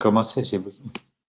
Commencez, 0.00 0.42
c'est 0.44 0.56
vous. 0.56 0.70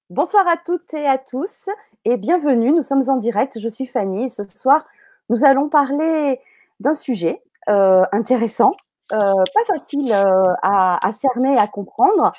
Bonsoir 0.09 0.47
à 0.47 0.55
toutes 0.55 0.93
et 0.93 1.05
à 1.05 1.17
tous 1.17 1.69
et 2.05 2.15
bienvenue. 2.15 2.71
Nous 2.71 2.83
sommes 2.83 3.03
en 3.09 3.17
direct. 3.17 3.59
Je 3.59 3.67
suis 3.67 3.85
Fanny 3.85 4.23
et 4.23 4.29
ce 4.29 4.43
soir, 4.47 4.85
nous 5.29 5.43
allons 5.43 5.67
parler 5.67 6.39
d'un 6.79 6.93
sujet 6.93 7.41
euh, 7.69 8.03
intéressant, 8.13 8.71
euh, 9.11 9.33
pas 9.53 9.65
facile 9.75 10.13
euh, 10.13 10.53
à, 10.63 11.05
à, 11.05 11.11
cerner 11.11 11.55
et 11.55 11.57
à 11.57 11.67
comprendre. 11.67 12.31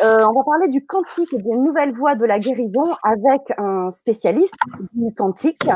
on 0.00 0.32
va 0.32 0.44
parler 0.44 0.66
du 0.66 0.84
quantique 0.84 1.32
et 1.32 1.38
d'une 1.38 1.62
nouvelle 1.62 1.92
voie 1.92 2.16
de 2.16 2.24
la 2.24 2.40
guérison 2.40 2.96
avec 3.04 3.52
un 3.56 3.92
spécialiste 3.92 4.54
du 4.94 5.14
quantique, 5.14 5.68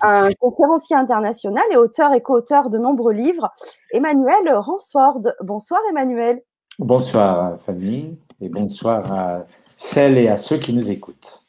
un 0.00 0.30
conférencier 0.40 0.96
international 0.96 1.64
et 1.70 1.76
auteur 1.76 2.14
et 2.14 2.22
co-auteur 2.22 2.70
de 2.70 2.78
nombreux 2.78 3.12
livres, 3.12 3.52
Emmanuel 3.92 4.54
Ransford. 4.54 5.20
Bonsoir 5.42 5.82
Emmanuel. 5.90 6.40
Bonsoir 6.78 7.60
Fanny 7.60 8.18
et 8.40 8.48
bonsoir 8.48 9.12
à 9.12 9.44
celles 9.76 10.18
et 10.18 10.28
à 10.28 10.36
ceux 10.36 10.58
qui 10.58 10.72
nous 10.72 10.90
écoutent. 10.90 11.44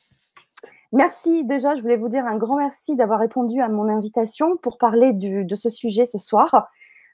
Merci 0.91 1.43
déjà, 1.45 1.75
je 1.75 1.81
voulais 1.81 1.97
vous 1.97 2.09
dire 2.09 2.25
un 2.25 2.37
grand 2.37 2.57
merci 2.57 2.95
d'avoir 2.95 3.19
répondu 3.19 3.59
à 3.59 3.67
mon 3.67 3.89
invitation 3.89 4.55
pour 4.57 4.77
parler 4.77 5.13
de 5.13 5.55
ce 5.55 5.69
sujet 5.69 6.05
ce 6.05 6.19
soir. 6.19 6.67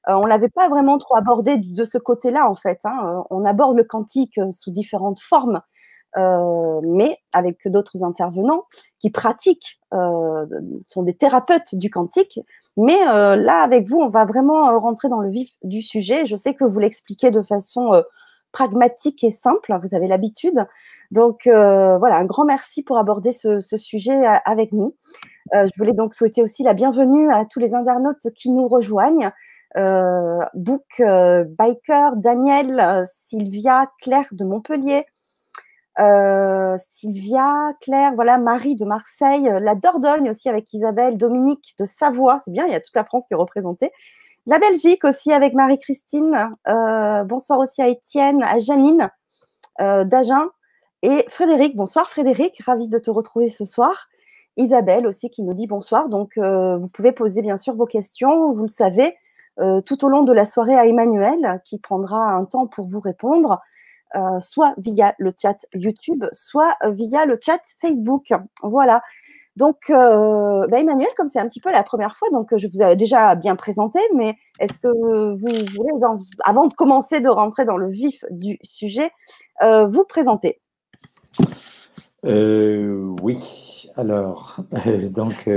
Euh, 0.09 0.13
on 0.13 0.23
ne 0.23 0.29
l'avait 0.29 0.49
pas 0.49 0.67
vraiment 0.67 0.97
trop 0.97 1.15
abordé 1.15 1.57
de 1.57 1.83
ce 1.83 1.97
côté-là 1.97 2.49
en 2.49 2.55
fait. 2.55 2.79
Hein. 2.83 2.97
Euh, 3.05 3.21
on 3.29 3.45
aborde 3.45 3.77
le 3.77 3.83
quantique 3.83 4.37
euh, 4.39 4.51
sous 4.51 4.71
différentes 4.71 5.19
formes, 5.19 5.61
mais 6.83 7.17
avec 7.31 7.65
d'autres 7.67 8.03
intervenants 8.03 8.65
qui 8.99 9.11
pratiquent, 9.11 9.79
sont 9.91 11.03
des 11.03 11.13
thérapeutes 11.13 11.73
du 11.73 11.89
quantique. 11.89 12.37
Mais 12.77 12.99
là, 13.03 13.61
avec 13.63 13.87
vous, 13.87 13.99
on 13.99 14.09
va 14.09 14.25
vraiment 14.25 14.79
rentrer 14.79 15.09
dans 15.09 15.19
le 15.19 15.29
vif 15.29 15.51
du 15.63 15.81
sujet. 15.81 16.25
Je 16.25 16.35
sais 16.35 16.53
que 16.53 16.63
vous 16.63 16.79
l'expliquez 16.79 17.29
de 17.29 17.41
façon 17.41 18.01
pragmatique 18.51 19.23
et 19.23 19.31
simple. 19.31 19.77
Vous 19.83 19.95
avez 19.95 20.07
l'habitude. 20.07 20.65
Donc 21.11 21.47
euh, 21.47 21.97
voilà, 21.97 22.17
un 22.17 22.25
grand 22.25 22.45
merci 22.45 22.83
pour 22.83 22.97
aborder 22.97 23.31
ce, 23.31 23.59
sujet 23.77 24.15
euh, 24.15 24.35
avec 24.45 24.71
nous. 24.71 24.95
Euh, 25.53 25.65
je 25.65 25.71
voulais 25.77 25.93
donc 25.93 26.13
souhaiter 26.13 26.41
aussi 26.41 26.63
la 26.63 26.73
bienvenue 26.73 27.31
à 27.31 27.45
tous 27.45 27.59
les 27.59 27.73
internautes 27.73 28.29
qui 28.35 28.49
nous 28.49 28.67
rejoignent. 28.67 29.31
Book 30.53 31.01
Biker, 31.01 32.17
Daniel, 32.17 33.05
Sylvia, 33.07 33.89
Claire 34.01 34.27
de 34.33 34.43
Montpellier, 34.43 35.05
Sylvia, 35.97 37.73
Claire, 37.81 38.13
voilà, 38.15 38.37
Marie 38.37 38.75
de 38.75 38.85
Marseille, 38.85 39.51
la 39.59 39.75
Dordogne 39.75 40.29
aussi 40.29 40.49
avec 40.49 40.71
Isabelle, 40.73 41.17
Dominique 41.17 41.75
de 41.79 41.85
Savoie, 41.85 42.39
c'est 42.39 42.51
bien, 42.51 42.65
il 42.65 42.71
y 42.71 42.75
a 42.75 42.79
toute 42.79 42.95
la 42.95 43.03
France 43.03 43.25
qui 43.27 43.33
est 43.33 43.37
représentée. 43.37 43.91
La 44.47 44.57
Belgique 44.57 45.03
aussi 45.03 45.31
avec 45.31 45.53
Marie-Christine. 45.53 46.55
Euh, 46.67 47.23
bonsoir 47.23 47.59
aussi 47.59 47.79
à 47.81 47.87
Étienne, 47.87 48.41
à 48.41 48.57
Janine 48.57 49.11
euh, 49.79 50.03
d'Agen 50.03 50.49
et 51.03 51.25
Frédéric. 51.29 51.75
Bonsoir 51.75 52.09
Frédéric, 52.09 52.59
ravi 52.65 52.87
de 52.87 52.97
te 52.97 53.11
retrouver 53.11 53.51
ce 53.51 53.65
soir. 53.65 54.07
Isabelle 54.57 55.05
aussi 55.05 55.29
qui 55.29 55.43
nous 55.43 55.53
dit 55.53 55.67
bonsoir. 55.67 56.09
Donc 56.09 56.37
euh, 56.37 56.75
vous 56.77 56.87
pouvez 56.87 57.11
poser 57.11 57.43
bien 57.43 57.55
sûr 57.55 57.75
vos 57.75 57.85
questions, 57.85 58.51
vous 58.51 58.63
le 58.63 58.67
savez, 58.67 59.15
tout 59.85 60.05
au 60.05 60.09
long 60.09 60.23
de 60.23 60.33
la 60.33 60.45
soirée 60.45 60.75
à 60.75 60.87
Emmanuel 60.87 61.61
qui 61.65 61.77
prendra 61.77 62.17
un 62.17 62.45
temps 62.45 62.65
pour 62.65 62.87
vous 62.87 62.99
répondre. 62.99 63.61
Soit 64.39 64.73
via 64.77 65.15
le 65.17 65.31
chat 65.39 65.65
YouTube, 65.73 66.25
soit 66.31 66.75
via 66.83 67.25
le 67.25 67.35
chat 67.41 67.61
Facebook. 67.79 68.33
Voilà. 68.63 69.01
Donc, 69.57 69.89
euh, 69.89 70.65
bah, 70.67 70.79
Emmanuel, 70.79 71.09
comme 71.17 71.27
c'est 71.27 71.39
un 71.39 71.47
petit 71.47 71.59
peu 71.59 71.71
la 71.71 71.83
première 71.83 72.15
fois, 72.15 72.29
donc 72.31 72.55
je 72.55 72.67
vous 72.67 72.81
avais 72.81 72.95
déjà 72.95 73.35
bien 73.35 73.55
présenté, 73.55 73.99
mais 74.15 74.35
est-ce 74.59 74.79
que 74.79 74.87
vous 74.87 75.37
voulez, 75.37 75.91
avant 76.45 76.67
de 76.67 76.73
commencer 76.73 77.19
de 77.19 77.27
rentrer 77.27 77.65
dans 77.65 77.77
le 77.77 77.89
vif 77.89 78.23
du 78.31 78.57
sujet, 78.63 79.11
euh, 79.61 79.87
vous 79.87 80.05
présenter? 80.05 80.61
Euh, 82.25 83.13
Oui. 83.21 83.89
Alors, 83.97 84.57
donc, 85.11 85.49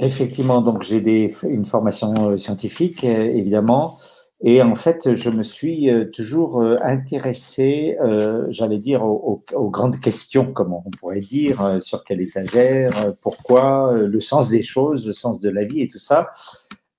effectivement, 0.00 0.60
donc 0.60 0.82
j'ai 0.82 1.30
une 1.44 1.64
formation 1.64 2.36
scientifique, 2.36 3.04
évidemment. 3.04 3.98
Et 4.46 4.60
en 4.60 4.74
fait, 4.74 5.14
je 5.14 5.30
me 5.30 5.42
suis 5.42 5.90
euh, 5.90 6.04
toujours 6.04 6.60
euh, 6.60 6.76
intéressé, 6.82 7.96
euh, 8.02 8.46
j'allais 8.50 8.76
dire, 8.76 9.02
aux, 9.02 9.42
grandes 9.70 9.98
questions, 9.98 10.52
comme 10.52 10.74
on 10.74 10.82
pourrait 11.00 11.20
dire, 11.20 11.78
sur 11.80 12.04
quelle 12.04 12.20
étagère, 12.20 13.14
pourquoi, 13.22 13.94
le 13.94 14.20
sens 14.20 14.50
des 14.50 14.62
choses, 14.62 15.06
le 15.06 15.14
sens 15.14 15.40
de 15.40 15.48
la 15.48 15.64
vie 15.64 15.80
et 15.80 15.86
tout 15.86 15.98
ça. 15.98 16.30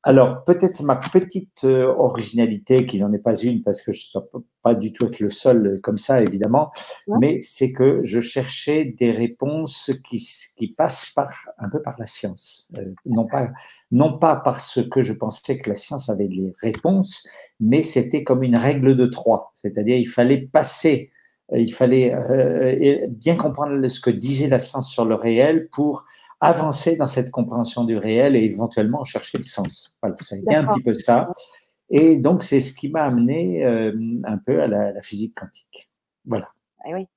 Alors, 0.07 0.43
peut-être 0.43 0.83
ma 0.83 0.97
petite 0.97 1.63
euh, 1.63 1.87
originalité, 1.97 2.85
qui 2.85 2.99
n'en 2.99 3.11
est 3.11 3.23
pas 3.23 3.33
une, 3.33 3.63
parce 3.63 3.81
que 3.81 3.91
je 3.91 4.07
ne 4.13 4.21
dois 4.21 4.43
pas 4.61 4.75
du 4.75 4.93
tout 4.93 5.07
être 5.07 5.19
le 5.19 5.31
seul 5.31 5.79
comme 5.81 5.97
ça, 5.97 6.21
évidemment, 6.21 6.69
mais 7.19 7.39
c'est 7.41 7.71
que 7.71 8.01
je 8.03 8.21
cherchais 8.21 8.85
des 8.85 9.09
réponses 9.09 9.91
qui, 10.07 10.23
qui 10.57 10.67
passent 10.67 11.11
par, 11.15 11.31
un 11.57 11.69
peu 11.69 11.81
par 11.81 11.95
la 11.97 12.05
science. 12.05 12.71
Euh, 12.77 12.85
non, 13.07 13.25
pas, 13.25 13.49
non 13.91 14.19
pas 14.19 14.35
parce 14.35 14.79
que 14.91 15.01
je 15.01 15.13
pensais 15.13 15.57
que 15.57 15.69
la 15.71 15.75
science 15.75 16.07
avait 16.07 16.27
les 16.27 16.53
réponses, 16.61 17.27
mais 17.59 17.81
c'était 17.81 18.23
comme 18.23 18.43
une 18.43 18.57
règle 18.57 18.95
de 18.95 19.07
trois. 19.07 19.53
C'est-à-dire, 19.55 19.97
il 19.97 20.07
fallait 20.07 20.37
passer, 20.37 21.09
euh, 21.51 21.59
il 21.59 21.73
fallait 21.73 23.07
bien 23.09 23.37
comprendre 23.37 23.87
ce 23.87 23.99
que 23.99 24.11
disait 24.11 24.49
la 24.49 24.59
science 24.59 24.87
sur 24.87 25.05
le 25.05 25.15
réel 25.15 25.67
pour 25.71 26.05
avancer 26.41 26.95
dans 26.97 27.05
cette 27.05 27.31
compréhension 27.31 27.83
du 27.83 27.97
réel 27.97 28.35
et 28.35 28.43
éventuellement 28.43 29.03
chercher 29.03 29.37
le 29.37 29.43
sens. 29.43 29.97
Voilà, 30.01 30.15
ça 30.19 30.35
a 30.35 30.39
été 30.39 30.55
un 30.55 30.65
petit 30.65 30.81
peu 30.81 30.93
ça. 30.93 31.29
Et 31.89 32.15
donc, 32.15 32.43
c'est 32.43 32.61
ce 32.61 32.73
qui 32.73 32.89
m'a 32.89 33.03
amené 33.03 33.63
euh, 33.63 33.93
un 34.23 34.37
peu 34.37 34.61
à 34.61 34.67
la, 34.67 35.01
physique 35.01 35.35
quantique. 35.35 35.89
Voilà. 36.25 36.49
Ah 36.83 36.89
oui. 36.93 37.07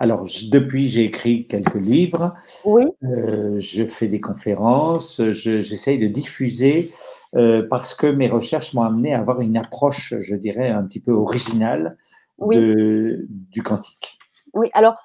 Alors, 0.00 0.26
depuis, 0.50 0.88
j'ai 0.88 1.04
écrit 1.04 1.46
quelques 1.46 1.74
livres. 1.74 2.34
Oui. 2.64 2.84
Euh, 3.04 3.54
je 3.58 3.84
fais 3.84 4.08
des 4.08 4.20
conférences. 4.20 5.22
J'essaye 5.30 5.98
de 5.98 6.08
diffuser 6.08 6.90
euh, 7.36 7.66
parce 7.68 7.94
que 7.94 8.06
mes 8.06 8.28
recherches 8.28 8.74
m'ont 8.74 8.82
amené 8.82 9.14
à 9.14 9.20
avoir 9.20 9.40
une 9.40 9.56
approche, 9.56 10.14
je 10.18 10.34
dirais, 10.34 10.68
un 10.68 10.84
petit 10.84 11.00
peu 11.00 11.12
originale 11.12 11.96
de, 12.40 13.26
du 13.28 13.62
quantique. 13.62 14.18
Oui, 14.52 14.68
alors 14.72 14.96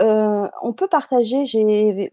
euh, 0.00 0.48
on 0.62 0.72
peut 0.72 0.88
partager, 0.88 1.44
j'ai 1.44 2.12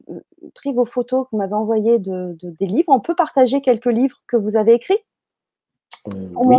pris 0.56 0.74
vos 0.74 0.86
photos 0.86 1.26
que 1.26 1.30
vous 1.32 1.38
m'avez 1.38 1.54
envoyées 1.54 2.00
de, 2.00 2.36
des 2.42 2.66
livres. 2.66 2.90
On 2.90 3.00
peut 3.00 3.16
partager 3.16 3.62
quelques 3.62 3.86
livres 3.86 4.22
que 4.28 4.38
vous 4.38 4.56
avez 4.56 4.74
écrits? 4.74 4.98
Euh, 6.14 6.28
Oui. 6.36 6.58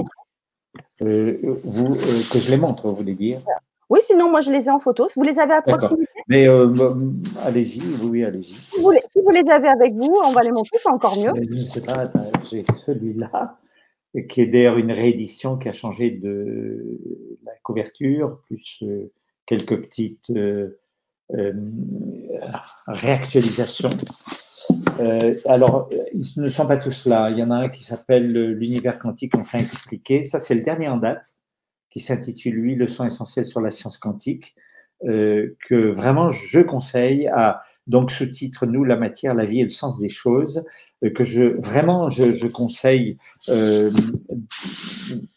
Euh, 1.02 1.58
vous, 1.64 1.94
que 1.94 2.38
je 2.38 2.50
les 2.50 2.56
montre, 2.56 2.88
vous 2.88 2.96
voulez 2.96 3.14
dire? 3.14 3.40
Oui, 3.88 4.00
sinon, 4.02 4.30
moi, 4.30 4.40
je 4.40 4.50
les 4.50 4.66
ai 4.66 4.70
en 4.70 4.78
photo. 4.78 5.08
Vous 5.14 5.22
les 5.22 5.38
avez 5.38 5.54
à 5.54 5.62
proximité? 5.62 6.10
Mais 6.28 6.46
allez-y, 7.40 7.82
oui, 8.04 8.24
allez-y. 8.24 8.54
Si, 8.54 8.80
vous 8.80 8.90
les 9.30 9.48
avez 9.50 9.68
avec 9.68 9.94
vous, 9.94 10.18
on 10.24 10.32
va 10.32 10.42
les 10.42 10.50
montrer, 10.50 10.78
c'est 10.82 10.88
encore 10.88 11.16
mieux. 11.16 11.32
je 11.36 11.54
ne 11.54 11.58
sais 11.58 11.82
pas, 11.82 12.10
j'ai 12.50 12.64
celui-là, 12.64 13.58
qui 14.28 14.40
est 14.40 14.46
d'ailleurs 14.46 14.78
une 14.78 14.92
réédition 14.92 15.56
qui 15.56 15.68
a 15.68 15.72
changé 15.72 16.10
de 16.10 16.98
la 17.44 17.52
couverture, 17.62 18.40
plus 18.46 18.82
quelques 19.46 19.80
petites 19.82 20.30
euh, 20.30 20.78
réactualisation. 22.86 23.90
Euh, 25.00 25.34
alors, 25.46 25.88
ils 26.12 26.40
ne 26.40 26.48
sont 26.48 26.66
pas 26.66 26.76
tous 26.76 27.06
là. 27.06 27.30
Il 27.30 27.38
y 27.38 27.42
en 27.42 27.50
a 27.50 27.56
un 27.56 27.68
qui 27.68 27.82
s'appelle 27.82 28.32
L'univers 28.52 28.98
quantique 28.98 29.34
enfin 29.34 29.58
expliqué. 29.58 30.22
Ça, 30.22 30.38
c'est 30.38 30.54
le 30.54 30.62
dernier 30.62 30.88
en 30.88 30.96
date, 30.96 31.36
qui 31.90 32.00
s'intitule, 32.00 32.54
lui, 32.54 32.74
Leçon 32.74 33.04
essentielle 33.04 33.44
sur 33.44 33.60
la 33.60 33.70
science 33.70 33.98
quantique, 33.98 34.54
euh, 35.04 35.56
que 35.68 35.74
vraiment 35.74 36.30
je 36.30 36.60
conseille 36.60 37.28
à, 37.28 37.60
donc, 37.86 38.10
ce 38.10 38.24
titre, 38.24 38.66
Nous, 38.66 38.84
la 38.84 38.96
matière, 38.96 39.34
la 39.34 39.44
vie 39.44 39.60
et 39.60 39.64
le 39.64 39.68
sens 39.68 40.00
des 40.00 40.08
choses, 40.08 40.64
que 41.14 41.24
je, 41.24 41.42
vraiment, 41.60 42.08
je, 42.08 42.32
je 42.32 42.46
conseille 42.46 43.18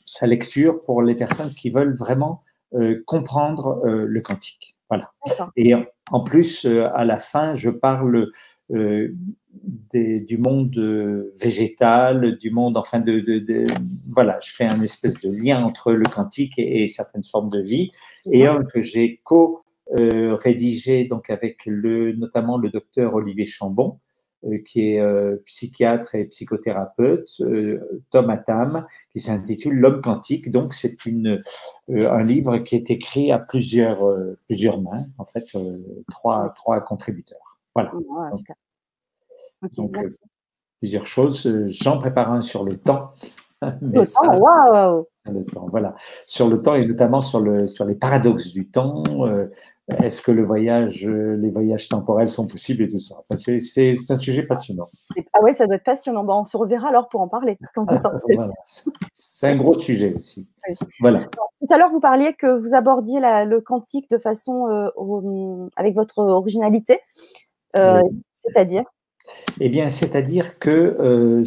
sa 0.05 0.27
lecture 0.27 0.81
pour 0.83 1.01
les 1.01 1.15
personnes 1.15 1.53
qui 1.53 1.69
veulent 1.69 1.95
vraiment 1.95 2.41
comprendre 3.05 3.81
le 3.83 4.21
quantique. 4.21 4.75
Voilà. 4.89 5.11
Et 5.55 5.73
en 6.11 6.21
plus, 6.21 6.65
euh, 6.65 6.89
à 6.93 7.05
la 7.05 7.19
fin, 7.19 7.53
je 7.53 7.69
parle 7.69 8.31
euh, 8.71 9.13
du 9.93 10.37
monde 10.37 10.77
euh, 10.77 11.31
végétal, 11.39 12.37
du 12.37 12.49
monde, 12.49 12.77
enfin, 12.77 12.99
de, 12.99 13.67
voilà, 14.09 14.39
je 14.41 14.51
fais 14.53 14.65
un 14.65 14.81
espèce 14.81 15.19
de 15.19 15.31
lien 15.31 15.63
entre 15.63 15.91
le 15.93 16.05
quantique 16.05 16.53
et, 16.57 16.87
certaines 16.87 17.23
formes 17.23 17.49
de 17.49 17.61
vie. 17.61 17.91
Et 18.31 18.47
un 18.47 18.63
que 18.63 18.81
j'ai 18.81 19.21
co-rédigé 19.23 21.05
donc 21.05 21.29
avec 21.29 21.59
le, 21.65 22.13
notamment 22.13 22.57
le 22.57 22.69
docteur 22.69 23.13
Olivier 23.13 23.45
Chambon, 23.45 23.99
qui 24.65 24.93
est 24.93 24.99
euh, 24.99 25.37
psychiatre 25.45 26.15
et 26.15 26.25
psychothérapeute, 26.25 27.29
euh, 27.41 28.01
Tom 28.09 28.29
Atam, 28.29 28.85
qui 29.11 29.19
s'intitule 29.19 29.75
L'homme 29.75 30.01
quantique. 30.01 30.51
Donc, 30.51 30.73
c'est 30.73 30.97
un 31.89 32.23
livre 32.23 32.57
qui 32.59 32.75
est 32.75 32.89
écrit 32.89 33.31
à 33.31 33.39
plusieurs, 33.39 33.99
plusieurs 34.47 34.81
mains, 34.81 35.05
en 35.17 35.25
fait, 35.25 35.45
trois, 36.09 36.53
trois 36.55 36.79
contributeurs. 36.81 37.57
Voilà. 37.75 37.91
donc, 39.75 39.95
plusieurs 40.79 41.07
choses. 41.07 41.51
J'en 41.67 41.99
prépare 41.99 42.31
un 42.31 42.41
sur 42.41 42.63
le 42.63 42.77
temps. 42.77 43.13
Mais 43.81 44.05
ça, 44.05 44.21
wow. 44.21 45.05
le 45.25 45.43
temps, 45.43 45.67
voilà. 45.69 45.93
Sur 46.27 46.47
le 46.47 46.61
temps 46.61 46.75
et 46.75 46.85
notamment 46.85 47.19
sur, 47.19 47.41
le, 47.41 47.67
sur 47.67 47.83
les 47.83 47.95
paradoxes 47.95 48.53
du 48.53 48.69
temps, 48.69 49.03
est-ce 50.03 50.21
que 50.21 50.31
le 50.31 50.43
voyage, 50.43 51.07
les 51.07 51.49
voyages 51.49 51.89
temporels 51.89 52.29
sont 52.29 52.47
possibles 52.47 52.83
et 52.83 52.87
tout 52.87 52.99
ça? 52.99 53.15
Enfin, 53.19 53.35
c'est 53.35 53.93
un 54.09 54.17
sujet 54.17 54.43
passionnant. 54.43 54.87
Ah 55.33 55.39
oui, 55.43 55.53
ça 55.53 55.65
doit 55.65 55.75
être 55.75 55.83
passionnant. 55.83 56.23
Bon, 56.23 56.41
on 56.41 56.45
se 56.45 56.57
reverra 56.57 56.89
alors 56.89 57.09
pour 57.09 57.21
en 57.21 57.27
parler. 57.27 57.57
C'est 59.13 59.47
un 59.47 59.55
gros 59.55 59.73
sujet 59.73 60.13
aussi. 60.13 60.47
Voilà. 60.99 61.25
Tout 61.59 61.73
à 61.73 61.77
l'heure, 61.77 61.91
vous 61.91 61.99
parliez 61.99 62.33
que 62.33 62.47
vous 62.47 62.73
abordiez 62.73 63.19
le 63.19 63.59
quantique 63.59 64.09
de 64.09 64.17
façon 64.17 64.67
euh, 64.69 65.67
avec 65.75 65.95
votre 65.95 66.19
originalité. 66.19 66.99
Euh, 67.75 68.01
c'est-à-dire? 68.43 68.83
Eh 69.59 69.69
bien, 69.69 69.89
c'est-à-dire 69.89 70.57
que 70.59 70.69
euh, 70.69 71.43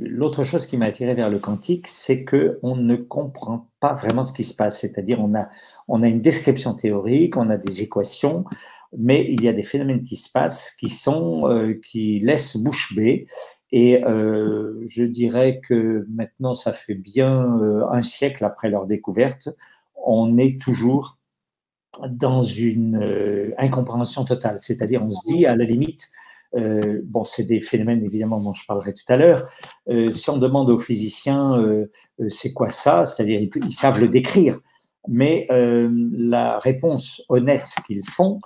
l'autre 0.00 0.44
chose 0.44 0.66
qui 0.66 0.76
m'a 0.76 0.86
attiré 0.86 1.14
vers 1.14 1.30
le 1.30 1.38
quantique, 1.38 1.88
c'est 1.88 2.24
que 2.24 2.58
on 2.62 2.76
ne 2.76 2.96
comprend 2.96 3.68
pas 3.80 3.94
vraiment 3.94 4.22
ce 4.22 4.32
qui 4.32 4.44
se 4.44 4.54
passe. 4.54 4.80
C'est-à-dire, 4.80 5.20
on 5.20 5.34
a, 5.34 5.48
on 5.88 6.02
a 6.02 6.08
une 6.08 6.20
description 6.20 6.74
théorique, 6.74 7.36
on 7.36 7.50
a 7.50 7.56
des 7.56 7.82
équations, 7.82 8.44
mais 8.96 9.26
il 9.28 9.42
y 9.42 9.48
a 9.48 9.52
des 9.52 9.62
phénomènes 9.62 10.02
qui 10.02 10.16
se 10.16 10.30
passent 10.30 10.70
qui 10.72 10.90
sont, 10.90 11.48
euh, 11.48 11.80
qui 11.84 12.20
laissent 12.20 12.56
bouche 12.56 12.94
bée. 12.94 13.26
Et 13.70 14.04
euh, 14.04 14.78
je 14.84 15.02
dirais 15.02 15.60
que 15.66 16.06
maintenant, 16.10 16.54
ça 16.54 16.74
fait 16.74 16.94
bien 16.94 17.58
un 17.90 18.02
siècle 18.02 18.44
après 18.44 18.68
leur 18.68 18.86
découverte, 18.86 19.48
on 20.04 20.36
est 20.36 20.60
toujours 20.60 21.16
dans 22.06 22.42
une 22.42 23.54
incompréhension 23.56 24.24
totale. 24.24 24.58
C'est-à-dire, 24.58 25.02
on 25.02 25.10
se 25.10 25.26
dit, 25.26 25.46
à 25.46 25.56
la 25.56 25.64
limite, 25.64 26.10
euh, 26.54 27.00
bon, 27.04 27.24
c'est 27.24 27.44
des 27.44 27.60
phénomènes 27.60 28.04
évidemment 28.04 28.40
dont 28.40 28.54
je 28.54 28.64
parlerai 28.66 28.92
tout 28.92 29.04
à 29.08 29.16
l'heure. 29.16 29.44
Euh, 29.88 30.10
si 30.10 30.28
on 30.30 30.36
demande 30.36 30.68
aux 30.70 30.78
physiciens 30.78 31.58
euh, 31.58 31.86
c'est 32.28 32.52
quoi 32.52 32.70
ça, 32.70 33.04
c'est-à-dire 33.06 33.40
ils, 33.40 33.72
savent 33.72 34.00
le 34.00 34.08
décrire, 34.08 34.58
mais 35.08 35.48
la 35.50 36.58
réponse 36.58 37.22
honnête 37.28 37.68
qu'ils 37.86 38.04
font, 38.04 38.40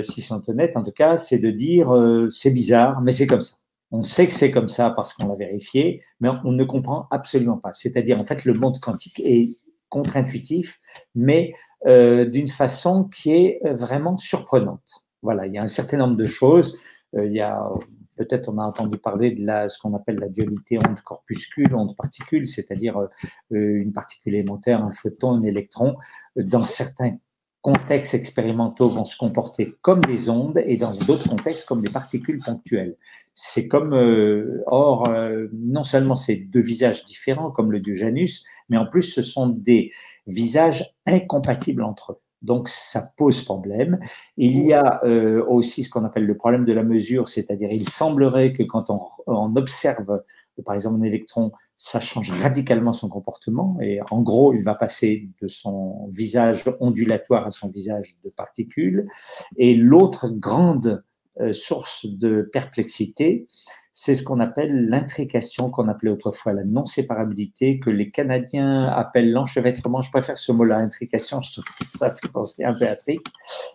s'ils 0.00 0.24
sont 0.24 0.42
honnêtes 0.48 0.76
en 0.76 0.82
tout 0.82 0.92
cas, 0.92 1.16
c'est 1.16 1.38
de 1.38 1.50
dire 1.50 1.92
c'est 2.30 2.50
bizarre, 2.50 3.00
mais 3.02 3.12
c'est 3.12 3.26
comme 3.26 3.42
ça. 3.42 3.56
On 3.92 4.02
sait 4.02 4.26
que 4.26 4.32
c'est 4.32 4.50
comme 4.50 4.66
ça 4.66 4.90
parce 4.90 5.12
qu'on 5.12 5.28
l'a 5.28 5.36
vérifié, 5.36 6.02
mais 6.18 6.30
on 6.44 6.50
ne 6.50 6.64
comprend 6.64 7.06
absolument 7.12 7.58
pas. 7.58 7.70
C'est-à-dire 7.74 8.18
en 8.18 8.24
fait 8.24 8.44
le 8.44 8.54
monde 8.54 8.80
quantique 8.80 9.20
est 9.20 9.50
contre-intuitif, 9.88 10.80
mais 11.14 11.52
d'une 11.86 12.48
façon 12.48 13.04
qui 13.04 13.30
est 13.32 13.60
vraiment 13.64 14.16
surprenante. 14.16 15.04
Voilà, 15.22 15.46
il 15.46 15.54
y 15.54 15.58
a 15.58 15.62
un 15.62 15.68
certain 15.68 15.98
nombre 15.98 16.16
de 16.16 16.26
choses 16.26 16.78
il 17.16 17.32
y 17.32 17.40
a 17.40 17.68
peut-être 18.16 18.48
on 18.48 18.58
a 18.58 18.62
entendu 18.62 18.98
parler 18.98 19.32
de 19.32 19.44
la, 19.44 19.68
ce 19.68 19.78
qu'on 19.78 19.94
appelle 19.94 20.16
la 20.16 20.28
dualité 20.28 20.78
onde-corpuscule, 20.78 21.74
onde-particule, 21.74 22.46
c'est-à-dire 22.46 22.98
euh, 22.98 23.08
une 23.50 23.92
particule 23.92 24.34
élémentaire, 24.34 24.82
un 24.82 24.92
photon, 24.92 25.32
un 25.32 25.42
électron. 25.42 25.96
Dans 26.36 26.64
certains 26.64 27.16
contextes 27.62 28.14
expérimentaux 28.14 28.90
vont 28.90 29.06
se 29.06 29.16
comporter 29.16 29.74
comme 29.80 30.02
des 30.02 30.28
ondes 30.28 30.62
et 30.66 30.76
dans 30.76 30.90
d'autres 30.90 31.28
contextes 31.28 31.66
comme 31.66 31.80
des 31.80 31.90
particules 31.90 32.38
ponctuelles. 32.44 32.96
C'est 33.32 33.68
comme, 33.68 33.94
euh, 33.94 34.62
or, 34.66 35.08
non 35.52 35.82
seulement 35.82 36.14
c'est 36.14 36.36
deux 36.36 36.60
visages 36.60 37.04
différents 37.04 37.50
comme 37.50 37.72
le 37.72 37.80
dieu 37.80 37.94
Janus, 37.94 38.44
mais 38.68 38.76
en 38.76 38.86
plus 38.86 39.02
ce 39.02 39.22
sont 39.22 39.48
des 39.48 39.90
visages 40.26 40.94
incompatibles 41.06 41.82
entre 41.82 42.12
eux. 42.12 42.23
Donc, 42.44 42.68
ça 42.68 43.10
pose 43.16 43.42
problème. 43.42 43.98
Il 44.36 44.64
y 44.64 44.72
a 44.72 45.00
euh, 45.04 45.42
aussi 45.46 45.82
ce 45.82 45.90
qu'on 45.90 46.04
appelle 46.04 46.26
le 46.26 46.36
problème 46.36 46.64
de 46.64 46.72
la 46.72 46.82
mesure, 46.82 47.28
c'est-à-dire 47.28 47.72
il 47.72 47.88
semblerait 47.88 48.52
que 48.52 48.62
quand 48.62 48.90
on, 48.90 49.56
observe, 49.56 50.22
par 50.64 50.74
exemple, 50.74 51.00
un 51.00 51.04
électron, 51.04 51.52
ça 51.78 52.00
change 52.00 52.30
radicalement 52.30 52.92
son 52.92 53.08
comportement. 53.08 53.78
Et 53.80 53.98
en 54.10 54.20
gros, 54.20 54.52
il 54.52 54.62
va 54.62 54.74
passer 54.74 55.28
de 55.40 55.48
son 55.48 56.06
visage 56.10 56.70
ondulatoire 56.80 57.46
à 57.46 57.50
son 57.50 57.68
visage 57.68 58.16
de 58.24 58.28
particules. 58.28 59.08
Et 59.56 59.74
l'autre 59.74 60.28
grande 60.28 61.02
euh, 61.40 61.52
source 61.52 62.06
de 62.06 62.48
perplexité, 62.52 63.48
c'est 63.94 64.16
ce 64.16 64.24
qu'on 64.24 64.40
appelle 64.40 64.88
l'intrication, 64.88 65.70
qu'on 65.70 65.88
appelait 65.88 66.10
autrefois 66.10 66.52
la 66.52 66.64
non-séparabilité, 66.64 67.78
que 67.78 67.90
les 67.90 68.10
Canadiens 68.10 68.88
appellent 68.88 69.30
l'enchevêtrement. 69.30 70.02
Je 70.02 70.10
préfère 70.10 70.36
ce 70.36 70.50
mot-là, 70.50 70.78
intrication, 70.78 71.40
je 71.40 71.52
trouve 71.52 71.64
que 71.64 71.84
ça 71.88 72.10
fait 72.10 72.28
penser 72.28 72.64
un 72.64 72.74
peu 72.74 72.88
à 72.88 72.96
trick, 72.96 73.24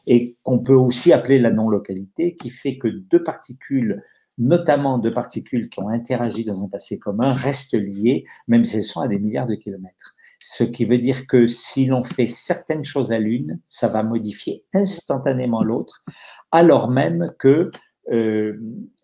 et 0.07 0.35
qu'on 0.43 0.59
peut 0.59 0.75
aussi 0.75 1.13
appeler 1.13 1.39
la 1.39 1.51
non-localité, 1.51 2.35
qui 2.35 2.49
fait 2.49 2.77
que 2.77 2.89
deux 2.89 3.23
particules 3.23 4.03
notamment 4.39 4.97
deux 4.97 5.13
particules 5.13 5.69
qui 5.69 5.81
ont 5.81 5.89
interagi 5.89 6.45
dans 6.45 6.63
un 6.63 6.69
passé 6.69 6.97
commun, 6.97 7.33
restent 7.33 7.77
liées, 7.77 8.23
même 8.47 8.63
si 8.63 8.77
elles 8.77 8.83
sont 8.83 9.01
à 9.01 9.07
des 9.07 9.19
milliards 9.19 9.47
de 9.47 9.55
kilomètres. 9.55 10.15
Ce 10.39 10.63
qui 10.63 10.85
veut 10.85 10.97
dire 10.97 11.27
que 11.27 11.47
si 11.47 11.85
l'on 11.85 12.03
fait 12.03 12.25
certaines 12.25 12.85
choses 12.85 13.11
à 13.11 13.19
l'une, 13.19 13.59
ça 13.65 13.89
va 13.89 14.01
modifier 14.01 14.63
instantanément 14.73 15.61
l'autre, 15.61 16.05
alors 16.51 16.89
même 16.89 17.33
que 17.37 17.69
euh, 18.11 18.57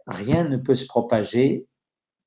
rien 0.07 0.43
ne 0.47 0.57
peut 0.57 0.75
se 0.75 0.85
propager 0.85 1.65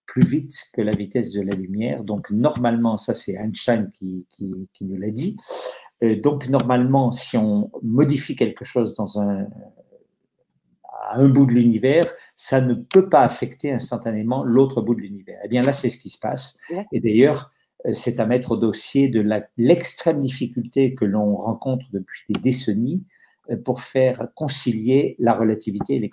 plus 0.06 0.24
vite 0.24 0.64
que 0.72 0.80
la 0.80 0.92
vitesse 0.92 1.32
de 1.32 1.42
la 1.42 1.54
lumière. 1.54 2.02
Donc 2.02 2.30
normalement, 2.30 2.96
ça 2.96 3.14
c'est 3.14 3.34
Einstein 3.34 3.92
qui, 3.92 4.26
nous 4.80 4.96
l'a 4.96 5.10
dit. 5.10 5.36
Euh, 6.02 6.20
donc 6.20 6.48
normalement, 6.48 7.12
si 7.12 7.36
on 7.36 7.70
modifie 7.82 8.36
quelque 8.36 8.64
chose 8.64 8.94
dans 8.94 9.20
un, 9.20 9.46
à 11.08 11.18
un 11.18 11.28
bout 11.28 11.46
de 11.46 11.52
l'univers, 11.52 12.12
ça 12.36 12.60
ne 12.60 12.74
peut 12.74 13.08
pas 13.08 13.22
affecter 13.22 13.72
instantanément 13.72 14.44
l'autre 14.44 14.80
bout 14.80 14.94
de 14.94 15.00
l'univers. 15.00 15.38
Eh 15.44 15.48
bien 15.48 15.62
là, 15.62 15.72
c'est 15.72 15.90
ce 15.90 15.98
qui 15.98 16.10
se 16.10 16.18
passe. 16.18 16.58
Et 16.92 17.00
d'ailleurs, 17.00 17.50
euh, 17.86 17.92
c'est 17.92 18.18
à 18.18 18.26
mettre 18.26 18.52
au 18.52 18.56
dossier 18.56 19.08
de 19.08 19.24
l'extrême 19.56 20.20
difficulté 20.20 20.94
que 20.94 21.04
l'on 21.04 21.36
rencontre 21.36 21.86
depuis 21.92 22.24
des 22.30 22.40
décennies 22.40 23.04
euh, 23.50 23.56
pour 23.56 23.80
faire 23.80 24.28
concilier 24.34 25.16
la 25.18 25.34
relativité 25.34 25.96
et 25.96 25.98
les. 25.98 26.10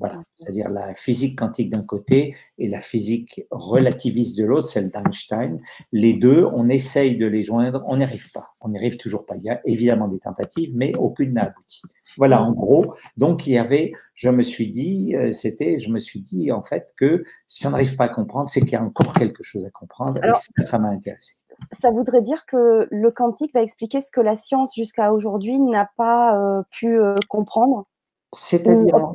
Voilà, 0.00 0.22
c'est-à-dire 0.30 0.70
la 0.70 0.94
physique 0.94 1.38
quantique 1.38 1.68
d'un 1.68 1.82
côté 1.82 2.34
et 2.56 2.68
la 2.68 2.80
physique 2.80 3.42
relativiste 3.50 4.38
de 4.38 4.44
l'autre, 4.44 4.66
celle 4.66 4.90
d'Einstein. 4.90 5.60
Les 5.92 6.14
deux, 6.14 6.46
on 6.54 6.70
essaye 6.70 7.18
de 7.18 7.26
les 7.26 7.42
joindre, 7.42 7.84
on 7.86 7.98
n'y 7.98 8.04
arrive 8.04 8.32
pas. 8.32 8.54
On 8.62 8.70
n'y 8.70 8.78
arrive 8.78 8.96
toujours 8.96 9.26
pas. 9.26 9.36
Il 9.36 9.44
y 9.44 9.50
a 9.50 9.60
évidemment 9.66 10.08
des 10.08 10.18
tentatives, 10.18 10.74
mais 10.74 10.94
aucune 10.96 11.34
n'a 11.34 11.44
abouti. 11.44 11.82
Voilà, 12.16 12.42
en 12.42 12.52
gros. 12.52 12.94
Donc, 13.16 13.46
il 13.46 13.52
y 13.52 13.58
avait, 13.58 13.92
je 14.14 14.30
me 14.30 14.42
suis 14.42 14.70
dit, 14.70 15.14
euh, 15.14 15.32
c'était, 15.32 15.78
je 15.78 15.90
me 15.90 16.00
suis 16.00 16.20
dit, 16.20 16.50
en 16.50 16.62
fait, 16.62 16.94
que 16.96 17.24
si 17.46 17.66
on 17.66 17.70
n'arrive 17.70 17.96
pas 17.96 18.04
à 18.04 18.08
comprendre, 18.08 18.48
c'est 18.48 18.60
qu'il 18.60 18.72
y 18.72 18.76
a 18.76 18.82
encore 18.82 19.12
quelque 19.14 19.42
chose 19.42 19.64
à 19.64 19.70
comprendre. 19.70 20.18
et 20.24 20.62
ça, 20.62 20.78
m'a 20.78 20.88
intéressé. 20.88 21.34
Ça 21.72 21.90
voudrait 21.90 22.22
dire 22.22 22.46
que 22.46 22.88
le 22.90 23.10
quantique 23.10 23.52
va 23.52 23.62
expliquer 23.62 24.00
ce 24.00 24.10
que 24.10 24.20
la 24.20 24.34
science 24.34 24.74
jusqu'à 24.74 25.12
aujourd'hui 25.12 25.58
n'a 25.60 25.90
pas 25.96 26.38
euh, 26.38 26.62
pu 26.70 26.98
euh, 26.98 27.16
comprendre. 27.28 27.86
C'est-à-dire. 28.32 29.12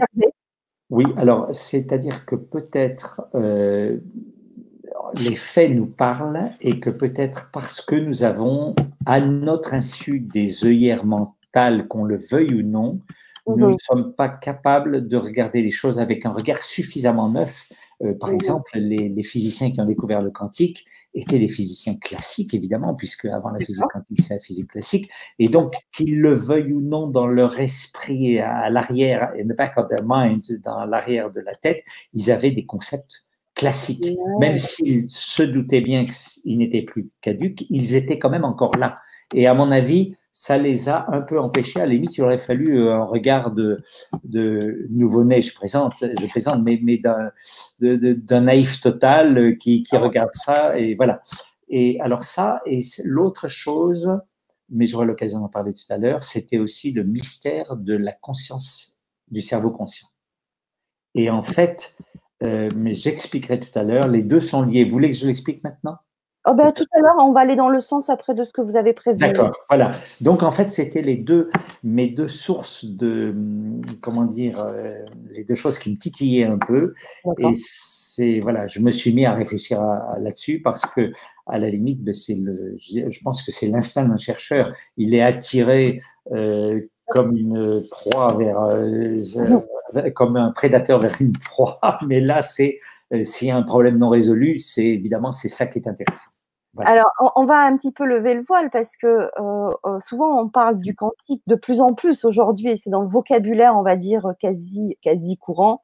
Oui, 0.89 1.05
alors 1.17 1.47
c'est-à-dire 1.51 2.25
que 2.25 2.35
peut-être 2.35 3.21
euh, 3.33 3.97
les 5.15 5.35
faits 5.35 5.71
nous 5.71 5.87
parlent 5.87 6.51
et 6.61 6.79
que 6.79 6.89
peut-être 6.89 7.49
parce 7.51 7.81
que 7.81 7.95
nous 7.95 8.23
avons 8.23 8.75
à 9.05 9.19
notre 9.19 9.73
insu 9.73 10.19
des 10.19 10.65
œillères 10.65 11.05
mentales, 11.05 11.87
qu'on 11.87 12.03
le 12.03 12.17
veuille 12.17 12.53
ou 12.53 12.63
non, 12.63 12.99
nous 13.47 13.57
ne 13.57 13.67
mhm. 13.67 13.77
sommes 13.79 14.13
pas 14.13 14.29
capables 14.29 15.07
de 15.07 15.17
regarder 15.17 15.61
les 15.61 15.71
choses 15.71 15.99
avec 15.99 16.25
un 16.25 16.31
regard 16.31 16.61
suffisamment 16.61 17.29
neuf. 17.29 17.71
Euh, 18.03 18.13
par 18.13 18.29
mhm. 18.29 18.35
exemple, 18.35 18.71
les, 18.75 19.23
physiciens 19.23 19.71
qui 19.71 19.79
ont 19.79 19.85
découvert 19.85 20.21
le 20.21 20.31
quantique 20.31 20.85
étaient 21.13 21.39
des 21.39 21.47
physiciens 21.47 21.95
classiques, 21.95 22.53
évidemment, 22.53 22.95
puisque 22.95 23.25
avant 23.25 23.49
la 23.49 23.59
physique 23.59 23.85
quantique, 23.91 24.21
c'est 24.21 24.35
la 24.35 24.39
physique 24.39 24.71
classique. 24.71 25.09
Et 25.39 25.49
donc, 25.49 25.73
qu'ils 25.93 26.19
le 26.19 26.33
veuillent 26.33 26.73
ou 26.73 26.81
non 26.81 27.07
dans 27.07 27.27
leur 27.27 27.59
esprit, 27.59 28.39
à 28.39 28.69
l'arrière, 28.69 29.31
in 29.39 29.43
the 29.43 29.55
back 29.55 29.77
of 29.77 29.87
their 29.89 30.03
mind, 30.05 30.43
dans 30.63 30.85
l'arrière 30.85 31.31
de 31.31 31.41
la 31.41 31.55
tête, 31.55 31.81
ils 32.13 32.31
avaient 32.31 32.51
des 32.51 32.65
concepts 32.65 33.25
classiques. 33.55 34.17
Même 34.39 34.57
s'ils 34.57 35.09
se 35.09 35.43
doutaient 35.43 35.81
bien 35.81 36.05
qu'ils 36.05 36.57
n'étaient 36.57 36.81
plus 36.83 37.09
caduques, 37.21 37.65
ils 37.69 37.95
étaient 37.95 38.19
quand 38.19 38.29
même 38.29 38.45
encore 38.45 38.75
là. 38.75 38.99
Et 39.33 39.47
à 39.47 39.53
mon 39.53 39.71
avis, 39.71 40.15
ça 40.37 40.57
les 40.57 40.89
a 40.89 41.05
un 41.13 41.21
peu 41.21 41.39
empêchés. 41.39 41.79
À 41.79 41.85
la 41.85 41.93
limite, 41.93 42.17
il 42.17 42.21
aurait 42.21 42.37
fallu 42.37 42.77
euh, 42.77 42.93
un 42.93 43.05
regard 43.05 43.51
de, 43.51 43.81
nouveau-né, 44.89 45.41
je 45.41 45.55
présente, 45.55 45.93
je 46.01 46.27
présente, 46.27 46.61
mais, 46.61 46.77
mais 46.83 47.01
d'un 47.79 48.41
naïf 48.41 48.81
total 48.81 49.37
euh, 49.37 49.55
qui, 49.55 49.81
qui 49.81 49.95
regarde 49.95 50.31
ça. 50.33 50.77
Et 50.77 50.95
voilà. 50.95 51.21
Et 51.69 52.01
alors 52.01 52.23
ça, 52.23 52.59
et 52.65 52.79
l'autre 53.05 53.47
chose, 53.47 54.11
mais 54.67 54.87
j'aurai 54.87 55.05
l'occasion 55.05 55.39
d'en 55.39 55.47
parler 55.47 55.73
tout 55.73 55.87
à 55.89 55.97
l'heure, 55.97 56.21
c'était 56.21 56.57
aussi 56.57 56.91
le 56.91 57.05
mystère 57.05 57.77
de 57.77 57.95
la 57.95 58.11
conscience, 58.11 58.97
du 59.31 59.39
cerveau 59.39 59.71
conscient. 59.71 60.09
Et 61.13 61.29
en 61.29 61.41
fait, 61.41 61.95
euh, 62.43 62.69
mais 62.75 62.91
j'expliquerai 62.91 63.61
tout 63.61 63.79
à 63.79 63.83
l'heure, 63.83 64.09
les 64.09 64.21
deux 64.21 64.41
sont 64.41 64.63
liés. 64.63 64.83
Vous 64.83 64.91
voulez 64.91 65.11
que 65.11 65.15
je 65.15 65.27
l'explique 65.27 65.63
maintenant? 65.63 65.95
Oh 66.47 66.53
ben, 66.53 66.71
tout 66.71 66.85
à 66.95 66.99
l'heure, 66.99 67.15
on 67.19 67.31
va 67.31 67.39
aller 67.39 67.55
dans 67.55 67.69
le 67.69 67.79
sens 67.79 68.09
après 68.09 68.35
de 68.35 68.43
ce 68.43 68.53
que 68.53 68.61
vous 68.61 68.77
avez 68.77 68.93
prévu. 68.93 69.17
D'accord, 69.17 69.57
voilà. 69.67 69.93
Donc 70.21 70.43
en 70.43 70.51
fait, 70.51 70.69
c'était 70.69 71.01
les 71.01 71.17
deux, 71.17 71.49
mes 71.83 72.07
deux 72.07 72.27
sources 72.27 72.85
de, 72.85 73.33
comment 74.01 74.25
dire, 74.25 74.59
euh, 74.59 74.93
les 75.31 75.43
deux 75.43 75.55
choses 75.55 75.79
qui 75.79 75.91
me 75.91 75.97
titillaient 75.97 76.45
un 76.45 76.59
peu. 76.59 76.93
Et 77.39 77.53
c'est 77.55 78.39
voilà, 78.41 78.67
je 78.67 78.79
me 78.79 78.91
suis 78.91 79.13
mis 79.13 79.25
à 79.25 79.33
réfléchir 79.33 79.81
là-dessus 80.19 80.61
parce 80.61 80.85
que 80.85 81.11
à 81.47 81.57
la 81.57 81.69
limite, 81.69 82.03
ben, 82.03 82.13
c'est 82.13 82.35
le, 82.35 82.75
je 82.77 83.19
pense 83.23 83.41
que 83.41 83.51
c'est 83.51 83.67
l'instinct 83.67 84.05
d'un 84.05 84.17
chercheur. 84.17 84.71
Il 84.97 85.15
est 85.15 85.23
attiré 85.23 86.01
euh, 86.31 86.79
comme 87.07 87.35
une 87.35 87.83
proie 87.89 88.33
vers, 88.33 88.61
euh, 88.61 89.21
comme 90.13 90.37
un 90.37 90.51
prédateur 90.51 90.99
vers 90.99 91.15
une 91.19 91.37
proie, 91.37 91.79
mais 92.07 92.19
là, 92.19 92.41
c'est 92.41 92.79
s'il 93.23 93.47
y 93.47 93.51
a 93.51 93.57
un 93.57 93.63
problème 93.63 93.97
non 93.97 94.09
résolu, 94.09 94.59
c'est 94.59 94.85
évidemment 94.85 95.31
c'est 95.31 95.49
ça 95.49 95.67
qui 95.67 95.79
est 95.79 95.87
intéressant. 95.87 96.31
Alors, 96.79 97.09
on, 97.37 97.45
va 97.45 97.59
un 97.59 97.77
petit 97.77 97.93
peu 97.93 98.03
lever 98.03 98.33
le 98.33 98.41
voile 98.41 98.69
parce 98.69 98.97
que 98.97 99.29
souvent 99.99 100.41
on 100.41 100.49
parle 100.49 100.79
du 100.81 100.93
quantique 100.93 101.41
de 101.47 101.55
plus 101.55 101.79
en 101.79 101.93
plus 101.93 102.25
aujourd'hui 102.25 102.71
et 102.71 102.75
c'est 102.75 102.89
dans 102.89 103.01
le 103.01 103.07
vocabulaire, 103.07 103.77
on 103.77 103.81
va 103.81 103.95
dire, 103.95 104.33
quasi, 104.41 104.97
quasi 105.01 105.37
courant. 105.37 105.83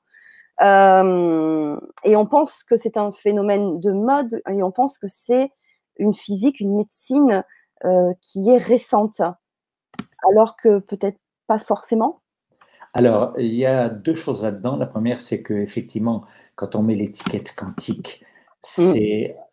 et 0.61 0.65
on 0.65 2.25
pense 2.25 2.65
que 2.65 2.75
c'est 2.75 2.97
un 2.97 3.13
phénomène 3.13 3.79
de 3.79 3.93
mode 3.93 4.41
et 4.49 4.63
on 4.63 4.71
pense 4.71 4.97
que 4.97 5.07
c'est 5.07 5.51
une 5.97 6.13
physique, 6.13 6.59
une 6.59 6.75
médecine 6.75 7.43
euh, 7.85 8.13
qui 8.21 8.49
est 8.49 8.57
récente, 8.57 9.21
alors 10.29 10.55
que 10.55 10.79
peut-être 10.79 11.19
pas 11.47 11.59
forcément 11.59 12.21
Alors, 12.93 13.33
il 13.37 13.53
y 13.53 13.65
a 13.65 13.89
deux 13.89 14.15
choses 14.15 14.43
là-dedans. 14.43 14.75
La 14.75 14.85
première, 14.85 15.19
c'est 15.19 15.41
que 15.41 15.53
effectivement, 15.53 16.25
quand 16.55 16.75
on 16.75 16.83
met 16.83 16.95
l'étiquette 16.95 17.53
quantique, 17.55 18.21
mm. 18.77 18.93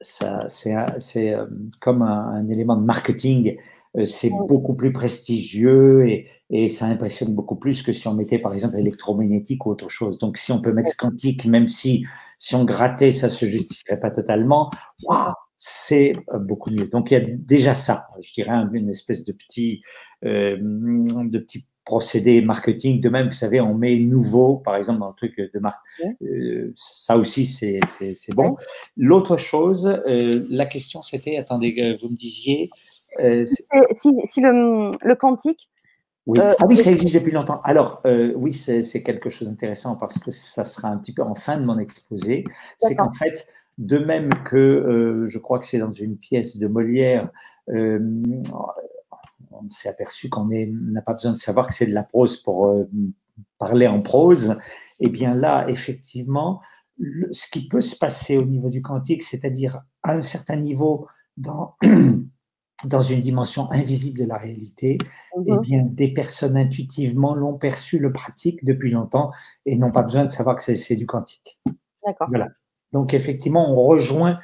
c'est 0.00 1.25
euh, 1.26 1.47
comme 1.80 2.02
un, 2.02 2.49
élément 2.49 2.76
de 2.76 2.85
marketing. 2.85 3.57
Euh, 3.97 4.04
c'est 4.04 4.30
mm. 4.30 4.47
beaucoup 4.47 4.75
plus 4.75 4.92
prestigieux 4.92 6.07
et, 6.09 6.28
et, 6.50 6.68
ça 6.68 6.87
impressionne 6.87 7.35
beaucoup 7.35 7.57
plus 7.57 7.83
que 7.83 7.92
si 7.92 8.07
on 8.09 8.14
mettait 8.14 8.38
par 8.38 8.52
exemple 8.52 8.76
électromagnétique 8.78 9.64
ou 9.66 9.71
autre 9.71 9.88
chose. 9.88 10.18
Donc 10.18 10.37
si 10.37 10.52
on 10.52 10.61
peut 10.61 10.73
mettre 10.73 10.97
quantique, 10.97 11.47
même 11.47 11.68
si 11.68 12.04
si 12.38 12.54
on 12.54 12.64
grattait, 12.64 13.11
ça 13.11 13.28
se 13.28 13.47
justifierait 13.47 14.00
pas 14.00 14.11
totalement. 14.11 14.71
C'est 15.57 16.14
euh, 16.33 16.38
beaucoup 16.38 16.71
mieux. 16.71 16.88
Donc 16.88 17.11
il 17.11 17.14
y 17.14 17.16
a 17.16 17.21
déjà 17.21 17.75
ça, 17.75 18.09
je 18.21 18.33
dirais 18.33 18.52
une 18.73 18.90
espèce 18.90 19.25
de 19.25 19.33
petit, 19.33 19.83
euh, 20.25 20.57
de 20.61 21.38
petit 21.38 21.66
procédé 21.88 22.42
marketing. 22.42 23.00
De 23.00 23.09
même, 23.09 23.28
vous 23.28 23.33
savez, 23.33 23.61
on 23.61 23.75
met 23.75 23.97
nouveau, 23.97 24.57
par 24.57 24.76
exemple, 24.76 25.00
dans 25.00 25.09
le 25.09 25.14
truc 25.14 25.37
de 25.38 25.59
marque. 25.59 25.80
Euh, 26.23 26.73
ça 26.76 27.16
aussi, 27.16 27.47
c'est 27.47 27.80
bon. 28.35 28.57
L'autre 28.97 29.37
chose, 29.37 30.00
la 30.07 30.66
question 30.66 31.00
c'était, 31.02 31.38
attendez, 31.38 31.99
vous 32.02 32.11
me 32.11 32.16
disiez. 32.16 32.68
si, 33.18 34.40
le, 34.40 34.90
le, 35.02 35.14
quantique. 35.14 35.71
Oui. 36.26 36.38
ah 36.40 36.54
oui, 36.66 36.76
ça 36.76 36.90
existe 36.90 37.14
depuis 37.14 37.33
longtemps. 37.33 37.62
Alors, 37.64 38.02
oui, 38.37 38.52
c'est 38.52 39.02
quelque 39.02 39.30
chose 39.30 39.49
d'intéressant 39.49 39.97
parce 39.97 40.18
que 40.18 40.30
ça 40.30 40.64
sera 40.64 40.88
un 40.88 40.99
petit 40.99 41.14
peu 41.14 41.23
en 41.23 41.35
fin 41.35 41.57
de 41.57 41.64
mon 41.64 41.78
exposé. 41.78 42.45
C'est 42.78 42.97
qu'en 42.97 43.12
fait, 43.12 43.49
de 43.78 43.99
même 43.99 44.30
que, 44.45 44.57
euh, 44.57 45.28
je 45.28 45.38
crois 45.38 45.59
que 45.59 45.66
c'est 45.66 45.78
dans 45.78 45.92
une 45.92 46.16
pièce 46.16 46.59
de 46.59 46.66
Molière, 46.66 47.30
euh, 47.71 48.00
on 49.50 49.69
s'est 49.69 49.88
aperçu 49.88 50.28
qu'on 50.28 50.47
n'a 50.47 51.02
pas 51.02 51.14
besoin 51.14 51.33
de 51.33 51.37
savoir 51.37 51.67
que 51.67 51.75
c'est 51.75 51.87
de 51.87 51.95
la 51.95 52.02
prose 52.02 52.37
pour 52.38 52.67
euh, 52.67 52.85
parler 53.59 53.87
en 53.87 54.00
prose. 54.00 54.57
Eh 55.00 55.09
bien 55.09 55.35
là, 55.35 55.67
effectivement, 55.69 56.61
ce 57.31 57.49
qui 57.50 57.69
peut 57.69 57.81
se 57.81 57.97
passer 57.97 58.37
au 58.37 58.45
niveau 58.45 58.71
du 58.71 58.83
quantique, 58.83 59.23
c'est-à-dire 59.23 59.83
à 60.02 60.12
un 60.12 60.23
certain 60.23 60.57
niveau 60.57 61.07
dans, 61.37 61.76
dans 62.85 63.00
une 63.00 63.21
dimension 63.21 63.71
invisible 63.73 64.19
de 64.19 64.25
la 64.25 64.37
réalité, 64.37 64.99
eh 65.47 65.52
mhm. 65.52 65.61
bien, 65.61 65.83
des 65.85 66.12
personnes 66.12 66.57
intuitivement 66.57 67.35
l'ont 67.35 67.57
perçu, 67.57 67.99
le 67.99 68.12
pratiquent 68.12 68.64
depuis 68.64 68.90
longtemps 68.90 69.31
et 69.67 69.76
n'ont 69.76 69.93
pas 69.93 70.02
besoin 70.02 70.25
de 70.25 70.31
savoir 70.31 70.57
que 70.57 70.75
c'est 70.75 70.97
du 70.97 71.07
quantique. 71.07 71.61
D'accord. 72.05 72.28
Voilà. 72.28 72.49
Donc 72.93 73.14
effectivement, 73.14 73.71
on 73.71 73.76
rejoint 73.76 74.40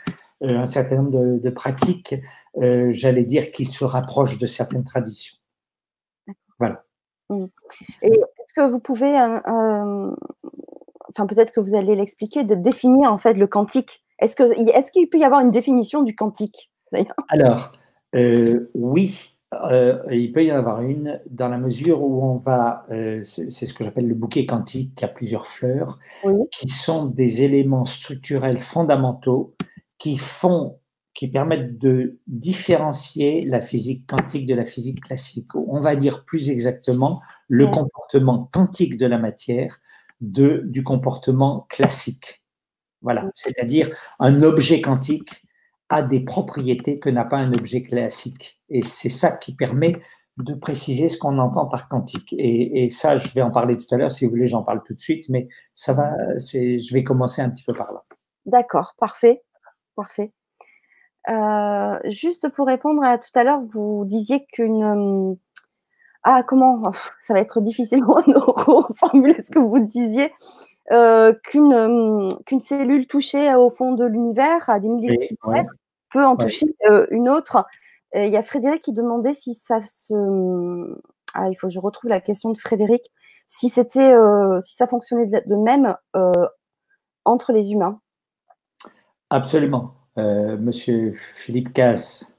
un 0.49 0.67
certain 0.67 0.97
nombre 0.97 1.39
de, 1.39 1.51
pratiques, 1.51 2.15
euh, 2.59 2.89
j'allais 2.91 3.25
dire, 3.25 3.53
qui 3.53 3.65
se 3.65 3.85
rapprochent 3.85 4.39
de 4.39 4.47
certaines 4.47 4.85
traditions. 4.85 5.37
Voilà. 6.59 6.85
Et 8.03 8.09
est-ce 8.09 8.55
que 8.55 8.71
vous 8.71 8.79
pouvez, 8.79 9.19
euh, 9.19 10.11
enfin 11.09 11.27
peut-être 11.27 11.53
que 11.53 11.61
vous 11.61 11.75
allez 11.75 11.97
l'expliquer, 11.97 12.45
de 12.45 12.55
définir 12.55 13.13
en 13.13 13.19
fait 13.19 13.35
le 13.35 13.47
quantique 13.47 14.05
Est-ce 14.19 14.37
qu'il 14.37 14.69
est 14.69 15.11
peut 15.11 15.19
y 15.19 15.25
avoir 15.25 15.41
une 15.41 15.51
définition 15.51 16.03
du 16.03 16.15
quantique 16.15 16.71
Alors, 17.29 17.73
oui, 18.75 19.35
euh, 19.63 19.99
il 20.11 20.33
peut 20.33 20.45
y 20.45 20.53
en 20.53 20.57
avoir 20.57 20.83
une 20.83 21.21
dans 21.31 21.49
la 21.49 21.59
mesure 21.59 22.03
où 22.03 22.25
on 22.25 22.37
va, 22.37 22.87
euh, 22.91 23.23
c'est 23.23 23.49
ce 23.49 23.75
que 23.75 23.85
j'appelle 23.85 24.09
le 24.09 24.15
bouquet 24.15 24.47
quantique, 24.47 24.95
qui 24.95 25.05
a 25.05 25.09
plusieurs 25.09 25.47
fleurs, 25.47 25.99
qui 26.51 26.69
sont 26.69 27.07
des 27.07 27.43
éléments 27.43 27.85
structurels 27.85 28.61
fondamentaux 28.61 29.55
qui 29.99 30.17
font, 30.17 30.81
qui 31.15 31.29
permettent 31.29 31.79
de 31.79 32.19
différencier 32.27 33.45
la 33.45 33.61
physique 33.61 34.07
quantique 34.07 34.47
de 34.47 34.55
la 34.55 34.65
physique 34.65 35.03
classique. 35.03 35.55
On 35.55 35.81
va 35.81 35.97
dire 35.97 36.25
plus 36.25 36.51
exactement 36.51 37.21
le 37.49 37.67
comportement 37.69 38.51
quantique 38.53 38.97
de 38.97 39.07
la 39.07 39.19
matière 39.19 39.79
de, 40.21 40.63
du 40.67 40.83
comportement 40.83 41.67
classique. 41.69 42.43
Voilà, 43.03 43.29
c'est-à-dire 43.35 43.91
un 44.19 44.43
objet 44.43 44.81
quantique 44.81 45.45
a 45.91 46.03
des 46.03 46.21
propriétés 46.21 46.99
que 46.99 47.11
n'a 47.11 47.25
pas 47.25 47.37
un 47.37 47.53
objet 47.53 47.83
classique. 47.83 48.61
Et 48.71 48.83
c'est 48.83 49.11
ça 49.11 49.37
qui 49.37 49.55
permet 49.55 49.97
de 50.39 50.55
préciser 50.55 51.09
ce 51.09 51.19
qu'on 51.19 51.39
entend 51.39 51.67
par 51.67 51.89
quantique. 51.89 52.35
Et, 52.39 52.89
ça, 52.89 53.19
je 53.19 53.33
vais 53.33 53.43
en 53.43 53.51
parler 53.51 53.77
tout 53.77 53.87
à 53.95 53.99
l'heure. 53.99 54.11
Si 54.11 54.25
vous 54.25 54.31
voulez, 54.31 54.47
j'en 54.47 54.63
parle 54.63 54.83
tout 54.85 54.95
de 54.95 55.01
suite, 55.01 55.29
mais 55.29 55.49
ça 55.75 55.93
va. 55.93 56.13
Je 56.39 56.93
vais 56.93 57.05
commencer 57.05 57.43
un 57.43 57.51
petit 57.51 57.63
peu 57.63 57.75
par 57.75 57.93
là. 57.93 58.05
D'accord, 58.47 58.95
parfait, 58.99 59.43
parfait. 59.95 60.33
Euh, 61.29 61.99
juste 62.05 62.49
pour 62.51 62.67
répondre 62.67 63.03
à 63.03 63.19
tout 63.19 63.31
à 63.35 63.45
l'heure, 63.45 63.63
vous 63.63 64.05
disiez 64.05 64.45
qu'une 64.47 65.37
ah 66.25 66.43
comment? 66.43 66.91
Ça 67.21 67.35
va 67.35 67.41
être 67.41 67.61
difficile 67.61 68.01
de 68.27 68.37
reformuler 68.37 69.41
ce 69.43 69.51
que 69.51 69.59
vous 69.59 69.81
disiez. 69.81 70.33
Euh, 70.93 71.33
qu'une 71.45 72.29
qu'une 72.45 72.61
cellule 72.61 73.07
touchée 73.07 73.55
au 73.55 73.71
fond 73.71 73.93
de 73.93 74.05
l'univers 74.05 74.69
à 74.69 74.81
des 74.81 74.89
milliers 74.89 75.17
de 75.17 75.25
kilomètres 75.25 75.73
peut 76.11 76.25
en 76.25 76.37
toucher 76.37 76.67
euh, 76.91 77.07
une 77.11 77.29
autre. 77.29 77.65
Il 78.15 78.29
y 78.29 78.37
a 78.37 78.43
Frédéric 78.43 78.83
qui 78.83 78.93
demandait 78.93 79.35
si 79.35 79.55
ça 79.55 79.81
se. 79.83 80.15
Ah, 81.35 81.49
il 81.51 81.57
faut 81.57 81.67
que 81.67 81.73
je 81.73 81.81
retrouve 81.81 82.11
la 82.11 82.21
question 82.21 82.51
de 82.51 82.59
Frédéric. 82.59 83.03
Si 83.47 83.69
c'était, 83.69 84.13
euh, 84.13 84.61
si 84.61 84.75
ça 84.77 84.87
fonctionnait 84.87 85.27
de 85.27 85.57
même 85.57 85.97
euh, 86.15 86.33
entre 87.25 87.53
les 87.53 87.73
humains. 87.73 88.01
Absolument, 89.35 89.95
Monsieur 90.17 91.15
Philippe 91.35 91.73
Casse. 91.73 92.33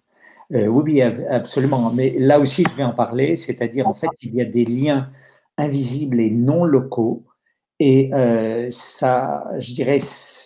oui, 0.50 0.68
oui, 0.68 1.02
absolument. 1.02 1.92
Mais 1.92 2.16
là 2.18 2.40
aussi, 2.40 2.64
je 2.70 2.76
vais 2.76 2.84
en 2.84 2.94
parler. 2.94 3.36
C'est-à-dire, 3.36 3.88
en 3.88 3.94
fait, 3.94 4.08
il 4.22 4.34
y 4.36 4.42
a 4.42 4.46
des 4.46 4.66
liens 4.66 5.10
invisibles 5.58 6.20
et 6.20 6.30
non 6.32 6.64
locaux 6.64 7.26
et 7.80 8.14
euh, 8.14 8.70
ça, 8.72 9.44
je 9.58 9.74
dirais, 9.74 9.98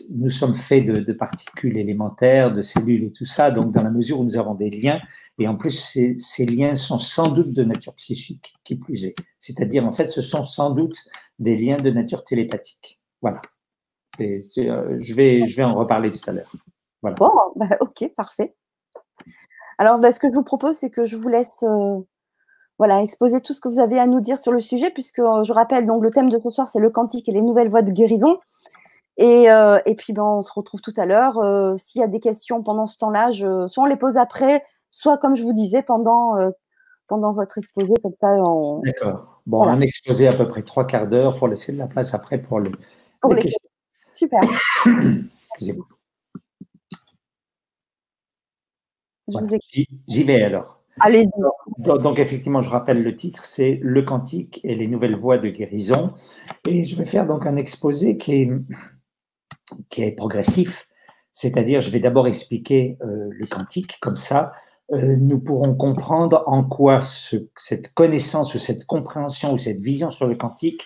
nous 0.09 0.29
sommes 0.29 0.55
faits 0.55 0.85
de, 0.85 1.13
particules 1.13 1.77
élémentaires, 1.77 2.51
de 2.51 2.63
cellules 2.63 3.03
et 3.03 3.11
tout 3.11 3.25
ça, 3.25 3.51
donc 3.51 3.71
dans 3.71 3.83
la 3.83 3.91
mesure 3.91 4.19
où 4.19 4.23
nous 4.23 4.37
avons 4.37 4.55
des 4.55 4.71
liens, 4.71 4.99
et 5.37 5.47
en 5.47 5.55
plus 5.55 6.15
ces 6.17 6.45
liens 6.45 6.73
sont 6.73 6.97
sans 6.97 7.31
doute 7.31 7.53
de 7.53 7.63
nature 7.63 7.93
psychique, 7.95 8.53
qui 8.63 8.75
plus 8.75 9.05
est. 9.05 9.15
C'est-à-dire, 9.39 9.85
en 9.85 9.91
fait, 9.91 10.07
ce 10.07 10.21
sont 10.21 10.43
sans 10.43 10.71
doute 10.71 10.97
des 11.37 11.55
liens 11.55 11.77
de 11.77 11.91
nature 11.91 12.23
télépathique. 12.23 12.99
Voilà. 13.21 13.41
Euh, 14.21 14.95
je, 14.99 15.13
vais, 15.13 15.45
je 15.45 15.57
vais 15.57 15.63
en 15.63 15.75
reparler 15.75 16.11
tout 16.11 16.27
à 16.29 16.33
l'heure. 16.33 16.51
Voilà. 17.01 17.15
Bon, 17.17 17.31
bah, 17.55 17.77
ok, 17.79 18.11
parfait. 18.15 18.55
Alors, 19.77 19.99
bah, 19.99 20.11
ce 20.11 20.19
que 20.19 20.29
je 20.29 20.33
vous 20.33 20.43
propose, 20.43 20.75
c'est 20.75 20.89
que 20.89 21.05
je 21.05 21.15
vous 21.15 21.29
laisse 21.29 21.49
euh, 21.63 21.99
voilà, 22.77 23.01
exposer 23.01 23.39
tout 23.41 23.53
ce 23.53 23.61
que 23.61 23.69
vous 23.69 23.79
avez 23.79 23.97
à 23.97 24.07
nous 24.07 24.19
dire 24.19 24.37
sur 24.37 24.51
le 24.51 24.59
sujet, 24.59 24.89
puisque 24.89 25.19
euh, 25.19 25.43
je 25.43 25.53
rappelle, 25.53 25.85
donc 25.85 26.03
le 26.03 26.11
thème 26.11 26.29
de 26.29 26.37
ce 26.39 26.49
soir, 26.49 26.69
c'est 26.69 26.79
le 26.79 26.89
quantique 26.89 27.29
et 27.29 27.31
les 27.31 27.41
nouvelles 27.41 27.69
voies 27.69 27.81
de 27.81 27.91
guérison. 27.91 28.39
Et, 29.17 29.49
euh, 29.49 29.79
puis, 29.97 30.13
ben, 30.13 30.23
on 30.23 30.41
se 30.41 30.51
retrouve 30.51 30.81
tout 30.81 30.93
à 30.97 31.05
l'heure. 31.05 31.39
S'il 31.77 31.99
y 31.99 32.03
a 32.03 32.07
des 32.07 32.19
questions 32.19 32.63
pendant 32.63 32.85
ce 32.85 32.97
temps-là, 32.97 33.31
soit 33.67 33.83
on 33.83 33.85
les 33.85 33.97
pose 33.97 34.17
après, 34.17 34.63
soit, 34.91 35.17
comme 35.17 35.35
je 35.35 35.43
vous 35.43 35.51
disais, 35.51 35.81
pendant, 35.81 36.35
pendant 37.07 37.33
votre 37.33 37.57
exposé. 37.57 37.93
Comme 38.01 38.13
ça, 38.21 38.37
D'accord. 38.85 39.41
Bon, 39.45 39.63
un 39.63 39.81
exposé 39.81 40.27
à 40.27 40.33
peu 40.33 40.47
près 40.47 40.61
trois 40.61 40.87
quarts 40.87 41.07
d'heure 41.07 41.37
pour 41.37 41.49
laisser 41.49 41.73
de 41.73 41.77
la 41.77 41.87
place 41.87 42.13
après 42.13 42.37
pour 42.37 42.61
les, 42.61 42.71
questions. 43.35 43.68
Super. 44.19 44.41
J'y 50.07 50.23
vais 50.23 50.43
alors. 50.43 50.83
Allez. 50.99 51.25
Donc, 51.77 52.01
donc, 52.01 52.19
effectivement, 52.19 52.59
je 52.59 52.69
rappelle 52.69 53.01
le 53.01 53.15
titre, 53.15 53.45
c'est 53.45 53.79
Le 53.81 54.01
quantique 54.01 54.59
et 54.65 54.75
les 54.75 54.89
nouvelles 54.89 55.15
voies 55.15 55.37
de 55.37 55.47
guérison. 55.47 56.13
Et 56.67 56.83
je 56.83 56.97
vais 56.97 57.05
faire 57.05 57.25
donc 57.25 57.45
un 57.45 57.55
exposé 57.55 58.17
qui 58.17 58.33
est, 58.33 58.51
qui 59.89 60.03
est 60.03 60.11
progressif, 60.11 60.85
c'est-à-dire 61.31 61.79
je 61.79 61.89
vais 61.89 62.01
d'abord 62.01 62.27
expliquer 62.27 62.97
euh, 63.01 63.29
le 63.31 63.45
quantique, 63.45 63.99
comme 64.01 64.17
ça 64.17 64.51
euh, 64.91 65.15
nous 65.15 65.39
pourrons 65.39 65.75
comprendre 65.75 66.43
en 66.47 66.63
quoi 66.63 66.99
cette 66.99 67.93
connaissance 67.93 68.55
ou 68.55 68.57
cette 68.57 68.85
compréhension 68.85 69.53
ou 69.53 69.57
cette 69.57 69.79
vision 69.79 70.09
sur 70.09 70.27
le 70.27 70.35
quantique 70.35 70.83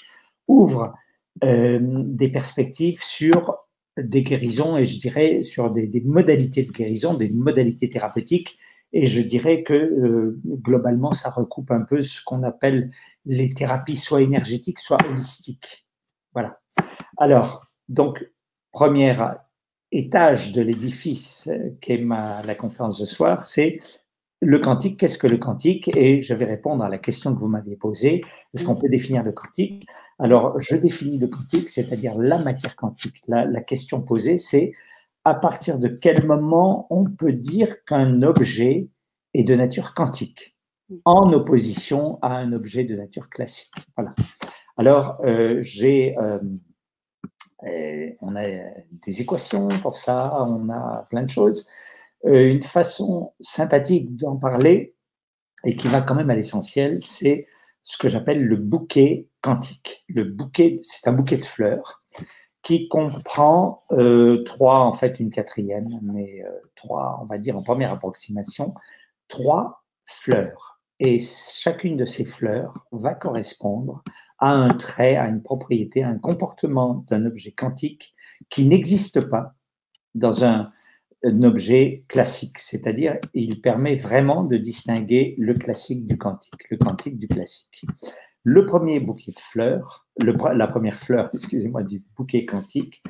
ouvre 0.48 0.94
des 1.42 2.30
perspectives 2.30 3.02
sur 3.02 3.58
des 3.98 4.24
guérisons 4.24 4.78
et 4.78 4.86
je 4.86 5.00
dirais 5.00 5.44
sur 5.44 5.70
des, 5.72 6.02
modalités 6.06 6.64
de 6.64 6.72
guérison, 6.72 7.14
des 7.14 7.30
modalités 7.30 7.90
thérapeutiques 7.90 8.56
Et 8.92 9.06
je 9.06 9.22
dirais 9.22 9.64
que 9.64 9.74
euh, 9.74 10.40
globalement, 10.46 11.14
ça 11.14 11.30
recoupe 11.30 11.72
un 11.72 11.82
peu 11.82 12.02
ce 12.02 12.24
qu'on 12.24 12.44
appelle 12.44 12.90
les 13.26 13.50
thérapies 13.50 13.96
soit 13.96 14.22
énergétiques, 14.22 14.80
soit 14.80 14.98
holistiques. 15.08 15.88
Voilà. 16.34 16.60
Alors, 17.18 17.68
donc, 17.90 18.26
premier 18.72 19.16
étage 19.92 20.52
de 20.52 20.62
l'édifice 20.62 21.48
euh, 21.52 21.70
qu'est 21.82 22.04
la 22.04 22.56
conférence 22.56 23.00
de 23.00 23.06
soir, 23.06 23.44
c'est 23.44 23.80
le 24.44 24.60
quantique, 24.60 25.00
qu'est-ce 25.00 25.18
que 25.18 25.28
le 25.28 25.38
quantique? 25.38 25.90
Et 25.96 26.22
je 26.22 26.34
vais 26.34 26.46
répondre 26.46 26.84
à 26.84 26.90
la 26.90 26.98
question 26.98 27.34
que 27.34 27.40
vous 27.40 27.48
m'aviez 27.48 27.76
posée. 27.76 28.24
Est-ce 28.54 28.66
qu'on 28.66 28.76
peut 28.76 28.90
définir 28.90 29.24
le 29.24 29.32
quantique? 29.32 29.86
Alors, 30.20 30.60
je 30.60 30.76
définis 30.76 31.18
le 31.18 31.28
quantique, 31.28 31.70
c'est-à-dire 31.70 32.18
la 32.18 32.38
matière 32.38 32.76
quantique. 32.76 33.22
La, 33.28 33.46
la 33.46 33.62
question 33.62 34.02
posée, 34.02 34.38
c'est 34.38 34.72
à 35.26 35.34
partir 35.34 35.80
de 35.80 35.88
quel 35.88 36.26
moment 36.26 36.88
on 36.90 37.06
peut 37.06 37.34
dire 37.34 37.84
qu'un 37.86 38.22
objet 38.24 38.90
est 39.34 39.44
de 39.44 39.56
nature 39.56 39.94
quantique, 39.94 40.56
en 41.06 41.32
opposition 41.34 42.20
à 42.22 42.36
un 42.36 42.52
objet 42.54 42.84
de 42.84 42.96
nature 42.96 43.30
classique. 43.30 43.74
Voilà. 43.96 44.14
Alors, 44.78 45.20
euh, 45.24 45.60
j'ai, 45.62 46.18
euh, 46.18 46.40
euh, 47.64 48.10
on 48.22 48.36
a 48.36 48.44
des 49.06 49.22
équations 49.22 49.70
pour 49.82 49.96
ça, 49.96 50.44
on 50.44 50.70
a 50.70 51.08
plein 51.10 51.24
de 51.24 51.30
choses. 51.30 51.68
Une 52.24 52.62
façon 52.62 53.34
sympathique 53.42 54.16
d'en 54.16 54.38
parler 54.38 54.96
et 55.66 55.76
qui 55.76 55.88
va 55.88 56.02
quand 56.02 56.16
même 56.16 56.30
à 56.30 56.36
l'essentiel, 56.36 57.02
c'est 57.02 57.48
ce 57.84 57.98
que 57.98 58.08
j'appelle 58.08 58.44
le 58.44 58.56
bouquet 58.56 59.28
quantique. 59.42 60.06
Le 60.08 60.24
bouquet, 60.24 60.80
c'est 60.84 61.08
un 61.08 61.14
bouquet 61.14 61.38
de 61.38 61.44
fleurs 61.44 62.04
qui 62.62 62.88
comprend 62.88 63.84
trois, 64.46 64.80
en 64.80 64.94
fait 64.94 65.20
une 65.20 65.32
quatrième, 65.32 66.00
mais 66.02 66.44
trois, 66.76 67.20
on 67.22 67.26
va 67.26 67.38
dire 67.38 67.58
en 67.58 67.64
première 67.64 67.92
approximation, 67.92 68.74
trois 69.28 69.84
fleurs 70.06 70.74
et 71.00 71.20
chacune 71.20 71.98
de 71.98 72.06
ces 72.06 72.24
fleurs 72.24 72.86
va 72.92 73.14
correspondre 73.14 74.04
à 74.40 74.52
un 74.52 74.74
trait, 74.74 75.18
à 75.18 75.28
une 75.28 75.42
propriété, 75.42 76.04
à 76.04 76.08
un 76.08 76.18
comportement 76.18 77.04
d'un 77.10 77.26
objet 77.26 77.52
quantique 77.52 78.16
qui 78.50 78.66
n'existe 78.66 79.22
pas 79.22 79.56
dans 80.16 80.46
un, 80.46 80.72
objet 81.24 82.04
classique. 82.08 82.60
C'est-à-dire, 82.60 83.18
il 83.34 83.62
permet 83.62 83.96
vraiment 83.96 84.44
de 84.44 84.58
distinguer 84.58 85.36
le 85.38 85.54
classique 85.54 86.06
du 86.08 86.18
quantique, 86.18 86.70
le 86.70 86.78
quantique 86.78 87.18
du 87.18 87.28
classique. 87.28 87.86
Le 88.44 88.66
premier 88.66 89.00
bouquet 89.00 89.32
de 89.32 89.40
fleurs, 89.40 90.06
la 90.18 90.68
première 90.68 91.00
fleur, 91.00 91.30
excusez-moi, 91.34 91.84
du 91.84 92.04
bouquet 92.16 92.46
quantique, 92.46 93.02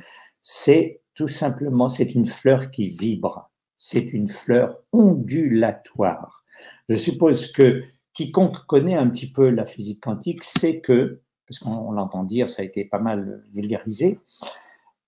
c'est 0.42 1.02
tout 1.16 1.28
simplement, 1.28 1.88
c'est 1.88 2.16
une 2.16 2.26
fleur 2.26 2.72
qui 2.72 2.90
vibre. 2.90 3.50
C'est 3.78 4.14
une 4.14 4.28
fleur 4.28 4.80
ondulatoire. 4.92 6.44
Je 6.88 6.96
suppose 6.96 7.52
que 7.52 7.84
quiconque 8.14 8.66
connaît 8.68 8.96
un 8.96 9.10
petit 9.10 9.32
peu 9.32 9.50
la 9.50 9.66
physique 9.66 10.02
quantique 10.02 10.44
sait 10.44 10.80
que, 10.80 11.22
parce 11.48 11.60
qu'on 11.60 11.92
l'entend 11.92 12.24
dire, 12.24 12.50
ça 12.50 12.62
a 12.62 12.66
été 12.66 12.86
pas 12.86 13.00
mal 13.00 13.44
vulgarisé, 13.52 14.20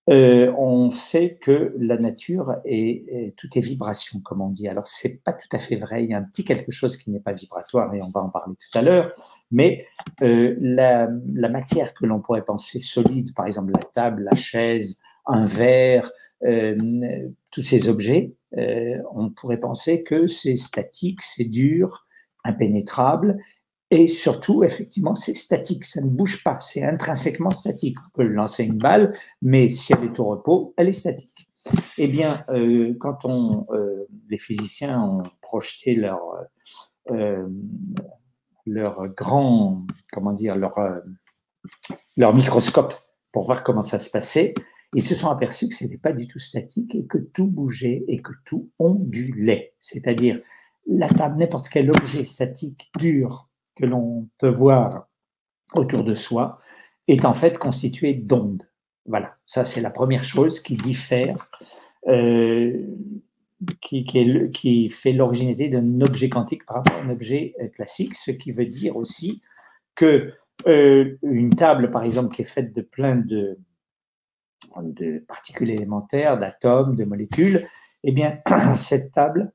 euh, 0.08 0.54
on 0.58 0.92
sait 0.92 1.40
que 1.42 1.74
la 1.80 1.98
nature 1.98 2.58
est, 2.64 3.36
tout 3.38 3.48
est 3.56 3.62
vibration, 3.62 4.20
comme 4.20 4.42
on 4.42 4.50
dit. 4.50 4.68
Alors 4.68 4.86
c'est 4.86 5.24
pas 5.24 5.34
tout 5.34 5.48
à 5.52 5.58
fait 5.58 5.78
vrai. 5.78 6.04
Il 6.04 6.12
y 6.12 6.14
a 6.14 6.18
un 6.18 6.24
petit 6.24 6.44
quelque 6.44 6.72
chose 6.72 6.96
qui 6.98 7.10
n'est 7.10 7.20
pas 7.20 7.34
vibratoire 7.34 7.94
et 7.96 8.02
on 8.04 8.10
va 8.10 8.22
en 8.22 8.30
parler 8.30 8.54
tout 8.56 8.78
à 8.78 8.82
l'heure. 8.82 9.12
Mais 9.52 9.86
euh, 10.22 10.56
la, 10.60 11.08
matière 11.50 11.94
que 11.94 12.06
l'on 12.06 12.22
pourrait 12.22 12.46
penser 12.46 12.80
solide, 12.80 13.34
par 13.34 13.48
exemple 13.48 13.72
la 13.76 13.84
table, 13.84 14.24
la 14.24 14.36
chaise, 14.36 15.00
un 15.26 15.46
verre, 15.46 16.10
euh, 16.44 17.28
tous 17.50 17.62
ces 17.62 17.90
objets, 17.90 18.36
on 19.14 19.32
pourrait 19.32 19.60
penser 19.60 20.04
que 20.04 20.28
c'est 20.28 20.56
statique, 20.56 21.22
c'est 21.22 21.46
dur, 21.46 22.06
impénétrable, 22.46 23.38
et 23.92 24.08
surtout, 24.08 24.64
effectivement, 24.64 25.16
c'est 25.16 25.36
statique, 25.36 25.86
ça 25.86 26.02
ne 26.02 26.10
bouge 26.10 26.44
pas, 26.44 26.60
c'est 26.60 26.84
intrinsèquement 26.84 27.52
statique. 27.52 27.98
On 28.08 28.18
peut 28.18 28.24
lancer 28.24 28.64
une 28.64 28.80
balle, 28.80 29.14
mais 29.42 29.70
si 29.70 29.94
elle 29.94 30.06
est 30.06 30.20
au 30.20 30.26
repos, 30.26 30.74
elle 30.78 30.90
est 30.90 30.94
statique. 30.94 31.48
Eh 31.98 32.08
bien, 32.08 32.44
euh, 32.50 32.96
quand 33.00 33.26
euh, 33.26 34.06
les 34.30 34.38
physiciens 34.38 35.02
ont 35.02 35.24
projeté 35.42 35.96
leur, 35.96 36.20
euh, 37.12 37.48
leur 38.66 39.08
grand, 39.10 39.86
comment 40.12 40.34
dire, 40.34 40.56
leur, 40.56 40.76
leur 42.18 42.34
microscope 42.34 42.94
pour 43.32 43.46
voir 43.46 43.64
comment 43.64 43.82
ça 43.82 44.00
se 44.00 44.10
passait, 44.10 44.54
ils 44.94 45.04
se 45.04 45.14
sont 45.14 45.30
aperçus 45.30 45.68
que 45.68 45.76
ce 45.76 45.84
n'était 45.84 45.98
pas 45.98 46.14
du 46.14 46.28
tout 46.28 46.40
statique 46.40 46.96
et 46.96 47.06
que 47.06 47.18
tout 47.18 47.48
bougeait 47.48 48.04
et 48.08 48.22
que 48.22 48.32
tout 48.46 48.72
ondulait. 48.80 49.74
C'est-à-dire, 49.80 50.40
la 50.88 51.10
table, 51.10 51.38
n'importe 51.38 51.70
quel 51.70 51.90
objet 51.92 52.24
statique 52.24 52.90
dur 52.98 53.48
que 53.76 53.86
l'on 53.86 54.28
peut 54.40 54.50
voir 54.50 55.08
autour 55.74 56.04
de 56.04 56.14
soi, 56.14 56.60
est 57.08 57.26
en 57.26 57.34
fait 57.34 57.58
constitué 57.58 58.14
d'ondes. 58.14 58.64
Voilà, 59.06 59.36
ça 59.46 59.64
c'est 59.64 59.82
la 59.82 59.90
première 59.90 60.24
chose 60.24 60.60
qui 60.60 60.76
diffère, 60.76 61.50
euh, 62.08 62.86
qui, 63.82 64.90
fait 64.90 65.14
l'originalité 65.14 65.70
d'un 65.70 66.02
objet 66.02 66.30
quantique 66.30 66.66
par 66.66 66.78
rapport 66.78 66.98
à 66.98 67.02
un 67.02 67.10
objet 67.10 67.56
euh, 67.62 67.68
classique, 67.68 68.16
ce 68.16 68.32
qui 68.32 68.52
veut 68.52 68.66
dire 68.66 68.96
aussi 68.96 69.42
que 69.96 70.34
euh, 70.68 71.18
une 71.22 71.52
table, 71.52 71.92
par 71.92 72.04
exemple, 72.04 72.36
qui 72.36 72.42
est 72.42 72.46
faite 72.46 72.74
de 72.74 72.82
plein 72.82 73.16
de, 73.16 73.58
de 74.82 75.20
particules 75.20 75.70
élémentaires, 75.70 76.38
d'atomes, 76.38 76.96
de 76.96 77.06
molécules, 77.06 77.68
eh 78.04 78.12
bien, 78.12 78.40
cette 78.76 79.12
table 79.12 79.52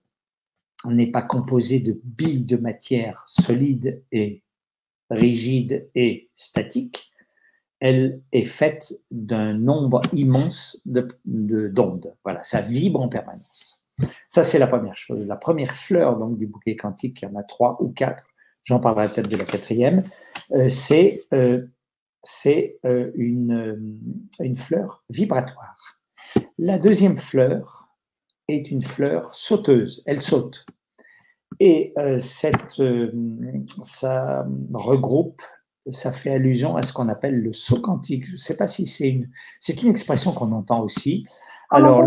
n'est 0.86 1.10
pas 1.10 1.22
composée 1.22 1.80
de 1.80 2.00
billes 2.04 2.44
de 2.44 2.56
matière 2.56 3.24
solide 3.26 4.02
et 4.12 4.42
rigide 5.10 5.88
et 5.94 6.30
statique, 6.34 7.10
elle 7.80 8.20
est 8.32 8.44
faite 8.44 8.92
d'un 9.10 9.54
nombre 9.54 10.02
immense 10.12 10.80
d'ondes. 10.84 12.00
De, 12.00 12.10
voilà, 12.24 12.44
ça 12.44 12.60
vibre 12.60 13.00
en 13.00 13.08
permanence. 13.08 13.82
Ça, 14.28 14.44
c'est 14.44 14.58
la 14.58 14.66
première 14.66 14.96
chose. 14.96 15.26
La 15.26 15.36
première 15.36 15.74
fleur 15.74 16.16
donc, 16.18 16.38
du 16.38 16.46
bouquet 16.46 16.76
quantique, 16.76 17.22
il 17.22 17.26
y 17.26 17.28
en 17.28 17.36
a 17.36 17.42
trois 17.42 17.76
ou 17.82 17.88
quatre, 17.88 18.28
j'en 18.64 18.80
parlerai 18.80 19.08
peut-être 19.08 19.28
de 19.28 19.36
la 19.36 19.44
quatrième, 19.44 20.04
euh, 20.52 20.68
c'est 20.68 21.24
euh, 21.34 21.66
euh, 22.46 23.10
une, 23.14 23.98
une 24.40 24.54
fleur 24.54 25.04
vibratoire. 25.10 25.98
La 26.58 26.78
deuxième 26.78 27.16
fleur, 27.16 27.89
est 28.50 28.70
une 28.70 28.82
fleur 28.82 29.34
sauteuse, 29.34 30.02
elle 30.06 30.20
saute. 30.20 30.66
Et 31.58 31.92
euh, 31.98 32.18
cette, 32.18 32.80
euh, 32.80 33.12
ça 33.82 34.46
regroupe, 34.72 35.42
ça 35.90 36.12
fait 36.12 36.32
allusion 36.32 36.76
à 36.76 36.82
ce 36.82 36.92
qu'on 36.92 37.08
appelle 37.08 37.40
le 37.40 37.52
saut 37.52 37.80
quantique. 37.80 38.24
Je 38.26 38.32
ne 38.32 38.38
sais 38.38 38.56
pas 38.56 38.66
si 38.66 38.86
c'est 38.86 39.08
une, 39.08 39.28
c'est 39.58 39.82
une 39.82 39.90
expression 39.90 40.32
qu'on 40.32 40.52
entend 40.52 40.82
aussi. 40.82 41.26
Alors, 41.70 42.02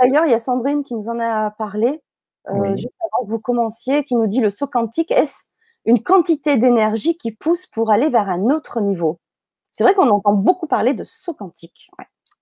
d'ailleurs, 0.00 0.24
il 0.26 0.30
y 0.30 0.34
a 0.34 0.38
Sandrine 0.38 0.84
qui 0.84 0.94
nous 0.94 1.08
en 1.08 1.18
a 1.18 1.50
parlé 1.50 2.00
euh, 2.48 2.76
juste 2.76 2.94
avant 3.00 3.26
que 3.26 3.30
vous 3.30 3.40
commenciez, 3.40 4.04
qui 4.04 4.14
nous 4.14 4.26
dit 4.26 4.40
le 4.40 4.50
saut 4.50 4.66
quantique, 4.66 5.10
est-ce 5.10 5.44
une 5.84 6.02
quantité 6.02 6.56
d'énergie 6.56 7.16
qui 7.16 7.32
pousse 7.32 7.66
pour 7.66 7.90
aller 7.90 8.08
vers 8.10 8.28
un 8.28 8.44
autre 8.50 8.80
niveau? 8.80 9.20
C'est 9.70 9.84
vrai 9.84 9.94
qu'on 9.94 10.10
entend 10.10 10.32
beaucoup 10.32 10.66
parler 10.66 10.94
de 10.94 11.04
saut 11.04 11.34
quantique. 11.34 11.90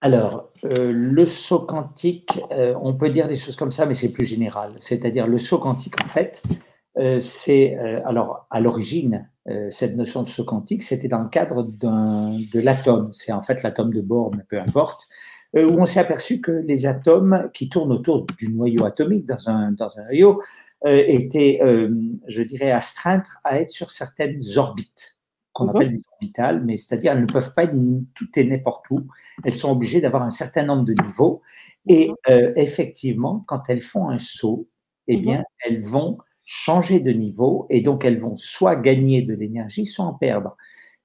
Alors, 0.02 0.52
euh, 0.64 0.92
le 0.92 1.24
saut 1.26 1.60
quantique, 1.60 2.40
euh, 2.52 2.74
on 2.82 2.94
peut 2.94 3.08
dire 3.10 3.28
des 3.28 3.36
choses 3.36 3.56
comme 3.56 3.70
ça, 3.70 3.86
mais 3.86 3.94
c'est 3.94 4.12
plus 4.12 4.24
général. 4.24 4.72
C'est-à-dire, 4.76 5.26
le 5.26 5.38
saut 5.38 5.58
quantique, 5.58 6.02
en 6.04 6.08
fait, 6.08 6.42
euh, 6.98 7.18
c'est. 7.18 7.76
alors, 8.04 8.46
à 8.50 8.60
l'origine, 8.60 9.28
cette 9.70 9.96
notion 9.96 10.22
de 10.24 10.28
saut 10.28 10.44
quantique, 10.44 10.82
c'était 10.82 11.06
dans 11.06 11.22
le 11.22 11.28
cadre 11.28 11.62
de 11.62 12.60
l'atome. 12.60 13.12
C'est 13.12 13.32
en 13.32 13.42
fait 13.42 13.62
l'atome 13.62 13.92
de 13.94 14.00
Bohr, 14.00 14.32
peu 14.48 14.58
importe, 14.58 15.06
où 15.54 15.80
on 15.80 15.86
s'est 15.86 16.00
aperçu 16.00 16.40
que 16.40 16.50
les 16.50 16.86
atomes 16.86 17.48
qui 17.54 17.68
tournent 17.68 17.92
autour 17.92 18.26
du 18.38 18.52
noyau 18.52 18.84
atomique 18.84 19.24
dans 19.24 19.48
un, 19.48 19.70
dans 19.70 19.98
un 19.98 20.02
noyau 20.02 20.42
étaient, 20.84 21.60
je 22.26 22.42
dirais, 22.42 22.72
astreintes 22.72 23.28
à 23.44 23.60
être 23.60 23.70
sur 23.70 23.90
certaines 23.90 24.42
orbites 24.56 25.15
qu'on 25.56 25.64
mhm. 25.64 25.70
appelle 25.70 25.92
des 25.92 26.02
orbitales, 26.12 26.62
mais 26.64 26.76
c'est-à-dire 26.76 27.12
elles 27.12 27.22
ne 27.22 27.26
peuvent 27.26 27.54
pas 27.54 27.64
être 27.64 27.74
tout 28.14 28.28
et 28.36 28.44
n'importe 28.44 28.90
où. 28.90 29.06
Elles 29.42 29.52
sont 29.52 29.72
obligées 29.72 30.02
d'avoir 30.02 30.22
un 30.22 30.30
certain 30.30 30.64
nombre 30.64 30.84
de 30.84 30.92
niveaux. 30.92 31.40
Et 31.86 32.08
mhm. 32.08 32.14
euh, 32.28 32.52
effectivement, 32.56 33.42
quand 33.46 33.70
elles 33.70 33.80
font 33.80 34.10
un 34.10 34.18
saut, 34.18 34.68
eh 35.08 35.16
mhm. 35.16 35.22
bien, 35.22 35.44
elles 35.64 35.82
vont 35.82 36.18
changer 36.44 37.00
de 37.00 37.10
niveau 37.10 37.66
et 37.70 37.80
donc 37.80 38.04
elles 38.04 38.18
vont 38.18 38.36
soit 38.36 38.76
gagner 38.76 39.22
de 39.22 39.34
l'énergie, 39.34 39.86
soit 39.86 40.04
en 40.04 40.12
perdre. 40.12 40.56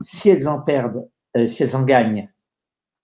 Si 0.02 0.30
elles 0.30 0.50
en 0.50 0.60
perdent, 0.60 1.08
euh, 1.38 1.46
si 1.46 1.64
elles 1.64 1.76
en 1.78 1.84
gagnent, 1.84 2.30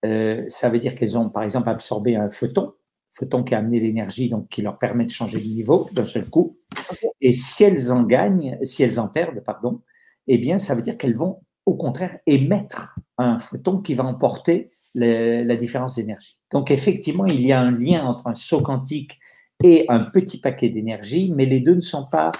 euh, 0.05 0.43
ça 0.49 0.69
veut 0.69 0.79
dire 0.79 0.95
qu'elles 0.95 1.17
ont, 1.17 1.29
par 1.29 1.43
exemple, 1.43 1.69
absorbé 1.69 2.17
un 2.17 2.29
photon, 2.29 2.73
photon 3.11 3.43
qui 3.43 3.55
a 3.55 3.59
amené 3.59 3.79
l'énergie, 3.79 4.29
donc 4.29 4.49
qui 4.49 4.61
leur 4.61 4.77
permet 4.77 5.05
de 5.05 5.09
changer 5.09 5.39
de 5.39 5.45
niveau 5.45 5.87
d'un 5.93 6.05
seul 6.05 6.25
coup. 6.29 6.57
Et 7.21 7.31
si 7.31 7.63
elles 7.63 7.91
en 7.91 8.03
gagnent, 8.03 8.57
si 8.63 8.83
elles 8.83 8.99
en 8.99 9.07
perdent, 9.07 9.39
pardon, 9.39 9.81
eh 10.27 10.37
bien, 10.37 10.57
ça 10.57 10.75
veut 10.75 10.81
dire 10.81 10.97
qu'elles 10.97 11.15
vont 11.15 11.41
au 11.65 11.75
contraire 11.75 12.17
émettre 12.25 12.95
un 13.17 13.39
photon 13.39 13.79
qui 13.79 13.93
va 13.93 14.05
emporter 14.05 14.71
la 14.95 15.55
différence 15.55 15.95
d'énergie. 15.95 16.37
Donc, 16.51 16.71
effectivement, 16.71 17.25
il 17.25 17.41
y 17.41 17.51
a 17.51 17.59
un 17.59 17.71
lien 17.71 18.03
entre 18.05 18.27
un 18.27 18.33
saut 18.33 18.61
quantique 18.61 19.19
et 19.63 19.85
un 19.89 19.99
petit 19.99 20.39
paquet 20.39 20.69
d'énergie, 20.69 21.31
mais 21.35 21.45
les 21.45 21.59
deux 21.59 21.75
ne 21.75 21.81
sont 21.81 22.05
pas 22.05 22.31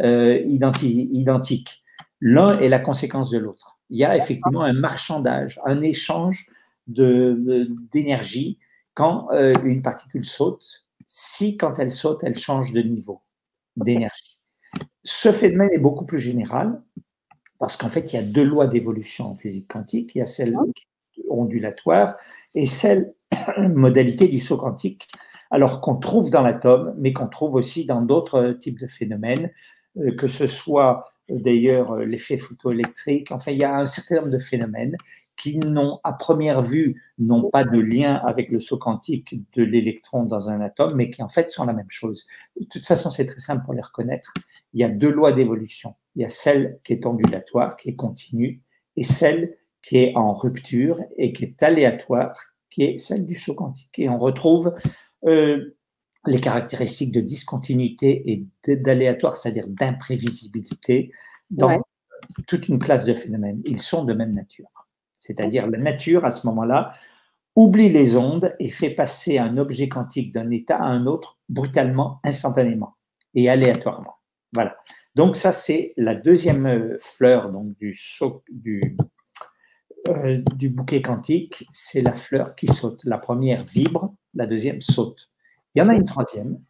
euh, 0.00 0.40
identiques. 0.46 1.82
L'un 2.20 2.58
est 2.60 2.68
la 2.68 2.78
conséquence 2.78 3.30
de 3.30 3.38
l'autre. 3.38 3.78
Il 3.90 3.98
y 3.98 4.04
a 4.04 4.16
effectivement 4.16 4.62
un 4.62 4.72
marchandage, 4.72 5.60
un 5.64 5.82
échange 5.82 6.46
d'énergie 6.86 8.58
quand 8.94 9.28
euh, 9.32 9.52
une 9.64 9.82
particule 9.82 10.24
saute, 10.24 10.86
si 11.06 11.56
quand 11.56 11.78
elle 11.78 11.90
saute, 11.90 12.24
elle 12.24 12.36
change 12.36 12.72
de 12.72 12.80
niveau 12.80 13.20
d'énergie. 13.76 14.38
Ce 15.04 15.32
phénomène 15.32 15.70
est 15.72 15.78
beaucoup 15.78 16.06
plus 16.06 16.18
général 16.18 16.82
parce 17.58 17.76
qu'en 17.76 17.88
fait, 17.88 18.12
il 18.12 18.16
y 18.16 18.18
a 18.18 18.22
deux 18.22 18.44
lois 18.44 18.66
d'évolution 18.66 19.26
en 19.26 19.34
physique 19.34 19.68
quantique. 19.68 20.14
Il 20.14 20.18
y 20.18 20.22
a 20.22 20.26
celle 20.26 20.56
ondulatoire 21.28 22.16
et 22.54 22.66
celle 22.66 23.14
modalité 23.58 24.28
du 24.28 24.38
saut 24.38 24.56
quantique, 24.56 25.08
alors 25.50 25.80
qu'on 25.80 25.96
trouve 25.96 26.30
dans 26.30 26.42
l'atome, 26.42 26.94
mais 26.98 27.12
qu'on 27.12 27.28
trouve 27.28 27.54
aussi 27.54 27.86
dans 27.86 28.02
d'autres 28.02 28.52
types 28.52 28.78
de 28.78 28.86
phénomènes, 28.86 29.50
euh, 29.98 30.14
que 30.14 30.26
ce 30.26 30.46
soit 30.46 31.02
euh, 31.30 31.38
d'ailleurs 31.38 31.92
euh, 31.92 32.04
l'effet 32.04 32.36
photoélectrique. 32.36 33.32
Enfin, 33.32 33.52
il 33.52 33.58
y 33.58 33.64
a 33.64 33.76
un 33.76 33.86
certain 33.86 34.16
nombre 34.16 34.30
de 34.30 34.38
phénomènes 34.38 34.96
qui 35.36 35.58
n'ont, 35.58 36.00
à 36.04 36.12
première 36.12 36.62
vue, 36.62 37.00
n'ont 37.18 37.50
pas 37.50 37.64
de 37.64 37.78
lien 37.78 38.14
avec 38.26 38.50
le 38.50 38.58
saut 38.58 38.78
quantique 38.78 39.34
de 39.54 39.62
l'électron 39.62 40.24
dans 40.24 40.50
un 40.50 40.60
atome, 40.60 40.94
mais 40.94 41.10
qui 41.10 41.22
en 41.22 41.28
fait 41.28 41.48
sont 41.48 41.64
la 41.64 41.72
même 41.72 41.90
chose. 41.90 42.26
De 42.60 42.66
toute 42.66 42.86
façon, 42.86 43.10
c'est 43.10 43.26
très 43.26 43.40
simple 43.40 43.64
pour 43.64 43.74
les 43.74 43.82
reconnaître. 43.82 44.32
Il 44.74 44.80
y 44.80 44.84
a 44.84 44.88
deux 44.88 45.10
lois 45.10 45.32
d'évolution. 45.32 45.94
Il 46.16 46.22
y 46.22 46.24
a 46.24 46.28
celle 46.28 46.80
qui 46.82 46.94
est 46.94 47.06
ondulatoire, 47.06 47.76
qui 47.76 47.90
est 47.90 47.94
continue, 47.94 48.62
et 48.96 49.04
celle 49.04 49.56
qui 49.82 49.98
est 49.98 50.16
en 50.16 50.34
rupture 50.34 51.00
et 51.16 51.32
qui 51.32 51.44
est 51.44 51.62
aléatoire, 51.62 52.36
qui 52.70 52.82
est 52.82 52.98
celle 52.98 53.24
du 53.24 53.34
saut 53.34 53.54
quantique. 53.54 53.98
Et 53.98 54.08
on 54.08 54.18
retrouve 54.18 54.74
euh, 55.26 55.76
les 56.26 56.40
caractéristiques 56.40 57.12
de 57.12 57.20
discontinuité 57.20 58.44
et 58.66 58.76
d'aléatoire, 58.76 59.36
c'est-à-dire 59.36 59.66
d'imprévisibilité, 59.68 61.12
dans 61.50 61.80
toute 62.48 62.68
une 62.68 62.78
classe 62.78 63.04
de 63.04 63.14
phénomènes. 63.14 63.62
Ils 63.64 63.80
sont 63.80 64.04
de 64.04 64.12
même 64.12 64.32
nature. 64.32 64.66
C'est-à-dire 65.16 65.68
la 65.68 65.78
nature, 65.78 66.24
à 66.24 66.30
ce 66.30 66.46
moment-là, 66.48 66.90
oublie 67.54 67.88
les 67.88 68.16
ondes 68.16 68.54
et 68.58 68.68
fait 68.68 68.90
passer 68.90 69.38
un 69.38 69.56
objet 69.56 69.88
quantique 69.88 70.32
d'un 70.32 70.50
état 70.50 70.76
à 70.76 70.84
un 70.84 71.06
autre 71.06 71.38
brutalement, 71.48 72.20
instantanément 72.24 72.96
et 73.34 73.48
aléatoirement. 73.48 74.15
Voilà. 74.52 74.76
Donc 75.14 75.36
ça, 75.36 75.52
c'est 75.52 75.92
la 75.96 76.14
deuxième 76.14 76.96
fleur 77.00 77.50
donc, 77.50 77.74
euh, 80.08 80.42
du 80.54 80.68
bouquet 80.68 81.02
quantique, 81.02 81.66
c'est 81.72 82.02
la 82.02 82.14
fleur 82.14 82.54
qui 82.54 82.66
saute. 82.66 83.04
La 83.04 83.18
première 83.18 83.64
vibre, 83.64 84.14
la 84.34 84.46
deuxième 84.46 84.80
saute. 84.80 85.30
Il 85.74 85.80
y 85.80 85.82
en 85.82 85.88
a 85.88 85.94
une 85.94 86.04
troisième 86.04 86.60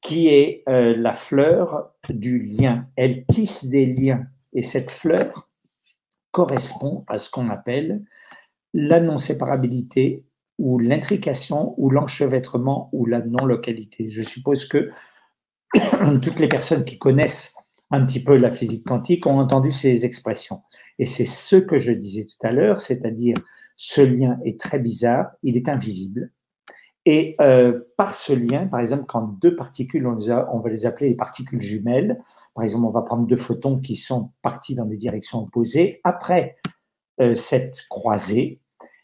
qui 0.00 0.28
est 0.28 0.62
euh, 0.68 0.94
la 0.96 1.12
fleur 1.12 1.92
du 2.10 2.42
lien. 2.42 2.86
Elle 2.96 3.24
tisse 3.26 3.66
des 3.66 3.86
liens 3.86 4.26
et 4.52 4.62
cette 4.62 4.90
fleur 4.90 5.48
correspond 6.32 7.04
à 7.08 7.18
ce 7.18 7.30
qu'on 7.30 7.48
appelle 7.48 8.04
la 8.74 9.00
non-séparabilité 9.00 10.24
ou 10.58 10.78
l'intrication 10.78 11.74
ou 11.76 11.90
l'enchevêtrement 11.90 12.90
ou 12.92 13.06
la 13.06 13.20
non-localité. 13.20 14.10
Je 14.10 14.22
suppose 14.22 14.66
que 14.66 14.90
toutes 16.22 16.40
les 16.40 16.48
personnes 16.48 16.84
qui 16.84 16.98
connaissent 16.98 17.54
un 17.90 18.04
petit 18.04 18.22
peu 18.22 18.36
la 18.36 18.50
physique 18.50 18.86
quantique 18.86 19.26
ont 19.26 19.38
entendu 19.38 19.70
ces 19.70 20.04
expressions. 20.04 20.62
Et 20.98 21.04
c'est 21.04 21.26
ce 21.26 21.56
que 21.56 21.78
je 21.78 21.92
disais 21.92 22.24
tout 22.24 22.46
à 22.46 22.50
l'heure, 22.50 22.80
c'est-à-dire 22.80 23.36
ce 23.76 24.00
lien 24.00 24.38
est 24.44 24.58
très 24.58 24.78
bizarre, 24.78 25.26
il 25.42 25.56
est 25.56 25.68
invisible. 25.68 26.32
Et 27.08 27.36
euh, 27.40 27.82
par 27.96 28.16
ce 28.16 28.32
lien, 28.32 28.66
par 28.66 28.80
exemple, 28.80 29.04
quand 29.06 29.22
deux 29.40 29.54
particules, 29.54 30.08
on, 30.08 30.16
va 30.58 30.68
les 30.68 30.86
appeler 30.86 31.10
les 31.10 31.14
particules 31.14 31.60
jumelles, 31.60 32.20
par 32.54 32.64
exemple, 32.64 32.86
on 32.86 32.90
va 32.90 33.02
prendre 33.02 33.26
deux 33.26 33.36
photons 33.36 33.78
qui 33.78 33.94
sont 33.94 34.32
partis 34.42 34.74
dans 34.74 34.86
des 34.86 34.96
directions 34.96 35.44
opposées, 35.44 36.00
après 36.02 36.56
euh, 37.20 37.36
cette 37.36 37.86
croisée, 37.88 38.60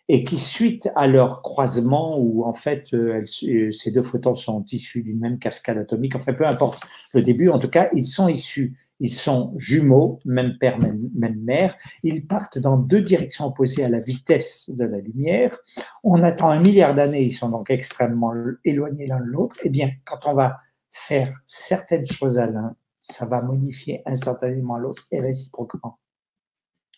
et 0.09 0.25
qui, 0.25 0.39
suite 0.39 0.91
à 0.97 1.07
leur 1.07 1.43
croisement, 1.43 2.19
où 2.19 2.45
en 2.45 2.53
fait 2.53 2.93
euh, 2.93 3.23
euh, 3.45 3.71
ces 3.71 3.91
deux 3.91 4.03
photons 4.03 4.35
sont 4.35 4.65
issus 4.73 5.03
d'une 5.03 5.21
même 5.21 5.39
cascade 5.39 5.79
atomique, 5.79 6.15
enfin 6.17 6.33
peu 6.33 6.47
importe 6.47 6.83
le 7.15 7.23
début, 7.23 7.49
en 7.49 7.59
tout 7.59 7.69
cas, 7.69 7.89
ils 7.95 8.05
sont 8.05 8.29
issus, 8.29 8.77
ils 9.01 9.13
sont 9.13 9.53
jumeaux, 9.57 10.21
même 10.25 10.59
père, 10.59 10.79
même, 10.79 11.41
mère, 11.43 11.75
ils 12.03 12.27
partent 12.27 12.59
dans 12.59 12.77
deux 12.77 13.01
directions 13.01 13.47
opposées 13.47 13.85
à 13.85 13.89
la 13.89 14.01
vitesse 14.01 14.71
de 14.71 14.85
la 14.85 14.99
lumière. 14.99 15.59
On 16.05 16.23
attend 16.23 16.51
un 16.51 16.61
milliard 16.61 16.95
d'années, 16.95 17.23
ils 17.23 17.33
sont 17.33 17.49
donc 17.49 17.71
extrêmement 17.71 18.33
éloignés 18.65 19.07
l'un 19.07 19.21
de 19.21 19.27
l'autre. 19.27 19.57
Eh 19.65 19.71
bien, 19.71 19.91
quand 20.05 20.27
on 20.27 20.35
va 20.35 20.57
faire 20.91 21.35
certaines 21.47 22.07
choses 22.07 22.39
à 22.39 22.47
l'un, 22.47 22.77
ça 23.03 23.27
va 23.27 23.43
modifier 23.43 24.03
instantanément 24.07 24.79
l'autre 24.79 25.07
et 25.11 25.21
réciproquement. 25.21 25.99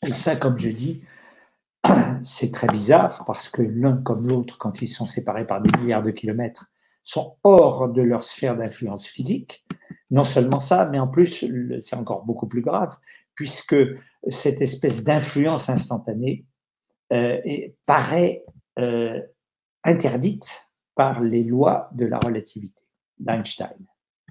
Et 0.02 0.12
ça, 0.12 0.36
comme 0.36 0.58
je 0.58 0.68
dis, 0.68 1.02
c'est 2.22 2.52
très 2.52 2.66
bizarre 2.66 3.24
parce 3.26 3.48
que 3.48 3.62
l'un 3.62 3.96
comme 3.98 4.28
l'autre, 4.28 4.58
quand 4.58 4.82
ils 4.82 4.88
sont 4.88 5.06
séparés 5.06 5.46
par 5.46 5.60
des 5.60 5.70
milliards 5.78 6.02
de 6.02 6.10
kilomètres, 6.10 6.70
sont 7.02 7.36
hors 7.44 7.88
de 7.88 8.02
leur 8.02 8.22
sphère 8.22 8.56
d'influence 8.56 9.06
physique. 9.06 9.64
Non 10.10 10.24
seulement 10.24 10.58
ça, 10.58 10.86
mais 10.86 10.98
en 10.98 11.08
plus, 11.08 11.44
c'est 11.80 11.96
encore 11.96 12.24
beaucoup 12.24 12.46
plus 12.46 12.62
grave, 12.62 12.96
puisque 13.34 13.76
cette 14.28 14.62
espèce 14.62 15.04
d'influence 15.04 15.68
instantanée 15.68 16.46
euh, 17.12 17.38
paraît 17.84 18.44
euh, 18.78 19.20
interdite 19.84 20.70
par 20.94 21.20
les 21.20 21.44
lois 21.44 21.90
de 21.92 22.06
la 22.06 22.18
relativité 22.18 22.82
d'Einstein. 23.18 23.76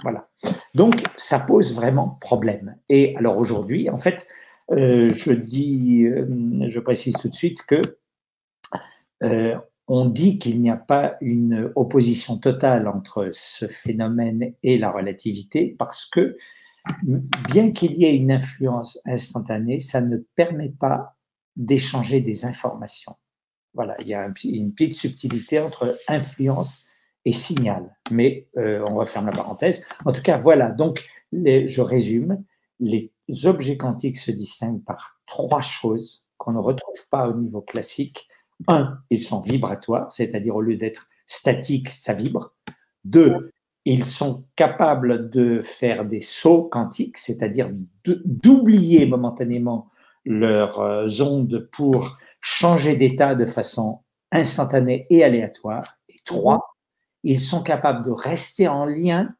Voilà. 0.01 0.27
Donc, 0.73 1.03
ça 1.15 1.39
pose 1.39 1.75
vraiment 1.75 2.17
problème. 2.21 2.77
Et 2.89 3.15
alors 3.17 3.37
aujourd'hui, 3.37 3.89
en 3.89 3.99
fait, 3.99 4.27
euh, 4.71 5.09
je 5.09 5.33
dis, 5.33 6.05
euh, 6.05 6.25
je 6.67 6.79
précise 6.79 7.13
tout 7.15 7.29
de 7.29 7.35
suite 7.35 7.63
que 7.65 7.81
euh, 9.23 9.57
on 9.87 10.05
dit 10.05 10.37
qu'il 10.37 10.61
n'y 10.61 10.69
a 10.69 10.77
pas 10.77 11.17
une 11.21 11.71
opposition 11.75 12.37
totale 12.37 12.87
entre 12.87 13.29
ce 13.33 13.67
phénomène 13.67 14.53
et 14.63 14.77
la 14.77 14.91
relativité 14.91 15.75
parce 15.77 16.05
que 16.05 16.35
bien 17.49 17.71
qu'il 17.71 17.93
y 17.93 18.05
ait 18.05 18.15
une 18.15 18.31
influence 18.31 18.99
instantanée, 19.05 19.79
ça 19.79 20.01
ne 20.01 20.17
permet 20.35 20.69
pas 20.69 21.17
d'échanger 21.55 22.21
des 22.21 22.45
informations. 22.45 23.15
Voilà, 23.73 23.95
il 24.01 24.07
y 24.07 24.13
a 24.13 24.31
une 24.43 24.73
petite 24.73 24.93
subtilité 24.93 25.59
entre 25.59 25.97
influence 26.07 26.85
et 27.25 27.31
signal. 27.31 27.95
Mais 28.11 28.47
on 28.55 28.95
referme 28.95 29.27
la 29.27 29.31
parenthèse. 29.31 29.85
En 30.05 30.11
tout 30.11 30.21
cas, 30.21 30.37
voilà, 30.37 30.71
donc 30.71 31.05
je 31.31 31.81
résume, 31.81 32.43
les 32.79 33.13
objets 33.43 33.77
quantiques 33.77 34.17
se 34.17 34.31
distinguent 34.31 34.83
par 34.83 35.19
trois 35.25 35.61
choses 35.61 36.25
qu'on 36.37 36.53
ne 36.53 36.59
retrouve 36.59 37.07
pas 37.09 37.27
au 37.27 37.33
niveau 37.33 37.61
classique. 37.61 38.27
Un, 38.67 38.99
ils 39.09 39.21
sont 39.21 39.41
vibratoires, 39.41 40.11
c'est-à-dire 40.11 40.55
au 40.55 40.61
lieu 40.61 40.75
d'être 40.75 41.07
statiques, 41.25 41.89
ça 41.89 42.13
vibre. 42.13 42.53
Deux, 43.05 43.51
ils 43.85 44.05
sont 44.05 44.45
capables 44.55 45.29
de 45.29 45.61
faire 45.61 46.05
des 46.05 46.21
sauts 46.21 46.63
quantiques, 46.63 47.17
c'est-à-dire 47.17 47.69
d'oublier 48.05 49.05
momentanément 49.05 49.89
leurs 50.25 50.79
euh, 50.79 51.07
ondes 51.19 51.67
pour 51.71 52.17
changer 52.39 52.95
d'état 52.95 53.35
de 53.35 53.45
façon 53.45 53.99
instantanée 54.31 55.05
et 55.09 55.23
aléatoire. 55.23 55.83
Et 56.07 56.15
trois, 56.25 56.75
ils 57.23 57.39
sont 57.39 57.61
capables 57.61 58.05
de 58.05 58.11
rester 58.11 58.67
en 58.67 58.85
lien 58.85 59.35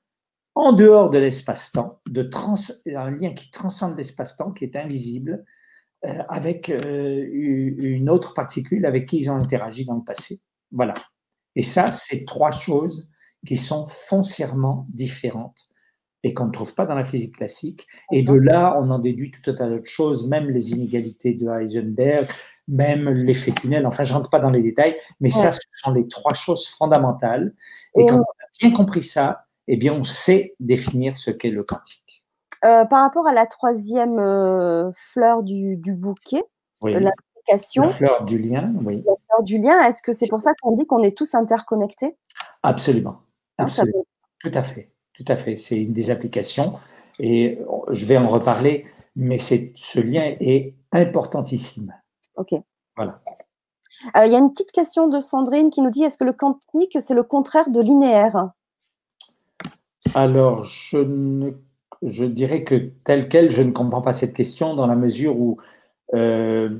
en 0.55 0.73
dehors 0.73 1.09
de 1.09 1.17
l'espace-temps, 1.17 1.99
de 2.07 2.29
un 2.95 3.11
lien 3.11 3.33
qui 3.33 3.49
transcende 3.49 3.97
l'espace-temps, 3.97 4.51
qui 4.51 4.65
est 4.65 4.75
invisible, 4.75 5.45
euh, 6.05 6.21
avec 6.29 6.69
euh, 6.69 7.25
une 7.31 8.09
autre 8.09 8.33
particule 8.33 8.85
avec 8.85 9.07
qui 9.07 9.17
ils 9.17 9.31
ont 9.31 9.35
interagi 9.35 9.85
dans 9.85 9.95
le 9.95 10.03
passé. 10.03 10.41
Voilà. 10.71 10.95
Et 11.55 11.63
ça, 11.63 11.91
c'est 11.91 12.25
trois 12.25 12.51
choses 12.51 13.09
qui 13.45 13.57
sont 13.57 13.87
foncièrement 13.87 14.85
différentes 14.89 15.67
et 16.23 16.33
qu'on 16.33 16.45
ne 16.45 16.51
trouve 16.51 16.73
pas 16.73 16.85
dans 16.85 16.95
la 16.95 17.03
physique 17.03 17.37
classique. 17.37 17.87
Et 18.11 18.23
de 18.23 18.33
là, 18.33 18.77
on 18.81 18.89
en 18.89 18.99
déduit 18.99 19.31
tout 19.31 19.49
un 19.49 19.53
tas 19.53 19.69
d'autres 19.69 19.89
choses, 19.89 20.27
même 20.27 20.49
les 20.49 20.71
inégalités 20.71 21.33
de 21.33 21.47
Heisenberg, 21.49 22.27
même 22.67 23.09
l'effet 23.09 23.51
tunnel. 23.51 23.85
Enfin, 23.85 24.03
je 24.03 24.13
ne 24.13 24.17
rentre 24.17 24.29
pas 24.29 24.39
dans 24.39 24.49
les 24.49 24.61
détails, 24.61 24.95
mais 25.19 25.29
ça, 25.29 25.51
ce 25.51 25.59
sont 25.73 25.91
les 25.91 26.07
trois 26.07 26.33
choses 26.33 26.67
fondamentales. 26.67 27.53
Et 27.97 28.05
quand 28.05 28.17
on 28.17 28.21
a 28.21 28.47
bien 28.59 28.71
compris 28.71 29.01
ça, 29.01 29.45
eh 29.67 29.77
bien, 29.77 29.93
on 29.93 30.03
sait 30.03 30.55
définir 30.59 31.17
ce 31.17 31.31
qu'est 31.31 31.49
le 31.49 31.63
quantique. 31.63 32.23
Euh, 32.65 32.85
par 32.85 33.01
rapport 33.01 33.27
à 33.27 33.33
la 33.33 33.45
troisième 33.45 34.19
euh, 34.19 34.91
fleur 34.93 35.43
du, 35.43 35.77
bouquet, 35.85 36.43
oui. 36.81 36.93
l'application. 36.93 37.83
La 37.83 37.89
fleur 37.89 38.23
du 38.23 38.37
lien, 38.37 38.73
oui. 38.85 39.03
La 39.05 39.13
fleur 39.27 39.43
du 39.43 39.57
lien, 39.57 39.79
est-ce 39.81 40.01
que 40.01 40.11
c'est 40.11 40.27
pour 40.27 40.39
ça 40.39 40.51
qu'on 40.61 40.75
dit 40.75 40.85
qu'on 40.85 41.03
est 41.03 41.17
tous 41.17 41.35
interconnectés? 41.35 42.15
Absolument. 42.61 43.17
Ah, 43.57 43.63
Absolument. 43.63 44.05
Tout 44.39 44.51
à 44.53 44.61
fait. 44.61 44.89
Tout 45.13 45.25
à 45.27 45.35
fait. 45.35 45.57
C'est 45.57 45.77
une 45.77 45.91
des 45.91 46.09
applications. 46.09 46.73
Et 47.19 47.59
je 47.91 48.05
vais 48.05 48.17
en 48.17 48.25
reparler, 48.25 48.85
mais 49.15 49.37
ce 49.37 49.99
lien 49.99 50.35
est 50.39 50.73
importantissime. 50.91 51.93
OK. 52.37 52.53
Voilà. 52.95 53.21
Euh, 54.17 54.25
il 54.25 54.31
y 54.31 54.35
a 54.35 54.39
une 54.39 54.51
petite 54.51 54.71
question 54.71 55.07
de 55.07 55.19
Sandrine 55.19 55.69
qui 55.69 55.81
nous 55.81 55.89
dit 55.89 56.03
est-ce 56.03 56.17
que 56.17 56.23
le 56.23 56.33
quantique, 56.33 56.97
c'est 56.99 57.13
le 57.13 57.23
contraire 57.23 57.69
de 57.69 57.79
linéaire? 57.79 58.49
Alors, 60.15 60.63
je, 60.63 61.53
je 62.01 62.25
dirais 62.25 62.63
que 62.63 62.91
tel 63.03 63.27
quel, 63.27 63.49
je 63.49 63.61
ne 63.61 63.71
comprends 63.71 64.01
pas 64.01 64.13
cette 64.13 64.33
question 64.33 64.75
dans 64.75 64.87
la 64.87 64.95
mesure 64.95 65.37
où, 65.37 65.57
euh, 66.13 66.77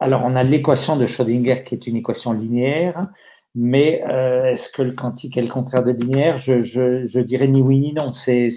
alors 0.00 0.22
on 0.24 0.36
a 0.36 0.42
l'équation 0.42 0.96
de 0.96 1.06
Schrödinger 1.06 1.62
qui 1.64 1.74
est 1.74 1.86
une 1.86 1.96
équation 1.96 2.32
linéaire, 2.32 3.08
mais 3.54 4.02
euh, 4.08 4.50
est-ce 4.50 4.68
que 4.70 4.82
le 4.82 4.92
quantique 4.92 5.36
est 5.36 5.42
le 5.42 5.48
contraire 5.48 5.82
de 5.82 5.92
linéaire? 5.92 6.38
Je, 6.38 6.62
je, 6.62 7.20
dirais 7.20 7.48
ni 7.48 7.62
oui 7.62 7.78
ni 7.78 7.92
non, 7.92 8.12
c'est 8.12 8.48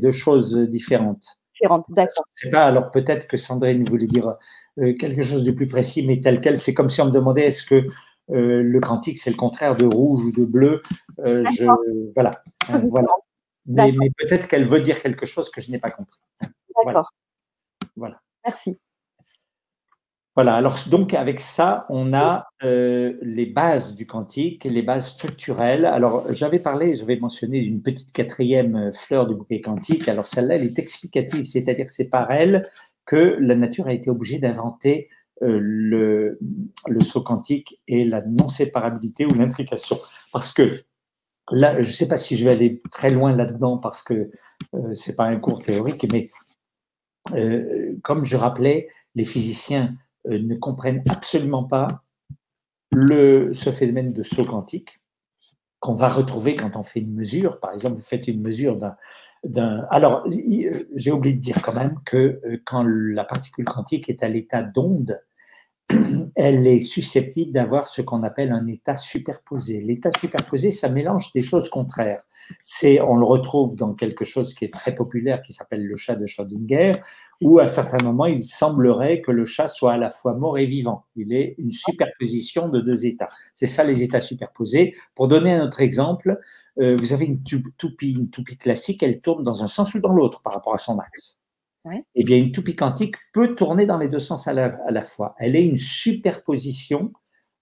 deux 0.00 0.10
choses 0.10 0.56
différentes. 0.56 1.24
Différentes, 1.54 1.86
d'accord. 1.90 2.24
pas, 2.50 2.64
alors 2.64 2.90
peut-être 2.90 3.28
que 3.28 3.36
Sandrine 3.36 3.84
voulait 3.84 4.06
dire 4.06 4.34
euh, 4.78 4.94
quelque 4.94 5.22
chose 5.22 5.44
de 5.44 5.50
plus 5.50 5.68
précis, 5.68 6.06
mais 6.06 6.20
tel 6.20 6.40
quel, 6.40 6.58
c'est 6.58 6.72
comme 6.72 6.88
si 6.88 7.02
on 7.02 7.06
me 7.06 7.10
demandait 7.10 7.46
est-ce 7.46 7.64
que 7.64 7.86
le 8.30 8.80
quantique 8.80 9.18
c'est 9.18 9.30
le 9.30 9.36
contraire 9.36 9.76
de 9.76 9.86
rouge 9.86 10.24
ou 10.24 10.32
de 10.32 10.44
bleu. 10.44 10.82
je, 11.18 12.12
voilà. 12.14 12.42
voilà. 12.90 13.08
Mais, 13.66 13.92
peut-être 14.18 14.48
qu'elle 14.48 14.66
veut 14.66 14.80
dire 14.80 15.02
quelque 15.02 15.26
chose 15.26 15.50
que 15.50 15.60
je 15.60 15.70
n'ai 15.70 15.78
pas 15.78 15.90
compris. 15.90 16.18
D'accord. 16.84 17.10
Voilà. 17.96 18.20
Merci. 18.44 18.78
Voilà, 20.36 20.54
alors 20.54 20.76
donc 20.88 21.12
avec 21.12 21.40
ça, 21.40 21.86
on 21.90 22.14
a 22.14 22.46
euh, 22.62 23.18
les 23.20 23.46
bases 23.46 23.96
du 23.96 24.06
quantique, 24.06 24.64
les 24.64 24.82
bases 24.82 25.08
structurelles. 25.08 25.84
Alors 25.84 26.32
j'avais 26.32 26.60
parlé, 26.60 26.94
j'avais 26.94 27.16
mentionné 27.16 27.60
d'une 27.60 27.82
petite 27.82 28.12
quatrième 28.12 28.92
fleur 28.92 29.26
du 29.26 29.34
bouquet 29.34 29.60
quantique. 29.60 30.08
Alors 30.08 30.26
celle-là, 30.26 30.54
elle 30.54 30.64
est 30.64 30.78
explicative, 30.78 31.44
c'est-à-dire 31.44 31.88
c'est 31.88 32.08
par 32.08 32.30
elle 32.30 32.68
que 33.06 33.36
la 33.40 33.56
nature 33.56 33.88
a 33.88 33.92
été 33.92 34.08
obligée 34.08 34.38
d'inventer 34.38 35.08
euh, 35.10 35.19
le, 35.40 36.38
le 36.86 37.00
saut 37.00 37.22
quantique 37.22 37.80
et 37.88 38.04
la 38.04 38.22
non-séparabilité 38.22 39.26
ou 39.26 39.34
l'intrication. 39.34 39.98
Parce 40.32 40.52
que 40.52 40.84
là, 41.50 41.82
je 41.82 41.88
ne 41.88 41.92
sais 41.92 42.08
pas 42.08 42.16
si 42.16 42.36
je 42.36 42.44
vais 42.44 42.52
aller 42.52 42.82
très 42.90 43.10
loin 43.10 43.34
là-dedans 43.34 43.78
parce 43.78 44.02
que 44.02 44.30
euh, 44.74 44.94
ce 44.94 45.10
n'est 45.10 45.16
pas 45.16 45.24
un 45.24 45.38
cours 45.38 45.60
théorique, 45.60 46.06
mais 46.12 46.30
euh, 47.34 47.96
comme 48.02 48.24
je 48.24 48.36
rappelais, 48.36 48.88
les 49.14 49.24
physiciens 49.24 49.88
euh, 50.28 50.38
ne 50.38 50.54
comprennent 50.54 51.02
absolument 51.08 51.64
pas 51.64 52.02
le, 52.92 53.52
ce 53.54 53.70
phénomène 53.70 54.12
de 54.12 54.22
saut 54.22 54.44
quantique 54.44 55.00
qu'on 55.78 55.94
va 55.94 56.08
retrouver 56.08 56.56
quand 56.56 56.76
on 56.76 56.82
fait 56.82 57.00
une 57.00 57.14
mesure. 57.14 57.58
Par 57.60 57.72
exemple, 57.72 57.96
vous 57.96 58.06
faites 58.06 58.28
une 58.28 58.42
mesure 58.42 58.76
d'un... 58.76 59.86
Alors, 59.90 60.26
j'ai 60.94 61.10
oublié 61.10 61.34
de 61.34 61.40
dire 61.40 61.62
quand 61.62 61.72
même 61.72 61.98
que 62.04 62.38
quand 62.66 62.82
la 62.82 63.24
particule 63.24 63.64
quantique 63.64 64.10
est 64.10 64.22
à 64.22 64.28
l'état 64.28 64.62
d'onde, 64.62 65.22
elle 66.36 66.66
est 66.66 66.80
susceptible 66.80 67.52
d'avoir 67.52 67.86
ce 67.86 68.02
qu'on 68.02 68.22
appelle 68.22 68.52
un 68.52 68.66
état 68.66 68.96
superposé. 68.96 69.80
L'état 69.80 70.10
superposé, 70.18 70.70
ça 70.70 70.88
mélange 70.88 71.32
des 71.32 71.42
choses 71.42 71.68
contraires. 71.68 72.22
C'est, 72.60 73.00
on 73.00 73.16
le 73.16 73.24
retrouve 73.24 73.76
dans 73.76 73.94
quelque 73.94 74.24
chose 74.24 74.54
qui 74.54 74.64
est 74.64 74.72
très 74.72 74.94
populaire, 74.94 75.42
qui 75.42 75.52
s'appelle 75.52 75.84
le 75.84 75.96
chat 75.96 76.16
de 76.16 76.26
Schrödinger, 76.26 76.92
où 77.40 77.58
à 77.58 77.66
certains 77.66 78.02
moments, 78.02 78.26
il 78.26 78.42
semblerait 78.42 79.20
que 79.20 79.30
le 79.30 79.44
chat 79.44 79.68
soit 79.68 79.94
à 79.94 79.96
la 79.96 80.10
fois 80.10 80.34
mort 80.34 80.58
et 80.58 80.66
vivant. 80.66 81.04
Il 81.16 81.32
est 81.32 81.54
une 81.58 81.72
superposition 81.72 82.68
de 82.68 82.80
deux 82.80 83.06
états. 83.06 83.28
C'est 83.54 83.66
ça 83.66 83.84
les 83.84 84.02
états 84.02 84.20
superposés. 84.20 84.92
Pour 85.14 85.28
donner 85.28 85.52
un 85.52 85.66
autre 85.66 85.80
exemple, 85.80 86.38
euh, 86.80 86.96
vous 86.96 87.12
avez 87.12 87.26
une 87.26 87.42
toupie, 87.42 88.12
une 88.12 88.30
toupie 88.30 88.56
classique, 88.56 89.02
elle 89.02 89.20
tourne 89.20 89.42
dans 89.42 89.62
un 89.62 89.68
sens 89.68 89.94
ou 89.94 90.00
dans 90.00 90.12
l'autre 90.12 90.40
par 90.42 90.52
rapport 90.52 90.74
à 90.74 90.78
son 90.78 90.98
axe 90.98 91.40
eh 92.14 92.24
bien, 92.24 92.36
une 92.36 92.52
toupie 92.52 92.76
quantique 92.76 93.16
peut 93.32 93.54
tourner 93.54 93.86
dans 93.86 93.98
les 93.98 94.08
deux 94.08 94.18
sens 94.18 94.46
à 94.48 94.52
la, 94.52 95.04
fois. 95.04 95.34
Elle 95.38 95.56
est 95.56 95.64
une 95.64 95.76
superposition 95.76 97.12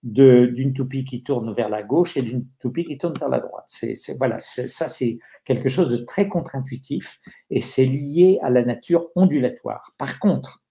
d'une 0.03 0.73
toupie 0.73 1.05
qui 1.05 1.23
tourne 1.23 1.53
vers 1.53 1.69
la 1.69 1.83
gauche 1.83 2.17
et 2.17 2.23
d'une 2.23 2.47
toupie 2.61 2.85
qui 2.85 2.99
tourne 2.99 3.15
vers 3.19 3.29
la 3.29 3.41
droite. 3.41 3.65
C'est, 3.67 3.95
voilà, 4.17 4.39
ça, 4.39 4.89
c'est 4.89 5.19
quelque 5.45 5.69
chose 5.69 5.91
de 5.91 5.97
très 5.97 6.29
contre-intuitif 6.29 7.21
et 7.51 7.61
c'est 7.61 7.85
lié 7.85 8.39
à 8.43 8.51
la 8.51 8.65
nature 8.65 9.09
ondulatoire. 9.17 9.93
Par 9.99 10.19
contre, 10.19 10.63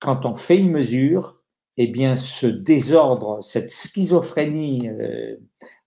quand 0.00 0.24
on 0.24 0.34
fait 0.34 0.58
une 0.58 0.70
mesure, 0.70 1.42
eh 1.76 1.86
bien, 1.86 2.16
ce 2.16 2.46
désordre, 2.46 3.42
cette 3.42 3.70
schizophrénie 3.70 4.88
euh, 4.88 5.36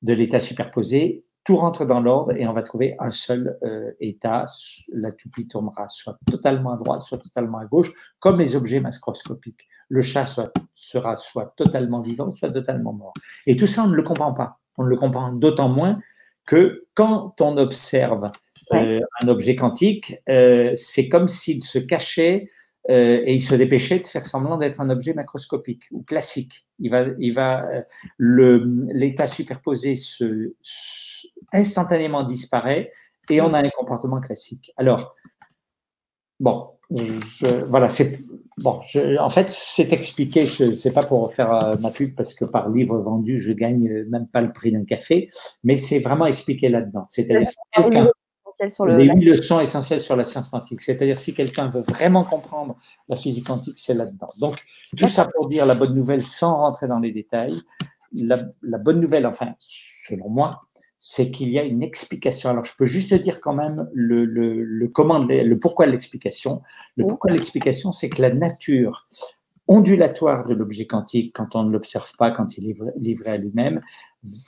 de 0.02 0.14
l'état 0.14 0.40
superposé 0.40 1.23
tout 1.44 1.58
rentre 1.58 1.86
dans 1.86 2.00
l'ordre 2.00 2.34
et 2.38 2.48
on 2.48 2.54
va 2.54 2.62
trouver 2.62 2.96
un 3.00 3.12
seul 3.12 3.58
euh, 3.64 3.92
état. 4.00 4.46
La 4.94 5.12
toupie 5.12 5.48
tournera 5.48 5.90
soit 5.90 6.18
totalement 6.30 6.74
à 6.74 6.78
droite, 6.78 7.02
soit 7.02 7.18
totalement 7.18 7.58
à 7.58 7.66
gauche, 7.66 7.92
comme 8.20 8.40
les 8.40 8.56
objets 8.56 8.80
macroscopiques. 8.80 9.68
Le 9.90 10.02
chat 10.02 10.26
sera 10.74 11.18
soit 11.18 11.54
totalement 11.58 12.02
vivant, 12.02 12.32
soit 12.32 12.52
totalement 12.52 12.94
mort. 12.94 13.14
Et 13.46 13.58
tout 13.58 13.68
ça, 13.68 13.84
on 13.84 13.88
ne 13.88 13.96
le 13.96 14.04
comprend 14.04 14.34
pas. 14.34 14.60
On 14.78 14.84
ne 14.84 14.90
le 14.90 14.98
comprend 14.98 15.32
d'autant 15.34 15.70
moins 15.70 16.00
que 16.46 16.86
quand 16.94 17.40
on 17.42 17.58
observe 17.58 18.32
euh, 18.74 19.02
un 19.22 19.28
objet 19.28 19.56
quantique, 19.56 20.16
euh, 20.30 20.72
c'est 20.74 21.10
comme 21.10 21.28
s'il 21.28 21.62
se 21.62 21.80
cachait 21.80 22.48
et 22.90 23.34
il 23.34 23.40
se 23.40 23.56
dépêchait 23.56 24.00
de 24.00 24.08
faire 24.08 24.26
semblant 24.26 24.58
d'être 24.58 24.82
un 24.82 24.90
objet 24.90 25.14
macroscopique 25.14 25.84
ou 25.92 26.04
classique. 26.04 26.68
Il 26.80 26.92
va, 26.92 27.06
il 27.18 27.34
va, 27.34 27.66
l'état 28.20 29.28
superposé 29.28 29.96
se 29.96 30.54
instantanément 31.54 32.24
disparaît 32.24 32.92
et 33.30 33.42
on 33.42 33.54
a 33.54 33.60
un 33.60 33.70
comportement 33.70 34.20
classique. 34.20 34.72
Alors, 34.78 35.16
bon, 36.40 36.72
voilà, 37.68 37.90
c'est 37.90 38.20
bon. 38.58 38.80
en 39.20 39.30
fait, 39.30 39.50
c'est 39.50 39.92
expliqué. 39.94 40.46
Je 40.46 40.76
sais 40.76 40.92
pas 40.92 41.04
pour 41.04 41.34
faire 41.34 41.54
euh, 41.54 41.76
ma 41.80 41.92
pub 41.92 42.16
parce 42.16 42.34
que 42.34 42.46
par 42.46 42.70
livre 42.70 42.98
vendu, 43.00 43.40
je 43.40 43.54
gagne 43.54 44.06
même 44.10 44.28
pas 44.28 44.42
le 44.42 44.52
prix 44.52 44.72
d'un 44.72 44.86
café, 44.86 45.30
mais 45.64 45.78
c'est 45.78 46.00
vraiment 46.00 46.26
expliqué 46.26 46.70
là-dedans. 46.70 47.06
C'est-à-dire 47.10 47.50
quelqu'un 48.58 48.86
les 48.98 49.06
huit 49.06 49.26
leçons 49.26 49.60
essentielles 49.60 50.02
sur 50.02 50.16
la 50.16 50.24
science 50.24 50.50
quantique. 50.50 50.82
C'est-à-dire, 50.82 51.18
si 51.18 51.34
quelqu'un 51.34 51.70
veut 51.70 51.82
vraiment 51.82 52.24
comprendre 52.24 52.78
la 53.10 53.16
physique 53.16 53.48
quantique, 53.48 53.78
c'est 53.78 53.94
là-dedans. 53.94 54.30
Donc, 54.40 54.64
tout 54.98 55.10
ça 55.10 55.28
pour 55.36 55.48
dire 55.48 55.66
la 55.66 55.76
bonne 55.76 55.96
nouvelle 55.96 56.24
sans 56.24 56.58
rentrer 56.58 56.88
dans 56.88 57.00
les 57.00 57.12
détails. 57.12 57.62
la 58.14 58.78
bonne 58.78 59.00
nouvelle, 59.00 59.26
enfin, 59.26 59.54
selon 59.60 60.30
moi, 60.30 60.62
c'est 61.06 61.32
qu'il 61.32 61.50
y 61.50 61.60
a 61.60 61.64
une 61.64 61.84
explication. 61.84 62.50
Alors, 62.50 62.64
je 62.64 62.74
peux 62.78 62.86
juste 62.86 63.14
dire 63.14 63.42
quand 63.42 63.54
même 63.54 63.90
le, 63.94 64.24
le, 64.24 64.64
le 64.64 64.88
comment, 64.88 65.20
le 65.20 65.56
pourquoi 65.60 65.86
de 65.86 65.92
l'explication. 65.92 66.62
Le 66.96 67.06
pourquoi 67.06 67.30
de 67.32 67.36
l'explication, 67.36 67.92
c'est 67.92 68.08
que 68.10 68.22
la 68.22 68.34
nature 68.34 69.06
ondulatoire 69.68 70.48
de 70.48 70.54
l'objet 70.54 70.88
quantique, 70.88 71.36
quand 71.36 71.58
on 71.58 71.64
ne 71.64 71.72
l'observe 71.72 72.10
pas, 72.18 72.32
quand 72.32 72.58
il 72.58 72.70
est 72.70 72.76
livré 72.96 73.32
à 73.32 73.36
lui-même, 73.36 73.82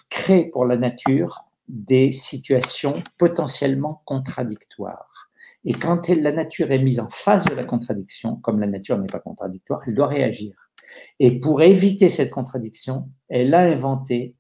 crée 0.09 0.45
pour 0.45 0.63
la 0.63 0.77
nature 0.77 1.43
des 1.67 2.12
situations 2.12 3.04
potentiellement 3.17 4.01
contradictoires. 4.06 5.30
Et 5.63 5.73
quand 5.73 6.08
la 6.10 6.32
nature 6.32 6.71
est 6.71 6.80
mise 6.80 6.99
en 6.99 7.10
face 7.10 7.45
de 7.45 7.56
la 7.56 7.63
contradiction, 7.63 8.36
comme 8.38 8.60
la 8.60 8.67
nature 8.67 8.97
n'est 8.99 9.08
pas 9.08 9.19
contradictoire, 9.19 9.82
elle 9.88 9.95
doit 9.95 10.08
réagir. 10.08 10.69
Et 11.19 11.39
pour 11.39 11.63
éviter 11.63 12.10
cette 12.10 12.30
contradiction, 12.30 13.10
elle 13.30 13.54
a 13.56 13.62
inventé 13.62 14.36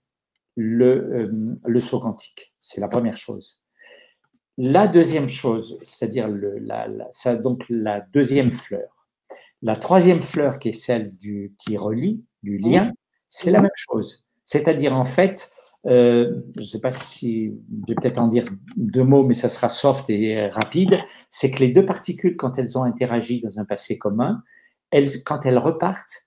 le, 0.55 0.85
euh, 0.85 1.59
le 1.65 1.79
saut 1.79 1.99
quantique. 1.99 2.53
C'est 2.59 2.79
la 2.79 2.87
première 2.87 3.17
chose. 3.17 3.59
La 4.57 4.87
deuxième 4.87 5.27
chose, 5.27 5.77
c'est-à-dire 5.81 6.29
la, 6.29 6.87
la, 6.87 7.35
donc 7.35 7.65
la 7.69 8.01
deuxième 8.01 8.53
fleur. 8.53 9.07
La 9.61 9.75
troisième 9.75 10.21
fleur, 10.21 10.59
qui 10.59 10.69
est 10.69 10.73
celle 10.73 11.15
du, 11.17 11.55
qui 11.57 11.75
relie, 11.75 12.23
du 12.43 12.57
lien, 12.57 12.91
c'est 13.29 13.51
la 13.51 13.61
même 13.61 13.71
chose. 13.75 14.23
C'est-à-dire, 14.43 14.93
en 14.93 15.03
fait, 15.05 15.51
euh, 15.87 16.41
je 16.55 16.61
ne 16.61 16.65
sais 16.65 16.81
pas 16.81 16.91
si 16.91 17.47
je 17.47 17.87
vais 17.87 17.95
peut-être 17.95 18.17
en 18.17 18.27
dire 18.27 18.47
deux 18.75 19.03
mots, 19.03 19.23
mais 19.23 19.33
ça 19.33 19.49
sera 19.49 19.69
soft 19.69 20.09
et 20.09 20.47
rapide, 20.47 20.99
c'est 21.29 21.51
que 21.51 21.59
les 21.59 21.69
deux 21.69 21.85
particules, 21.85 22.35
quand 22.35 22.57
elles 22.57 22.77
ont 22.77 22.83
interagi 22.83 23.39
dans 23.39 23.59
un 23.59 23.65
passé 23.65 23.97
commun, 23.97 24.43
elles, 24.91 25.23
quand 25.23 25.45
elles 25.45 25.57
repartent, 25.57 26.25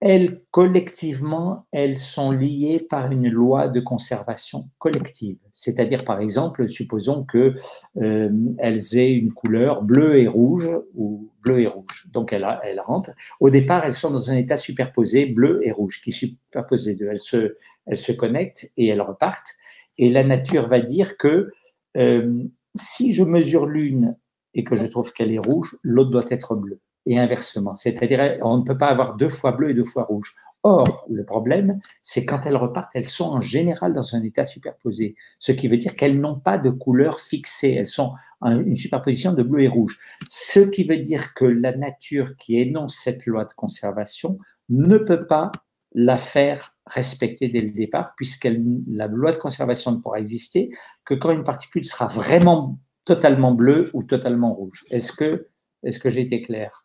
elles, 0.00 0.42
collectivement, 0.52 1.66
elles 1.72 1.96
sont 1.96 2.30
liées 2.30 2.86
par 2.88 3.10
une 3.10 3.28
loi 3.28 3.66
de 3.66 3.80
conservation 3.80 4.68
collective. 4.78 5.38
C'est-à-dire, 5.50 6.04
par 6.04 6.20
exemple, 6.20 6.68
supposons 6.68 7.24
que 7.24 7.52
euh, 7.96 8.30
elles 8.58 8.96
aient 8.96 9.12
une 9.12 9.32
couleur 9.32 9.82
bleu 9.82 10.18
et 10.18 10.28
rouge 10.28 10.68
ou 10.94 11.32
bleu 11.42 11.60
et 11.60 11.66
rouge. 11.66 12.06
Donc, 12.12 12.32
elles, 12.32 12.46
elles 12.62 12.80
rentrent. 12.80 13.10
Au 13.40 13.50
départ, 13.50 13.84
elles 13.84 13.92
sont 13.92 14.10
dans 14.12 14.30
un 14.30 14.36
état 14.36 14.56
superposé 14.56 15.26
bleu 15.26 15.60
et 15.64 15.72
rouge, 15.72 16.00
qui 16.00 16.12
superposé 16.12 16.94
d'eux. 16.94 17.08
Elles 17.10 17.18
se, 17.18 17.56
elles 17.88 17.98
se 17.98 18.12
connectent 18.12 18.70
et 18.76 18.86
elles 18.88 19.02
repartent. 19.02 19.54
Et 19.98 20.10
la 20.10 20.24
nature 20.24 20.68
va 20.68 20.80
dire 20.80 21.16
que 21.16 21.50
euh, 21.96 22.44
si 22.74 23.12
je 23.12 23.24
mesure 23.24 23.66
l'une 23.66 24.16
et 24.54 24.64
que 24.64 24.76
je 24.76 24.86
trouve 24.86 25.12
qu'elle 25.12 25.32
est 25.32 25.38
rouge, 25.38 25.76
l'autre 25.82 26.10
doit 26.10 26.26
être 26.30 26.54
bleue 26.54 26.80
et 27.06 27.18
inversement. 27.18 27.74
C'est-à-dire, 27.74 28.38
on 28.42 28.58
ne 28.58 28.62
peut 28.62 28.76
pas 28.76 28.88
avoir 28.88 29.16
deux 29.16 29.30
fois 29.30 29.52
bleu 29.52 29.70
et 29.70 29.74
deux 29.74 29.84
fois 29.84 30.04
rouge. 30.04 30.34
Or, 30.62 31.06
le 31.08 31.24
problème, 31.24 31.80
c'est 32.02 32.26
quand 32.26 32.44
elles 32.44 32.56
repartent, 32.56 32.90
elles 32.94 33.06
sont 33.06 33.30
en 33.30 33.40
général 33.40 33.92
dans 33.92 34.14
un 34.14 34.22
état 34.22 34.44
superposé, 34.44 35.14
ce 35.38 35.52
qui 35.52 35.68
veut 35.68 35.76
dire 35.76 35.96
qu'elles 35.96 36.20
n'ont 36.20 36.38
pas 36.38 36.58
de 36.58 36.68
couleur 36.68 37.20
fixée, 37.20 37.74
elles 37.74 37.86
sont 37.86 38.12
une 38.42 38.76
superposition 38.76 39.32
de 39.32 39.42
bleu 39.42 39.62
et 39.62 39.68
rouge. 39.68 39.98
Ce 40.28 40.60
qui 40.60 40.84
veut 40.84 40.98
dire 40.98 41.32
que 41.34 41.44
la 41.44 41.74
nature 41.76 42.36
qui 42.36 42.60
énonce 42.60 42.96
cette 42.96 43.24
loi 43.26 43.44
de 43.44 43.52
conservation 43.52 44.38
ne 44.68 44.98
peut 44.98 45.26
pas 45.26 45.52
la 45.92 46.18
faire 46.18 46.74
respecter 46.86 47.48
dès 47.48 47.60
le 47.60 47.70
départ, 47.70 48.14
puisque 48.16 48.48
la 48.88 49.06
loi 49.06 49.32
de 49.32 49.36
conservation 49.36 49.92
ne 49.92 49.98
pourra 49.98 50.20
exister 50.20 50.70
que 51.04 51.14
quand 51.14 51.30
une 51.30 51.44
particule 51.44 51.84
sera 51.84 52.06
vraiment 52.06 52.78
totalement 53.04 53.52
bleue 53.52 53.90
ou 53.94 54.02
totalement 54.02 54.54
rouge. 54.54 54.84
Est-ce 54.90 55.12
que, 55.12 55.48
est 55.82 55.98
que 55.98 56.10
j'ai 56.10 56.22
été 56.22 56.42
clair? 56.42 56.84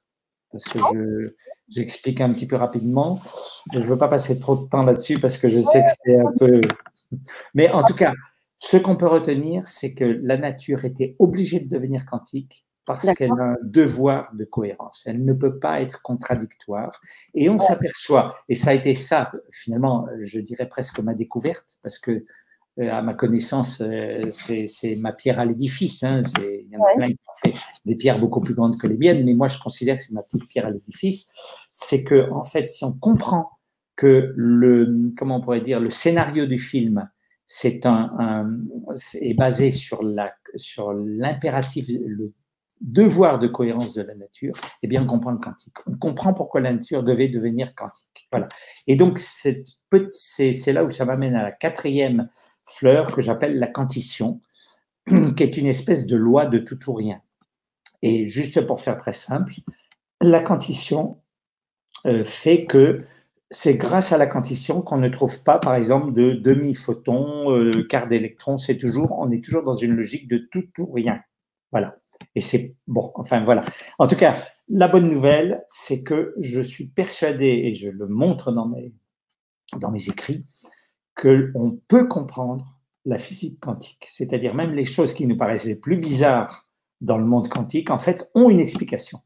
Parce 0.51 0.65
que 0.65 1.35
j'explique 1.67 2.21
un 2.21 2.31
petit 2.31 2.47
peu 2.47 2.55
rapidement. 2.55 3.19
Je 3.73 3.79
ne 3.79 3.85
veux 3.85 3.97
pas 3.97 4.07
passer 4.07 4.39
trop 4.39 4.55
de 4.55 4.69
temps 4.69 4.83
là-dessus 4.83 5.19
parce 5.19 5.37
que 5.37 5.49
je 5.49 5.59
sais 5.59 5.81
que 5.81 5.91
c'est 6.05 6.19
un 6.19 6.31
peu. 6.39 6.61
Mais 7.53 7.69
en 7.71 7.83
tout 7.83 7.95
cas, 7.95 8.13
ce 8.59 8.77
qu'on 8.77 8.95
peut 8.95 9.07
retenir, 9.07 9.67
c'est 9.67 9.93
que 9.93 10.05
la 10.05 10.37
nature 10.37 10.85
était 10.85 11.15
obligée 11.19 11.59
de 11.59 11.67
devenir 11.67 12.05
quantique 12.05 12.65
parce 12.85 13.13
qu'elle 13.13 13.31
a 13.31 13.43
un 13.43 13.57
devoir 13.61 14.33
de 14.33 14.45
cohérence. 14.45 15.03
Elle 15.05 15.23
ne 15.23 15.33
peut 15.33 15.59
pas 15.59 15.81
être 15.81 16.01
contradictoire. 16.01 16.99
Et 17.33 17.49
on 17.49 17.57
s'aperçoit, 17.57 18.35
et 18.49 18.55
ça 18.55 18.71
a 18.71 18.73
été 18.73 18.93
ça, 18.93 19.31
finalement, 19.51 20.05
je 20.21 20.39
dirais 20.39 20.67
presque 20.67 20.99
ma 20.99 21.13
découverte, 21.13 21.77
parce 21.81 21.99
que, 21.99 22.25
euh, 22.79 22.91
à 22.91 23.01
ma 23.01 23.13
connaissance, 23.13 23.81
euh, 23.81 24.29
c'est 24.29 24.95
ma 24.97 25.13
pierre 25.13 25.39
à 25.39 25.45
l'édifice. 25.45 26.03
Hein, 26.03 26.21
il 26.39 26.67
y 26.71 26.77
en 26.77 26.81
a 26.81 26.95
plein 26.95 27.07
qui 27.09 27.19
ont 27.27 27.49
fait 27.49 27.53
des 27.85 27.95
pierres 27.95 28.19
beaucoup 28.19 28.41
plus 28.41 28.55
grandes 28.55 28.77
que 28.77 28.87
les 28.87 28.97
miennes, 28.97 29.23
mais 29.23 29.33
moi, 29.33 29.47
je 29.47 29.59
considère 29.59 29.97
que 29.97 30.03
c'est 30.03 30.13
ma 30.13 30.23
petite 30.23 30.47
pierre 30.47 30.65
à 30.65 30.71
l'édifice. 30.71 31.31
C'est 31.71 32.03
que, 32.03 32.29
en 32.31 32.43
fait, 32.43 32.67
si 32.67 32.83
on 32.83 32.93
comprend 32.93 33.49
que 33.95 34.33
le, 34.35 35.13
comment 35.17 35.37
on 35.37 35.41
pourrait 35.41 35.61
dire, 35.61 35.79
le 35.79 35.89
scénario 35.89 36.47
du 36.47 36.57
film, 36.57 37.07
c'est 37.45 37.85
un, 37.85 38.47
est 39.21 39.33
basé 39.33 39.71
sur 39.71 40.01
la 40.01 40.33
sur 40.55 40.93
l'impératif, 40.93 41.87
le 41.89 42.33
devoir 42.83 43.39
de 43.39 43.47
cohérence 43.47 43.93
de 43.93 44.01
la 44.01 44.13
nature, 44.13 44.53
eh 44.83 44.87
bien, 44.87 45.03
on 45.03 45.07
comprend 45.07 45.31
le 45.31 45.37
quantique. 45.37 45.75
On 45.87 45.95
comprend 45.95 46.33
pourquoi 46.33 46.61
la 46.61 46.73
nature 46.73 47.03
devait 47.03 47.29
devenir 47.29 47.73
quantique. 47.73 48.27
Voilà. 48.31 48.49
Et 48.87 48.95
donc, 48.95 49.17
c'est 49.17 49.63
là 50.73 50.83
où 50.83 50.89
ça 50.89 51.05
m'amène 51.05 51.35
à 51.35 51.43
la 51.43 51.51
quatrième 51.51 52.29
fleur 52.65 53.15
que 53.15 53.21
j'appelle 53.21 53.57
la 53.57 53.67
quantition, 53.67 54.41
qui 55.07 55.43
est 55.43 55.57
une 55.57 55.67
espèce 55.67 56.05
de 56.05 56.17
loi 56.17 56.45
de 56.45 56.59
tout 56.59 56.77
ou 56.89 56.93
rien. 56.93 57.21
Et 58.01 58.27
juste 58.27 58.61
pour 58.67 58.81
faire 58.81 58.97
très 58.97 59.13
simple, 59.13 59.53
la 60.21 60.41
quantition 60.41 61.21
euh, 62.05 62.25
fait 62.25 62.65
que 62.65 62.99
c'est 63.49 63.75
grâce 63.77 64.11
à 64.11 64.17
la 64.17 64.27
quantition 64.27 64.81
qu'on 64.81 64.97
ne 64.97 65.07
trouve 65.09 65.43
pas, 65.43 65.59
par 65.59 65.75
exemple, 65.75 66.11
de 66.11 66.33
demi-photons, 66.33 67.51
euh, 67.51 67.71
quart 67.87 68.07
d'électrons. 68.07 68.57
C'est 68.57 68.77
toujours, 68.77 69.17
on 69.19 69.31
est 69.31 69.43
toujours 69.43 69.63
dans 69.63 69.75
une 69.75 69.95
logique 69.95 70.27
de 70.27 70.39
tout 70.51 70.67
ou 70.79 70.91
rien. 70.91 71.21
Voilà. 71.71 71.97
Et 72.35 72.41
c'est 72.41 72.75
bon, 72.87 73.11
enfin 73.15 73.43
voilà. 73.43 73.63
En 73.99 74.07
tout 74.07 74.15
cas, 74.15 74.35
la 74.69 74.87
bonne 74.87 75.09
nouvelle, 75.09 75.63
c'est 75.67 76.03
que 76.03 76.33
je 76.39 76.61
suis 76.61 76.87
persuadé, 76.87 77.45
et 77.45 77.75
je 77.75 77.89
le 77.89 78.07
montre 78.07 78.51
dans 78.51 78.67
mes, 78.67 78.93
dans 79.77 79.91
mes 79.91 80.09
écrits, 80.09 80.45
qu'on 81.15 81.79
peut 81.87 82.07
comprendre 82.07 82.79
la 83.05 83.17
physique 83.17 83.59
quantique. 83.59 84.07
C'est-à-dire 84.09 84.55
même 84.55 84.73
les 84.73 84.85
choses 84.85 85.13
qui 85.13 85.27
nous 85.27 85.37
paraissaient 85.37 85.79
plus 85.79 85.97
bizarres 85.97 86.67
dans 87.01 87.17
le 87.17 87.25
monde 87.25 87.49
quantique, 87.49 87.89
en 87.89 87.99
fait, 87.99 88.31
ont 88.33 88.49
une 88.49 88.59
explication. 88.59 89.19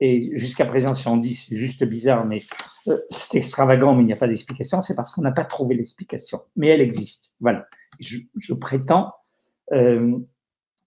Et 0.00 0.30
jusqu'à 0.34 0.64
présent, 0.64 0.92
si 0.92 1.06
on 1.08 1.16
dit 1.16 1.34
c'est 1.34 1.56
juste 1.56 1.84
bizarre, 1.84 2.26
mais 2.26 2.42
euh, 2.88 2.98
c'est 3.10 3.38
extravagant, 3.38 3.94
mais 3.94 4.02
il 4.02 4.06
n'y 4.06 4.12
a 4.12 4.16
pas 4.16 4.28
d'explication, 4.28 4.80
c'est 4.80 4.94
parce 4.94 5.12
qu'on 5.12 5.22
n'a 5.22 5.32
pas 5.32 5.44
trouvé 5.44 5.74
l'explication. 5.74 6.42
Mais 6.56 6.68
elle 6.68 6.80
existe. 6.80 7.34
Voilà. 7.40 7.66
Je, 8.00 8.54
prétends 8.54 9.12
euh, 9.72 10.18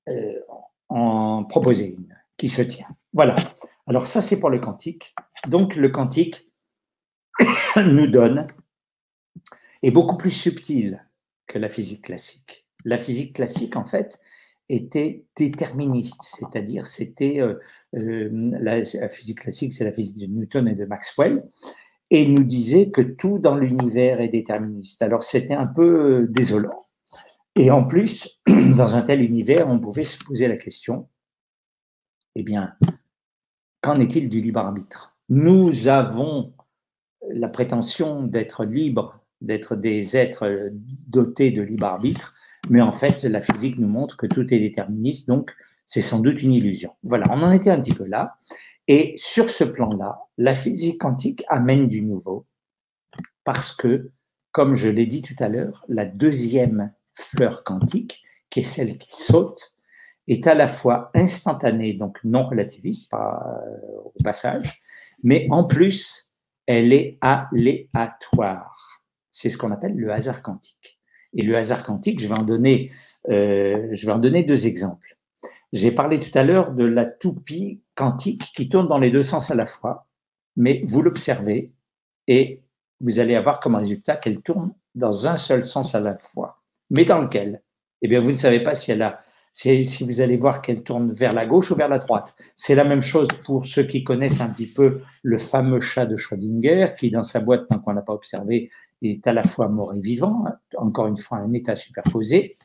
euh, 0.09 0.39
en 0.89 1.43
proposer 1.43 1.95
une 1.97 2.15
qui 2.38 2.47
se 2.47 2.62
tient. 2.62 2.88
Voilà. 3.13 3.36
Alors 3.88 4.06
ça, 4.06 4.21
c'est 4.21 4.39
pour 4.39 4.50
le 4.50 4.60
quantique. 4.60 5.15
Donc 5.47 5.76
le 5.76 5.89
quantique 5.89 6.50
nous 7.76 8.08
donne, 8.08 8.47
est 9.84 9.91
beaucoup 9.91 10.17
plus 10.17 10.32
subtil 10.32 11.06
que 11.47 11.60
la 11.60 11.69
physique 11.69 12.06
classique. 12.06 12.65
La 12.84 12.97
physique 12.97 13.36
classique, 13.36 13.76
en 13.76 13.86
fait, 13.86 14.19
était 14.69 15.26
déterministe, 15.36 16.21
c'est-à-dire 16.23 16.88
c'était 16.88 17.39
euh, 17.39 17.56
euh, 17.95 18.30
la, 18.60 18.84
physique 19.10 19.41
classique, 19.41 19.73
c'est 19.73 19.86
la 19.86 19.93
physique 19.93 20.19
de 20.19 20.26
Newton 20.26 20.67
et 20.67 20.76
de 20.76 20.86
Maxwell, 20.86 21.43
et 22.10 22.26
nous 22.26 22.43
disait 22.43 22.89
que 22.89 23.02
tout 23.02 23.39
dans 23.39 23.56
l'univers 23.56 24.19
est 24.19 24.28
déterministe. 24.28 25.02
Alors 25.02 25.23
c'était 25.23 25.54
un 25.54 25.67
peu 25.67 26.23
euh, 26.23 26.28
désolant. 26.28 26.87
Et 27.58 27.72
en 27.72 27.84
plus, 27.84 28.39
dans 28.48 28.96
un 28.96 29.02
tel 29.02 29.22
univers, 29.22 29.67
on 29.67 29.80
pouvait 29.80 30.04
se 30.04 30.24
poser 30.24 30.48
la 30.48 30.58
question, 30.58 31.10
eh 32.36 32.43
bien, 32.43 32.76
qu'en 33.82 34.00
est-il 34.00 34.30
du 34.30 34.41
libre 34.41 34.60
arbitre? 34.60 35.17
Nous 35.30 35.88
avons 35.88 36.54
la 37.32 37.50
prétention 37.50 38.22
d'être 38.22 38.63
libres, 38.63 39.20
d'être 39.41 39.76
des 39.76 40.15
êtres 40.15 40.70
dotés 40.72 41.50
de 41.50 41.63
libre 41.63 41.88
arbitre, 41.88 42.36
mais 42.70 42.82
en 42.82 42.91
fait, 42.91 43.24
la 43.24 43.41
physique 43.41 43.80
nous 43.80 43.88
montre 43.88 44.17
que 44.17 44.28
tout 44.28 44.54
est 44.54 44.60
déterministe, 44.60 45.28
donc 45.28 45.52
c'est 45.88 46.02
sans 46.02 46.20
doute 46.20 46.43
une 46.43 46.54
illusion. 46.54 46.91
Voilà, 47.02 47.26
on 47.32 47.41
en 47.41 47.52
était 47.52 47.72
un 47.72 47.82
petit 47.82 47.93
peu 47.96 48.06
là. 48.06 48.38
Et 48.88 49.15
sur 49.17 49.50
ce 49.50 49.63
plan-là, 49.63 50.20
la 50.38 50.54
physique 50.54 51.02
quantique 51.02 51.43
amène 51.48 51.88
du 51.88 52.04
nouveau, 52.04 52.46
parce 53.43 53.76
que, 53.76 54.12
comme 54.52 54.76
je 54.76 54.89
l'ai 54.89 55.08
dit 55.08 55.24
tout 55.24 55.36
à 55.39 55.50
l'heure, 55.50 55.84
la 55.88 56.06
deuxième 56.06 56.91
fleur 57.17 57.63
quantique, 57.63 58.23
qui 58.49 58.60
est 58.60 58.63
celle 58.63 58.97
qui 58.97 59.12
saute, 59.12 59.75
est 60.27 60.45
à 60.47 60.53
la 60.53 60.67
fois 60.67 61.10
instantanée, 61.13 61.93
donc 61.93 62.19
non 62.23 62.47
relativiste 62.47 63.13
euh, 63.13 63.17
au 64.03 64.23
passage, 64.23 64.82
mais 65.23 65.47
en 65.51 65.63
plus, 65.63 66.34
elle 66.65 66.93
est 66.93 67.17
aléatoire. 67.21 69.01
C'est 69.32 69.49
ce 69.49 69.58
qu'on 69.58 69.71
appelle 69.71 69.95
le 69.95 70.12
hasard 70.12 70.41
quantique. 70.41 70.99
Et 71.34 71.43
le 71.43 71.56
hasard 71.56 71.84
quantique, 71.84 72.19
je 72.19 72.27
vais 72.27 72.38
en 72.38 72.43
donner, 72.43 72.91
euh, 73.30 73.88
je 73.91 74.06
vais 74.06 74.12
en 74.12 74.19
donner 74.19 74.43
deux 74.43 74.67
exemples. 74.67 75.17
J'ai 75.73 75.91
parlé 75.91 76.19
tout 76.19 76.36
à 76.38 76.43
l'heure 76.43 76.71
de 76.71 76.86
la 76.86 77.06
toupie 77.06 77.82
quantique 77.95 78.51
qui 78.56 78.69
tourne 78.69 78.88
dans 78.88 78.99
les 78.99 79.12
deux 79.12 79.23
sens 79.23 79.51
à 79.51 79.56
la 79.56 79.65
fois, 79.65 80.08
mais 80.56 80.84
vous 80.88 81.01
l'observez 81.01 81.73
et 82.27 82.63
vous 82.99 83.19
allez 83.19 83.36
avoir 83.36 83.60
comme 83.60 83.75
résultat 83.75 84.17
qu'elle 84.17 84.41
tourne 84.41 84.73
dans 84.95 85.27
un 85.27 85.38
seul 85.38 85.63
sens 85.63 85.93
à 85.93 85.99
la 85.99 86.17
fois 86.17 86.57
mais 86.89 87.06
dans 87.06 87.21
lequel 87.21 87.62
Eh 88.02 88.08
bien, 88.08 88.21
vous 88.21 88.32
ne 88.32 88.38
savez 88.38 88.62
pas 88.62 88.76
si 88.76 88.91
elle 88.91 89.02
a, 89.02 89.19
si, 89.58 90.04
vous 90.04 90.21
allez 90.21 90.38
voir 90.38 90.62
qu'elle 90.62 90.84
tourne 90.84 91.12
vers 91.12 91.34
la 91.34 91.45
gauche 91.45 91.71
ou 91.71 91.76
vers 91.76 91.89
la 91.89 91.97
droite. 91.97 92.36
C'est 92.56 92.76
la 92.76 92.84
même 92.84 93.02
chose 93.02 93.28
pour 93.43 93.65
ceux 93.65 93.84
qui 93.84 94.04
connaissent 94.04 94.39
un 94.39 94.50
petit 94.50 94.71
peu 94.71 95.02
le 95.23 95.38
fameux 95.38 95.80
chat 95.80 96.06
de 96.06 96.15
Schrödinger, 96.15 96.93
qui 96.97 97.10
dans 97.10 97.23
sa 97.23 97.39
boîte, 97.39 97.67
tant 97.67 97.80
qu'on 97.80 97.93
n'a 97.93 98.04
pas 98.04 98.13
observé, 98.13 98.69
est 99.02 99.26
à 99.26 99.34
la 99.34 99.43
fois 99.43 99.67
mort 99.67 99.93
et 99.95 100.00
vivant, 100.00 100.45
encore 100.78 101.08
une 101.08 101.17
fois 101.17 101.39
un 101.39 101.54
état 101.54 101.76
superposé. 101.76 102.56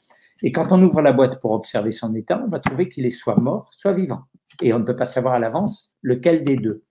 Et 0.43 0.53
quand 0.53 0.73
on 0.73 0.83
ouvre 0.83 1.01
la 1.01 1.13
boîte 1.13 1.41
pour 1.41 1.53
observer 1.53 1.93
son 1.93 2.15
état, 2.15 2.43
on 2.45 2.49
va 2.49 2.59
trouver 2.59 2.89
qu'il 2.89 3.07
est 3.07 3.11
soit 3.11 3.37
mort, 3.37 3.71
soit 3.77 3.93
vivant. 3.93 4.23
Et 4.61 4.73
on 4.75 4.79
ne 4.79 4.85
peut 4.85 4.97
pas 4.97 5.07
savoir 5.07 5.35
à 5.35 5.39
l'avance 5.39 5.95
lequel 6.03 6.45
des 6.45 6.57
deux. 6.57 6.85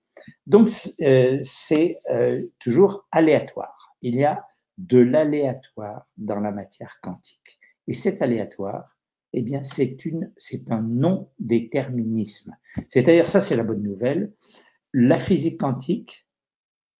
Donc, 0.47 0.69
euh, 1.01 1.37
c'est 1.41 1.99
euh, 2.11 2.41
toujours 2.59 3.05
aléatoire. 3.11 3.93
Il 4.01 4.15
y 4.15 4.23
a 4.23 4.43
de 4.81 4.99
l'aléatoire 4.99 6.07
dans 6.17 6.39
la 6.39 6.51
matière 6.51 6.99
quantique. 7.01 7.59
Et 7.87 7.93
cet 7.93 8.21
aléatoire, 8.21 8.97
eh 9.33 9.41
bien, 9.41 9.63
c'est, 9.63 10.05
une, 10.05 10.31
c'est 10.37 10.71
un 10.71 10.81
non-déterminisme. 10.81 12.55
C'est-à-dire, 12.89 13.27
ça, 13.27 13.41
c'est 13.41 13.55
la 13.55 13.63
bonne 13.63 13.83
nouvelle. 13.83 14.33
La 14.93 15.17
physique 15.17 15.59
quantique 15.59 16.27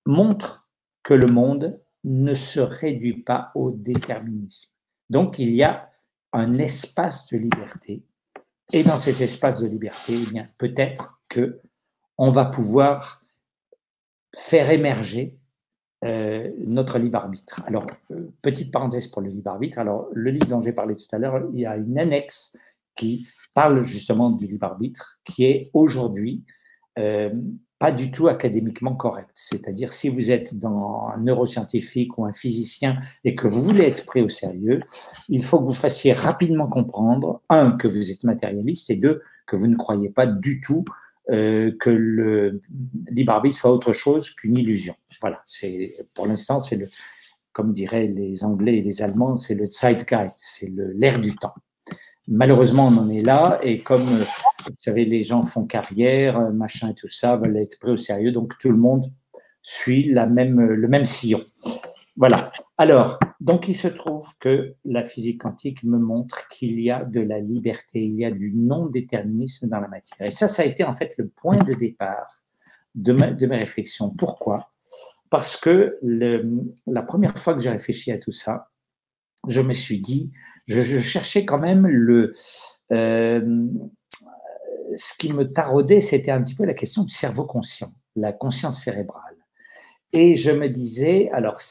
montre 0.05 0.69
que 1.03 1.13
le 1.13 1.27
monde 1.27 1.81
ne 2.03 2.35
se 2.35 2.59
réduit 2.59 3.21
pas 3.21 3.51
au 3.55 3.71
déterminisme. 3.71 4.73
Donc, 5.09 5.39
il 5.39 5.53
y 5.53 5.63
a 5.63 5.89
un 6.33 6.57
espace 6.57 7.27
de 7.27 7.37
liberté. 7.37 8.03
Et 8.71 8.83
dans 8.83 8.97
cet 8.97 9.19
espace 9.19 9.59
de 9.59 9.67
liberté, 9.67 10.13
eh 10.21 10.31
bien, 10.31 10.49
peut-être 10.57 11.21
que 11.27 11.59
on 12.17 12.29
va 12.29 12.45
pouvoir 12.45 13.21
faire 14.33 14.69
émerger 14.69 15.40
euh, 16.03 16.49
notre 16.65 16.97
libre 16.97 17.19
arbitre. 17.19 17.61
Alors, 17.67 17.85
euh, 18.11 18.31
petite 18.41 18.71
parenthèse 18.71 19.07
pour 19.07 19.21
le 19.21 19.29
libre 19.29 19.51
arbitre. 19.51 19.77
Alors, 19.77 20.07
le 20.13 20.31
livre 20.31 20.47
dont 20.47 20.61
j'ai 20.61 20.73
parlé 20.73 20.95
tout 20.95 21.07
à 21.11 21.19
l'heure, 21.19 21.47
il 21.53 21.59
y 21.59 21.65
a 21.65 21.77
une 21.77 21.99
annexe 21.99 22.57
qui 22.95 23.27
parle 23.53 23.83
justement 23.83 24.31
du 24.31 24.47
libre 24.47 24.65
arbitre, 24.65 25.19
qui 25.23 25.45
est 25.45 25.69
aujourd'hui 25.73 26.43
euh, 26.97 27.29
pas 27.77 27.91
du 27.91 28.11
tout 28.11 28.27
académiquement 28.27 28.95
correct. 28.95 29.29
C'est-à-dire, 29.33 29.91
si 29.91 30.09
vous 30.09 30.29
êtes 30.29 30.59
dans 30.59 31.07
un 31.15 31.17
neuroscientifique 31.17 32.17
ou 32.17 32.25
un 32.25 32.33
physicien 32.33 32.97
et 33.23 33.33
que 33.33 33.47
vous 33.47 33.61
voulez 33.61 33.85
être 33.85 34.05
pris 34.05 34.21
au 34.21 34.29
sérieux, 34.29 34.81
il 35.29 35.43
faut 35.43 35.59
que 35.59 35.65
vous 35.65 35.73
fassiez 35.73 36.13
rapidement 36.13 36.67
comprendre, 36.67 37.41
un, 37.49 37.71
que 37.71 37.87
vous 37.87 38.11
êtes 38.11 38.23
matérialiste, 38.23 38.89
et 38.91 38.95
deux, 38.95 39.21
que 39.47 39.55
vous 39.55 39.67
ne 39.67 39.75
croyez 39.75 40.09
pas 40.09 40.27
du 40.27 40.61
tout 40.61 40.85
euh, 41.29 41.71
que 41.79 41.89
le 41.89 42.61
libre 43.09 43.41
soit 43.51 43.71
autre 43.71 43.93
chose 43.93 44.31
qu'une 44.31 44.57
illusion. 44.57 44.95
Voilà, 45.21 45.41
c'est 45.45 45.95
pour 46.13 46.25
l'instant, 46.25 46.59
c'est 46.59 46.77
le, 46.77 46.89
comme 47.53 47.73
diraient 47.73 48.07
les 48.07 48.43
Anglais 48.43 48.77
et 48.77 48.81
les 48.81 49.01
Allemands, 49.01 49.37
c'est 49.37 49.55
le 49.55 49.65
Zeitgeist, 49.65 50.39
c'est 50.39 50.71
l'air 50.95 51.19
du 51.19 51.35
temps. 51.35 51.53
Malheureusement, 52.27 52.87
on 52.87 52.97
en 52.97 53.09
est 53.09 53.21
là, 53.21 53.59
et 53.61 53.79
comme 53.79 54.05
vous 54.05 54.75
savez, 54.77 55.05
les 55.05 55.21
gens 55.21 55.43
font 55.43 55.65
carrière, 55.65 56.51
machin 56.51 56.89
et 56.89 56.93
tout 56.95 57.07
ça, 57.07 57.35
veulent 57.35 57.57
être 57.57 57.79
pris 57.79 57.91
au 57.91 57.97
sérieux, 57.97 58.31
donc 58.31 58.57
tout 58.57 58.71
le 58.71 58.77
monde 58.77 59.11
suit 59.61 60.11
la 60.11 60.25
même, 60.25 60.59
le 60.59 60.87
même 60.87 61.05
sillon. 61.05 61.41
Voilà. 62.17 62.51
Alors, 62.77 63.19
donc 63.39 63.67
il 63.67 63.73
se 63.73 63.87
trouve 63.87 64.27
que 64.39 64.75
la 64.85 65.03
physique 65.03 65.41
quantique 65.41 65.83
me 65.83 65.97
montre 65.97 66.47
qu'il 66.49 66.79
y 66.81 66.91
a 66.91 67.03
de 67.03 67.21
la 67.21 67.39
liberté, 67.39 68.03
il 68.03 68.15
y 68.15 68.25
a 68.25 68.31
du 68.31 68.53
non-déterminisme 68.53 69.67
dans 69.67 69.79
la 69.79 69.87
matière. 69.87 70.21
Et 70.21 70.31
ça, 70.31 70.47
ça 70.47 70.63
a 70.63 70.65
été 70.65 70.83
en 70.83 70.95
fait 70.95 71.13
le 71.17 71.27
point 71.27 71.57
de 71.57 71.73
départ 71.73 72.41
de, 72.95 73.13
de 73.13 73.45
mes 73.45 73.57
réflexions. 73.57 74.09
Pourquoi? 74.09 74.71
Parce 75.29 75.55
que 75.55 75.97
la 76.01 77.01
première 77.03 77.37
fois 77.37 77.53
que 77.53 77.61
j'ai 77.61 77.69
réfléchi 77.69 78.11
à 78.11 78.17
tout 78.17 78.33
ça, 78.33 78.71
je 79.47 79.61
me 79.61 79.73
suis 79.73 79.99
dit, 79.99 80.31
je, 80.67 80.99
cherchais 80.99 81.45
quand 81.45 81.57
même 81.57 81.87
le... 81.87 82.33
Euh, 82.91 83.67
ce 84.97 85.13
qui 85.17 85.31
me 85.31 85.51
taraudait, 85.51 86.01
c'était 86.01 86.31
un 86.31 86.41
petit 86.43 86.53
peu 86.53 86.65
la 86.65 86.73
question 86.73 87.03
du 87.03 87.13
cerveau 87.13 87.45
conscient, 87.45 87.93
la 88.17 88.33
conscience 88.33 88.83
cérébrale. 88.83 89.37
Et 90.11 90.35
je 90.35 90.51
me 90.51 90.67
disais, 90.67 91.29
alors, 91.31 91.61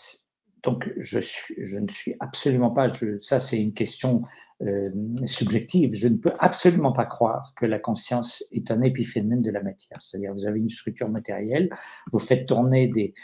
donc 0.63 0.91
je, 0.99 1.19
suis, 1.19 1.55
je 1.59 1.79
ne 1.79 1.89
suis 1.89 2.15
absolument 2.21 2.71
pas, 2.71 2.91
je, 2.91 3.19
ça 3.21 3.41
c'est 3.41 3.61
une 3.61 3.73
question 3.73 4.23
euh, 4.63 4.91
subjective. 5.25 5.95
Je 5.95 6.07
ne 6.07 6.17
peux 6.17 6.33
absolument 6.39 6.93
pas 6.93 7.07
croire 7.07 7.55
que 7.57 7.65
la 7.65 7.79
conscience 7.79 8.45
est 8.53 8.71
un 8.71 8.83
épiphénomène 8.83 9.41
de 9.41 9.51
la 9.51 9.63
matière. 9.63 10.03
C'est-à-dire, 10.03 10.35
vous 10.35 10.47
avez 10.47 10.59
une 10.61 10.69
structure 10.69 11.09
matérielle, 11.09 11.71
vous 12.13 12.19
faites 12.19 12.47
tourner 12.47 12.87
des, 12.89 13.15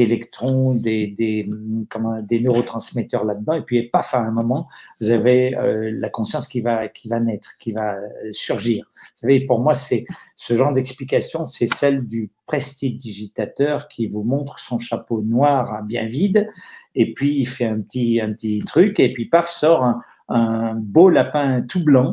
électrons, 0.00 0.74
des, 0.74 1.08
des, 1.08 1.48
neurotransmetteurs 2.40 3.24
là-dedans, 3.24 3.54
et 3.54 3.62
puis, 3.62 3.82
paf, 3.88 4.14
à 4.14 4.20
un 4.20 4.30
moment, 4.30 4.68
vous 5.00 5.10
avez 5.10 5.56
euh, 5.56 5.90
la 5.92 6.08
conscience 6.08 6.46
qui 6.46 6.60
va, 6.60 6.86
qui 6.86 7.08
va 7.08 7.18
naître, 7.18 7.58
qui 7.58 7.72
va 7.72 7.96
euh, 7.96 8.08
surgir. 8.30 8.88
Vous 8.94 9.20
savez, 9.22 9.44
pour 9.44 9.60
moi, 9.60 9.74
c'est 9.74 10.04
ce 10.36 10.56
genre 10.56 10.72
d'explication, 10.72 11.46
c'est 11.46 11.66
celle 11.66 12.06
du 12.06 12.30
prestidigitateur 12.46 13.88
qui 13.88 14.06
vous 14.06 14.22
montre 14.22 14.60
son 14.60 14.78
chapeau 14.78 15.20
noir 15.20 15.82
bien 15.82 16.06
vide, 16.06 16.48
et 16.96 17.12
puis 17.12 17.38
il 17.38 17.46
fait 17.46 17.66
un 17.66 17.80
petit, 17.80 18.20
un 18.20 18.32
petit 18.32 18.62
truc, 18.64 18.98
et 18.98 19.12
puis 19.12 19.26
paf, 19.26 19.48
sort 19.48 19.84
un, 20.28 20.74
beau 20.74 21.10
lapin 21.10 21.62
tout 21.62 21.84
blanc, 21.84 22.12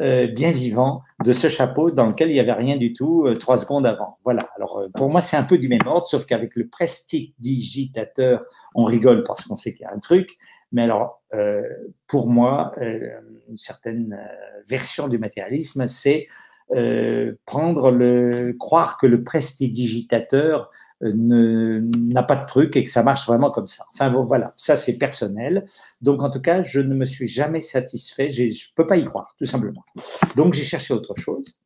euh, 0.00 0.28
bien 0.28 0.50
vivant, 0.50 1.02
de 1.24 1.32
ce 1.32 1.48
chapeau 1.48 1.90
dans 1.90 2.06
lequel 2.06 2.30
il 2.30 2.34
n'y 2.34 2.40
avait 2.40 2.52
rien 2.52 2.76
du 2.76 2.92
tout 2.92 3.24
euh, 3.26 3.36
trois 3.36 3.56
secondes 3.56 3.86
avant. 3.86 4.18
Voilà. 4.24 4.48
Alors, 4.56 4.78
euh, 4.78 4.88
pour 4.94 5.10
moi, 5.10 5.20
c'est 5.20 5.36
un 5.36 5.42
peu 5.42 5.58
du 5.58 5.68
même 5.68 5.86
ordre, 5.86 6.06
sauf 6.06 6.26
qu'avec 6.26 6.54
le 6.54 6.68
prestidigitateur, 6.68 8.44
on 8.74 8.84
rigole 8.84 9.24
parce 9.24 9.44
qu'on 9.44 9.56
sait 9.56 9.74
qu'il 9.74 9.84
y 9.84 9.86
a 9.86 9.92
un 9.92 9.98
truc. 9.98 10.36
Mais 10.72 10.82
alors, 10.82 11.20
pour 12.06 12.28
moi, 12.28 12.72
une 12.78 13.56
certaine 13.56 14.16
version 14.68 15.08
du 15.08 15.18
matérialisme, 15.18 15.88
c'est 15.88 16.26
prendre 17.44 17.90
le, 17.90 18.54
croire 18.56 18.96
que 18.96 19.08
le 19.08 19.24
prestidigitateur 19.24 20.70
n'a 21.02 22.22
pas 22.22 22.36
de 22.36 22.46
truc 22.46 22.76
et 22.76 22.84
que 22.84 22.90
ça 22.90 23.02
marche 23.02 23.26
vraiment 23.26 23.50
comme 23.50 23.66
ça. 23.66 23.84
Enfin 23.94 24.10
voilà, 24.10 24.52
ça 24.56 24.76
c'est 24.76 24.98
personnel. 24.98 25.64
Donc 26.00 26.22
en 26.22 26.30
tout 26.30 26.40
cas, 26.40 26.62
je 26.62 26.80
ne 26.80 26.94
me 26.94 27.06
suis 27.06 27.26
jamais 27.26 27.60
satisfait, 27.60 28.28
je 28.28 28.44
ne 28.44 28.74
peux 28.76 28.86
pas 28.86 28.96
y 28.96 29.04
croire, 29.04 29.34
tout 29.38 29.46
simplement. 29.46 29.84
Donc 30.36 30.54
j'ai 30.54 30.64
cherché 30.64 30.92
autre 30.94 31.14
chose. 31.16 31.58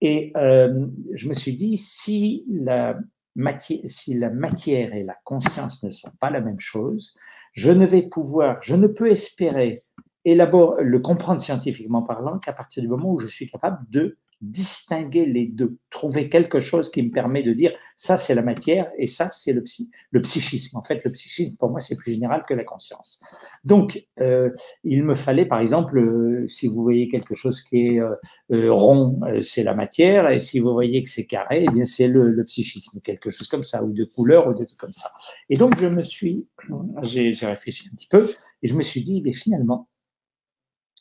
Et 0.00 0.32
euh, 0.36 0.86
je 1.14 1.28
me 1.28 1.34
suis 1.34 1.54
dit, 1.54 1.76
si 1.76 2.44
la, 2.48 2.98
matière, 3.36 3.80
si 3.86 4.14
la 4.14 4.30
matière 4.30 4.94
et 4.94 5.04
la 5.04 5.16
conscience 5.24 5.82
ne 5.82 5.90
sont 5.90 6.10
pas 6.20 6.30
la 6.30 6.40
même 6.40 6.60
chose, 6.60 7.14
je 7.52 7.70
ne 7.70 7.86
vais 7.86 8.02
pouvoir, 8.02 8.58
je 8.62 8.74
ne 8.74 8.86
peux 8.86 9.10
espérer 9.10 9.84
élaborer, 10.24 10.84
le 10.84 11.00
comprendre 11.00 11.40
scientifiquement 11.40 12.02
parlant 12.02 12.38
qu'à 12.38 12.52
partir 12.52 12.82
du 12.82 12.88
moment 12.88 13.12
où 13.12 13.18
je 13.18 13.26
suis 13.26 13.50
capable 13.50 13.78
de 13.90 14.18
distinguer 14.42 15.24
les 15.24 15.46
deux, 15.46 15.78
trouver 15.88 16.28
quelque 16.28 16.58
chose 16.58 16.90
qui 16.90 17.02
me 17.02 17.10
permet 17.10 17.44
de 17.44 17.52
dire 17.52 17.72
ça 17.96 18.18
c'est 18.18 18.34
la 18.34 18.42
matière 18.42 18.90
et 18.98 19.06
ça 19.06 19.30
c'est 19.32 19.52
le, 19.52 19.62
le 20.10 20.20
psychisme. 20.20 20.76
En 20.76 20.82
fait, 20.82 21.02
le 21.04 21.12
psychisme 21.12 21.54
pour 21.56 21.70
moi 21.70 21.78
c'est 21.78 21.96
plus 21.96 22.12
général 22.12 22.44
que 22.46 22.52
la 22.52 22.64
conscience. 22.64 23.20
Donc, 23.64 24.04
euh, 24.20 24.50
il 24.82 25.04
me 25.04 25.14
fallait 25.14 25.46
par 25.46 25.60
exemple, 25.60 25.96
euh, 25.98 26.46
si 26.48 26.66
vous 26.66 26.82
voyez 26.82 27.08
quelque 27.08 27.34
chose 27.34 27.62
qui 27.62 27.86
est 27.86 28.00
euh, 28.00 28.72
rond, 28.72 29.20
c'est 29.40 29.62
la 29.62 29.74
matière, 29.74 30.28
et 30.28 30.40
si 30.40 30.58
vous 30.58 30.72
voyez 30.72 31.02
que 31.04 31.08
c'est 31.08 31.26
carré, 31.26 31.64
eh 31.68 31.72
bien 31.72 31.84
c'est 31.84 32.08
le, 32.08 32.42
psychisme, 32.44 33.00
quelque 33.00 33.30
chose 33.30 33.46
comme 33.46 33.64
ça, 33.64 33.84
ou 33.84 33.92
de 33.92 34.04
couleur, 34.04 34.48
ou 34.48 34.54
des 34.54 34.66
trucs 34.66 34.80
comme 34.80 34.92
ça. 34.92 35.12
Et 35.48 35.56
donc 35.56 35.78
je 35.78 35.86
me 35.86 36.02
suis, 36.02 36.48
j'ai 37.02 37.32
réfléchi 37.42 37.88
un 37.90 37.94
petit 37.94 38.08
peu, 38.08 38.28
et 38.62 38.66
je 38.66 38.74
me 38.74 38.82
suis 38.82 39.02
dit, 39.02 39.22
mais 39.22 39.32
finalement, 39.32 39.88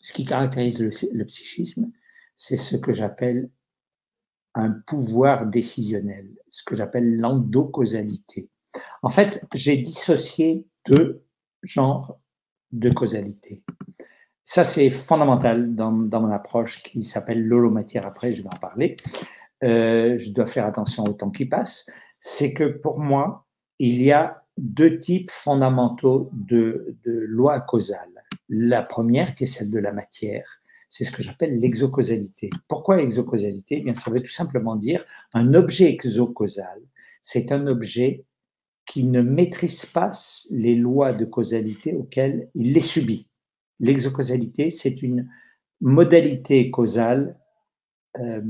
ce 0.01 0.13
qui 0.13 0.25
caractérise 0.25 0.79
le 0.79 1.25
psychisme, 1.25 1.91
c'est 2.41 2.55
ce 2.55 2.75
que 2.75 2.91
j'appelle 2.91 3.51
un 4.55 4.71
pouvoir 4.71 5.45
décisionnel, 5.45 6.27
ce 6.49 6.63
que 6.63 6.75
j'appelle 6.75 7.17
l'endocausalité. 7.17 8.49
En 9.03 9.09
fait, 9.09 9.45
j'ai 9.53 9.77
dissocié 9.77 10.65
deux 10.87 11.23
genres 11.61 12.19
de 12.71 12.89
causalité. 12.89 13.61
Ça, 14.43 14.65
c'est 14.65 14.89
fondamental 14.89 15.75
dans, 15.75 15.91
mon 15.91 16.31
approche 16.31 16.81
qui 16.81 17.03
s'appelle 17.03 17.45
l'holomatière. 17.45 18.07
Après, 18.07 18.33
je 18.33 18.41
vais 18.41 18.49
en 18.49 18.57
parler. 18.57 18.97
Euh, 19.63 20.17
je 20.17 20.31
dois 20.31 20.47
faire 20.47 20.65
attention 20.65 21.03
au 21.03 21.13
temps 21.13 21.29
qui 21.29 21.45
passe. 21.45 21.87
C'est 22.19 22.55
que 22.55 22.63
pour 22.63 23.01
moi, 23.01 23.45
il 23.77 24.01
y 24.01 24.11
a 24.11 24.43
deux 24.57 24.97
types 24.97 25.29
fondamentaux 25.29 26.31
de, 26.33 26.97
de 27.03 27.11
lois 27.11 27.61
causales. 27.61 28.23
La 28.49 28.81
première, 28.81 29.35
qui 29.35 29.43
est 29.43 29.47
celle 29.47 29.69
de 29.69 29.79
la 29.79 29.93
matière, 29.93 30.60
c'est 30.91 31.05
ce 31.05 31.11
que 31.11 31.23
j'appelle 31.23 31.57
l'exocausalité. 31.57 32.49
Pourquoi 32.67 33.01
exocausalité 33.01 33.77
eh 33.77 33.81
bien, 33.81 33.93
Ça 33.93 34.11
veut 34.11 34.21
tout 34.21 34.31
simplement 34.31 34.75
dire 34.75 35.05
un 35.33 35.53
objet 35.53 35.89
exocausal. 35.89 36.81
C'est 37.21 37.53
un 37.53 37.65
objet 37.65 38.25
qui 38.85 39.05
ne 39.05 39.21
maîtrise 39.21 39.85
pas 39.85 40.11
les 40.49 40.75
lois 40.75 41.13
de 41.13 41.23
causalité 41.23 41.93
auxquelles 41.93 42.49
il 42.55 42.73
les 42.73 42.81
subit. 42.81 43.29
L'exocausalité, 43.79 44.69
c'est 44.69 45.01
une 45.01 45.29
modalité 45.79 46.69
causale 46.69 47.39
euh, 48.19 48.41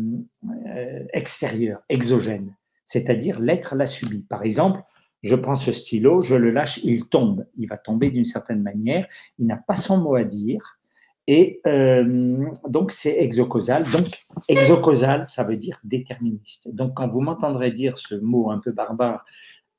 extérieure, 1.13 1.83
exogène, 1.89 2.55
c'est-à-dire 2.85 3.39
l'être 3.39 3.75
l'a 3.75 3.85
subi. 3.85 4.23
Par 4.23 4.41
exemple, 4.41 4.81
je 5.21 5.35
prends 5.35 5.53
ce 5.53 5.71
stylo, 5.71 6.23
je 6.23 6.33
le 6.33 6.49
lâche, 6.49 6.79
il 6.83 7.07
tombe. 7.07 7.45
Il 7.55 7.67
va 7.67 7.77
tomber 7.77 8.09
d'une 8.09 8.25
certaine 8.25 8.63
manière, 8.63 9.07
il 9.37 9.45
n'a 9.45 9.57
pas 9.57 9.75
son 9.75 9.99
mot 9.99 10.15
à 10.15 10.23
dire, 10.23 10.79
et 11.27 11.61
euh, 11.67 12.45
donc, 12.67 12.91
c'est 12.91 13.17
exocausal. 13.19 13.83
Donc, 13.91 14.25
exocausal, 14.47 15.25
ça 15.25 15.43
veut 15.43 15.57
dire 15.57 15.79
déterministe. 15.83 16.73
Donc, 16.73 16.95
quand 16.95 17.07
vous 17.07 17.21
m'entendrez 17.21 17.71
dire 17.71 17.97
ce 17.97 18.15
mot 18.15 18.51
un 18.51 18.59
peu 18.59 18.71
barbare, 18.71 19.23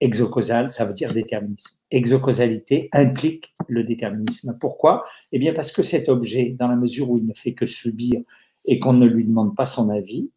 exocausal, 0.01 0.69
ça 0.69 0.85
veut 0.85 0.95
dire 0.95 1.13
déterminisme. 1.13 1.79
Exocausalité 1.91 2.89
implique 2.93 3.55
le 3.69 3.85
déterminisme. 3.85 4.57
Pourquoi? 4.61 5.05
Eh 5.33 5.39
bien, 5.39 5.53
parce 5.53 5.73
que 5.73 5.83
cet 5.83 6.09
objet, 6.09 6.57
dans 6.59 6.69
la 6.69 6.77
mesure 6.77 7.11
où 7.11 7.19
il 7.19 7.27
ne 7.27 7.35
fait 7.35 7.55
que 7.55 7.67
subir 7.67 8.21
et 8.65 8.79
qu'on 8.79 8.93
ne 8.93 9.07
lui 9.07 9.25
demande 9.25 9.57
pas 9.57 9.67
son 9.67 9.91
avis, 9.91 10.31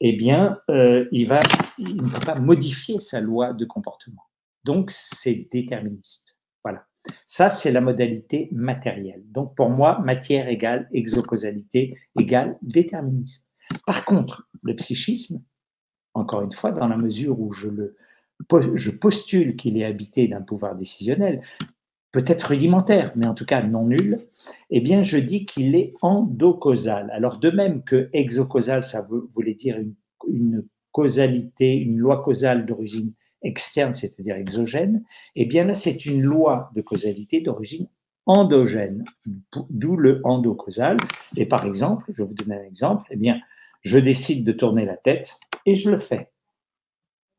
eh 0.00 0.12
bien, 0.12 0.58
euh, 0.70 1.06
il, 1.12 1.28
va, 1.28 1.40
il 1.78 1.96
ne 1.96 2.08
peut 2.08 2.24
pas 2.24 2.38
modifier 2.38 3.00
sa 3.00 3.20
loi 3.20 3.52
de 3.52 3.64
comportement. 3.64 4.22
Donc, 4.64 4.90
c'est 4.90 5.48
déterministe. 5.50 6.29
Ça, 7.26 7.50
c'est 7.50 7.72
la 7.72 7.80
modalité 7.80 8.48
matérielle. 8.52 9.22
Donc, 9.30 9.54
pour 9.54 9.70
moi, 9.70 9.98
matière 10.00 10.48
égale 10.48 10.88
exocausalité 10.92 11.94
égale 12.18 12.58
déterminisme. 12.62 13.44
Par 13.86 14.04
contre, 14.04 14.48
le 14.62 14.74
psychisme, 14.74 15.42
encore 16.14 16.42
une 16.42 16.52
fois, 16.52 16.72
dans 16.72 16.88
la 16.88 16.96
mesure 16.96 17.40
où 17.40 17.52
je, 17.52 17.68
le, 17.68 17.96
postule 19.00 19.56
qu'il 19.56 19.76
est 19.76 19.84
habité 19.84 20.26
d'un 20.28 20.42
pouvoir 20.42 20.74
décisionnel, 20.74 21.42
peut-être 22.12 22.48
rudimentaire, 22.48 23.12
mais 23.14 23.26
en 23.26 23.34
tout 23.34 23.46
cas 23.46 23.62
non 23.62 23.86
nul, 23.86 24.18
eh 24.70 24.80
bien, 24.80 25.02
je 25.02 25.18
dis 25.18 25.46
qu'il 25.46 25.76
est 25.76 25.94
endocausal. 26.02 27.10
Alors, 27.12 27.38
de 27.38 27.50
même 27.50 27.84
que 27.84 28.10
exocausal, 28.12 28.84
ça 28.84 29.06
voulait 29.34 29.54
dire 29.54 29.78
une, 29.78 29.94
une 30.28 30.66
causalité, 30.90 31.74
une 31.74 31.98
loi 31.98 32.22
causale 32.22 32.66
d'origine 32.66 33.12
externe, 33.42 33.92
c'est-à-dire 33.92 34.36
exogène, 34.36 35.02
eh 35.36 35.44
bien 35.44 35.64
là, 35.64 35.74
c'est 35.74 36.06
une 36.06 36.22
loi 36.22 36.70
de 36.74 36.82
causalité 36.82 37.40
d'origine 37.40 37.88
endogène, 38.26 39.04
d'où 39.70 39.96
le 39.96 40.20
endocausal. 40.24 40.96
Et 41.36 41.46
par 41.46 41.64
exemple, 41.64 42.04
je 42.12 42.22
vais 42.22 42.28
vous 42.28 42.34
donner 42.34 42.56
un 42.56 42.64
exemple, 42.64 43.06
eh 43.10 43.16
bien, 43.16 43.40
je 43.82 43.98
décide 43.98 44.44
de 44.44 44.52
tourner 44.52 44.84
la 44.84 44.96
tête 44.96 45.38
et 45.66 45.74
je 45.74 45.90
le 45.90 45.98
fais. 45.98 46.30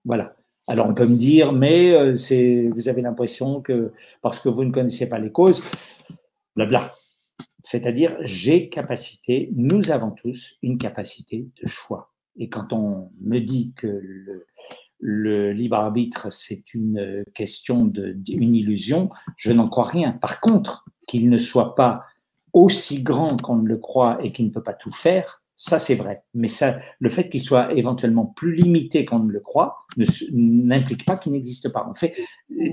Voilà. 0.06 0.36
Alors 0.68 0.88
on 0.88 0.94
peut 0.94 1.06
me 1.06 1.16
dire, 1.16 1.54
mais 1.54 1.92
euh, 1.92 2.16
c'est, 2.18 2.68
vous 2.74 2.88
avez 2.88 3.02
l'impression 3.02 3.62
que 3.62 3.92
parce 4.22 4.40
que 4.40 4.50
vous 4.50 4.64
ne 4.64 4.72
connaissez 4.72 5.10
pas 5.10 5.20
les 5.20 5.32
causes, 5.32 5.64
blabla. 6.56 6.94
C'est-à-dire, 7.64 8.18
j'ai 8.22 8.70
capacité, 8.70 9.50
nous 9.54 9.92
avons 9.92 10.12
tous 10.12 10.58
une 10.62 10.78
capacité 10.78 11.48
de 11.62 11.68
choix. 11.68 12.12
Et 12.38 12.50
quand 12.50 12.74
on 12.74 13.12
me 13.22 13.40
dit 13.40 13.74
que 13.76 13.88
le, 13.88 14.48
le 15.02 15.52
libre 15.52 15.78
arbitre, 15.78 16.32
c'est 16.32 16.74
une 16.74 17.26
question 17.34 17.86
de, 17.86 18.16
une 18.30 18.56
illusion, 18.56 19.10
je 19.36 19.52
n'en 19.52 19.68
crois 19.68 19.86
rien. 19.86 20.12
Par 20.14 20.40
contre, 20.40 20.86
qu'il 21.08 21.30
ne 21.30 21.38
soit 21.38 21.76
pas 21.76 22.04
aussi 22.54 23.02
grand 23.04 23.42
qu'on 23.42 23.58
ne 23.58 23.68
le 23.68 23.78
croit 23.78 24.20
et 24.24 24.32
qu'il 24.32 24.46
ne 24.46 24.52
peut 24.52 24.64
pas 24.64 24.74
tout 24.74 24.92
faire, 24.92 25.42
Ça, 25.56 25.78
c'est 25.78 25.94
vrai. 25.94 26.24
Mais 26.34 26.48
ça, 26.48 26.80
le 27.00 27.10
fait 27.10 27.30
qu'il 27.30 27.42
soit 27.42 27.72
éventuellement 27.76 28.26
plus 28.26 28.56
limité 28.56 29.06
qu'on 29.06 29.20
ne 29.20 29.32
le 29.32 29.40
croit 29.40 29.86
n'implique 30.32 31.06
pas 31.06 31.18
qu'il 31.18 31.34
n'existe 31.34 31.70
pas. 31.70 31.86
En 31.86 31.94
fait, 31.94 32.16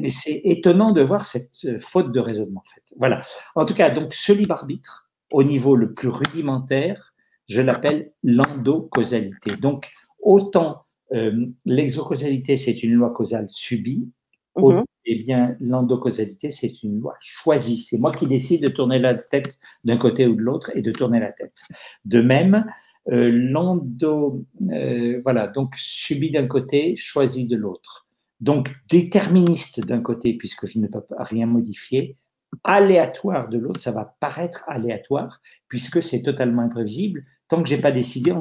c'est 0.08 0.40
étonnant 0.44 0.92
de 0.92 1.02
voir 1.02 1.26
cette 1.26 1.66
euh, 1.66 1.78
faute 1.80 2.12
de 2.12 2.20
raisonnement. 2.20 2.62
En 2.64 2.74
fait. 2.74 2.94
Voilà. 2.96 3.20
En 3.56 3.66
tout 3.66 3.74
cas, 3.74 3.90
donc 3.90 4.14
ce 4.14 4.32
libre 4.32 4.54
arbitre, 4.54 5.10
au 5.30 5.44
niveau 5.44 5.76
le 5.76 5.92
plus 5.92 6.08
rudimentaire, 6.08 7.12
je 7.46 7.60
l'appelle 7.60 8.12
l'endocausalité. 8.22 9.56
Donc, 9.56 9.90
autant 10.22 10.86
euh, 11.12 11.46
l'exocausalité, 11.64 12.56
c'est 12.56 12.82
une 12.82 12.94
loi 12.94 13.10
causale 13.10 13.46
subie, 13.48 14.10
mm 14.56 14.82
eh 15.10 15.22
bien, 15.22 15.56
l'endocausalité, 15.58 16.50
c'est 16.50 16.82
une 16.82 17.00
loi 17.00 17.14
choisie. 17.20 17.78
C'est 17.78 17.96
moi 17.96 18.12
qui 18.12 18.26
décide 18.26 18.62
de 18.62 18.68
tourner 18.68 18.98
la 18.98 19.14
tête 19.14 19.58
d'un 19.84 19.96
côté 19.96 20.26
ou 20.26 20.34
de 20.34 20.42
l'autre 20.42 20.70
et 20.74 20.82
de 20.82 20.92
tourner 20.92 21.18
la 21.18 21.32
tête. 21.32 21.62
De 22.04 22.20
même, 22.20 22.66
euh, 23.10 23.30
l'endo, 23.32 24.44
euh, 24.70 25.20
voilà, 25.22 25.46
donc 25.48 25.74
subi 25.78 26.30
d'un 26.30 26.46
côté, 26.46 26.94
choisi 26.94 27.46
de 27.46 27.56
l'autre. 27.56 28.06
Donc 28.40 28.68
déterministe 28.90 29.80
d'un 29.80 30.02
côté, 30.02 30.34
puisque 30.34 30.66
je 30.66 30.78
ne 30.78 30.86
peux 30.86 31.00
rien 31.16 31.46
modifier, 31.46 32.18
aléatoire 32.64 33.48
de 33.48 33.58
l'autre, 33.58 33.80
ça 33.80 33.92
va 33.92 34.14
paraître 34.20 34.62
aléatoire, 34.66 35.40
puisque 35.68 36.02
c'est 36.02 36.22
totalement 36.22 36.62
imprévisible. 36.62 37.24
Tant 37.48 37.62
que 37.62 37.68
j'ai 37.68 37.78
pas 37.78 37.92
décidé, 37.92 38.32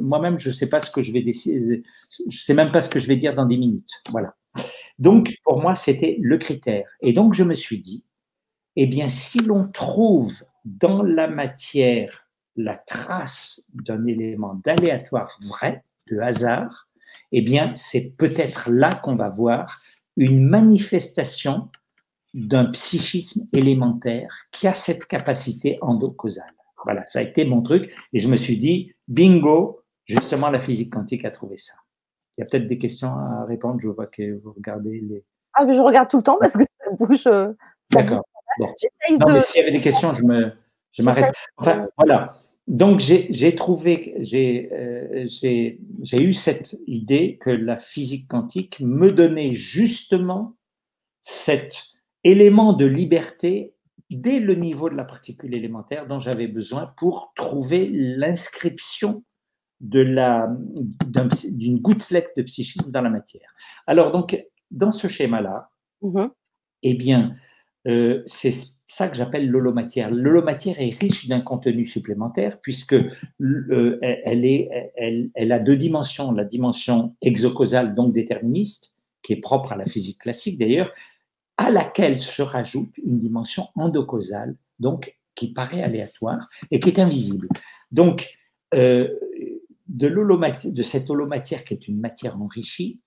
moi-même, 0.00 0.38
je 0.38 0.48
ne 0.48 0.54
sais 0.54 0.68
pas 0.68 0.80
ce 0.80 0.90
que 0.90 1.02
je 1.02 1.12
vais 1.12 1.22
décider, 1.22 1.82
je 2.28 2.38
sais 2.38 2.54
même 2.54 2.70
pas 2.70 2.80
ce 2.80 2.88
que 2.88 3.00
je 3.00 3.08
vais 3.08 3.16
dire 3.16 3.34
dans 3.34 3.46
10 3.46 3.58
minutes. 3.58 3.90
Voilà. 4.10 4.34
Donc, 4.98 5.34
pour 5.42 5.60
moi, 5.60 5.74
c'était 5.74 6.16
le 6.20 6.38
critère. 6.38 6.86
Et 7.00 7.12
donc, 7.12 7.34
je 7.34 7.42
me 7.42 7.54
suis 7.54 7.80
dit, 7.80 8.06
eh 8.76 8.86
bien, 8.86 9.08
si 9.08 9.38
l'on 9.38 9.68
trouve 9.68 10.44
dans 10.64 11.02
la 11.02 11.26
matière 11.26 12.28
la 12.56 12.76
trace 12.76 13.66
d'un 13.74 14.06
élément 14.06 14.60
d'aléatoire 14.64 15.36
vrai, 15.40 15.82
de 16.10 16.18
hasard, 16.18 16.88
eh 17.32 17.42
bien, 17.42 17.72
c'est 17.74 18.14
peut-être 18.16 18.70
là 18.70 18.94
qu'on 18.94 19.16
va 19.16 19.28
voir 19.28 19.80
une 20.16 20.46
manifestation 20.46 21.70
d'un 22.34 22.66
psychisme 22.66 23.46
élémentaire 23.52 24.46
qui 24.52 24.66
a 24.66 24.74
cette 24.74 25.06
capacité 25.06 25.78
endocausale. 25.80 26.54
Voilà, 26.84 27.04
ça 27.04 27.20
a 27.20 27.22
été 27.22 27.44
mon 27.44 27.62
truc. 27.62 27.94
Et 28.12 28.18
je 28.18 28.28
me 28.28 28.36
suis 28.36 28.58
dit, 28.58 28.92
bingo, 29.08 29.82
justement, 30.04 30.50
la 30.50 30.60
physique 30.60 30.92
quantique 30.92 31.24
a 31.24 31.30
trouvé 31.30 31.56
ça. 31.56 31.74
Il 32.36 32.40
y 32.40 32.44
a 32.44 32.46
peut-être 32.46 32.66
des 32.66 32.78
questions 32.78 33.08
à 33.14 33.44
répondre. 33.46 33.78
Je 33.80 33.88
vois 33.88 34.06
que 34.06 34.40
vous 34.42 34.52
regardez 34.52 35.00
les. 35.00 35.24
Ah, 35.54 35.64
mais 35.64 35.74
je 35.74 35.80
regarde 35.80 36.08
tout 36.08 36.16
le 36.16 36.22
temps 36.22 36.38
parce 36.40 36.54
que 36.54 36.62
ça 36.62 36.90
bouge. 36.98 37.26
Euh, 37.26 37.52
D'accord. 37.90 38.24
Bon. 38.58 38.66
Non, 39.20 39.32
mais 39.32 39.42
s'il 39.42 39.60
y 39.60 39.62
avait 39.62 39.72
des 39.72 39.80
questions, 39.80 40.14
je 40.14 40.24
me, 40.24 40.52
je 40.92 41.02
m'arrête. 41.02 41.34
Enfin, 41.56 41.88
voilà. 41.98 42.38
Donc, 42.68 43.00
j'ai 43.00 43.54
trouvé, 43.54 44.14
euh, 44.16 45.26
j'ai 45.26 46.22
eu 46.22 46.32
cette 46.32 46.76
idée 46.86 47.38
que 47.40 47.50
la 47.50 47.76
physique 47.76 48.28
quantique 48.28 48.78
me 48.80 49.10
donnait 49.10 49.52
justement 49.52 50.54
cet 51.22 51.86
élément 52.24 52.72
de 52.72 52.86
liberté 52.86 53.71
dès 54.16 54.40
le 54.40 54.54
niveau 54.54 54.88
de 54.90 54.94
la 54.94 55.04
particule 55.04 55.54
élémentaire 55.54 56.06
dont 56.06 56.18
j'avais 56.18 56.48
besoin 56.48 56.92
pour 56.96 57.32
trouver 57.34 57.88
l'inscription 57.90 59.24
d'une 59.80 61.78
gouttelette 61.80 62.32
de 62.36 62.42
psychisme 62.42 62.90
dans 62.90 63.02
la 63.02 63.10
matière. 63.10 63.54
Alors, 63.86 64.12
donc, 64.12 64.40
dans 64.70 64.92
ce 64.92 65.08
schéma-là, 65.08 65.70
mm-hmm. 66.02 66.30
eh 66.84 66.94
bien, 66.94 67.34
euh, 67.88 68.22
c'est 68.26 68.52
ça 68.86 69.08
que 69.08 69.16
j'appelle 69.16 69.48
l'holomatière. 69.48 70.10
L'holomatière 70.10 70.80
est 70.80 70.90
riche 70.90 71.26
d'un 71.26 71.40
contenu 71.40 71.86
supplémentaire 71.86 72.60
puisque 72.60 72.94
euh, 72.94 73.98
elle, 74.02 74.44
est, 74.44 74.92
elle, 74.96 75.30
elle, 75.34 75.52
a 75.52 75.58
deux 75.58 75.76
dimensions. 75.76 76.30
La 76.30 76.44
dimension 76.44 77.16
exocausale, 77.22 77.94
donc 77.94 78.12
déterministe, 78.12 78.96
qui 79.22 79.32
est 79.32 79.40
propre 79.40 79.72
à 79.72 79.76
la 79.76 79.86
physique 79.86 80.18
classique 80.18 80.58
d'ailleurs, 80.58 80.92
à 81.62 81.70
laquelle 81.70 82.18
se 82.18 82.42
rajoute 82.42 82.90
une 82.98 83.20
dimension 83.20 83.68
endocausale, 83.76 84.56
donc 84.80 85.16
qui 85.36 85.52
paraît 85.52 85.82
aléatoire 85.82 86.48
et 86.72 86.80
qui 86.80 86.88
est 86.88 86.98
invisible. 86.98 87.48
Donc, 87.92 88.30
euh, 88.74 89.08
de, 89.86 90.08
de 90.08 90.82
cette 90.82 91.08
holomatière 91.08 91.64
qui 91.64 91.74
est 91.74 91.86
une 91.86 92.00
matière 92.00 92.40
enrichie, 92.40 92.98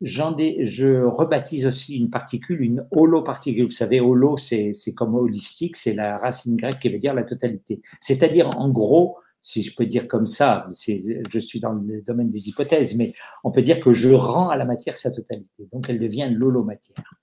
je 0.00 1.04
rebaptise 1.04 1.66
aussi 1.66 1.98
une 1.98 2.08
particule 2.08 2.62
une 2.62 2.86
holoparticule. 2.92 3.66
Vous 3.66 3.70
savez, 3.72 4.00
holo, 4.00 4.38
c'est 4.38 4.72
comme 4.96 5.14
holistique, 5.14 5.76
c'est 5.76 5.92
la 5.92 6.16
racine 6.16 6.56
grecque 6.56 6.78
qui 6.78 6.88
veut 6.88 6.98
dire 6.98 7.12
la 7.12 7.24
totalité. 7.24 7.82
C'est-à-dire, 8.00 8.48
en 8.56 8.70
gros, 8.70 9.18
si 9.40 9.62
je 9.62 9.74
peux 9.74 9.86
dire 9.86 10.08
comme 10.08 10.26
ça, 10.26 10.66
je 10.70 11.38
suis 11.38 11.60
dans 11.60 11.72
le 11.72 12.02
domaine 12.02 12.30
des 12.30 12.48
hypothèses, 12.48 12.96
mais 12.96 13.12
on 13.44 13.50
peut 13.50 13.62
dire 13.62 13.80
que 13.80 13.92
je 13.92 14.10
rends 14.10 14.48
à 14.48 14.56
la 14.56 14.64
matière 14.64 14.96
sa 14.96 15.10
totalité. 15.10 15.68
Donc, 15.72 15.88
elle 15.88 16.00
devient 16.00 16.28
l'holomatière. 16.30 17.14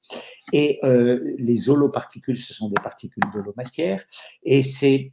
Et 0.53 0.79
euh, 0.83 1.35
les 1.37 1.69
holoparticules, 1.69 2.37
ce 2.37 2.53
sont 2.53 2.69
des 2.69 2.81
particules 2.81 3.23
d'holomatière. 3.33 4.03
Et 4.43 4.61
c'est 4.61 5.11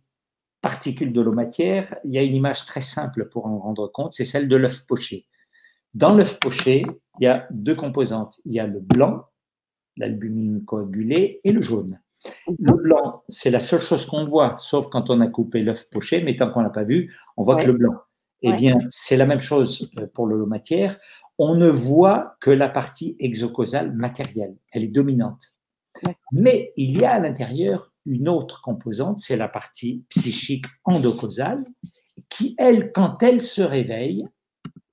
particules 0.62 1.12
de 1.12 1.20
l'eau 1.20 1.32
matière, 1.32 1.96
il 2.04 2.12
y 2.12 2.18
a 2.18 2.22
une 2.22 2.36
image 2.36 2.64
très 2.66 2.80
simple 2.80 3.28
pour 3.28 3.46
en 3.46 3.58
rendre 3.58 3.88
compte, 3.88 4.14
c'est 4.14 4.24
celle 4.24 4.48
de 4.48 4.56
l'œuf 4.56 4.86
poché. 4.86 5.26
Dans 5.92 6.14
l'œuf 6.14 6.38
poché, 6.38 6.86
il 7.20 7.24
y 7.24 7.26
a 7.26 7.46
deux 7.50 7.74
composantes. 7.74 8.40
Il 8.44 8.52
y 8.52 8.60
a 8.60 8.66
le 8.66 8.80
blanc, 8.80 9.26
l'albumine 9.96 10.64
coagulée, 10.64 11.40
et 11.44 11.52
le 11.52 11.60
jaune. 11.60 12.00
Le 12.46 12.72
blanc, 12.74 13.24
c'est 13.28 13.50
la 13.50 13.60
seule 13.60 13.80
chose 13.80 14.06
qu'on 14.06 14.26
voit, 14.26 14.56
sauf 14.58 14.88
quand 14.88 15.10
on 15.10 15.20
a 15.20 15.26
coupé 15.26 15.62
l'œuf 15.62 15.88
poché, 15.90 16.22
mais 16.22 16.36
tant 16.36 16.50
qu'on 16.50 16.60
ne 16.60 16.66
l'a 16.66 16.70
pas 16.70 16.84
vu, 16.84 17.14
on 17.36 17.42
voit 17.42 17.56
que 17.56 17.66
le 17.66 17.72
blanc. 17.72 17.94
Eh 18.42 18.52
bien, 18.54 18.78
c'est 18.90 19.16
la 19.16 19.26
même 19.26 19.40
chose 19.40 19.88
euh, 19.98 20.06
pour 20.12 20.26
l'eau 20.26 20.46
matière. 20.46 20.98
On 21.38 21.54
ne 21.54 21.68
voit 21.68 22.36
que 22.40 22.50
la 22.50 22.68
partie 22.68 23.16
exocausale 23.20 23.92
matérielle. 23.92 24.56
Elle 24.72 24.84
est 24.84 24.88
dominante. 24.88 25.54
Mais 26.32 26.72
il 26.76 26.98
y 26.98 27.04
a 27.04 27.12
à 27.12 27.18
l'intérieur 27.20 27.92
une 28.04 28.28
autre 28.28 28.60
composante, 28.62 29.20
c'est 29.20 29.36
la 29.36 29.48
partie 29.48 30.04
psychique 30.08 30.66
endocausale, 30.84 31.64
qui, 32.28 32.56
elle, 32.58 32.92
quand 32.92 33.22
elle 33.22 33.40
se 33.40 33.62
réveille, 33.62 34.26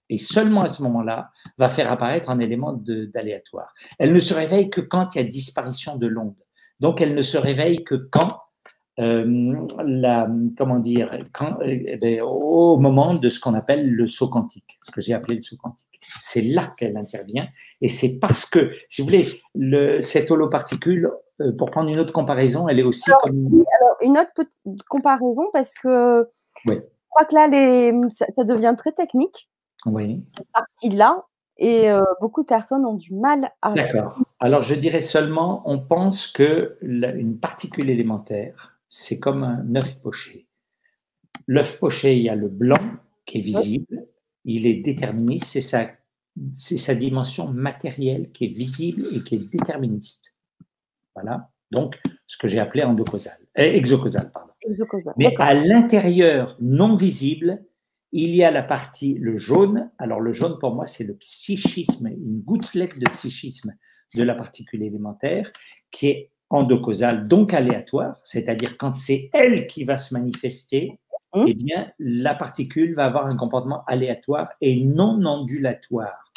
et 0.10 0.18
seulement 0.18 0.64
à 0.64 0.70
ce 0.70 0.84
moment-là, 0.84 1.32
va 1.58 1.70
faire 1.70 1.92
apparaître 1.92 2.30
un 2.30 2.40
élément 2.40 2.74
d'aléatoire. 2.74 3.74
Elle 3.98 4.14
ne 4.14 4.20
se 4.20 4.34
réveille 4.34 4.70
que 4.70 4.82
quand 4.82 5.16
il 5.16 5.20
y 5.20 5.22
a 5.22 5.24
disparition 5.24 5.98
de 5.98 6.08
l'onde. 6.08 6.36
Donc, 6.80 7.02
elle 7.02 7.16
ne 7.16 7.22
se 7.22 7.38
réveille 7.38 7.84
que 7.84 7.96
quand 7.96 8.38
euh, 9.00 9.66
la, 9.86 10.28
comment 10.58 10.80
dire, 10.80 11.10
quand, 11.34 11.58
eh 11.64 11.96
ben, 11.96 12.22
au 12.22 12.78
moment 12.78 13.14
de 13.14 13.30
ce 13.30 13.40
qu'on 13.40 13.54
appelle 13.54 13.90
le 13.90 14.08
saut 14.08 14.28
quantique, 14.28 14.78
ce 14.82 14.92
que 14.92 15.00
j'ai 15.00 15.14
appelé 15.14 15.36
le 15.36 15.40
saut 15.40 15.56
quantique. 15.56 16.02
C'est 16.20 16.42
là 16.42 16.74
qu'elle 16.78 16.98
intervient, 16.98 17.48
et 17.80 17.88
c'est 17.88 18.20
parce 18.20 18.46
que, 18.46 18.74
si 18.90 19.02
vous 19.02 19.08
voulez, 19.08 19.26
le, 19.56 20.02
cette 20.02 20.30
holoparticule, 20.32 21.12
euh, 21.40 21.54
pour 21.56 21.72
prendre 21.72 21.90
une 21.90 22.00
autre 22.00 22.12
comparaison, 22.12 22.68
elle 22.68 22.80
est 22.80 22.84
aussi 22.84 23.10
alors, 23.10 23.22
comme... 23.22 23.64
alors, 23.82 23.96
une 24.02 24.18
autre 24.18 24.34
petite 24.36 24.84
comparaison, 24.90 25.50
parce 25.54 25.74
que 25.76 26.28
je 26.66 26.74
crois 27.10 27.26
que 27.26 27.36
là, 27.36 27.48
les, 27.48 27.94
ça, 28.12 28.44
devient 28.44 28.76
très 28.78 28.92
technique. 28.92 29.50
Oui. 29.86 30.26
Cette 30.38 30.52
partie-là, 30.52 31.24
et 31.58 31.90
euh, 31.90 32.04
beaucoup 32.20 32.42
de 32.42 32.48
personnes 32.48 32.86
ont 32.86 32.96
du 32.96 33.14
mal 33.14 33.50
à. 33.62 33.74
Alors, 34.40 34.64
je 34.64 34.74
dirais 34.74 35.02
seulement, 35.02 35.62
on 35.66 35.80
pense 35.80 36.28
que 36.28 36.78
une 36.82 37.40
particule 37.40 37.90
élémentaire, 37.90 38.80
c'est 38.88 39.20
comme 39.20 39.44
un 39.44 39.76
œuf 39.76 40.00
poché. 40.02 40.48
L'œuf 41.46 41.78
poché, 41.78 42.16
il 42.16 42.24
y 42.24 42.30
a 42.30 42.36
le 42.36 42.48
blanc 42.48 42.98
qui 43.26 43.40
est 43.40 43.42
visible, 43.42 44.08
il 44.46 44.66
est 44.66 44.82
déterministe, 44.82 45.46
c'est 45.46 46.78
sa, 46.78 46.96
dimension 46.96 47.50
matérielle 47.50 48.32
qui 48.32 48.46
est 48.46 48.56
visible 48.56 49.08
et 49.12 49.24
qui 49.24 49.36
est 49.36 49.52
déterministe. 49.52 50.34
Voilà, 51.16 51.50
donc 51.72 52.00
ce 52.28 52.38
que 52.38 52.48
j'ai 52.48 52.60
appelé 52.60 52.84
endocausal, 52.84 53.38
euh, 53.58 53.64
exocausal, 53.64 54.32
pardon. 54.32 54.54
Mais 55.18 55.36
à 55.38 55.54
l'intérieur, 55.54 56.56
non 56.62 56.96
visible, 56.96 57.64
il 58.12 58.36
y 58.36 58.44
a 58.44 58.52
la 58.52 58.64
partie, 58.64 59.16
le 59.16 59.38
jaune. 59.38 59.92
Alors 59.98 60.22
le 60.22 60.32
jaune, 60.32 60.58
pour 60.60 60.74
moi, 60.74 60.86
c'est 60.86 61.04
le 61.04 61.16
psychisme, 61.16 62.08
une 62.08 62.42
gouttelette 62.42 62.98
de 62.98 63.10
psychisme 63.12 63.74
de 64.16 64.24
la 64.24 64.36
particule 64.36 64.84
élémentaire 64.84 65.52
qui 65.92 66.08
est 66.08 66.30
endocausale, 66.50 67.28
donc 67.28 67.54
aléatoire, 67.54 68.16
c'est-à-dire 68.24 68.78
quand 68.78 68.96
c'est 68.96 69.30
elle 69.34 69.68
qui 69.68 69.84
va 69.84 69.98
se 69.98 70.14
manifester, 70.14 71.00
mmh. 71.36 71.44
eh 71.48 71.54
bien, 71.54 71.92
la 72.00 72.34
particule 72.34 72.96
va 72.96 73.06
avoir 73.06 73.28
un 73.28 73.36
comportement 73.36 73.84
aléatoire 73.86 74.50
et 74.62 74.84
non 74.84 75.24
ondulatoire. 75.26 76.32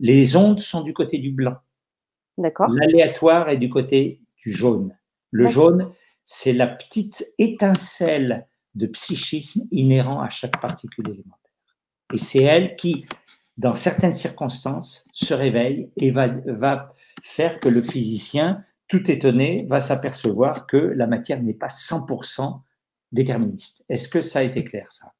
Les 0.00 0.36
ondes 0.36 0.60
sont 0.60 0.82
du 0.82 0.94
côté 0.94 1.18
du 1.18 1.30
blanc. 1.30 1.56
D'accord. 2.38 2.70
L'aléatoire 2.70 3.48
est 3.48 3.56
du 3.56 3.68
côté 3.68 4.20
du 4.42 4.52
jaune. 4.52 4.96
Le 5.30 5.48
jaune, 5.48 5.92
c'est 6.24 6.52
la 6.52 6.66
petite 6.66 7.26
étincelle 7.38 8.46
de 8.74 8.86
psychisme 8.86 9.66
inhérent 9.70 10.20
à 10.20 10.30
chaque 10.30 10.60
particule 10.60 11.08
élémentaire. 11.08 11.52
Et 12.14 12.16
c'est 12.16 12.42
elle 12.42 12.76
qui, 12.76 13.06
dans 13.56 13.74
certaines 13.74 14.12
circonstances, 14.12 15.06
se 15.12 15.34
réveille 15.34 15.90
et 15.96 16.10
va, 16.10 16.28
va 16.46 16.94
faire 17.22 17.60
que 17.60 17.68
le 17.68 17.82
physicien 17.82 18.64
tout 18.88 19.10
étonné, 19.10 19.66
va 19.68 19.80
s'apercevoir 19.80 20.66
que 20.66 20.76
la 20.76 21.06
matière 21.06 21.42
n'est 21.42 21.54
pas 21.54 21.68
100% 21.68 22.60
déterministe. 23.12 23.84
Est-ce 23.88 24.08
que 24.08 24.22
ça 24.22 24.40
a 24.40 24.42
été 24.42 24.64
clair, 24.64 24.90
ça? 24.90 25.12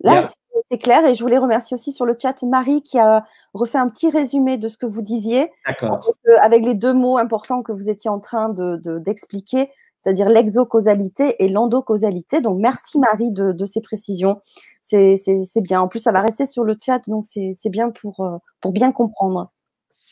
Là, 0.00 0.28
c'est 0.68 0.78
clair. 0.78 1.06
Et 1.06 1.14
je 1.14 1.22
voulais 1.22 1.38
remercier 1.38 1.76
aussi 1.76 1.92
sur 1.92 2.04
le 2.04 2.14
chat 2.20 2.42
Marie 2.42 2.82
qui 2.82 2.98
a 2.98 3.24
refait 3.54 3.78
un 3.78 3.88
petit 3.88 4.10
résumé 4.10 4.58
de 4.58 4.68
ce 4.68 4.76
que 4.76 4.86
vous 4.86 5.02
disiez. 5.02 5.50
D'accord. 5.66 6.12
Avec, 6.42 6.64
les 6.64 6.74
deux 6.74 6.92
mots 6.92 7.16
importants 7.16 7.62
que 7.62 7.72
vous 7.72 7.88
étiez 7.88 8.10
en 8.10 8.18
train 8.18 8.48
d'expliquer, 8.48 9.66
de, 9.66 9.70
c'est-à-dire 9.98 10.28
l'exocausalité 10.28 11.36
et 11.42 11.48
l'endocausalité. 11.48 12.40
Donc, 12.40 12.58
merci 12.58 12.98
Marie 12.98 13.30
de, 13.30 13.64
ces 13.64 13.80
précisions. 13.80 14.40
C'est 14.82 15.16
bien. 15.62 15.80
En 15.80 15.88
plus, 15.88 16.00
ça 16.00 16.10
va 16.10 16.20
rester 16.20 16.46
sur 16.46 16.64
le 16.64 16.74
chat, 16.78 17.08
donc 17.08 17.24
c'est 17.24 17.70
bien 17.70 17.90
pour, 17.90 18.28
pour 18.60 18.72
bien 18.72 18.90
comprendre. 18.90 19.52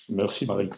Merci 0.09 0.46
Marie. 0.46 0.70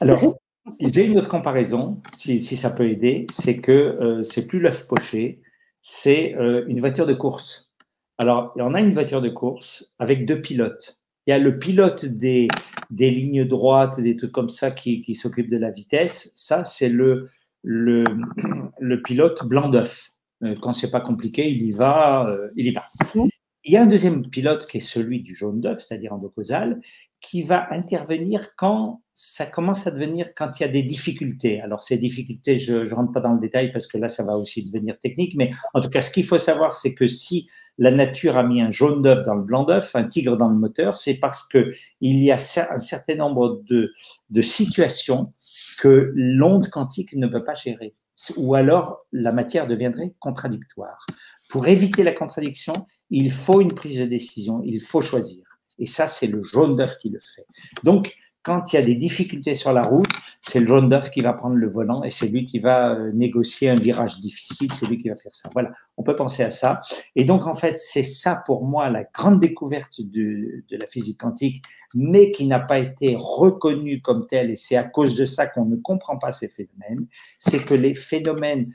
Alors, 0.00 0.38
j'ai 0.80 1.06
une 1.06 1.18
autre 1.18 1.28
comparaison, 1.28 2.00
si, 2.12 2.38
ça 2.38 2.70
peut 2.70 2.88
aider, 2.88 3.26
c'est 3.30 3.58
que 3.58 3.72
euh, 3.72 4.22
c'est 4.22 4.46
plus 4.46 4.60
l'œuf 4.60 4.86
poché, 4.86 5.40
c'est 5.82 6.34
euh, 6.36 6.64
une 6.68 6.80
voiture 6.80 7.06
de 7.06 7.14
course. 7.14 7.70
Alors, 8.18 8.52
on 8.56 8.74
a 8.74 8.80
une 8.80 8.92
voiture 8.92 9.20
de 9.20 9.28
course 9.28 9.92
avec 9.98 10.26
deux 10.26 10.40
pilotes. 10.40 10.98
Il 11.26 11.30
y 11.30 11.32
a 11.32 11.38
le 11.38 11.58
pilote 11.58 12.04
des, 12.04 12.48
des 12.90 13.10
lignes 13.10 13.44
droites, 13.44 14.00
des 14.00 14.16
trucs 14.16 14.32
comme 14.32 14.50
ça 14.50 14.70
qui, 14.70 15.02
qui 15.02 15.14
s'occupe 15.14 15.50
de 15.50 15.56
la 15.56 15.70
vitesse. 15.70 16.32
Ça, 16.34 16.64
c'est 16.64 16.88
le, 16.88 17.28
le, 17.62 18.04
le, 18.80 19.02
pilote 19.02 19.44
blanc 19.46 19.68
d'œuf. 19.68 20.10
Euh, 20.42 20.56
quand 20.60 20.72
c'est 20.72 20.90
pas 20.90 21.00
compliqué, 21.00 21.48
il 21.48 21.62
y 21.62 21.72
va, 21.72 22.36
il 22.56 22.66
y 22.66 22.70
va. 22.70 22.84
Mmh. 23.14 23.28
Il 23.64 23.72
y 23.72 23.76
a 23.76 23.82
un 23.82 23.86
deuxième 23.86 24.28
pilote 24.28 24.66
qui 24.66 24.78
est 24.78 24.80
celui 24.80 25.22
du 25.22 25.36
jaune 25.36 25.60
d'œuf, 25.60 25.80
c'est-à-dire 25.80 26.12
endocausal, 26.12 26.80
qui 27.22 27.42
va 27.42 27.72
intervenir 27.72 28.54
quand 28.56 29.00
ça 29.14 29.46
commence 29.46 29.86
à 29.86 29.90
devenir, 29.90 30.34
quand 30.34 30.58
il 30.58 30.62
y 30.62 30.66
a 30.66 30.68
des 30.68 30.82
difficultés. 30.82 31.60
Alors, 31.60 31.82
ces 31.82 31.96
difficultés, 31.96 32.58
je 32.58 32.78
ne 32.78 32.94
rentre 32.94 33.12
pas 33.12 33.20
dans 33.20 33.32
le 33.32 33.40
détail 33.40 33.72
parce 33.72 33.86
que 33.86 33.96
là, 33.96 34.08
ça 34.08 34.24
va 34.24 34.36
aussi 34.36 34.64
devenir 34.64 34.98
technique, 35.00 35.34
mais 35.36 35.50
en 35.72 35.80
tout 35.80 35.88
cas, 35.88 36.02
ce 36.02 36.10
qu'il 36.10 36.24
faut 36.24 36.38
savoir, 36.38 36.74
c'est 36.74 36.94
que 36.94 37.06
si 37.06 37.48
la 37.78 37.90
nature 37.90 38.36
a 38.36 38.42
mis 38.42 38.60
un 38.60 38.70
jaune 38.70 39.02
d'œuf 39.02 39.24
dans 39.24 39.34
le 39.34 39.44
blanc 39.44 39.64
d'œuf, 39.64 39.94
un 39.94 40.04
tigre 40.04 40.36
dans 40.36 40.48
le 40.48 40.56
moteur, 40.56 40.96
c'est 40.96 41.14
parce 41.14 41.46
qu'il 41.48 41.72
y 42.00 42.30
a 42.30 42.34
un 42.34 42.78
certain 42.80 43.14
nombre 43.14 43.62
de, 43.68 43.92
de 44.30 44.40
situations 44.40 45.32
que 45.78 46.12
l'onde 46.14 46.68
quantique 46.68 47.14
ne 47.14 47.26
peut 47.28 47.44
pas 47.44 47.54
gérer. 47.54 47.94
Ou 48.36 48.54
alors, 48.54 49.06
la 49.12 49.32
matière 49.32 49.66
deviendrait 49.66 50.14
contradictoire. 50.18 51.06
Pour 51.48 51.66
éviter 51.66 52.02
la 52.02 52.12
contradiction, 52.12 52.86
il 53.10 53.30
faut 53.30 53.60
une 53.60 53.74
prise 53.74 54.00
de 54.00 54.06
décision, 54.06 54.62
il 54.64 54.80
faut 54.80 55.00
choisir. 55.00 55.51
Et 55.82 55.86
ça, 55.86 56.06
c'est 56.06 56.28
le 56.28 56.44
jaune 56.44 56.76
d'œuf 56.76 56.96
qui 56.96 57.10
le 57.10 57.18
fait. 57.18 57.44
Donc, 57.82 58.14
quand 58.44 58.72
il 58.72 58.76
y 58.76 58.78
a 58.78 58.82
des 58.82 58.94
difficultés 58.94 59.56
sur 59.56 59.72
la 59.72 59.82
route, 59.82 60.06
c'est 60.42 60.60
le 60.60 60.66
jaune 60.66 60.88
d'œuf 60.88 61.10
qui 61.10 61.22
va 61.22 61.32
prendre 61.32 61.56
le 61.56 61.68
volant 61.68 62.04
et 62.04 62.12
c'est 62.12 62.28
lui 62.28 62.46
qui 62.46 62.60
va 62.60 62.94
euh, 62.94 63.10
négocier 63.12 63.68
un 63.68 63.74
virage 63.74 64.18
difficile, 64.18 64.72
c'est 64.72 64.86
lui 64.86 64.98
qui 64.98 65.08
va 65.08 65.16
faire 65.16 65.34
ça. 65.34 65.50
Voilà, 65.52 65.72
on 65.96 66.04
peut 66.04 66.14
penser 66.14 66.44
à 66.44 66.52
ça. 66.52 66.80
Et 67.16 67.24
donc, 67.24 67.48
en 67.48 67.54
fait, 67.54 67.78
c'est 67.78 68.04
ça 68.04 68.40
pour 68.46 68.64
moi 68.64 68.90
la 68.90 69.02
grande 69.02 69.40
découverte 69.40 70.00
de, 70.00 70.62
la 70.70 70.86
physique 70.86 71.18
quantique, 71.18 71.64
mais 71.94 72.30
qui 72.30 72.46
n'a 72.46 72.60
pas 72.60 72.78
été 72.78 73.16
reconnue 73.18 74.00
comme 74.02 74.28
telle, 74.28 74.52
et 74.52 74.56
c'est 74.56 74.76
à 74.76 74.84
cause 74.84 75.16
de 75.16 75.24
ça 75.24 75.48
qu'on 75.48 75.64
ne 75.64 75.76
comprend 75.76 76.16
pas 76.16 76.30
ces 76.30 76.48
phénomènes, 76.48 77.08
c'est 77.40 77.64
que 77.64 77.74
les 77.74 77.94
phénomènes 77.94 78.72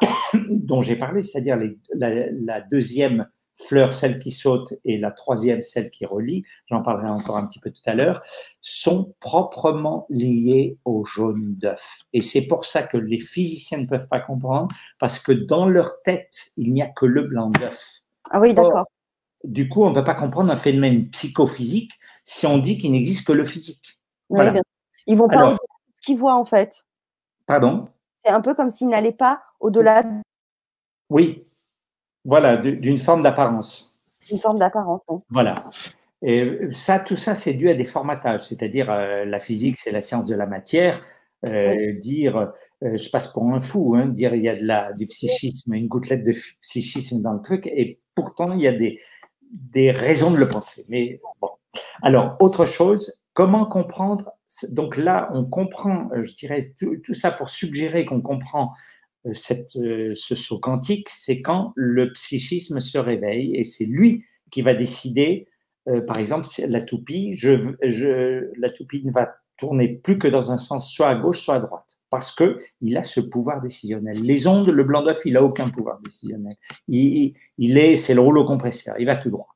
dont 0.48 0.80
j'ai 0.80 0.96
parlé, 0.96 1.20
c'est-à-dire 1.20 1.58
la 1.94 2.60
deuxième 2.62 3.26
fleur, 3.66 3.94
celle 3.94 4.18
qui 4.18 4.30
saute, 4.30 4.74
et 4.84 4.98
la 4.98 5.10
troisième, 5.10 5.62
celle 5.62 5.90
qui 5.90 6.06
relie, 6.06 6.44
j'en 6.66 6.82
parlerai 6.82 7.08
encore 7.08 7.36
un 7.36 7.46
petit 7.46 7.60
peu 7.60 7.70
tout 7.70 7.82
à 7.86 7.94
l'heure, 7.94 8.22
sont 8.60 9.14
proprement 9.20 10.06
liées 10.10 10.78
au 10.84 11.04
jaune 11.04 11.54
d'œuf. 11.56 12.00
Et 12.12 12.20
c'est 12.20 12.46
pour 12.46 12.64
ça 12.64 12.82
que 12.82 12.96
les 12.96 13.18
physiciens 13.18 13.78
ne 13.78 13.86
peuvent 13.86 14.08
pas 14.08 14.20
comprendre, 14.20 14.68
parce 14.98 15.18
que 15.18 15.32
dans 15.32 15.66
leur 15.66 16.02
tête, 16.02 16.52
il 16.56 16.72
n'y 16.72 16.82
a 16.82 16.88
que 16.88 17.06
le 17.06 17.22
blanc 17.22 17.50
d'œuf. 17.50 18.00
Ah 18.30 18.40
oui, 18.40 18.54
d'accord. 18.54 18.86
Du 19.44 19.68
coup, 19.68 19.84
on 19.84 19.90
ne 19.90 19.94
peut 19.94 20.04
pas 20.04 20.14
comprendre 20.14 20.50
un 20.50 20.56
phénomène 20.56 21.08
psychophysique 21.10 21.92
si 22.24 22.46
on 22.46 22.58
dit 22.58 22.78
qu'il 22.78 22.92
n'existe 22.92 23.26
que 23.26 23.32
le 23.32 23.44
physique. 23.44 24.00
Oui, 24.28 24.48
bien. 24.50 24.62
Ils 25.06 25.16
vont 25.16 25.28
pas 25.28 25.56
ce 25.96 26.06
qu'ils 26.06 26.18
voient 26.18 26.36
en 26.36 26.44
fait. 26.44 26.86
Pardon? 27.46 27.88
C'est 28.22 28.30
un 28.30 28.42
peu 28.42 28.54
comme 28.54 28.68
s'ils 28.68 28.88
n'allaient 28.88 29.12
pas 29.12 29.42
au-delà. 29.58 30.04
Oui, 31.08 31.46
voilà, 32.24 32.56
d'une 32.56 32.98
forme 32.98 33.22
d'apparence. 33.22 33.96
Une 34.30 34.38
forme 34.38 34.58
d'apparence. 34.58 35.02
Voilà. 35.30 35.64
Et 36.22 36.68
ça, 36.72 36.98
tout 36.98 37.16
ça, 37.16 37.34
c'est 37.34 37.54
dû 37.54 37.70
à 37.70 37.74
des 37.74 37.84
formatages, 37.84 38.46
c'est-à-dire 38.46 38.90
euh, 38.90 39.24
la 39.24 39.38
physique, 39.38 39.78
c'est 39.78 39.90
la 39.90 40.00
science 40.00 40.26
de 40.26 40.34
la 40.34 40.46
matière. 40.46 41.02
Euh, 41.46 41.94
dire, 41.98 42.36
euh, 42.82 42.96
je 42.96 43.08
passe 43.08 43.28
pour 43.28 43.44
un 43.44 43.62
fou, 43.62 43.94
hein, 43.96 44.06
dire 44.06 44.34
il 44.34 44.42
y 44.42 44.48
a 44.48 44.54
de 44.54 44.64
la, 44.64 44.92
du 44.92 45.06
psychisme, 45.06 45.72
une 45.72 45.88
gouttelette 45.88 46.22
de 46.22 46.34
psychisme 46.60 47.22
dans 47.22 47.32
le 47.32 47.40
truc, 47.40 47.66
et 47.66 47.98
pourtant 48.14 48.52
il 48.52 48.60
y 48.60 48.68
a 48.68 48.72
des, 48.72 48.96
des 49.50 49.90
raisons 49.90 50.30
de 50.30 50.36
le 50.36 50.48
penser. 50.48 50.84
Mais 50.88 51.18
bon. 51.40 51.48
Alors, 52.02 52.36
autre 52.40 52.66
chose, 52.66 53.22
comment 53.32 53.64
comprendre 53.64 54.32
Donc 54.72 54.98
là, 54.98 55.30
on 55.32 55.46
comprend, 55.46 56.10
je 56.20 56.34
dirais, 56.34 56.74
tout 56.76 57.14
ça 57.14 57.30
pour 57.30 57.48
suggérer 57.48 58.04
qu'on 58.04 58.20
comprend 58.20 58.72
cette, 59.32 59.76
euh, 59.76 60.12
ce 60.14 60.34
saut 60.34 60.58
quantique, 60.58 61.08
c'est 61.08 61.42
quand 61.42 61.72
le 61.76 62.12
psychisme 62.12 62.80
se 62.80 62.98
réveille 62.98 63.56
et 63.56 63.64
c'est 63.64 63.84
lui 63.84 64.24
qui 64.50 64.62
va 64.62 64.74
décider, 64.74 65.46
euh, 65.88 66.00
par 66.00 66.18
exemple, 66.18 66.46
la 66.68 66.82
toupie, 66.82 67.32
je, 67.34 67.74
je, 67.82 68.50
la 68.58 68.68
toupie 68.70 69.04
ne 69.04 69.12
va 69.12 69.34
tourner 69.56 69.88
plus 69.88 70.18
que 70.18 70.26
dans 70.26 70.52
un 70.52 70.58
sens 70.58 70.90
soit 70.90 71.08
à 71.08 71.14
gauche, 71.14 71.44
soit 71.44 71.56
à 71.56 71.60
droite, 71.60 72.00
parce 72.08 72.32
que 72.32 72.58
il 72.80 72.96
a 72.96 73.04
ce 73.04 73.20
pouvoir 73.20 73.60
décisionnel. 73.60 74.16
Les 74.22 74.46
ondes, 74.46 74.68
le 74.68 74.84
blanc 74.84 75.02
d'œuf, 75.02 75.20
il 75.26 75.36
a 75.36 75.44
aucun 75.44 75.68
pouvoir 75.68 76.00
décisionnel. 76.00 76.56
Il, 76.88 77.34
il 77.58 77.76
est, 77.76 77.96
c'est 77.96 78.14
le 78.14 78.22
rouleau 78.22 78.44
compresseur, 78.46 78.96
il 78.98 79.06
va 79.06 79.16
tout 79.16 79.30
droit. 79.30 79.54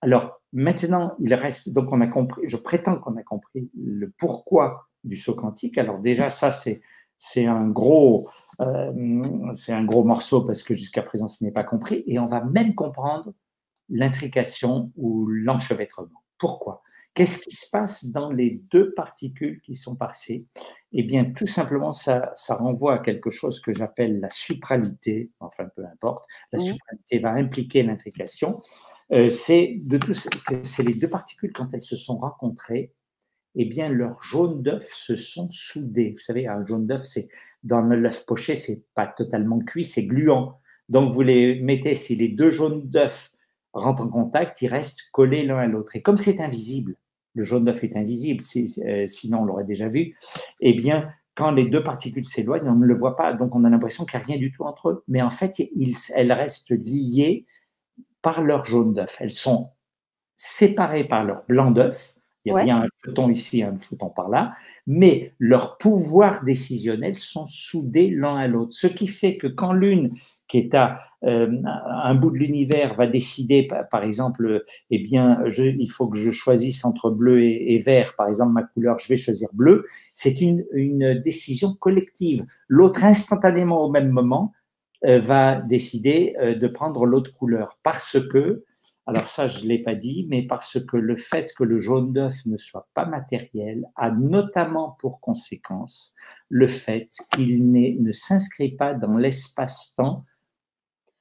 Alors 0.00 0.40
maintenant, 0.52 1.14
il 1.18 1.34
reste, 1.34 1.72
donc 1.72 1.88
on 1.90 2.00
a 2.00 2.06
compris, 2.06 2.42
je 2.46 2.56
prétends 2.56 2.96
qu'on 2.96 3.16
a 3.16 3.22
compris 3.24 3.70
le 3.76 4.12
pourquoi 4.18 4.86
du 5.02 5.16
saut 5.16 5.34
quantique. 5.34 5.78
Alors 5.78 5.98
déjà, 5.98 6.30
ça 6.30 6.52
c'est 6.52 6.80
c'est 7.26 7.46
un 7.46 7.66
gros, 7.68 8.28
euh, 8.60 8.92
c'est 9.54 9.72
un 9.72 9.82
gros 9.82 10.04
morceau 10.04 10.42
parce 10.42 10.62
que 10.62 10.74
jusqu'à 10.74 11.00
présent 11.00 11.26
ce 11.26 11.42
n'est 11.42 11.52
pas 11.52 11.64
compris. 11.64 12.04
Et 12.06 12.18
on 12.18 12.26
va 12.26 12.44
même 12.44 12.74
comprendre 12.74 13.32
l'intrication 13.88 14.92
ou 14.96 15.26
l'enchevêtrement. 15.26 16.22
Pourquoi? 16.36 16.82
Qu'est-ce 17.14 17.38
qui 17.38 17.54
se 17.56 17.70
passe 17.70 18.06
dans 18.06 18.30
les 18.30 18.60
deux 18.70 18.92
particules 18.92 19.62
qui 19.62 19.74
sont 19.74 19.96
passées? 19.96 20.44
Eh 20.92 21.02
bien, 21.02 21.24
tout 21.24 21.46
simplement, 21.46 21.92
ça, 21.92 22.30
ça 22.34 22.56
renvoie 22.56 22.96
à 22.96 22.98
quelque 22.98 23.30
chose 23.30 23.60
que 23.60 23.72
j'appelle 23.72 24.20
la 24.20 24.28
supralité, 24.28 25.30
enfin 25.40 25.64
peu 25.74 25.84
importe. 25.86 26.26
La 26.52 26.58
supralité 26.58 27.20
va 27.20 27.30
impliquer 27.30 27.84
l'intrication. 27.84 28.60
Euh, 29.12 29.30
c'est 29.30 29.80
de 29.82 29.98
c'est 30.62 30.82
les 30.82 30.94
deux 30.94 31.08
particules 31.08 31.52
quand 31.54 31.72
elles 31.72 31.82
se 31.82 31.96
sont 31.96 32.18
rencontrées, 32.18 32.92
eh 33.54 33.64
bien, 33.64 33.88
leurs 33.88 34.22
jaunes 34.22 34.62
d'œuf 34.62 34.92
se 34.92 35.16
sont 35.16 35.48
soudés. 35.50 36.12
Vous 36.12 36.20
savez, 36.20 36.46
un 36.46 36.64
jaune 36.64 36.86
d'œuf, 36.86 37.02
c'est 37.04 37.28
dans 37.62 37.80
l'œuf 37.80 38.26
poché, 38.26 38.56
c'est 38.56 38.82
pas 38.94 39.06
totalement 39.06 39.60
cuit, 39.60 39.84
c'est 39.84 40.06
gluant. 40.06 40.58
Donc, 40.88 41.12
vous 41.12 41.22
les 41.22 41.60
mettez, 41.60 41.94
si 41.94 42.16
les 42.16 42.28
deux 42.28 42.50
jaunes 42.50 42.88
d'œuf 42.88 43.30
rentrent 43.72 44.02
en 44.02 44.08
contact, 44.08 44.60
ils 44.62 44.68
restent 44.68 45.10
collés 45.12 45.44
l'un 45.44 45.58
à 45.58 45.66
l'autre. 45.66 45.96
Et 45.96 46.02
comme 46.02 46.16
c'est 46.16 46.40
invisible, 46.40 46.96
le 47.34 47.42
jaune 47.42 47.64
d'œuf 47.64 47.82
est 47.82 47.96
invisible, 47.96 48.42
euh, 48.86 49.06
sinon 49.06 49.40
on 49.40 49.44
l'aurait 49.44 49.64
déjà 49.64 49.88
vu, 49.88 50.16
eh 50.60 50.72
bien, 50.74 51.10
quand 51.34 51.50
les 51.50 51.64
deux 51.64 51.82
particules 51.82 52.24
s'éloignent, 52.24 52.68
on 52.68 52.76
ne 52.76 52.86
le 52.86 52.94
voit 52.94 53.16
pas, 53.16 53.32
donc 53.32 53.54
on 53.56 53.64
a 53.64 53.70
l'impression 53.70 54.04
qu'il 54.04 54.18
n'y 54.18 54.22
a 54.22 54.26
rien 54.26 54.38
du 54.38 54.52
tout 54.52 54.62
entre 54.62 54.90
eux. 54.90 55.04
Mais 55.08 55.20
en 55.20 55.30
fait, 55.30 55.60
elles 56.14 56.32
restent 56.32 56.70
liées 56.70 57.44
par 58.22 58.42
leur 58.42 58.64
jaune 58.64 58.94
d'œuf. 58.94 59.16
Elles 59.20 59.32
sont 59.32 59.70
séparées 60.36 61.04
par 61.04 61.24
leur 61.24 61.44
blanc 61.46 61.70
d'œuf, 61.72 62.13
il 62.44 62.52
y 62.52 62.52
a 62.52 62.64
bien 62.64 62.82
un 62.82 62.86
photon 63.04 63.30
ici, 63.30 63.62
un 63.62 63.78
photon 63.78 64.10
par 64.10 64.28
là, 64.28 64.52
mais 64.86 65.32
leurs 65.38 65.78
pouvoirs 65.78 66.44
décisionnels 66.44 67.16
sont 67.16 67.46
soudés 67.46 68.10
l'un 68.10 68.36
à 68.36 68.46
l'autre. 68.46 68.72
Ce 68.72 68.86
qui 68.86 69.06
fait 69.06 69.36
que 69.36 69.46
quand 69.46 69.72
l'une 69.72 70.10
qui 70.46 70.58
est 70.58 70.74
à 70.74 70.98
euh, 71.24 71.50
un 71.64 72.14
bout 72.14 72.30
de 72.30 72.36
l'univers 72.36 72.94
va 72.94 73.06
décider, 73.06 73.66
par 73.90 74.04
exemple, 74.04 74.64
eh 74.90 74.98
bien, 74.98 75.42
il 75.56 75.90
faut 75.90 76.06
que 76.06 76.18
je 76.18 76.30
choisisse 76.30 76.84
entre 76.84 77.10
bleu 77.10 77.42
et, 77.42 77.78
vert, 77.78 78.14
par 78.16 78.28
exemple, 78.28 78.52
ma 78.52 78.62
couleur, 78.62 78.98
je 78.98 79.08
vais 79.08 79.16
choisir 79.16 79.48
bleu, 79.54 79.84
c'est 80.12 80.40
une, 80.40 80.64
décision 81.24 81.74
collective. 81.74 82.44
L'autre, 82.68 83.04
instantanément 83.04 83.84
au 83.84 83.90
même 83.90 84.10
moment, 84.10 84.52
euh, 85.06 85.18
va 85.18 85.60
décider 85.60 86.34
euh, 86.40 86.54
de 86.54 86.66
prendre 86.66 87.06
l'autre 87.06 87.34
couleur 87.34 87.78
parce 87.82 88.18
que 88.30 88.64
alors 89.06 89.26
ça, 89.26 89.48
je 89.48 89.64
ne 89.64 89.68
l'ai 89.68 89.82
pas 89.82 89.94
dit, 89.94 90.26
mais 90.30 90.42
parce 90.42 90.82
que 90.82 90.96
le 90.96 91.16
fait 91.16 91.52
que 91.56 91.62
le 91.62 91.78
jaune 91.78 92.12
d'œuf 92.12 92.46
ne 92.46 92.56
soit 92.56 92.88
pas 92.94 93.04
matériel 93.04 93.84
a 93.96 94.10
notamment 94.10 94.96
pour 94.98 95.20
conséquence 95.20 96.14
le 96.48 96.68
fait 96.68 97.10
qu'il 97.32 97.70
ne 97.70 98.12
s'inscrit 98.12 98.72
pas 98.72 98.94
dans 98.94 99.16
l'espace-temps 99.18 100.24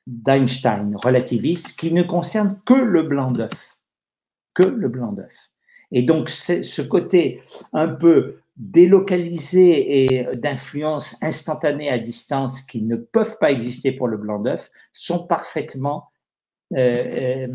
d'Einstein, 0.07 0.95
relativiste, 0.95 1.77
qui 1.77 1.91
ne 1.91 2.03
concerne 2.03 2.59
que 2.65 2.73
le 2.73 3.03
blanc 3.03 3.31
d'œuf. 3.31 3.77
Que 4.53 4.63
le 4.63 4.88
blanc 4.88 5.11
d'œuf. 5.11 5.49
Et 5.91 6.03
donc, 6.03 6.29
ce 6.29 6.81
côté 6.81 7.41
un 7.73 7.88
peu 7.88 8.39
délocalisé 8.55 10.05
et 10.05 10.36
d'influence 10.36 11.21
instantanée 11.21 11.89
à 11.89 11.99
distance 11.99 12.61
qui 12.61 12.81
ne 12.81 12.95
peuvent 12.95 13.38
pas 13.39 13.51
exister 13.51 13.91
pour 13.91 14.07
le 14.07 14.17
blanc 14.17 14.39
d'œuf 14.39 14.69
sont 14.93 15.25
parfaitement 15.25 16.12
euh, 16.76 17.47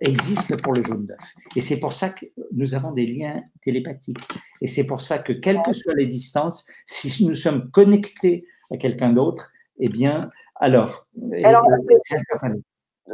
existe 0.00 0.60
pour 0.62 0.72
le 0.72 0.82
jaune 0.82 1.06
d'œuf. 1.06 1.34
Et 1.54 1.60
c'est 1.60 1.78
pour 1.78 1.92
ça 1.92 2.10
que 2.10 2.26
nous 2.52 2.74
avons 2.74 2.92
des 2.92 3.06
liens 3.06 3.42
télépathiques. 3.62 4.18
Et 4.60 4.66
c'est 4.66 4.86
pour 4.86 5.00
ça 5.00 5.18
que, 5.18 5.32
quelles 5.32 5.62
que 5.62 5.72
soient 5.72 5.94
les 5.94 6.06
distances, 6.06 6.66
si 6.86 7.24
nous 7.24 7.34
sommes 7.34 7.70
connectés 7.70 8.46
à 8.72 8.76
quelqu'un 8.76 9.10
d'autre, 9.10 9.52
eh 9.78 9.88
bien, 9.88 10.30
alors. 10.56 11.06
alors 11.44 11.62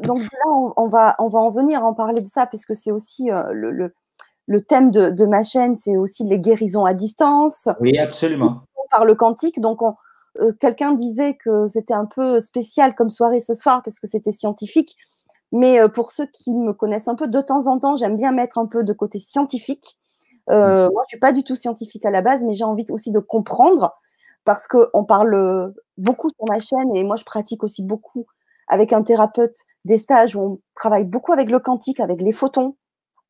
donc 0.02 0.22
là, 0.22 0.72
on, 0.76 0.88
va, 0.88 1.14
on 1.18 1.28
va 1.28 1.38
en 1.38 1.50
venir 1.50 1.84
en 1.84 1.94
parler 1.94 2.20
de 2.20 2.26
ça, 2.26 2.46
puisque 2.46 2.74
c'est 2.74 2.90
aussi 2.90 3.28
le, 3.52 3.92
le, 4.46 4.60
thème 4.62 4.90
de, 4.90 5.10
de 5.10 5.26
ma 5.26 5.42
chaîne, 5.42 5.76
c'est 5.76 5.96
aussi 5.96 6.24
les 6.24 6.40
guérisons 6.40 6.86
à 6.86 6.94
distance. 6.94 7.68
Oui, 7.80 7.98
absolument. 7.98 8.62
Par 8.90 9.04
le 9.04 9.14
quantique. 9.14 9.60
Donc, 9.60 9.80
quelqu'un 10.58 10.92
disait 10.92 11.34
que 11.34 11.66
c'était 11.66 11.94
un 11.94 12.06
peu 12.06 12.40
spécial 12.40 12.94
comme 12.94 13.10
soirée 13.10 13.40
ce 13.40 13.52
soir, 13.52 13.82
parce 13.84 14.00
que 14.00 14.06
c'était 14.06 14.32
scientifique. 14.32 14.96
Mais 15.54 15.78
euh, 15.78 15.86
pour 15.86 16.10
ceux 16.10 16.26
qui 16.26 16.52
me 16.52 16.72
connaissent 16.72 17.06
un 17.06 17.14
peu, 17.14 17.28
de 17.28 17.40
temps 17.40 17.68
en 17.68 17.78
temps, 17.78 17.94
j'aime 17.94 18.16
bien 18.16 18.32
mettre 18.32 18.58
un 18.58 18.66
peu 18.66 18.82
de 18.82 18.92
côté 18.92 19.20
scientifique. 19.20 19.98
Euh, 20.50 20.90
moi, 20.92 21.04
je 21.06 21.10
suis 21.10 21.20
pas 21.20 21.30
du 21.30 21.44
tout 21.44 21.54
scientifique 21.54 22.04
à 22.04 22.10
la 22.10 22.22
base, 22.22 22.42
mais 22.42 22.54
j'ai 22.54 22.64
envie 22.64 22.84
aussi 22.90 23.12
de 23.12 23.20
comprendre 23.20 23.94
parce 24.44 24.66
qu'on 24.66 25.04
parle 25.04 25.72
beaucoup 25.96 26.28
sur 26.30 26.44
ma 26.48 26.58
chaîne 26.58 26.94
et 26.96 27.04
moi, 27.04 27.14
je 27.14 27.24
pratique 27.24 27.62
aussi 27.62 27.84
beaucoup 27.84 28.26
avec 28.66 28.92
un 28.92 29.02
thérapeute 29.02 29.56
des 29.84 29.96
stages 29.96 30.34
où 30.34 30.40
on 30.40 30.60
travaille 30.74 31.04
beaucoup 31.04 31.32
avec 31.32 31.48
le 31.48 31.60
quantique, 31.60 32.00
avec 32.00 32.20
les 32.20 32.32
photons. 32.32 32.76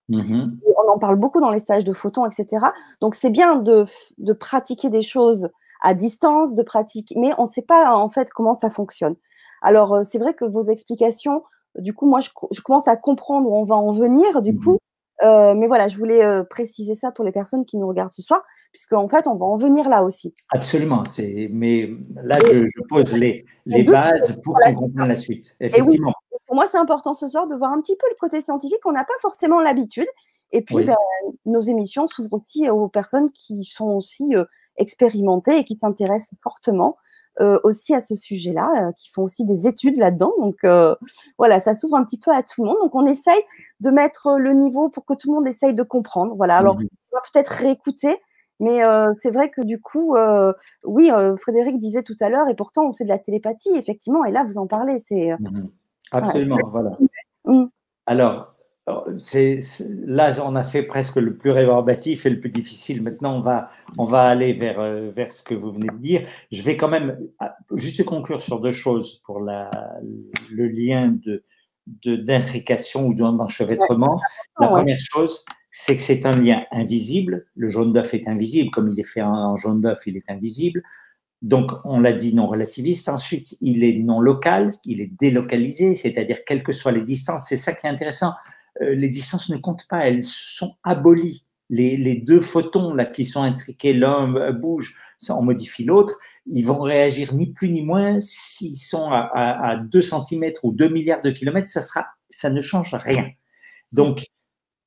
Mmh 0.08 0.46
on 0.86 0.92
en 0.92 0.98
parle 0.98 1.16
beaucoup 1.16 1.40
dans 1.40 1.50
les 1.50 1.60
stages 1.60 1.84
de 1.84 1.92
photons, 1.92 2.26
etc. 2.26 2.66
Donc, 3.00 3.14
c'est 3.14 3.30
bien 3.30 3.56
de, 3.56 3.84
de, 4.18 4.32
pratiquer 4.32 4.90
des 4.90 5.02
choses 5.02 5.50
à 5.80 5.94
distance, 5.94 6.54
de 6.54 6.62
pratiquer, 6.62 7.14
mais 7.18 7.32
on 7.38 7.44
ne 7.44 7.48
sait 7.48 7.62
pas 7.62 7.94
en 7.96 8.08
fait 8.08 8.30
comment 8.30 8.54
ça 8.54 8.70
fonctionne. 8.70 9.16
Alors, 9.62 9.94
euh, 9.94 10.02
c'est 10.02 10.18
vrai 10.18 10.34
que 10.34 10.44
vos 10.44 10.62
explications 10.62 11.42
du 11.78 11.94
coup, 11.94 12.06
moi, 12.06 12.20
je, 12.20 12.60
commence 12.60 12.88
à 12.88 12.96
comprendre 12.96 13.48
où 13.48 13.54
on 13.54 13.64
va 13.64 13.76
en 13.76 13.92
venir, 13.92 14.42
du 14.42 14.56
coup. 14.56 14.74
Mmh 14.74 14.78
euh, 15.22 15.54
mais 15.54 15.68
voilà, 15.68 15.86
je 15.86 15.96
voulais 15.96 16.24
euh, 16.24 16.42
préciser 16.42 16.94
ça 16.94 17.12
pour 17.12 17.24
les 17.24 17.30
personnes 17.30 17.64
qui 17.64 17.76
nous 17.76 17.86
regardent 17.86 18.10
ce 18.10 18.20
soir, 18.20 18.42
puisqu'en 18.72 19.08
fait, 19.08 19.26
on 19.26 19.36
va 19.36 19.46
en 19.46 19.56
venir 19.56 19.88
là 19.88 20.02
aussi. 20.02 20.34
Absolument. 20.50 21.04
Mais 21.50 21.88
là, 22.16 22.38
je, 22.40 22.68
pose 22.88 23.12
les, 23.14 23.44
les 23.64 23.84
bases 23.84 24.40
pour 24.42 24.58
qu'on 24.58 24.74
comprenne 24.74 25.08
la 25.08 25.14
suite. 25.14 25.56
Effectivement. 25.60 26.12
pour 26.46 26.56
moi, 26.56 26.66
c'est 26.70 26.78
important 26.78 27.14
ce 27.14 27.28
soir 27.28 27.46
de 27.46 27.54
voir 27.54 27.72
un 27.72 27.80
petit 27.80 27.96
peu 27.96 28.06
le 28.10 28.16
côté 28.18 28.40
scientifique. 28.40 28.84
On 28.84 28.92
n'a 28.92 29.04
pas 29.04 29.14
forcément 29.20 29.60
l'habitude. 29.60 30.08
Et 30.50 30.62
puis, 30.62 30.84
ben, 30.84 30.96
nos 31.46 31.60
émissions 31.60 32.06
s'ouvrent 32.06 32.34
aussi 32.34 32.68
aux 32.68 32.88
personnes 32.88 33.30
qui 33.30 33.64
sont 33.64 33.90
aussi 33.90 34.36
euh, 34.36 34.44
expérimentées 34.76 35.58
et 35.58 35.64
qui 35.64 35.76
s'intéressent 35.78 36.38
fortement 36.42 36.96
euh, 37.40 37.58
aussi 37.64 37.94
à 37.94 38.00
ce 38.00 38.14
sujet-là, 38.14 38.88
euh, 38.88 38.92
qui 38.92 39.10
font 39.10 39.22
aussi 39.22 39.44
des 39.44 39.66
études 39.66 39.96
là-dedans. 39.96 40.32
Donc 40.38 40.58
euh, 40.64 40.94
voilà, 41.38 41.60
ça 41.60 41.74
s'ouvre 41.74 41.96
un 41.96 42.04
petit 42.04 42.18
peu 42.18 42.30
à 42.30 42.42
tout 42.42 42.62
le 42.62 42.68
monde. 42.68 42.78
Donc 42.80 42.94
on 42.94 43.06
essaye 43.06 43.42
de 43.80 43.90
mettre 43.90 44.38
le 44.38 44.52
niveau 44.52 44.88
pour 44.88 45.04
que 45.04 45.14
tout 45.14 45.30
le 45.30 45.34
monde 45.36 45.48
essaye 45.48 45.74
de 45.74 45.82
comprendre. 45.82 46.34
Voilà, 46.36 46.56
alors 46.56 46.76
mmh 46.76 46.86
on 47.12 47.16
va 47.16 47.22
peut-être 47.32 47.48
réécouter. 47.48 48.16
Mais 48.58 48.80
c'est 49.20 49.30
vrai 49.30 49.48
que 49.50 49.60
du 49.60 49.80
coup, 49.80 50.16
oui, 50.84 51.10
Frédéric 51.38 51.78
disait 51.78 52.02
tout 52.02 52.16
à 52.20 52.28
l'heure, 52.28 52.48
et 52.48 52.56
pourtant 52.56 52.88
on 52.88 52.92
fait 52.92 53.04
de 53.04 53.08
la 53.08 53.18
télépathie, 53.18 53.70
effectivement, 53.74 54.24
et 54.24 54.32
là 54.32 54.42
vous 54.42 54.58
en 54.58 54.66
parlez. 54.66 54.98
C'est 54.98 55.36
mmh 55.38 55.68
absolument, 56.10 56.58
voilà. 56.72 56.90
Mmh. 57.44 57.66
Alors, 58.06 58.53
c'est, 59.16 59.60
là, 59.88 60.32
on 60.44 60.56
a 60.56 60.62
fait 60.62 60.82
presque 60.82 61.16
le 61.16 61.36
plus 61.36 61.50
rébarbatif 61.50 62.26
et 62.26 62.30
le 62.30 62.38
plus 62.38 62.50
difficile. 62.50 63.02
Maintenant, 63.02 63.36
on 63.36 63.40
va, 63.40 63.68
on 63.96 64.04
va 64.04 64.24
aller 64.24 64.52
vers, 64.52 64.78
euh, 64.78 65.10
vers 65.10 65.32
ce 65.32 65.42
que 65.42 65.54
vous 65.54 65.72
venez 65.72 65.88
de 65.88 65.98
dire. 65.98 66.28
Je 66.52 66.62
vais 66.62 66.76
quand 66.76 66.88
même 66.88 67.18
ah, 67.38 67.56
juste 67.72 68.04
conclure 68.04 68.42
sur 68.42 68.60
deux 68.60 68.72
choses 68.72 69.22
pour 69.24 69.40
la, 69.40 69.70
le 70.50 70.68
lien 70.68 71.16
de, 71.24 71.42
d'intrication 72.16 73.06
ou 73.06 73.14
d'enchevêtrement. 73.14 74.20
La 74.60 74.68
première 74.68 75.00
chose, 75.00 75.44
c'est 75.70 75.96
que 75.96 76.02
c'est 76.02 76.26
un 76.26 76.36
lien 76.36 76.64
invisible. 76.70 77.46
Le 77.56 77.68
jaune 77.68 77.92
d'œuf 77.92 78.12
est 78.12 78.28
invisible, 78.28 78.70
comme 78.70 78.90
il 78.92 79.00
est 79.00 79.08
fait 79.08 79.22
en 79.22 79.56
jaune 79.56 79.80
d'œuf, 79.80 80.02
il 80.06 80.18
est 80.18 80.30
invisible. 80.30 80.82
Donc, 81.40 81.70
on 81.84 82.00
l'a 82.00 82.12
dit 82.12 82.34
non 82.34 82.46
relativiste. 82.46 83.08
Ensuite, 83.08 83.56
il 83.60 83.84
est 83.84 83.98
non 83.98 84.20
local, 84.20 84.72
il 84.84 85.00
est 85.00 85.10
délocalisé, 85.18 85.94
c'est-à-dire 85.94 86.44
quelles 86.46 86.62
que 86.62 86.72
soient 86.72 86.92
les 86.92 87.02
distances. 87.02 87.46
C'est 87.48 87.58
ça 87.58 87.72
qui 87.72 87.86
est 87.86 87.90
intéressant. 87.90 88.32
Euh, 88.82 88.94
les 88.94 89.08
distances 89.08 89.48
ne 89.50 89.56
comptent 89.56 89.86
pas, 89.88 90.06
elles 90.06 90.22
sont 90.22 90.76
abolies. 90.82 91.44
Les, 91.70 92.16
deux 92.16 92.42
photons 92.42 92.92
là 92.94 93.04
qui 93.06 93.24
sont 93.24 93.42
intriqués, 93.42 93.94
l'un 93.94 94.52
bouge, 94.52 94.94
ça, 95.18 95.34
on 95.36 95.42
modifie 95.42 95.84
l'autre, 95.84 96.20
ils 96.46 96.62
vont 96.62 96.80
réagir 96.80 97.34
ni 97.34 97.52
plus 97.52 97.70
ni 97.70 97.82
moins 97.82 98.20
s'ils 98.20 98.76
sont 98.76 99.08
à, 99.10 99.76
2 99.82 100.02
cm 100.02 100.52
ou 100.62 100.72
2 100.72 100.88
milliards 100.88 101.22
de 101.22 101.30
kilomètres, 101.30 101.66
ça, 101.66 101.80
sera, 101.80 102.06
ça 102.28 102.50
ne 102.50 102.60
change 102.60 102.94
rien. 102.94 103.28
Donc, 103.92 104.26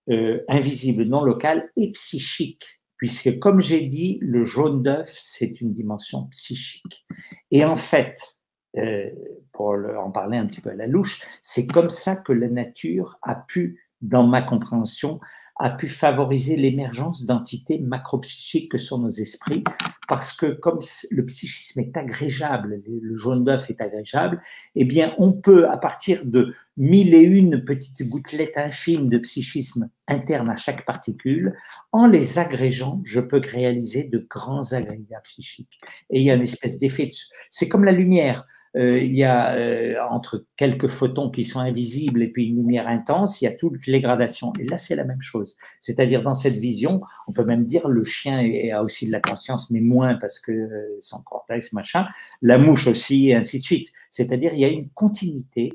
euh, 0.09 0.41
invisible, 0.47 1.03
non 1.03 1.21
local 1.21 1.69
et 1.75 1.91
psychique, 1.91 2.79
puisque 2.95 3.39
comme 3.39 3.59
j'ai 3.59 3.81
dit, 3.81 4.19
le 4.21 4.45
jaune 4.45 4.81
d'œuf, 4.81 5.13
c'est 5.17 5.59
une 5.59 5.73
dimension 5.73 6.27
psychique. 6.27 7.05
Et 7.51 7.65
en 7.65 7.75
fait, 7.75 8.36
euh, 8.78 9.09
pour 9.51 9.75
en 9.99 10.11
parler 10.11 10.38
un 10.38 10.45
petit 10.45 10.61
peu 10.61 10.69
à 10.69 10.75
la 10.75 10.88
louche, 10.88 11.21
c'est 11.41 11.67
comme 11.67 11.89
ça 11.89 12.15
que 12.15 12.34
la 12.34 12.47
nature 12.47 13.17
a 13.23 13.36
pu, 13.36 13.82
dans 14.01 14.25
ma 14.25 14.41
compréhension, 14.41 15.19
a 15.59 15.71
pu 15.71 15.88
favoriser 15.88 16.55
l'émergence 16.55 17.25
d'entités 17.25 17.80
macropsychiques 17.80 18.71
que 18.71 18.78
sont 18.78 18.99
nos 18.99 19.09
esprits, 19.09 19.63
parce 20.07 20.32
que 20.32 20.45
comme 20.45 20.80
le 21.09 21.25
psychisme 21.25 21.80
est 21.80 21.97
agrégeable, 21.97 22.82
le 22.86 23.15
jaune 23.17 23.43
d'œuf 23.43 23.69
est 23.71 23.82
agrégeable, 23.82 24.39
eh 24.75 24.86
bien, 24.86 25.15
on 25.17 25.34
peut, 25.34 25.67
à 25.69 25.78
partir 25.78 26.23
de 26.25 26.53
mille 26.78 27.15
et 27.15 27.23
une 27.23 27.63
petites 27.65 28.07
gouttelettes 28.07 28.57
infimes 28.57 29.09
de 29.09 29.17
psychisme 29.17 29.89
interne 30.08 30.49
à 30.49 30.55
chaque 30.55 30.86
particule, 30.86 31.55
en 31.91 32.08
les 32.08 32.39
agrégeant, 32.39 33.01
je 33.03 33.20
peux 33.20 33.41
réaliser 33.43 34.03
de 34.03 34.26
grands 34.30 34.74
agrégats 34.74 35.22
psychiques. 35.24 35.80
Et 36.10 36.20
il 36.20 36.26
y 36.26 36.32
a 36.32 36.36
une 36.36 36.41
espèce 36.41 36.80
d'effet, 36.80 37.10
c'est 37.51 37.68
comme 37.68 37.84
la 37.84 37.91
lumière. 37.91 38.45
Euh, 38.76 38.99
il 38.99 39.14
y 39.14 39.24
a 39.24 39.55
euh, 39.55 39.95
entre 40.10 40.45
quelques 40.55 40.88
photons 40.88 41.32
qui 41.32 41.43
sont 41.43 41.60
invisibles 41.60 42.22
et 42.22 42.28
puis 42.28 42.47
une 42.47 42.58
lumière 42.58 42.88
intense, 42.88 43.41
il 43.41 43.45
y 43.45 43.47
a 43.47 43.51
toutes 43.53 43.88
les 43.88 44.01
gradations. 44.01 44.53
Et 44.60 44.66
là, 44.66 44.78
c'est 44.78 44.95
la 44.95 45.03
même 45.03 45.22
chose. 45.22 45.58
C'est-à-dire 45.80 46.22
dans 46.22 46.34
cette 46.34 46.58
vision, 46.58 47.01
on 47.28 47.34
peut 47.34 47.45
même 47.45 47.66
dire 47.66 47.88
le 47.89 48.03
chien 48.03 48.47
a 48.74 48.84
aussi 48.84 49.08
de 49.08 49.12
la 49.12 49.20
conscience, 49.20 49.72
mais 49.72 49.82
moins 49.82 50.16
parce 50.16 50.39
que 50.39 50.51
euh, 50.51 50.97
son 50.99 51.22
cortex, 51.24 51.74
machin, 51.74 52.05
la 52.41 52.58
mouche 52.58 52.88
aussi, 52.88 53.30
et 53.30 53.36
ainsi 53.36 53.60
de 53.60 53.64
suite. 53.64 53.88
C'est-à-dire 54.12 54.53
il 54.53 54.60
y 54.60 54.66
a 54.66 54.70
une 54.70 54.89
continuité 54.89 55.74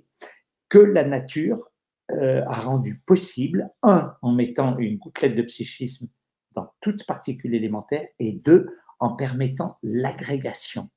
que 0.68 0.78
la 0.78 1.04
nature 1.04 1.71
a 2.10 2.58
rendu 2.58 3.00
possible, 3.06 3.70
un, 3.82 4.14
en 4.22 4.32
mettant 4.32 4.78
une 4.78 4.98
gouttelette 4.98 5.36
de 5.36 5.42
psychisme 5.42 6.08
dans 6.54 6.72
toute 6.80 7.06
particule 7.06 7.54
élémentaire, 7.54 8.06
et 8.18 8.32
deux, 8.32 8.68
en 8.98 9.14
permettant 9.16 9.78
l'agrégation 9.82 10.90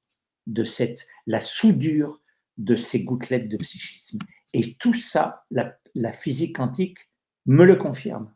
de 0.47 0.63
cette, 0.63 1.07
la 1.25 1.39
soudure 1.39 2.21
de 2.57 2.75
ces 2.75 3.03
gouttelettes 3.03 3.49
de 3.49 3.57
psychisme. 3.57 4.19
Et 4.53 4.75
tout 4.75 4.93
ça, 4.93 5.45
la, 5.51 6.11
physique 6.11 6.55
quantique 6.55 7.09
me 7.45 7.65
le 7.65 7.75
confirme. 7.75 8.31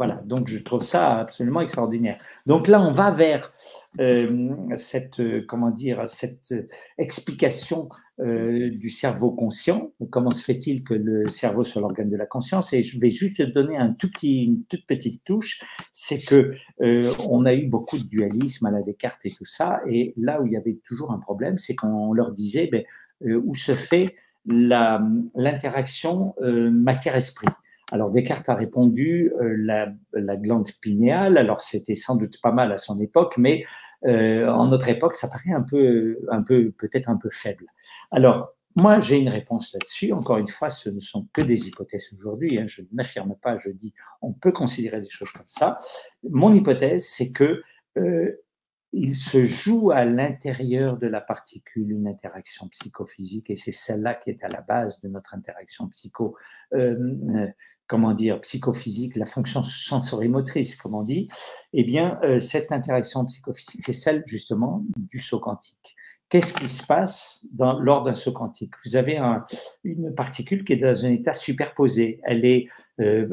Voilà, 0.00 0.22
donc 0.24 0.48
je 0.48 0.56
trouve 0.56 0.80
ça 0.80 1.18
absolument 1.18 1.60
extraordinaire. 1.60 2.16
Donc 2.46 2.68
là, 2.68 2.80
on 2.80 2.90
va 2.90 3.10
vers 3.10 3.52
euh, 4.00 4.48
cette, 4.74 5.20
euh, 5.20 5.44
comment 5.46 5.70
dire, 5.70 6.08
cette 6.08 6.54
explication 6.96 7.86
euh, 8.18 8.70
du 8.70 8.88
cerveau 8.88 9.30
conscient. 9.30 9.92
Comment 10.08 10.30
se 10.30 10.42
fait-il 10.42 10.84
que 10.84 10.94
le 10.94 11.28
cerveau 11.28 11.64
soit 11.64 11.82
l'organe 11.82 12.08
de 12.08 12.16
la 12.16 12.24
conscience? 12.24 12.72
Et 12.72 12.82
je 12.82 12.98
vais 12.98 13.10
juste 13.10 13.42
donner 13.42 13.76
une 13.76 13.94
toute 13.94 14.86
petite 14.86 15.22
touche. 15.22 15.60
C'est 15.92 16.24
que 16.24 16.52
on 17.28 17.44
a 17.44 17.52
eu 17.52 17.66
beaucoup 17.66 17.98
de 17.98 18.08
dualisme 18.08 18.64
à 18.64 18.70
la 18.70 18.80
Descartes 18.80 19.26
et 19.26 19.32
tout 19.32 19.44
ça. 19.44 19.82
Et 19.86 20.14
là 20.16 20.40
où 20.40 20.46
il 20.46 20.54
y 20.54 20.56
avait 20.56 20.80
toujours 20.82 21.12
un 21.12 21.18
problème, 21.18 21.58
c'est 21.58 21.74
qu'on 21.74 22.14
leur 22.14 22.32
disait 22.32 22.70
ben, 22.72 22.84
où 23.20 23.54
se 23.54 23.74
fait 23.74 24.14
l'interaction 24.46 26.34
matière-esprit. 26.40 27.48
Alors 27.90 28.10
Descartes 28.10 28.48
a 28.48 28.54
répondu 28.54 29.32
euh, 29.40 29.56
la, 30.12 30.36
glande 30.36 30.68
pinéale. 30.80 31.38
Alors 31.38 31.60
c'était 31.60 31.96
sans 31.96 32.16
doute 32.16 32.40
pas 32.42 32.52
mal 32.52 32.72
à 32.72 32.78
son 32.78 33.00
époque, 33.00 33.34
mais 33.36 33.64
euh, 34.06 34.48
en 34.48 34.68
notre 34.68 34.88
époque, 34.88 35.14
ça 35.14 35.28
paraît 35.28 35.52
un 35.52 35.62
peu, 35.62 36.18
un 36.30 36.42
peu, 36.42 36.72
peut-être 36.78 37.08
un 37.08 37.16
peu 37.16 37.30
faible. 37.30 37.66
Alors 38.10 38.54
moi, 38.76 39.00
j'ai 39.00 39.16
une 39.16 39.28
réponse 39.28 39.72
là-dessus. 39.72 40.12
Encore 40.12 40.38
une 40.38 40.46
fois, 40.46 40.70
ce 40.70 40.90
ne 40.90 41.00
sont 41.00 41.28
que 41.32 41.42
des 41.42 41.68
hypothèses 41.68 42.12
aujourd'hui. 42.16 42.58
Hein. 42.58 42.66
Je 42.66 42.82
n'affirme 42.92 43.34
pas, 43.42 43.56
je 43.56 43.70
dis, 43.70 43.92
on 44.22 44.32
peut 44.32 44.52
considérer 44.52 45.00
des 45.00 45.08
choses 45.08 45.32
comme 45.32 45.42
ça. 45.46 45.76
Mon 46.22 46.52
hypothèse, 46.52 47.04
c'est 47.06 47.32
que 47.32 47.62
euh, 47.98 48.30
il 48.92 49.14
se 49.14 49.44
joue 49.44 49.90
à 49.90 50.04
l'intérieur 50.04 50.98
de 50.98 51.06
la 51.06 51.20
particule 51.20 51.90
une 51.90 52.08
interaction 52.08 52.68
psychophysique 52.68 53.50
et 53.50 53.56
c'est 53.56 53.72
celle-là 53.72 54.14
qui 54.14 54.30
est 54.30 54.42
à 54.42 54.48
la 54.48 54.62
base 54.62 55.00
de 55.00 55.08
notre 55.08 55.34
interaction 55.34 55.88
psycho, 55.88 56.36
comment 57.90 58.14
dire, 58.14 58.40
psychophysique, 58.40 59.16
la 59.16 59.26
fonction 59.26 59.64
sensorimotrice, 59.64 60.76
comme 60.76 60.94
on 60.94 61.02
dit, 61.02 61.26
eh 61.72 61.82
bien, 61.82 62.20
euh, 62.22 62.38
cette 62.38 62.70
interaction 62.70 63.24
psychophysique, 63.24 63.82
c'est 63.84 63.92
celle 63.92 64.22
justement 64.26 64.84
du 64.96 65.18
saut 65.18 65.40
quantique, 65.40 65.96
qu'est-ce 66.28 66.54
qui 66.54 66.68
se 66.68 66.86
passe 66.86 67.44
dans, 67.52 67.80
lors 67.80 68.04
d'un 68.04 68.14
saut 68.14 68.30
quantique? 68.30 68.74
Vous 68.84 68.94
avez 68.94 69.20
une 69.82 70.14
particule 70.14 70.62
qui 70.64 70.74
est 70.74 70.76
dans 70.76 71.04
un 71.04 71.10
état 71.10 71.34
superposé. 71.34 72.20
Elle 72.22 72.44
est, 72.44 72.68
euh, 73.00 73.26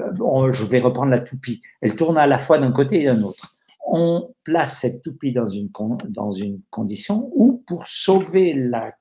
je 0.51 0.63
vais 0.63 0.79
reprendre 0.79 1.11
la 1.11 1.21
toupie. 1.21 1.61
Elle 1.81 1.95
tourne 1.95 2.17
à 2.17 2.25
la 2.25 2.39
fois 2.39 2.57
d'un 2.57 2.71
côté 2.71 3.03
et 3.03 3.05
d'un 3.05 3.21
autre. 3.21 3.55
On 3.85 4.33
place 4.43 4.79
cette 4.79 5.03
toupie 5.03 5.33
dans 5.33 5.47
une, 5.47 5.69
dans 6.09 6.31
une 6.31 6.61
condition 6.71 7.29
où, 7.35 7.63
pour 7.67 7.85
sauver 7.85 8.55
la, 8.55 8.95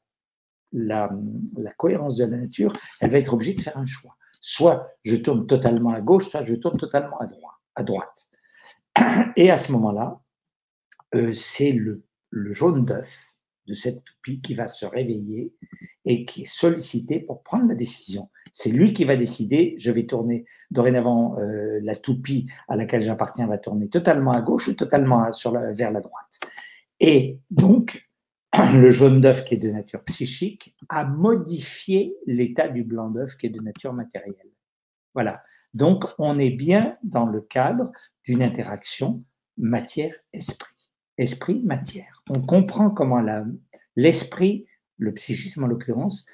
la, 0.73 1.11
la 1.57 1.73
cohérence 1.73 2.17
de 2.17 2.27
la 2.27 2.37
nature, 2.37 2.77
elle 3.01 3.11
va 3.11 3.17
être 3.17 3.33
obligée 3.33 3.55
de 3.55 3.63
faire 3.63 3.79
un 3.79 3.87
choix. 3.87 4.17
Soit 4.49 4.93
je 5.05 5.17
tourne 5.17 5.45
totalement 5.49 5.91
à 5.91 6.01
gauche, 6.01 6.29
soit 6.29 6.45
je 6.45 6.55
tourne 6.55 6.79
totalement 6.79 7.19
à 7.19 7.27
droite. 7.27 7.57
À 7.75 7.83
droite. 7.83 8.27
Et 9.37 9.51
à 9.51 9.57
ce 9.57 9.73
moment-là, 9.73 10.21
euh, 11.17 11.33
c'est 11.33 11.73
le, 11.73 12.05
jaune 12.31 12.85
d'œuf 12.85 13.33
de 13.67 13.75
cette 13.75 14.05
toupie 14.05 14.41
qui 14.41 14.55
va 14.55 14.69
se 14.69 14.87
réveiller 14.87 15.53
et 16.05 16.25
qui 16.25 16.43
est 16.43 16.47
sollicité 16.47 17.19
pour 17.19 17.43
prendre 17.43 17.67
la 17.67 17.75
décision. 17.75 18.31
C'est 18.53 18.71
lui 18.71 18.93
qui 18.93 19.03
va 19.05 19.17
décider, 19.17 19.75
je 19.79 19.91
vais 19.91 20.07
tourner, 20.07 20.45
dorénavant, 20.71 21.37
euh, 21.41 21.81
la 21.83 21.97
toupie 21.97 22.49
à 22.69 22.77
laquelle 22.77 23.03
j'appartiens 23.03 23.49
va 23.49 23.59
tourner 23.59 23.89
totalement 23.89 24.31
à 24.31 24.43
gauche 24.43 24.69
ou 24.69 24.75
totalement 24.75 25.29
vers 25.73 25.91
la 25.91 26.01
droite. 26.01 26.39
Et 27.01 27.41
donc, 27.51 28.06
le 28.75 28.91
jaune 28.91 29.21
d'œuf 29.21 29.45
qui 29.45 29.55
est 29.55 29.59
de 29.59 29.71
nature 29.71 30.03
psychique 30.05 30.75
a 30.89 31.05
modifié 31.05 32.17
l'état 32.27 32.69
du 32.69 32.85
blanc 32.85 33.11
d'œuf 33.11 33.37
qui 33.37 33.47
est 33.47 33.51
de 33.51 33.61
nature 33.61 33.93
matérielle. 33.93 34.51
Voilà. 35.15 35.43
Donc, 35.75 36.05
on 36.19 36.39
est 36.39 36.51
bien 36.51 36.97
dans 37.03 37.27
le 37.27 37.41
cadre 37.41 37.91
d'une 38.25 38.43
interaction 38.43 39.25
matière-esprit 39.57 40.77
esprit-matière. 41.19 42.23
On 42.29 42.41
comprend 42.43 42.91
comment 42.91 43.25
l'esprit, 43.97 44.67
le 44.99 45.15
psychisme 45.15 45.65
en 45.65 45.67
l'occurrence, 45.67 46.27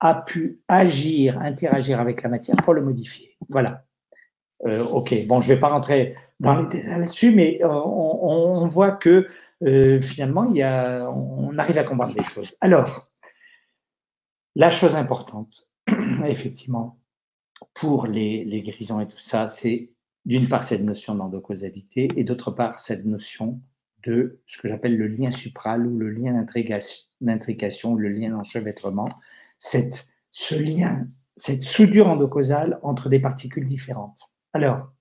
a 0.00 0.14
pu 0.14 0.60
agir, 0.68 1.38
interagir 1.40 2.00
avec 2.00 2.22
la 2.22 2.30
matière 2.30 2.56
pour 2.56 2.74
le 2.74 2.82
modifier. 2.82 3.36
Voilà. 3.48 3.84
Euh, 4.66 4.84
ok, 4.84 5.26
bon, 5.26 5.40
je 5.40 5.50
ne 5.50 5.54
vais 5.54 5.60
pas 5.60 5.68
rentrer 5.68 6.14
dans 6.38 6.54
les 6.56 6.66
détails 6.66 7.00
là-dessus, 7.00 7.34
mais 7.34 7.62
euh, 7.62 7.68
on, 7.68 8.68
voit 8.68 8.92
que 8.92 9.26
euh, 9.62 10.00
finalement, 10.00 10.44
il 10.44 10.56
y 10.56 10.62
a, 10.62 11.10
on 11.10 11.56
arrive 11.58 11.78
à 11.78 11.84
comprendre 11.84 12.14
les 12.16 12.24
choses. 12.24 12.56
Alors, 12.60 13.10
la 14.54 14.70
chose 14.70 14.96
importante, 14.96 15.66
effectivement, 16.26 16.98
pour 17.74 18.06
les, 18.06 18.44
les 18.44 18.62
guérisons 18.62 19.00
et 19.00 19.06
tout 19.06 19.18
ça, 19.18 19.46
c'est 19.46 19.90
d'une 20.26 20.48
part 20.48 20.62
cette 20.62 20.82
notion 20.82 21.14
d'endocausalité 21.14 22.08
et 22.16 22.24
d'autre 22.24 22.50
part 22.50 22.78
cette 22.78 23.06
notion 23.06 23.60
de 24.04 24.40
ce 24.46 24.58
que 24.58 24.68
j'appelle 24.68 24.96
le 24.96 25.08
lien 25.08 25.30
supral 25.30 25.86
ou 25.86 25.98
le 25.98 26.10
lien 26.10 26.32
d'intrication, 27.20 27.94
le 27.94 28.08
lien 28.08 28.30
d'enchevêtrement, 28.30 29.08
cette, 29.58 30.10
ce 30.30 30.54
lien, 30.54 31.06
cette 31.36 31.62
soudure 31.62 32.08
endocausale 32.08 32.78
entre 32.82 33.08
des 33.08 33.20
particules 33.20 33.66
différentes. 33.66 34.32
Alors, 34.52 34.92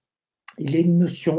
il 0.57 0.71
y 0.71 0.77
a 0.77 0.79
une 0.79 0.99
notion, 0.99 1.37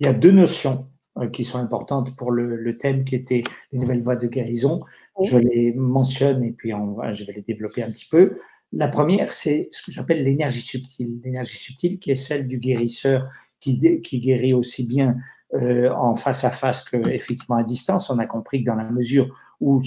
il 0.00 0.06
y 0.06 0.08
a 0.08 0.12
deux 0.12 0.32
notions 0.32 0.88
euh, 1.18 1.28
qui 1.28 1.44
sont 1.44 1.58
importantes 1.58 2.16
pour 2.16 2.30
le, 2.30 2.76
thème 2.76 3.04
qui 3.04 3.14
était 3.14 3.42
les 3.72 3.78
nouvelles 3.78 4.02
voies 4.02 4.16
de 4.16 4.26
guérison. 4.26 4.82
Je 5.22 5.38
les 5.38 5.72
mentionne 5.74 6.44
et 6.44 6.52
puis 6.52 6.72
je 7.12 7.24
vais 7.24 7.32
les 7.32 7.42
développer 7.42 7.82
un 7.82 7.90
petit 7.90 8.08
peu. 8.10 8.36
La 8.72 8.88
première, 8.88 9.32
c'est 9.32 9.68
ce 9.70 9.82
que 9.82 9.92
j'appelle 9.92 10.22
l'énergie 10.22 10.60
subtile. 10.60 11.20
L'énergie 11.24 11.56
subtile 11.56 11.98
qui 11.98 12.10
est 12.10 12.16
celle 12.16 12.46
du 12.46 12.58
guérisseur 12.58 13.28
qui, 13.60 13.78
qui 14.02 14.20
guérit 14.20 14.52
aussi 14.52 14.86
bien 14.86 15.16
euh, 15.54 15.90
en 15.90 16.16
face 16.16 16.42
à 16.44 16.50
face 16.50 16.82
que 16.82 16.96
effectivement 17.08 17.56
à 17.56 17.62
distance. 17.62 18.10
On 18.10 18.18
a 18.18 18.26
compris 18.26 18.64
que 18.64 18.66
dans 18.66 18.74
la 18.74 18.90
mesure 18.90 19.28
où 19.60 19.80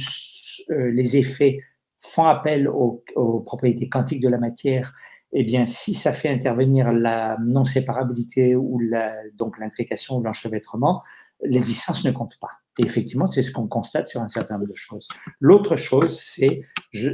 euh, 0.70 0.91
les 0.91 1.17
effets 1.17 1.59
font 1.99 2.24
appel 2.24 2.70
aux, 2.70 3.03
propriétés 3.45 3.89
quantiques 3.89 4.22
de 4.22 4.30
la 4.30 4.38
matière, 4.38 4.93
eh 5.32 5.43
bien, 5.43 5.65
si 5.65 5.93
ça 5.93 6.11
fait 6.11 6.30
intervenir 6.30 6.91
la 6.91 7.38
non-séparabilité 7.39 8.55
ou 8.55 8.80
la, 8.80 9.13
donc 9.36 9.59
l'intrication 9.59 10.17
ou 10.17 10.23
l'enchevêtrement, 10.23 11.01
les 11.43 11.59
distances 11.59 12.03
ne 12.05 12.11
comptent 12.11 12.39
pas. 12.39 12.49
Et 12.80 12.84
effectivement, 12.84 13.27
c'est 13.27 13.41
ce 13.41 13.51
qu'on 13.51 13.67
constate 13.67 14.07
sur 14.07 14.21
un 14.21 14.27
certain 14.27 14.55
nombre 14.55 14.69
de 14.69 14.75
choses. 14.75 15.07
L'autre 15.39 15.75
chose, 15.75 16.19
c'est, 16.19 16.61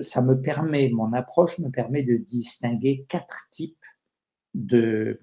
ça 0.01 0.21
me 0.21 0.39
permet, 0.39 0.89
mon 0.89 1.11
approche 1.13 1.59
me 1.59 1.69
permet 1.69 2.03
de 2.03 2.15
distinguer 2.15 3.05
quatre 3.09 3.47
types 3.49 3.83
de, 4.53 5.19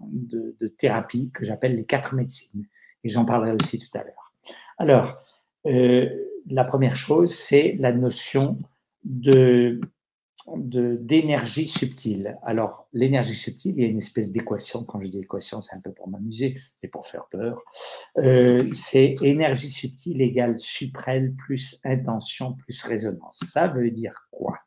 de, 0.00 0.68
thérapie 0.68 1.30
que 1.34 1.44
j'appelle 1.44 1.76
les 1.76 1.84
quatre 1.84 2.14
médecines. 2.14 2.66
Et 3.04 3.10
j'en 3.10 3.24
parlerai 3.24 3.52
aussi 3.52 3.78
tout 3.78 3.98
à 3.98 4.02
l'heure. 4.02 4.32
Alors, 4.78 5.18
euh, 5.66 6.08
la 6.48 6.64
première 6.64 6.96
chose, 6.96 7.34
c'est 7.34 7.76
la 7.78 7.92
notion 7.92 8.58
de 9.04 9.80
d'énergie 10.56 11.68
subtile. 11.68 12.38
Alors, 12.42 12.88
l'énergie 12.92 13.34
subtile, 13.34 13.74
il 13.76 13.82
y 13.82 13.86
a 13.86 13.88
une 13.88 13.98
espèce 13.98 14.30
d'équation. 14.30 14.84
Quand 14.84 15.00
je 15.02 15.08
dis 15.08 15.18
équation, 15.18 15.60
c'est 15.60 15.76
un 15.76 15.80
peu 15.80 15.92
pour 15.92 16.08
m'amuser 16.08 16.56
et 16.82 16.88
pour 16.88 17.06
faire 17.06 17.26
peur. 17.30 17.62
Euh, 18.18 18.68
c'est 18.72 19.16
énergie 19.22 19.70
subtile 19.70 20.20
égale 20.22 20.58
suprêle 20.58 21.34
plus 21.34 21.80
intention 21.84 22.54
plus 22.54 22.82
résonance. 22.82 23.40
Ça 23.44 23.68
veut 23.68 23.90
dire 23.90 24.14
quoi? 24.30 24.58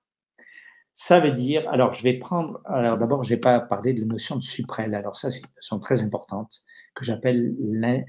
Ça 0.96 1.20
veut 1.20 1.32
dire, 1.32 1.68
alors 1.70 1.92
je 1.94 2.04
vais 2.04 2.20
prendre, 2.20 2.62
alors 2.66 3.00
d'abord, 3.00 3.24
je 3.24 3.34
n'ai 3.34 3.40
pas 3.40 3.60
parlé 3.60 3.94
de 3.94 4.02
la 4.02 4.06
notion 4.06 4.36
de 4.36 4.44
suprêle. 4.44 4.94
Alors 4.94 5.16
ça, 5.16 5.32
c'est 5.32 5.40
une 5.40 5.56
notion 5.56 5.80
très 5.80 6.04
importante 6.04 6.64
que 6.94 7.04
j'appelle 7.04 7.56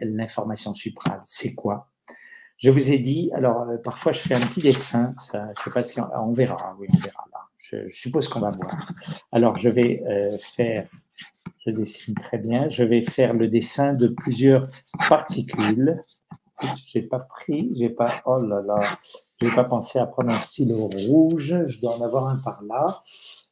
l'information 0.03 0.75
suprale. 0.75 1.23
C'est 1.25 1.55
quoi? 1.55 1.91
Je 2.59 2.71
vous 2.71 2.93
ai 2.93 2.99
dit, 2.99 3.31
alors 3.35 3.63
euh, 3.63 3.79
parfois 3.79 4.13
je 4.13 4.21
fais 4.21 4.35
un 4.35 4.47
petit 4.47 4.61
dessin, 4.61 5.13
ça, 5.17 5.49
je 5.57 5.63
sais 5.63 5.71
pas 5.71 5.83
si 5.83 5.99
on, 6.01 6.33
verra, 6.33 6.77
oui, 6.79 6.87
on 6.95 6.99
verra 6.99 7.25
Je, 7.71 7.89
suppose 7.89 8.29
qu'on 8.29 8.41
va 8.41 8.51
voir. 8.51 8.93
Alors 9.33 9.57
je 9.57 9.71
vais 9.71 10.03
euh, 10.07 10.37
faire, 10.39 10.87
je 11.65 11.71
dessine 11.71 12.15
très 12.15 12.39
bien, 12.39 12.69
je 12.69 12.85
vais 12.85 13.03
faire 13.03 13.33
le 13.33 13.49
dessin 13.49 13.95
de 13.95 14.09
plusieurs 14.09 14.63
particules. 15.09 16.03
J'ai 16.87 17.03
pas 17.03 17.21
pris, 17.21 17.71
j'ai 17.75 17.89
pas, 17.89 18.23
oh 18.27 18.41
là 18.41 18.61
là, 18.63 18.99
je 19.41 19.47
n'ai 19.47 19.55
pas 19.55 19.65
pensé 19.65 19.99
à 19.99 20.07
prendre 20.07 20.31
un 20.31 20.39
stylo 20.39 20.89
rouge. 20.89 21.57
Je 21.67 21.81
dois 21.81 21.99
en 21.99 22.03
avoir 22.03 22.29
un 22.29 22.37
par 22.37 22.63
là. 22.63 23.03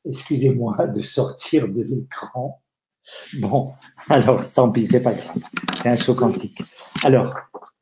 Excusez-moi 0.04 0.86
de 0.88 1.00
sortir 1.00 1.68
de 1.68 1.82
l'écran. 1.82 2.60
Bon, 3.40 3.72
alors 4.08 4.40
tant 4.54 4.70
pis, 4.70 4.86
c'est 4.86 5.02
pas 5.02 5.14
grave. 5.14 5.38
C'est 5.80 5.88
un 5.88 5.96
saut 5.96 6.14
quantique. 6.14 6.62
Alors, 7.02 7.34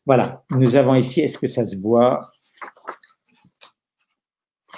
voilà, 0.07 0.45
nous 0.51 0.77
avons 0.77 0.95
ici, 0.95 1.21
est-ce 1.21 1.39
que 1.39 1.47
ça 1.47 1.65
se 1.65 1.77
voit? 1.77 2.31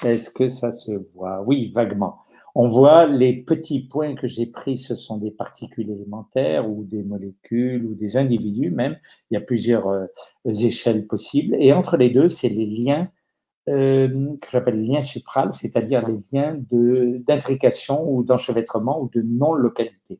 Est-ce 0.05 0.31
que 0.31 0.49
ça 0.49 0.73
se 0.73 0.93
voit? 1.15 1.43
Oui, 1.43 1.71
vaguement. 1.75 2.19
On 2.55 2.67
voit 2.67 3.07
les 3.07 3.35
petits 3.35 3.81
points 3.81 4.15
que 4.15 4.27
j'ai 4.27 4.47
pris, 4.47 4.77
ce 4.77 4.95
sont 4.95 5.17
des 5.17 5.31
particules 5.31 5.91
élémentaires 5.91 6.69
ou 6.69 6.85
des 6.85 7.03
molécules 7.03 7.87
ou 7.87 7.95
des 7.95 8.17
individus 8.17 8.71
même. 8.71 8.97
Il 9.31 9.35
y 9.35 9.37
a 9.37 9.41
plusieurs 9.41 9.89
euh, 9.89 10.07
échelles 10.45 11.07
possibles. 11.07 11.57
Et 11.59 11.73
entre 11.73 11.97
les 11.97 12.11
deux, 12.11 12.29
c'est 12.29 12.49
les 12.49 12.67
liens 12.67 13.09
euh, 13.69 14.37
que 14.41 14.49
j'appelle 14.51 14.83
liens 14.83 15.01
supral, 15.01 15.53
c'est-à-dire 15.53 16.07
les 16.07 16.19
liens 16.33 16.59
d'intrication 16.69 18.05
ou 18.11 18.25
d'enchevêtrement 18.25 19.01
ou 19.01 19.09
de 19.09 19.23
non-localité. 19.23 20.19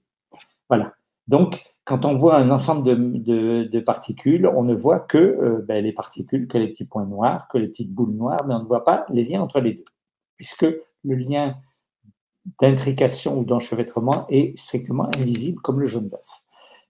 Voilà. 0.69 0.95
Donc, 1.27 1.61
quand 1.85 2.05
on 2.05 2.15
voit 2.15 2.37
un 2.37 2.51
ensemble 2.51 2.85
de, 2.85 3.81
particules, 3.81 4.47
on 4.47 4.63
ne 4.63 4.75
voit 4.75 5.01
que 5.01 5.19
euh, 5.19 5.65
ben, 5.67 5.83
les 5.83 5.93
particules, 5.93 6.47
que 6.47 6.59
les 6.59 6.69
petits 6.69 6.85
points 6.85 7.07
noirs, 7.07 7.49
que 7.49 7.59
les 7.59 7.69
petites 7.69 7.93
boules 7.93 8.15
noires, 8.15 8.45
mais 8.47 8.55
on 8.55 8.63
ne 8.63 8.69
voit 8.69 8.85
pas 8.85 9.05
les 9.09 9.25
liens 9.25 9.43
entre 9.43 9.61
les 9.61 9.75
deux, 9.75 9.85
puisque 10.37 10.63
le 10.63 11.15
lien 11.17 11.57
d'intrication 12.61 13.39
ou 13.39 13.45
d'enchevêtrement 13.45 14.27
est 14.29 14.57
strictement 14.59 15.09
invisible 15.17 15.61
comme 15.61 15.81
le 15.81 15.87
jaune 15.87 16.09
d'œuf. 16.09 16.43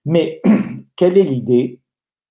Mais 0.05 0.41
quelle 0.95 1.17
est 1.17 1.23
l'idée? 1.23 1.79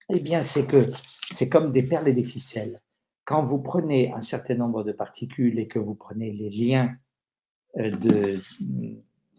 Eh 0.08 0.20
bien, 0.20 0.42
c'est 0.42 0.66
que 0.66 0.90
c'est 1.30 1.48
comme 1.48 1.72
des 1.72 1.82
perles 1.82 2.08
et 2.08 2.12
des 2.12 2.24
ficelles. 2.24 2.80
Quand 3.24 3.42
vous 3.42 3.58
prenez 3.58 4.12
un 4.12 4.20
certain 4.20 4.54
nombre 4.54 4.84
de 4.84 4.92
particules 4.92 5.58
et 5.58 5.68
que 5.68 5.78
vous 5.78 5.94
prenez 5.94 6.30
les 6.32 6.50
liens 6.50 6.94
euh, 7.78 8.38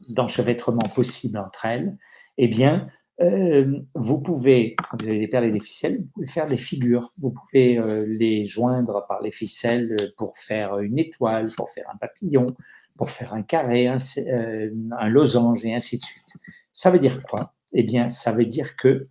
d'enchevêtrement 0.10 0.90
possibles 0.96 1.38
entre 1.38 1.66
elles, 1.66 1.98
eh 2.38 2.48
bien, 2.48 2.88
euh, 3.22 3.80
vous 3.94 4.20
pouvez, 4.20 4.76
quand 4.90 4.98
vous 5.02 5.08
avez 5.08 5.20
des 5.20 5.28
perles 5.28 5.46
et 5.46 5.52
des 5.52 5.60
ficelles, 5.60 6.00
vous 6.00 6.08
pouvez 6.14 6.28
faire 6.28 6.48
des 6.48 6.58
figures. 6.58 7.14
Vous 7.20 7.32
pouvez 7.32 7.78
euh, 7.78 8.06
les 8.08 8.48
joindre 8.48 9.06
par 9.08 9.22
les 9.22 9.32
ficelles 9.32 9.96
pour 10.18 10.38
faire 10.38 10.80
une 10.80 10.98
étoile, 10.98 11.52
pour 11.56 11.70
faire 11.70 11.90
un 11.94 11.98
papillon, 11.98 12.56
pour 12.98 13.10
faire 13.10 13.34
un 13.34 13.44
carré, 13.44 13.88
un, 13.88 15.10
losange 15.10 15.64
et 15.64 15.74
ainsi 15.74 16.00
de 16.00 16.04
suite. 16.04 16.38
Ça 16.72 16.90
veut 16.90 17.00
dire 17.00 17.24
quoi? 17.24 17.54
Eh 17.74 17.84
bien, 17.84 18.10
ça 18.10 18.32
veut 18.32 18.46
dire 18.46 18.76
que 18.76 19.04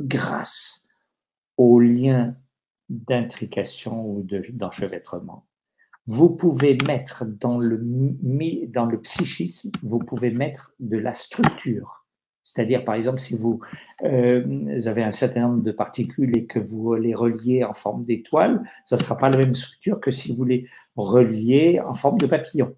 grâce 0.00 0.86
aux 1.56 1.78
liens 1.80 2.36
d'intrication 2.88 4.04
ou 4.04 4.26
d'enchevêtrement. 4.50 5.46
vous 6.06 6.30
pouvez 6.30 6.76
mettre 6.86 7.24
dans 7.24 7.58
le 7.58 9.00
psychisme, 9.00 9.70
vous 9.82 10.00
pouvez 10.00 10.30
mettre 10.32 10.74
de 10.80 10.96
la 10.96 11.14
structure. 11.14 11.99
C'est-à-dire, 12.52 12.84
par 12.84 12.96
exemple, 12.96 13.20
si 13.20 13.36
vous, 13.36 13.60
euh, 14.02 14.78
avez 14.86 15.04
un 15.04 15.12
certain 15.12 15.42
nombre 15.42 15.62
de 15.62 15.70
particules 15.70 16.36
et 16.36 16.46
que 16.46 16.58
vous 16.58 16.94
les 16.94 17.14
reliez 17.14 17.62
en 17.62 17.74
forme 17.74 18.04
d'étoile, 18.04 18.60
ça 18.84 18.96
ne 18.96 19.00
sera 19.00 19.16
pas 19.16 19.30
la 19.30 19.36
même 19.36 19.54
structure 19.54 20.00
que 20.00 20.10
si 20.10 20.34
vous 20.34 20.44
les 20.44 20.64
reliez 20.96 21.80
en 21.80 21.94
forme 21.94 22.18
de 22.18 22.26
papillon. 22.26 22.74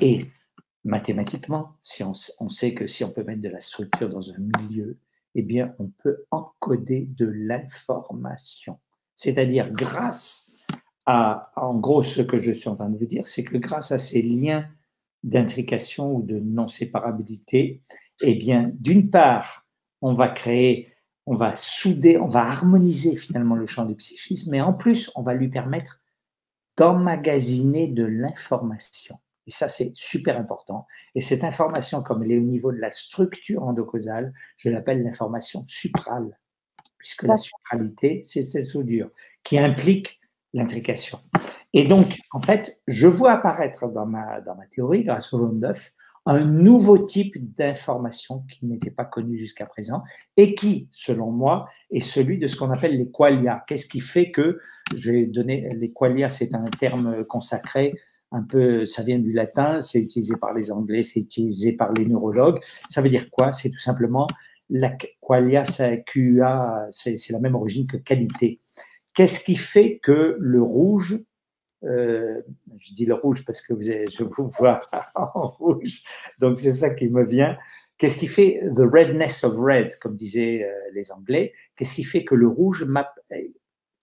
Et 0.00 0.26
mathématiquement, 0.84 1.72
si 1.82 2.04
on, 2.04 2.12
on, 2.38 2.48
sait 2.48 2.74
que 2.74 2.86
si 2.86 3.02
on 3.02 3.10
peut 3.10 3.24
mettre 3.24 3.42
de 3.42 3.48
la 3.48 3.60
structure 3.60 4.08
dans 4.08 4.30
un 4.30 4.38
milieu, 4.38 4.98
eh 5.34 5.42
bien, 5.42 5.74
on 5.80 5.88
peut 5.88 6.24
encoder 6.30 7.08
de 7.16 7.26
l'information. 7.26 8.78
C'est-à-dire, 9.16 9.72
grâce 9.72 10.52
à, 11.06 11.50
en 11.56 11.74
gros, 11.74 12.02
ce 12.02 12.22
que 12.22 12.38
je 12.38 12.52
suis 12.52 12.68
en 12.68 12.76
train 12.76 12.88
de 12.88 12.96
vous 12.96 13.06
dire, 13.06 13.26
c'est 13.26 13.42
que 13.42 13.56
grâce 13.56 13.90
à 13.90 13.98
ces 13.98 14.22
liens 14.22 14.64
d'intrication 15.24 16.14
ou 16.14 16.22
de 16.22 16.38
non-séparabilité, 16.38 17.82
eh 18.20 18.34
bien, 18.34 18.70
d'une 18.74 19.10
part, 19.10 19.66
on 20.02 20.14
va 20.14 20.28
créer, 20.28 20.92
on 21.26 21.36
va 21.36 21.54
souder, 21.54 22.18
on 22.18 22.28
va 22.28 22.40
harmoniser 22.40 23.16
finalement 23.16 23.54
le 23.54 23.66
champ 23.66 23.84
du 23.84 23.94
psychisme, 23.94 24.50
mais 24.50 24.60
en 24.60 24.72
plus, 24.72 25.10
on 25.14 25.22
va 25.22 25.34
lui 25.34 25.48
permettre 25.48 26.00
d'emmagasiner 26.76 27.88
de 27.88 28.04
l'information. 28.04 29.18
Et 29.46 29.50
ça, 29.50 29.68
c'est 29.68 29.90
super 29.94 30.38
important. 30.38 30.86
Et 31.14 31.20
cette 31.20 31.44
information, 31.44 32.02
comme 32.02 32.22
elle 32.22 32.32
est 32.32 32.38
au 32.38 32.42
niveau 32.42 32.72
de 32.72 32.78
la 32.78 32.90
structure 32.90 33.62
endocausale, 33.62 34.32
je 34.56 34.70
l'appelle 34.70 35.02
l'information 35.02 35.64
suprale, 35.66 36.38
puisque 36.98 37.24
la 37.24 37.36
supralité, 37.36 38.22
c'est 38.24 38.42
cette 38.42 38.66
soudure 38.66 39.10
qui 39.42 39.58
implique 39.58 40.20
l'intrication. 40.52 41.20
Et 41.72 41.84
donc, 41.84 42.18
en 42.32 42.40
fait, 42.40 42.80
je 42.86 43.06
vois 43.06 43.32
apparaître 43.32 43.88
dans 43.88 44.06
ma, 44.06 44.40
dans 44.40 44.56
ma 44.56 44.66
théorie, 44.66 45.04
grâce 45.04 45.32
au 45.32 45.38
jaune 45.38 45.60
d'œuf, 45.60 45.92
un 46.26 46.44
nouveau 46.44 46.98
type 46.98 47.34
d'information 47.56 48.44
qui 48.50 48.66
n'était 48.66 48.90
pas 48.90 49.04
connu 49.04 49.36
jusqu'à 49.36 49.66
présent 49.66 50.02
et 50.36 50.54
qui, 50.54 50.88
selon 50.90 51.30
moi, 51.30 51.66
est 51.90 52.00
celui 52.00 52.38
de 52.38 52.46
ce 52.46 52.56
qu'on 52.56 52.70
appelle 52.70 52.96
les 52.98 53.10
qualia. 53.10 53.64
Qu'est-ce 53.66 53.86
qui 53.86 54.00
fait 54.00 54.30
que, 54.30 54.58
je 54.94 55.12
vais 55.12 55.26
donner, 55.26 55.68
les 55.74 55.90
qualia, 55.92 56.28
c'est 56.28 56.54
un 56.54 56.64
terme 56.78 57.24
consacré, 57.24 57.94
un 58.32 58.42
peu, 58.42 58.84
ça 58.84 59.02
vient 59.02 59.18
du 59.18 59.32
latin, 59.32 59.80
c'est 59.80 60.00
utilisé 60.00 60.36
par 60.36 60.54
les 60.54 60.70
Anglais, 60.70 61.02
c'est 61.02 61.20
utilisé 61.20 61.72
par 61.72 61.92
les 61.92 62.06
neurologues. 62.06 62.60
Ça 62.88 63.02
veut 63.02 63.08
dire 63.08 63.30
quoi? 63.30 63.50
C'est 63.50 63.70
tout 63.70 63.80
simplement 63.80 64.26
la 64.68 64.96
qualia, 65.20 65.64
c'est 65.64 66.04
la 67.30 67.40
même 67.40 67.56
origine 67.56 67.86
que 67.86 67.96
qualité. 67.96 68.60
Qu'est-ce 69.14 69.42
qui 69.42 69.56
fait 69.56 69.98
que 70.02 70.36
le 70.38 70.62
rouge 70.62 71.18
euh, 71.84 72.42
je 72.78 72.92
dis 72.92 73.06
le 73.06 73.14
rouge 73.14 73.44
parce 73.44 73.62
que 73.62 73.72
vous 73.72 73.82
je 73.82 74.22
vous 74.22 74.48
vois 74.48 74.82
en 75.14 75.48
rouge, 75.48 76.02
donc 76.38 76.58
c'est 76.58 76.72
ça 76.72 76.90
qui 76.90 77.08
me 77.08 77.24
vient. 77.24 77.56
Qu'est-ce 77.98 78.18
qui 78.18 78.28
fait 78.28 78.62
the 78.74 78.80
redness 78.80 79.44
of 79.44 79.56
red, 79.58 79.94
comme 80.00 80.14
disaient 80.14 80.64
euh, 80.64 80.72
les 80.94 81.12
Anglais? 81.12 81.52
Qu'est-ce 81.76 81.94
qui 81.96 82.04
fait 82.04 82.24
que 82.24 82.34
le 82.34 82.48
rouge, 82.48 82.86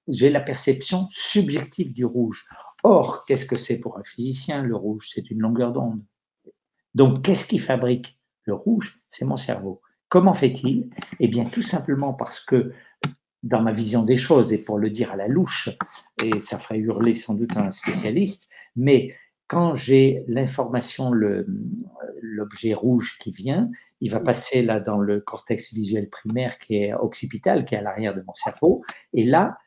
j'ai 0.07 0.29
la 0.29 0.39
perception 0.39 1.07
subjective 1.09 1.93
du 1.93 2.05
rouge? 2.05 2.45
Or, 2.83 3.25
qu'est-ce 3.25 3.45
que 3.45 3.57
c'est 3.57 3.79
pour 3.79 3.97
un 3.97 4.03
physicien 4.03 4.61
le 4.61 4.75
rouge? 4.75 5.09
C'est 5.13 5.31
une 5.31 5.39
longueur 5.39 5.71
d'onde. 5.73 6.03
Donc, 6.93 7.23
qu'est-ce 7.23 7.47
qui 7.47 7.57
fabrique 7.57 8.19
le 8.45 8.53
rouge? 8.53 8.99
C'est 9.09 9.25
mon 9.25 9.35
cerveau. 9.35 9.81
Comment 10.09 10.33
fait-il? 10.33 10.89
Eh 11.19 11.27
bien, 11.27 11.45
tout 11.45 11.61
simplement 11.61 12.13
parce 12.13 12.39
que 12.39 12.71
dans 13.43 13.61
ma 13.61 13.71
vision 13.71 14.03
des 14.03 14.17
choses, 14.17 14.51
et 14.53 14.57
pour 14.57 14.77
le 14.77 14.89
dire 14.89 15.11
à 15.11 15.15
la 15.15 15.27
louche, 15.27 15.69
et 16.23 16.39
ça 16.41 16.57
ferait 16.57 16.79
hurler 16.79 17.13
sans 17.13 17.35
doute 17.35 17.55
un 17.55 17.71
spécialiste, 17.71 18.49
mais 18.75 19.15
quand 19.47 19.75
j'ai 19.75 20.23
l'information, 20.27 21.11
l'objet 22.21 22.73
rouge 22.73 23.17
qui 23.19 23.31
vient, 23.31 23.69
il 24.01 24.11
va 24.11 24.19
passer 24.19 24.61
là 24.61 24.79
dans 24.79 24.97
le 24.97 25.21
cortex 25.21 25.73
visuel 25.73 26.09
primaire 26.09 26.59
qui 26.59 26.75
est 26.75 26.93
occipital, 26.93 27.63
qui 27.63 27.75
est 27.75 27.77
à 27.77 27.81
l'arrière 27.81 28.15
de 28.15 28.21
mon 28.21 28.33
cerveau, 28.33 28.81
et 29.13 29.23
là, 29.23 29.57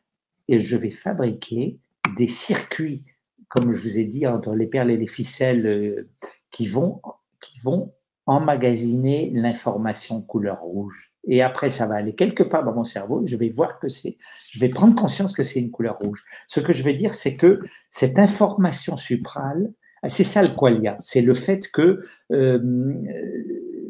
je 0.49 0.77
vais 0.77 0.91
fabriquer 0.91 1.79
des 2.17 2.27
circuits, 2.27 3.05
comme 3.49 3.73
je 3.73 3.83
vous 3.83 3.99
ai 3.99 4.05
dit, 4.05 4.27
entre 4.27 4.55
les 4.55 4.67
perles 4.67 4.91
et 4.91 4.97
les 4.97 5.07
ficelles, 5.07 5.67
euh, 5.67 6.09
qui 6.51 6.67
vont, 6.67 7.01
qui 7.41 7.59
vont 7.61 7.95
emmagasiner 8.27 9.31
l'information 9.33 10.23
couleur 10.23 10.61
rouge. 10.61 11.10
Et 11.29 11.43
après, 11.43 11.69
ça 11.69 11.87
va 11.87 11.97
aller 11.97 12.15
quelque 12.15 12.43
part 12.43 12.65
dans 12.65 12.75
mon 12.75 12.85
cerveau. 12.85 13.23
Je 13.27 13.37
vais 13.37 13.51
voir 13.51 13.79
que 13.79 13.89
c'est, 13.89 14.17
je 14.51 14.59
vais 14.59 14.69
prendre 14.69 14.95
conscience 14.95 15.33
que 15.33 15.43
c'est 15.43 15.61
une 15.61 15.71
couleur 15.71 15.99
rouge. 15.99 16.23
Ce 16.49 16.61
que 16.61 16.73
je 16.73 16.83
vais 16.83 16.95
dire, 16.95 17.15
c'est 17.15 17.37
que 17.37 17.61
cette 17.91 18.19
information 18.19 18.97
suprale, 18.97 19.73
c'est 20.09 20.25
ça 20.25 20.43
le 20.43 20.49
qualia. 20.49 20.97
C'est 21.01 21.21
le 21.21 21.35
fait 21.35 21.71
que 21.71 22.01
euh, 22.33 22.59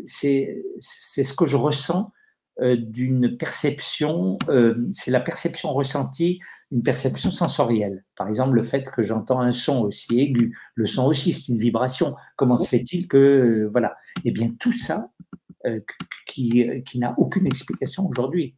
c'est, 0.06 0.62
ce 0.80 1.32
que 1.32 1.46
je 1.46 1.56
ressens 1.56 2.12
euh, 2.60 2.76
d'une 2.76 3.36
perception, 3.36 4.38
euh, 4.48 4.74
c'est 4.92 5.10
la 5.10 5.20
perception 5.20 5.72
ressentie, 5.72 6.40
une 6.72 6.82
perception 6.82 7.30
sensorielle. 7.30 8.04
Par 8.16 8.28
exemple, 8.28 8.54
le 8.54 8.62
fait 8.62 8.90
que 8.90 9.02
j'entends 9.02 9.40
un 9.40 9.52
son 9.52 9.82
aussi 9.82 10.20
aigu, 10.20 10.58
le 10.74 10.86
son 10.86 11.06
aussi, 11.06 11.32
c'est 11.32 11.48
une 11.48 11.58
vibration. 11.58 12.16
Comment 12.36 12.56
se 12.56 12.68
fait-il 12.68 13.06
que, 13.06 13.68
voilà 13.70 13.96
Eh 14.24 14.32
bien, 14.32 14.50
tout 14.58 14.72
ça, 14.72 15.10
euh, 15.66 15.80
qui, 16.26 16.66
qui 16.86 16.98
n'a 16.98 17.14
aucune 17.18 17.46
explication 17.46 18.06
aujourd'hui. 18.06 18.56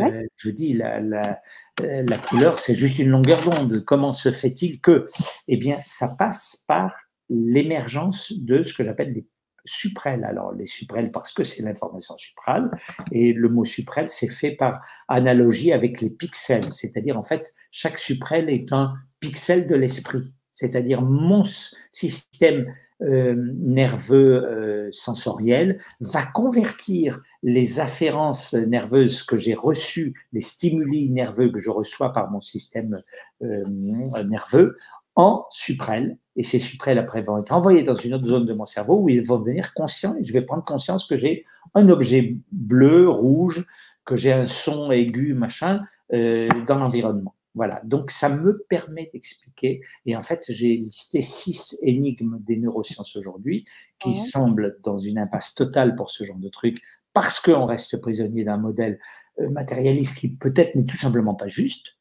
Euh, 0.00 0.22
je 0.36 0.50
dis, 0.50 0.72
la, 0.72 1.00
la, 1.00 1.40
la 1.80 2.18
couleur, 2.18 2.58
c'est 2.58 2.74
juste 2.74 2.98
une 2.98 3.10
longueur 3.10 3.42
d'onde. 3.42 3.84
Comment 3.84 4.12
se 4.12 4.32
fait-il 4.32 4.80
que 4.80 5.06
Eh 5.48 5.56
bien, 5.56 5.78
ça 5.84 6.08
passe 6.08 6.64
par 6.66 6.92
l'émergence 7.28 8.32
de 8.32 8.62
ce 8.62 8.74
que 8.74 8.82
j'appelle 8.82 9.12
les 9.12 9.26
suprêles. 9.64 10.24
Alors, 10.24 10.52
les 10.52 10.66
suprêles, 10.66 11.10
parce 11.10 11.32
que 11.32 11.42
c'est 11.42 11.62
l'information 11.62 12.16
suprale, 12.16 12.70
et 13.12 13.32
le 13.32 13.48
mot 13.48 13.64
suprêle, 13.64 14.08
c'est 14.08 14.28
fait 14.28 14.52
par 14.52 14.80
analogie 15.08 15.72
avec 15.72 16.00
les 16.00 16.10
pixels, 16.10 16.72
c'est-à-dire, 16.72 17.18
en 17.18 17.22
fait, 17.22 17.54
chaque 17.70 17.98
suprêle 17.98 18.50
est 18.50 18.72
un 18.72 18.94
pixel 19.20 19.66
de 19.66 19.74
l'esprit, 19.74 20.32
c'est-à-dire 20.50 21.02
mon 21.02 21.44
système 21.90 22.66
euh, 22.66 22.72
nerveux 23.04 24.44
euh, 24.44 24.88
sensoriel 24.92 25.78
va 26.00 26.24
convertir 26.24 27.20
les 27.42 27.80
afférences 27.80 28.54
nerveuses 28.54 29.22
que 29.22 29.36
j'ai 29.36 29.54
reçues, 29.54 30.14
les 30.32 30.40
stimuli 30.40 31.10
nerveux 31.10 31.50
que 31.50 31.58
je 31.58 31.70
reçois 31.70 32.12
par 32.12 32.30
mon 32.30 32.40
système 32.40 33.02
euh, 33.42 33.64
nerveux, 33.66 34.76
en 35.16 35.46
suprêles. 35.50 36.18
Et 36.36 36.42
ces 36.42 36.58
suprêles, 36.58 36.98
après, 36.98 37.22
vont 37.22 37.38
être 37.38 37.52
envoyés 37.52 37.82
dans 37.82 37.94
une 37.94 38.14
autre 38.14 38.26
zone 38.26 38.46
de 38.46 38.54
mon 38.54 38.66
cerveau 38.66 38.98
où 38.98 39.08
ils 39.08 39.24
vont 39.24 39.38
devenir 39.38 39.72
conscients 39.74 40.16
et 40.18 40.24
je 40.24 40.32
vais 40.32 40.42
prendre 40.42 40.64
conscience 40.64 41.06
que 41.06 41.16
j'ai 41.16 41.44
un 41.74 41.88
objet 41.88 42.36
bleu, 42.50 43.08
rouge, 43.08 43.64
que 44.04 44.16
j'ai 44.16 44.32
un 44.32 44.44
son 44.44 44.90
aigu, 44.90 45.34
machin, 45.34 45.82
dans 46.10 46.78
l'environnement. 46.78 47.34
Voilà, 47.54 47.80
donc 47.84 48.10
ça 48.10 48.28
me 48.28 48.64
permet 48.68 49.10
d'expliquer, 49.12 49.80
et 50.06 50.16
en 50.16 50.22
fait 50.22 50.44
j'ai 50.48 50.76
listé 50.76 51.20
six 51.20 51.78
énigmes 51.82 52.38
des 52.40 52.56
neurosciences 52.56 53.14
aujourd'hui 53.14 53.64
qui 54.00 54.16
semblent 54.16 54.78
dans 54.82 54.98
une 54.98 55.18
impasse 55.18 55.54
totale 55.54 55.94
pour 55.94 56.10
ce 56.10 56.24
genre 56.24 56.38
de 56.38 56.48
truc, 56.48 56.82
parce 57.12 57.38
qu'on 57.38 57.64
reste 57.64 57.96
prisonnier 58.00 58.44
d'un 58.44 58.58
modèle 58.58 58.98
euh, 59.40 59.48
matérialiste 59.48 60.18
qui 60.18 60.28
peut-être 60.28 60.74
n'est 60.74 60.84
tout 60.84 60.96
simplement 60.96 61.34
pas 61.34 61.46
juste. 61.46 61.96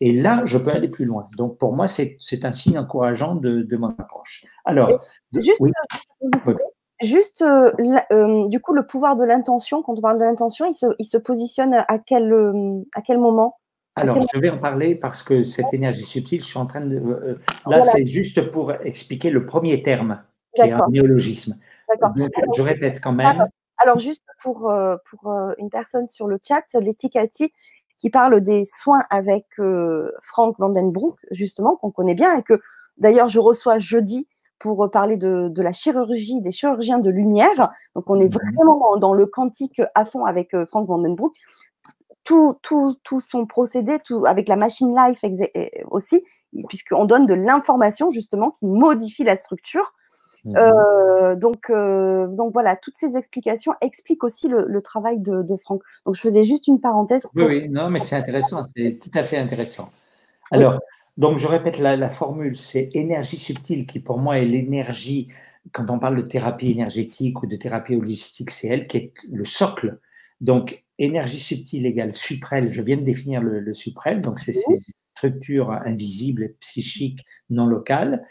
Et 0.00 0.12
là, 0.12 0.42
je 0.44 0.56
peux 0.56 0.70
aller 0.70 0.88
plus 0.88 1.04
loin. 1.04 1.28
Donc 1.36 1.58
pour 1.58 1.74
moi, 1.74 1.86
c'est 1.88 2.18
un 2.44 2.52
signe 2.52 2.78
encourageant 2.78 3.34
de, 3.34 3.76
mon 3.76 3.88
approche. 3.88 4.44
Alors, 4.64 4.88
juste, 5.34 5.60
euh, 6.46 6.54
juste 7.02 7.42
euh, 7.42 8.48
du 8.48 8.60
coup, 8.60 8.72
le 8.72 8.86
pouvoir 8.86 9.16
de 9.16 9.24
l'intention, 9.24 9.82
quand 9.82 9.98
on 9.98 10.00
parle 10.00 10.18
de 10.18 10.24
l'intention, 10.24 10.66
il 10.66 10.74
se, 10.74 10.86
il 10.98 11.04
se, 11.04 11.16
positionne 11.16 11.74
à 11.74 11.98
quel, 11.98 12.32
à 12.94 13.02
quel 13.02 13.18
moment? 13.18 13.56
Alors, 13.94 14.18
je 14.32 14.40
vais 14.40 14.48
en 14.48 14.58
parler 14.58 14.94
parce 14.94 15.22
que 15.22 15.42
cette 15.42 15.72
énergie 15.72 16.04
subtile, 16.04 16.40
je 16.40 16.46
suis 16.46 16.58
en 16.58 16.66
train 16.66 16.80
de. 16.80 16.96
Euh, 16.96 17.38
là, 17.66 17.82
c'est 17.82 18.06
juste 18.06 18.50
pour 18.50 18.72
expliquer 18.72 19.30
le 19.30 19.44
premier 19.44 19.82
terme, 19.82 20.22
qui 20.54 20.62
est 20.62 20.72
un 20.72 20.88
néologisme. 20.88 21.58
Donc, 22.16 22.30
je 22.56 22.62
répète 22.62 23.00
quand 23.00 23.12
même. 23.12 23.46
Alors, 23.78 23.98
juste 23.98 24.24
pour, 24.42 24.70
euh, 24.70 24.96
pour 25.10 25.30
euh, 25.30 25.52
une 25.58 25.68
personne 25.68 26.08
sur 26.08 26.26
le 26.26 26.38
chat, 26.46 26.62
Letty 26.74 27.10
qui 27.98 28.10
parle 28.10 28.40
des 28.40 28.64
soins 28.64 29.02
avec 29.10 29.46
Frank 30.22 30.58
Vandenbroek, 30.58 31.18
justement, 31.30 31.76
qu'on 31.76 31.90
connaît 31.90 32.14
bien, 32.14 32.34
et 32.34 32.42
que 32.42 32.58
d'ailleurs 32.96 33.28
je 33.28 33.38
reçois 33.38 33.78
jeudi 33.78 34.26
pour 34.58 34.90
parler 34.90 35.16
de, 35.16 35.48
de, 35.48 35.62
la 35.62 35.72
chirurgie, 35.72 36.40
des 36.40 36.50
chirurgiens 36.50 36.98
de 36.98 37.10
lumière. 37.10 37.72
Donc, 37.94 38.08
on 38.08 38.18
est 38.20 38.34
mhm. 38.34 38.54
vraiment 38.56 38.96
dans 38.96 39.12
le 39.12 39.26
quantique 39.26 39.82
à 39.94 40.04
fond 40.04 40.24
avec 40.24 40.56
Frank 40.66 40.88
Vandenbroek 40.88 41.34
tout, 42.24 42.54
tout, 42.62 42.96
tout 43.02 43.20
son 43.20 43.44
procédé, 43.46 43.98
tout, 44.04 44.24
avec 44.26 44.48
la 44.48 44.56
machine 44.56 44.94
life 44.94 45.20
aussi, 45.90 46.24
puisqu'on 46.68 47.04
donne 47.04 47.26
de 47.26 47.34
l'information 47.34 48.10
justement 48.10 48.50
qui 48.50 48.66
modifie 48.66 49.24
la 49.24 49.36
structure. 49.36 49.94
Mmh 50.44 50.56
euh, 50.56 51.36
donc, 51.36 51.70
euh, 51.70 52.26
donc 52.26 52.52
voilà, 52.52 52.74
toutes 52.74 52.96
ces 52.96 53.16
explications 53.16 53.74
expliquent 53.80 54.24
aussi 54.24 54.48
le, 54.48 54.82
travail 54.82 55.20
de, 55.20 55.56
Franck. 55.56 55.82
Donc 56.04 56.16
je 56.16 56.20
faisais 56.20 56.44
juste 56.44 56.66
une 56.66 56.80
parenthèse. 56.80 57.28
Oui, 57.36 57.44
oui, 57.44 57.68
non, 57.68 57.90
mais 57.90 58.00
c'est 58.00 58.16
intéressant, 58.16 58.62
c'est 58.76 58.98
tout 59.00 59.10
à 59.14 59.22
fait 59.22 59.38
intéressant. 59.38 59.90
Alors, 60.50 60.80
donc 61.16 61.38
je 61.38 61.46
répète 61.46 61.78
la, 61.78 61.96
la 61.96 62.10
formule, 62.10 62.56
c'est 62.56 62.88
énergie 62.94 63.36
subtile 63.36 63.86
qui 63.86 64.00
pour 64.00 64.18
moi 64.18 64.38
est 64.38 64.44
l'énergie 64.44 65.28
quand 65.70 65.90
on 65.90 65.98
parle 65.98 66.16
de 66.16 66.22
thérapie 66.22 66.70
énergétique 66.70 67.42
ou 67.42 67.46
de 67.46 67.56
thérapie 67.56 67.94
holistique, 67.94 68.50
c'est 68.50 68.68
elle 68.68 68.86
qui 68.88 68.96
est 68.96 69.12
le 69.30 69.44
socle. 69.44 70.00
Donc, 70.40 70.82
énergie 71.04 71.40
subtile 71.40 71.86
égale 71.86 72.12
suprêle. 72.12 72.68
Je 72.68 72.82
viens 72.82 72.96
de 72.96 73.02
définir 73.02 73.42
le, 73.42 73.60
le 73.60 73.74
suprêle. 73.74 74.20
Donc, 74.22 74.38
c'est 74.38 74.52
ces 74.52 74.74
structures 75.14 75.70
invisibles, 75.70 76.54
psychiques, 76.60 77.24
non 77.50 77.66
locales, 77.66 78.24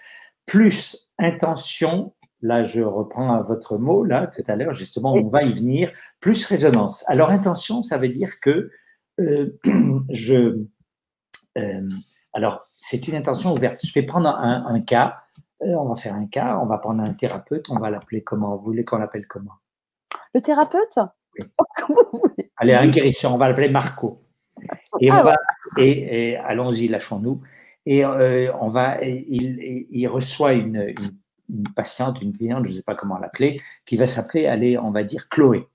plus 0.46 1.10
intention. 1.20 2.14
Là, 2.42 2.64
je 2.64 2.82
reprends 2.82 3.42
votre 3.44 3.78
mot, 3.78 4.04
là, 4.04 4.28
tout 4.28 4.42
à 4.48 4.56
l'heure, 4.56 4.74
justement, 4.74 5.14
on 5.14 5.28
va 5.28 5.44
y 5.44 5.54
venir, 5.54 5.92
plus 6.20 6.46
résonance. 6.46 7.04
Alors, 7.08 7.30
intention, 7.30 7.82
ça 7.82 7.98
veut 7.98 8.10
dire 8.10 8.40
que 8.40 8.72
euh, 9.20 9.58
je. 10.10 10.66
Euh, 11.58 11.90
alors, 12.34 12.68
c'est 12.74 13.08
une 13.08 13.16
intention 13.16 13.54
ouverte. 13.54 13.80
Je 13.84 13.94
vais 13.94 14.06
prendre 14.06 14.30
un, 14.30 14.82
cas. 14.82 15.18
Euh, 15.62 15.76
on 15.76 15.90
va 15.90 15.96
faire 15.96 16.16
un 16.16 16.28
cas. 16.28 16.58
On 16.62 16.66
va 16.66 16.78
prendre 16.78 17.04
un 17.04 17.14
thérapeute. 17.14 17.70
On 17.70 17.78
va 17.78 17.90
l'appeler 17.90 18.24
comment 18.24 18.56
Vous 18.58 18.64
voulez 18.64 18.86
qu'on 18.86 18.98
l'appelle 18.98 19.28
comment? 19.28 19.54
Le 20.34 20.42
thérapeute? 20.42 21.00
Allez, 22.62 22.74
un 22.76 22.88
guérisseur. 22.88 23.34
On 23.34 23.38
va 23.38 23.48
l'appeler 23.48 23.70
Marco. 23.70 24.22
Et, 25.00 25.12
on 25.12 25.16
ah 25.16 25.36
et, 25.78 26.36
allons-y, 26.38 26.88
lâchons-nous. 26.88 27.42
Et 27.88 28.06
on 28.06 28.70
va, 28.70 29.04
il, 29.04 29.88
il 29.90 30.08
reçoit 30.08 30.54
une, 30.54 30.94
une, 31.50 31.64
patiente, 31.76 32.22
une 32.22 32.38
cliente, 32.38 32.66
je 32.66 32.70
ne 32.70 32.76
sais 32.76 32.84
pas 32.84 32.94
comment 32.94 33.18
l'appeler, 33.18 33.60
qui 33.86 33.98
va 33.98 34.06
s'appeler, 34.06 34.46
allez, 34.46 34.78
on 34.78 34.92
va 34.92 35.04
dire 35.04 35.28
Chloé. 35.30 35.68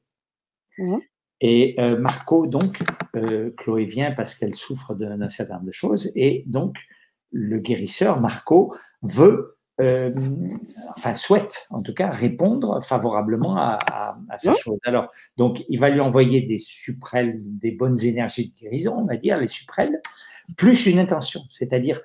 Mmh. 0.78 0.98
Et 1.40 1.74
euh, 1.78 1.98
Marco, 1.98 2.46
donc, 2.46 2.82
euh, 3.16 3.50
Chloé 3.56 3.84
vient 3.84 4.12
parce 4.12 4.36
qu'elle 4.36 4.54
souffre 4.54 4.94
d'un 4.94 5.28
certain 5.28 5.54
nombre 5.54 5.66
de 5.66 5.72
choses, 5.72 6.12
et 6.14 6.44
donc 6.46 6.76
le 7.32 7.58
guérisseur, 7.58 8.20
Marco, 8.20 8.74
veut, 9.02 9.55
euh, 9.80 10.10
enfin 10.96 11.12
souhaite 11.12 11.66
en 11.70 11.82
tout 11.82 11.92
cas 11.92 12.08
répondre 12.08 12.82
favorablement 12.82 13.56
à, 13.56 13.78
à, 14.28 14.38
ces 14.38 14.56
choses. 14.56 14.78
Alors, 14.84 15.10
donc, 15.36 15.64
il 15.68 15.78
va 15.78 15.90
lui 15.90 16.00
envoyer 16.00 16.40
des 16.40 16.58
suprêles, 16.58 17.40
des 17.44 17.72
bonnes 17.72 17.98
énergies 18.02 18.48
de 18.48 18.54
guérison, 18.54 18.96
on 18.96 19.04
va 19.04 19.16
dire, 19.16 19.38
les 19.38 19.48
suprêles, 19.48 20.00
plus 20.56 20.86
une 20.86 20.98
intention, 20.98 21.42
c'est-à-dire 21.50 22.00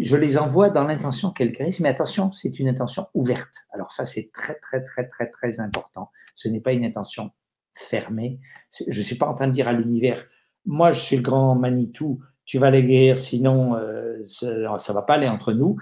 je 0.00 0.16
les 0.16 0.36
envoie 0.36 0.70
dans 0.70 0.84
l'intention 0.84 1.30
qu'elles 1.30 1.52
guérissent, 1.52 1.80
mais 1.80 1.88
attention, 1.88 2.32
c'est 2.32 2.58
une 2.58 2.68
intention 2.68 3.06
ouverte. 3.14 3.54
Alors 3.72 3.92
ça, 3.92 4.04
c'est 4.04 4.30
très, 4.32 4.54
très, 4.54 4.82
très, 4.82 5.06
très, 5.06 5.30
très 5.30 5.60
important. 5.60 6.10
Ce 6.34 6.48
n'est 6.48 6.60
pas 6.60 6.72
une 6.72 6.84
intention 6.84 7.30
fermé. 7.76 8.40
Je 8.88 8.98
ne 8.98 9.04
suis 9.04 9.16
pas 9.16 9.26
en 9.26 9.34
train 9.34 9.46
de 9.46 9.52
dire 9.52 9.68
à 9.68 9.72
l'univers, 9.72 10.26
moi 10.64 10.92
je 10.92 11.00
suis 11.00 11.16
le 11.16 11.22
grand 11.22 11.54
Manitou, 11.54 12.20
tu 12.44 12.58
vas 12.58 12.70
les 12.70 12.82
guérir, 12.84 13.18
sinon 13.18 13.76
euh, 13.76 14.24
ça 14.24 14.46
ne 14.48 14.92
va 14.92 15.02
pas 15.02 15.14
aller 15.14 15.28
entre 15.28 15.52
nous. 15.52 15.76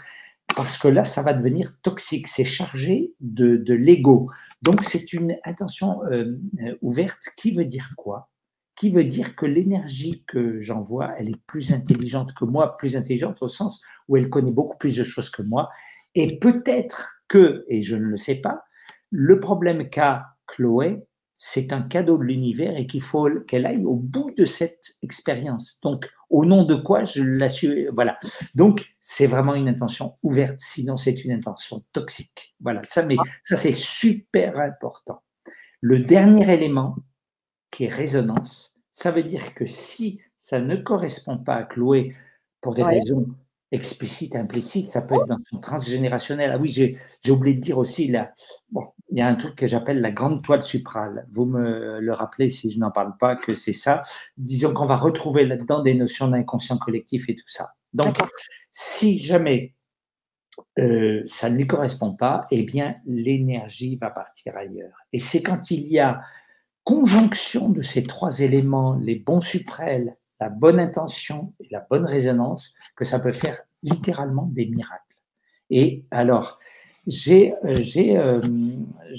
Parce 0.56 0.78
que 0.78 0.88
là, 0.88 1.04
ça 1.04 1.22
va 1.22 1.32
devenir 1.32 1.80
toxique, 1.82 2.28
c'est 2.28 2.44
chargé 2.44 3.12
de, 3.20 3.74
l'ego. 3.74 4.30
Donc, 4.62 4.82
c'est 4.82 5.12
une 5.12 5.36
intention 5.44 6.04
euh, 6.04 6.36
ouverte 6.80 7.30
qui 7.36 7.50
veut 7.50 7.64
dire 7.64 7.92
quoi? 7.96 8.30
Qui 8.76 8.90
veut 8.90 9.04
dire 9.04 9.36
que 9.36 9.46
l'énergie 9.46 10.24
que 10.26 10.60
j'envoie, 10.60 11.14
elle 11.18 11.28
est 11.28 11.40
plus 11.46 11.72
intelligente 11.72 12.34
que 12.34 12.44
moi, 12.44 12.76
plus 12.76 12.96
intelligente 12.96 13.42
au 13.42 13.48
sens 13.48 13.82
où 14.08 14.16
elle 14.16 14.28
connaît 14.28 14.52
beaucoup 14.52 14.76
plus 14.76 14.96
de 14.96 15.04
choses 15.04 15.30
que 15.30 15.42
moi. 15.42 15.70
Et 16.14 16.38
peut-être 16.38 17.22
que, 17.28 17.64
et 17.68 17.82
je 17.82 17.96
ne 17.96 18.04
le 18.04 18.16
sais 18.16 18.36
pas, 18.36 18.64
le 19.10 19.40
problème 19.40 19.88
qu'a 19.90 20.26
Chloé, 20.46 21.04
c'est 21.46 21.74
un 21.74 21.82
cadeau 21.82 22.16
de 22.16 22.22
l'univers 22.22 22.74
et 22.74 22.86
qu'il 22.86 23.02
faut 23.02 23.28
qu'elle 23.46 23.66
aille 23.66 23.84
au 23.84 23.96
bout 23.96 24.30
de 24.34 24.46
cette 24.46 24.96
expérience. 25.02 25.78
Donc, 25.82 26.08
au 26.30 26.46
nom 26.46 26.64
de 26.64 26.74
quoi 26.74 27.04
je 27.04 27.22
l'assure 27.22 27.92
Voilà. 27.92 28.18
Donc, 28.54 28.86
c'est 28.98 29.26
vraiment 29.26 29.54
une 29.54 29.68
intention 29.68 30.16
ouverte, 30.22 30.58
sinon 30.58 30.96
c'est 30.96 31.22
une 31.22 31.32
intention 31.32 31.84
toxique. 31.92 32.54
Voilà. 32.60 32.80
Ça, 32.84 33.04
mais 33.04 33.16
ça, 33.44 33.58
c'est 33.58 33.74
super 33.74 34.58
important. 34.58 35.22
Le 35.82 35.98
dernier 35.98 36.50
élément, 36.50 36.96
qui 37.70 37.84
est 37.84 37.94
résonance, 37.94 38.74
ça 38.90 39.10
veut 39.10 39.22
dire 39.22 39.52
que 39.52 39.66
si 39.66 40.20
ça 40.38 40.60
ne 40.60 40.76
correspond 40.76 41.36
pas 41.36 41.56
à 41.56 41.64
Chloé 41.64 42.14
pour 42.62 42.72
des 42.72 42.84
raisons 42.84 43.26
explicite, 43.70 44.36
implicite, 44.36 44.88
ça 44.88 45.02
peut 45.02 45.16
être 45.16 45.26
dans 45.26 45.38
son 45.50 45.58
transgénérationnel. 45.58 46.52
Ah 46.54 46.58
oui, 46.58 46.68
j'ai 46.68 47.30
oublié 47.30 47.54
de 47.54 47.60
dire 47.60 47.76
aussi, 47.76 48.06
là, 48.08 48.32
bon, 48.70 48.86
il 49.10 49.18
y 49.18 49.20
a 49.20 49.28
un 49.28 49.34
truc 49.34 49.54
que 49.56 49.66
j'appelle 49.66 50.00
la 50.00 50.10
grande 50.10 50.42
toile 50.42 50.62
suprale. 50.62 51.26
Vous 51.30 51.44
me 51.44 52.00
le 52.00 52.12
rappelez 52.12 52.48
si 52.48 52.70
je 52.70 52.78
n'en 52.78 52.90
parle 52.90 53.16
pas, 53.18 53.36
que 53.36 53.54
c'est 53.54 53.72
ça. 53.72 54.02
Disons 54.36 54.72
qu'on 54.72 54.86
va 54.86 54.96
retrouver 54.96 55.44
là-dedans 55.46 55.82
des 55.82 55.94
notions 55.94 56.28
d'inconscient 56.28 56.78
collectif 56.78 57.28
et 57.28 57.34
tout 57.34 57.48
ça. 57.48 57.74
Donc, 57.92 58.16
si 58.72 59.18
jamais 59.18 59.74
euh, 60.78 61.22
ça 61.26 61.50
ne 61.50 61.56
lui 61.56 61.66
correspond 61.66 62.14
pas, 62.14 62.46
eh 62.50 62.62
bien, 62.62 62.96
l'énergie 63.06 63.96
va 63.96 64.10
partir 64.10 64.56
ailleurs. 64.56 64.96
Et 65.12 65.18
c'est 65.18 65.42
quand 65.42 65.70
il 65.70 65.86
y 65.88 65.98
a 65.98 66.20
conjonction 66.84 67.70
de 67.70 67.82
ces 67.82 68.04
trois 68.04 68.40
éléments, 68.40 68.94
les 68.94 69.16
bons 69.16 69.40
suprêles, 69.40 70.16
la 70.40 70.48
bonne 70.48 70.78
intention 70.78 71.54
et 71.60 71.68
la 71.70 71.80
bonne 71.88 72.04
résonance, 72.04 72.74
que 72.96 73.04
ça 73.04 73.20
peut 73.20 73.32
faire 73.32 73.60
littéralement 73.82 74.46
des 74.52 74.66
miracles. 74.66 75.02
Et 75.70 76.04
alors, 76.10 76.58
j'ai 77.06 77.54
euh, 77.64 77.76
euh, 77.96 78.40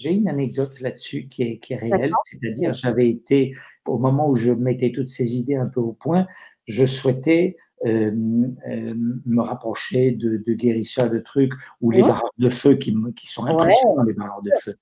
une 0.04 0.28
anecdote 0.28 0.80
là-dessus 0.82 1.28
qui 1.28 1.44
est, 1.44 1.60
qui 1.60 1.74
est 1.74 1.78
réelle, 1.78 2.12
c'est-à-dire 2.26 2.74
j'avais 2.74 3.10
été, 3.10 3.54
au 3.86 3.98
moment 3.98 4.30
où 4.30 4.36
je 4.36 4.52
mettais 4.52 4.92
toutes 4.92 5.10
ces 5.10 5.36
idées 5.36 5.56
un 5.56 5.68
peu 5.68 5.80
au 5.80 5.94
point, 5.94 6.26
je 6.66 6.86
souhaitais 6.86 7.58
euh, 7.86 8.12
me 8.14 9.42
rapprocher 9.42 10.12
de, 10.12 10.44
de, 10.46 10.54
guérisseurs 10.54 11.10
de 11.10 11.20
trucs 11.20 11.54
ou 11.82 11.92
les 11.92 12.02
barres 12.02 12.32
de 12.38 12.50
feu 12.50 12.76
qui, 12.76 12.96
qui 13.16 13.28
sont 13.28 13.46
impressionnants, 13.46 14.04
les 14.04 14.14
barres 14.14 14.42
de 14.42 14.52
feu. 14.64 14.78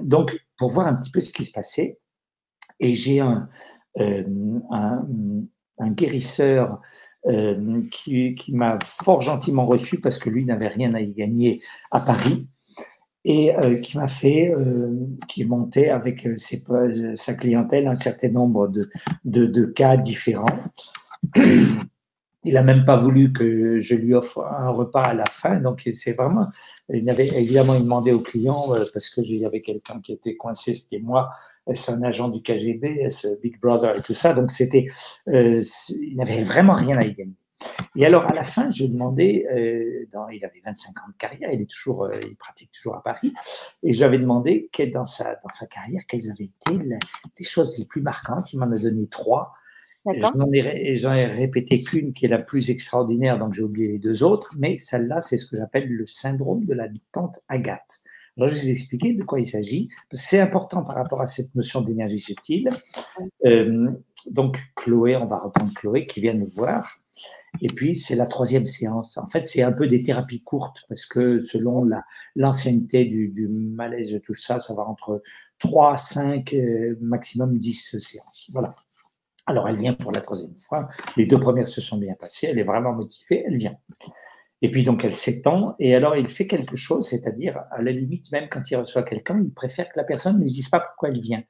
donc, 0.02 0.38
pour 0.56 0.70
voir 0.70 0.86
un 0.86 0.94
petit 0.94 1.10
peu 1.10 1.20
ce 1.20 1.32
qui 1.32 1.44
se 1.44 1.52
passait, 1.52 1.98
et 2.80 2.94
j'ai 2.94 3.20
un, 3.20 3.48
euh, 3.98 4.24
un, 4.70 5.90
guérisseur 5.90 6.80
euh, 7.26 7.82
qui, 7.90 8.34
m'a 8.52 8.78
fort 8.84 9.20
gentiment 9.20 9.66
reçu 9.66 10.00
parce 10.00 10.18
que 10.18 10.30
lui 10.30 10.44
n'avait 10.44 10.68
rien 10.68 10.94
à 10.94 11.00
y 11.00 11.12
gagner 11.12 11.60
à 11.90 12.00
Paris 12.00 12.46
et 13.24 13.54
euh, 13.56 13.78
qui 13.78 13.96
m'a 13.96 14.06
fait, 14.06 14.54
qui 15.26 15.44
montait 15.44 15.88
avec 15.88 16.28
ses, 16.36 16.62
sa 17.16 17.34
clientèle 17.34 17.88
un 17.88 17.96
certain 17.96 18.28
nombre 18.28 18.68
de, 18.68 18.88
de, 19.24 19.64
cas 19.64 19.96
différents. 19.96 20.60
Il 22.44 22.54
n'a 22.54 22.62
même 22.62 22.84
pas 22.84 22.96
voulu 22.96 23.32
que 23.32 23.80
je 23.80 23.94
lui 23.96 24.14
offre 24.14 24.46
un 24.46 24.68
repas 24.68 25.02
à 25.02 25.14
la 25.14 25.26
fin, 25.26 25.58
donc 25.58 25.82
c'est 25.92 26.12
vraiment. 26.12 26.46
Il 26.94 27.10
avait 27.10 27.26
évidemment 27.26 27.80
demandé 27.80 28.12
au 28.12 28.20
client 28.20 28.68
parce 28.92 29.10
que 29.10 29.20
y 29.22 29.44
avait 29.44 29.62
quelqu'un 29.62 30.00
qui 30.00 30.12
était 30.12 30.36
coincé, 30.36 30.76
c'était 30.76 31.00
moi, 31.00 31.30
c'est 31.74 31.92
un 31.92 32.02
agent 32.02 32.28
du 32.28 32.42
KGB, 32.42 33.10
ce 33.10 33.40
Big 33.40 33.58
Brother 33.60 33.96
et 33.96 34.02
tout 34.02 34.14
ça? 34.14 34.34
Donc, 34.34 34.50
c'était, 34.50 34.86
euh, 35.28 35.62
il 36.00 36.16
n'avait 36.16 36.42
vraiment 36.42 36.72
rien 36.72 36.96
à 36.98 37.04
y 37.04 37.12
gagner. 37.12 37.34
Et 37.96 38.04
alors, 38.04 38.24
à 38.24 38.34
la 38.34 38.42
fin, 38.42 38.68
je 38.70 38.84
demandais, 38.84 39.46
euh, 39.50 40.06
dans, 40.12 40.28
il 40.28 40.44
avait 40.44 40.60
25 40.64 40.90
ans 41.00 41.08
de 41.08 41.16
carrière, 41.16 41.50
il, 41.52 41.62
est 41.62 41.70
toujours, 41.70 42.04
euh, 42.04 42.20
il 42.22 42.36
pratique 42.36 42.70
toujours 42.70 42.96
à 42.96 43.02
Paris, 43.02 43.32
et 43.82 43.92
j'avais 43.92 44.18
demandé 44.18 44.68
que 44.72 44.82
dans, 44.82 45.06
sa, 45.06 45.36
dans 45.36 45.52
sa 45.52 45.66
carrière, 45.66 46.02
quelles 46.06 46.30
avaient 46.30 46.44
été 46.44 46.84
les, 46.84 47.44
choses 47.44 47.78
les 47.78 47.86
plus 47.86 48.02
marquantes. 48.02 48.52
Il 48.52 48.58
m'en 48.58 48.70
a 48.70 48.78
donné 48.78 49.06
trois. 49.08 49.54
J'en 50.04 50.52
ai, 50.52 50.58
ai, 50.58 51.26
répété 51.26 51.82
qu'une 51.82 52.12
qui 52.12 52.26
est 52.26 52.28
la 52.28 52.38
plus 52.38 52.70
extraordinaire, 52.70 53.38
donc 53.38 53.54
j'ai 53.54 53.62
oublié 53.62 53.88
les 53.88 53.98
deux 53.98 54.22
autres, 54.22 54.54
mais 54.56 54.78
celle-là, 54.78 55.20
c'est 55.20 55.36
ce 55.36 55.46
que 55.46 55.56
j'appelle 55.56 55.88
le 55.88 56.06
syndrome 56.06 56.64
de 56.64 56.74
la 56.74 56.86
tante 57.10 57.40
Agathe. 57.48 58.02
Alors, 58.36 58.50
je 58.50 58.56
vais 58.56 58.60
vous 58.60 58.68
expliquer 58.70 59.14
de 59.14 59.24
quoi 59.24 59.40
il 59.40 59.46
s'agit. 59.46 59.88
C'est 60.12 60.40
important 60.40 60.82
par 60.82 60.96
rapport 60.96 61.22
à 61.22 61.26
cette 61.26 61.54
notion 61.54 61.80
d'énergie 61.80 62.18
subtile. 62.18 62.68
Euh, 63.46 63.90
donc, 64.30 64.58
Chloé, 64.74 65.16
on 65.16 65.26
va 65.26 65.38
reprendre 65.38 65.72
Chloé 65.74 66.06
qui 66.06 66.20
vient 66.20 66.34
nous 66.34 66.48
voir. 66.48 66.98
Et 67.62 67.68
puis, 67.68 67.96
c'est 67.96 68.14
la 68.14 68.26
troisième 68.26 68.66
séance. 68.66 69.16
En 69.16 69.28
fait, 69.28 69.46
c'est 69.46 69.62
un 69.62 69.72
peu 69.72 69.86
des 69.86 70.02
thérapies 70.02 70.42
courtes 70.42 70.84
parce 70.88 71.06
que 71.06 71.40
selon 71.40 71.88
l'ancienneté 72.34 73.06
du, 73.06 73.28
du, 73.28 73.48
malaise 73.48 74.12
de 74.12 74.18
tout 74.18 74.34
ça, 74.34 74.60
ça 74.60 74.74
va 74.74 74.82
entre 74.82 75.22
3, 75.58 75.96
5, 75.96 76.52
euh, 76.52 76.96
maximum 77.00 77.58
10 77.58 77.98
séances. 77.98 78.50
Voilà. 78.52 78.74
Alors, 79.46 79.68
elle 79.68 79.76
vient 79.76 79.94
pour 79.94 80.12
la 80.12 80.20
troisième 80.20 80.56
fois. 80.56 80.88
Les 81.16 81.24
deux 81.24 81.38
premières 81.38 81.68
se 81.68 81.80
sont 81.80 81.96
bien 81.96 82.14
passées. 82.14 82.48
Elle 82.50 82.58
est 82.58 82.64
vraiment 82.64 82.92
motivée. 82.92 83.44
Elle 83.46 83.56
vient. 83.56 83.76
Et 84.62 84.70
puis 84.70 84.84
donc 84.84 85.04
elle 85.04 85.12
s'étend, 85.12 85.76
et 85.78 85.94
alors 85.94 86.16
il 86.16 86.28
fait 86.28 86.46
quelque 86.46 86.76
chose, 86.76 87.08
c'est-à-dire 87.08 87.60
à 87.70 87.82
la 87.82 87.92
limite, 87.92 88.32
même 88.32 88.48
quand 88.50 88.70
il 88.70 88.76
reçoit 88.76 89.02
quelqu'un, 89.02 89.40
il 89.44 89.52
préfère 89.52 89.86
que 89.88 89.98
la 89.98 90.04
personne 90.04 90.36
ne 90.36 90.42
lui 90.42 90.50
dise 90.50 90.68
pas 90.70 90.80
pourquoi 90.80 91.10
elle 91.10 91.20
vient. 91.20 91.42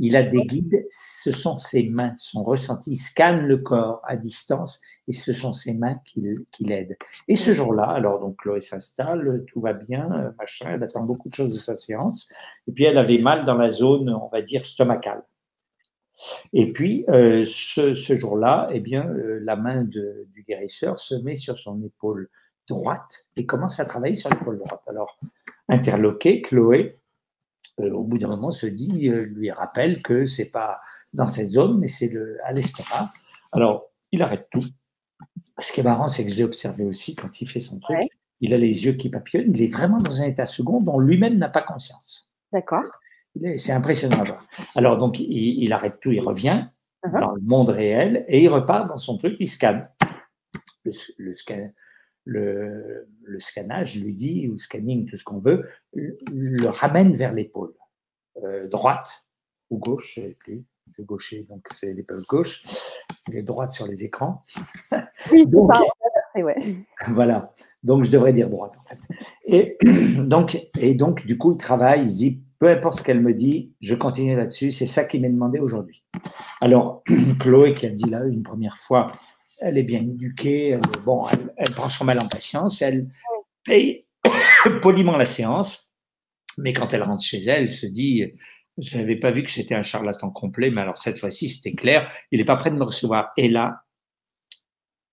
Il 0.00 0.14
a 0.14 0.22
des 0.22 0.42
guides, 0.42 0.86
ce 0.90 1.32
sont 1.32 1.56
ses 1.56 1.88
mains, 1.88 2.14
son 2.16 2.44
ressenti, 2.44 2.92
il 2.92 2.96
scanne 2.96 3.46
le 3.46 3.58
corps 3.58 4.00
à 4.04 4.16
distance, 4.16 4.80
et 5.08 5.12
ce 5.12 5.32
sont 5.32 5.52
ses 5.52 5.74
mains 5.74 6.00
qui, 6.04 6.24
qui 6.52 6.64
l'aident. 6.64 6.96
Et 7.26 7.34
ce 7.34 7.52
jour-là, 7.52 7.84
alors 7.84 8.20
donc 8.20 8.36
Chloé 8.36 8.60
s'installe, 8.60 9.44
tout 9.48 9.60
va 9.60 9.72
bien, 9.72 10.32
machin, 10.38 10.70
elle 10.74 10.82
attend 10.84 11.02
beaucoup 11.02 11.28
de 11.28 11.34
choses 11.34 11.50
de 11.50 11.58
sa 11.58 11.74
séance, 11.74 12.28
et 12.68 12.72
puis 12.72 12.84
elle 12.84 12.98
avait 12.98 13.18
mal 13.18 13.44
dans 13.44 13.56
la 13.56 13.72
zone, 13.72 14.10
on 14.10 14.28
va 14.28 14.42
dire, 14.42 14.64
stomacale. 14.64 15.24
Et 16.52 16.72
puis, 16.72 17.04
euh, 17.08 17.44
ce, 17.46 17.94
ce 17.94 18.16
jour-là, 18.16 18.68
eh 18.72 18.80
bien, 18.80 19.08
euh, 19.08 19.40
la 19.42 19.56
main 19.56 19.84
de, 19.84 20.26
du 20.32 20.42
guérisseur 20.42 20.98
se 20.98 21.14
met 21.14 21.36
sur 21.36 21.58
son 21.58 21.82
épaule 21.82 22.28
droite 22.68 23.26
et 23.36 23.46
commence 23.46 23.80
à 23.80 23.84
travailler 23.84 24.14
sur 24.14 24.30
l'épaule 24.30 24.58
droite. 24.58 24.82
Alors, 24.86 25.18
interloqué, 25.68 26.42
Chloé, 26.42 26.98
au 27.78 28.02
bout 28.02 28.18
d'un 28.18 28.28
moment, 28.28 28.50
se 28.50 28.66
dit, 28.66 29.08
lui 29.08 29.50
rappelle 29.50 30.02
que 30.02 30.26
c'est 30.26 30.50
pas 30.50 30.80
dans 31.12 31.26
cette 31.26 31.48
zone, 31.48 31.78
mais 31.78 31.88
c'est 31.88 32.12
à 32.44 32.52
l'estomac. 32.52 33.12
Alors, 33.52 33.90
il 34.12 34.22
arrête 34.22 34.48
tout. 34.50 34.64
Ce 35.58 35.72
qui 35.72 35.80
est 35.80 35.84
marrant, 35.84 36.08
c'est 36.08 36.24
que 36.24 36.30
je 36.30 36.36
l'ai 36.36 36.44
observé 36.44 36.84
aussi 36.84 37.14
quand 37.14 37.40
il 37.40 37.48
fait 37.48 37.60
son 37.60 37.78
truc. 37.78 37.98
Il 38.40 38.54
a 38.54 38.56
les 38.56 38.84
yeux 38.84 38.92
qui 38.92 39.08
papillonnent. 39.08 39.52
Il 39.52 39.62
est 39.62 39.72
vraiment 39.72 39.98
dans 39.98 40.22
un 40.22 40.26
état 40.26 40.46
second 40.46 40.80
dont 40.80 40.98
lui-même 40.98 41.38
n'a 41.38 41.48
pas 41.48 41.62
conscience. 41.62 42.28
D'accord. 42.52 42.86
C'est 43.56 43.72
impressionnant. 43.72 44.22
Alors, 44.74 44.96
donc, 44.96 45.18
il, 45.18 45.72
arrête 45.72 46.00
tout, 46.00 46.12
il 46.12 46.20
revient 46.20 46.66
uh-huh. 47.04 47.20
dans 47.20 47.32
le 47.32 47.40
monde 47.40 47.68
réel 47.68 48.24
et 48.28 48.42
il 48.42 48.48
repart 48.48 48.88
dans 48.88 48.96
son 48.96 49.18
truc, 49.18 49.36
il 49.40 49.48
scanne. 49.48 49.88
Le, 50.84 50.92
le, 51.18 51.34
le, 52.28 53.08
scannage 53.38 54.00
lui 54.00 54.14
dit, 54.14 54.48
ou 54.48 54.58
scanning, 54.58 55.06
tout 55.06 55.16
ce 55.16 55.24
qu'on 55.24 55.38
veut, 55.38 55.64
le, 55.94 56.68
ramène 56.68 57.16
vers 57.16 57.32
l'épaule 57.32 57.74
euh, 58.42 58.66
droite 58.68 59.26
ou 59.70 59.78
gauche, 59.78 60.14
je 60.16 60.20
ne 60.20 60.26
sais 60.28 60.34
plus 60.34 60.64
c'est 60.90 61.04
gaucher, 61.04 61.46
donc 61.48 61.66
c'est 61.74 61.92
l'épaule 61.92 62.24
gauche, 62.28 62.64
est 63.32 63.42
droite 63.42 63.72
sur 63.72 63.86
les 63.86 64.04
écrans. 64.04 64.44
Oui, 65.32 65.46
donc, 65.46 65.72
Voilà, 67.08 67.52
donc 67.82 68.04
je 68.04 68.10
devrais 68.10 68.32
dire 68.32 68.48
droite 68.48 68.78
en 68.80 68.84
fait. 68.84 68.98
Et 69.44 69.76
donc, 70.18 70.68
et 70.78 70.94
donc 70.94 71.26
du 71.26 71.36
coup, 71.36 71.52
il 71.52 71.58
travaille, 71.58 72.02
il 72.02 72.06
dit, 72.06 72.42
peu 72.58 72.68
importe 72.68 73.00
ce 73.00 73.02
qu'elle 73.02 73.20
me 73.20 73.34
dit, 73.34 73.74
je 73.80 73.94
continue 73.94 74.36
là-dessus, 74.36 74.70
c'est 74.70 74.86
ça 74.86 75.04
qu'il 75.04 75.20
m'est 75.20 75.28
demandé 75.28 75.58
aujourd'hui. 75.58 76.04
Alors, 76.60 77.02
Chloé 77.40 77.74
qui 77.74 77.86
a 77.86 77.90
dit 77.90 78.08
là 78.08 78.24
une 78.24 78.42
première 78.42 78.78
fois, 78.78 79.12
elle 79.60 79.78
est 79.78 79.82
bien 79.82 80.00
éduquée, 80.00 80.70
elle, 80.70 80.80
bon, 81.04 81.26
elle, 81.56 81.70
prend 81.72 81.88
son 81.88 82.04
mal 82.04 82.18
en 82.20 82.28
patience, 82.28 82.82
elle 82.82 83.08
paye 83.64 84.06
poliment 84.82 85.16
la 85.16 85.26
séance, 85.26 85.90
mais 86.56 86.72
quand 86.72 86.92
elle 86.92 87.02
rentre 87.02 87.22
chez 87.22 87.38
elle, 87.38 87.62
elle 87.62 87.70
se 87.70 87.86
dit, 87.86 88.32
je 88.78 88.96
n'avais 88.96 89.16
pas 89.16 89.30
vu 89.30 89.42
que 89.42 89.50
c'était 89.50 89.74
un 89.74 89.82
charlatan 89.82 90.30
complet, 90.30 90.70
mais 90.70 90.80
alors 90.80 90.98
cette 90.98 91.18
fois-ci, 91.18 91.48
c'était 91.48 91.74
clair. 91.74 92.10
Il 92.30 92.38
n'est 92.38 92.44
pas 92.44 92.56
prêt 92.56 92.70
de 92.70 92.76
me 92.76 92.84
recevoir. 92.84 93.32
Et 93.36 93.48
là, 93.48 93.82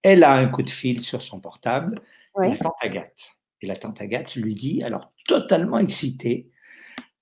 elle 0.04 0.24
a 0.24 0.34
un 0.34 0.48
coup 0.48 0.62
de 0.62 0.70
fil 0.70 1.02
sur 1.02 1.22
son 1.22 1.40
portable, 1.40 2.02
la 2.38 2.56
tante 2.58 2.76
Agathe. 2.82 3.36
Et 3.62 3.68
la 3.68 3.76
tante 3.76 4.02
Agathe 4.02 4.36
lui 4.36 4.54
dit, 4.54 4.84
alors 4.84 5.12
totalement 5.28 5.80
excitée, 5.80 6.50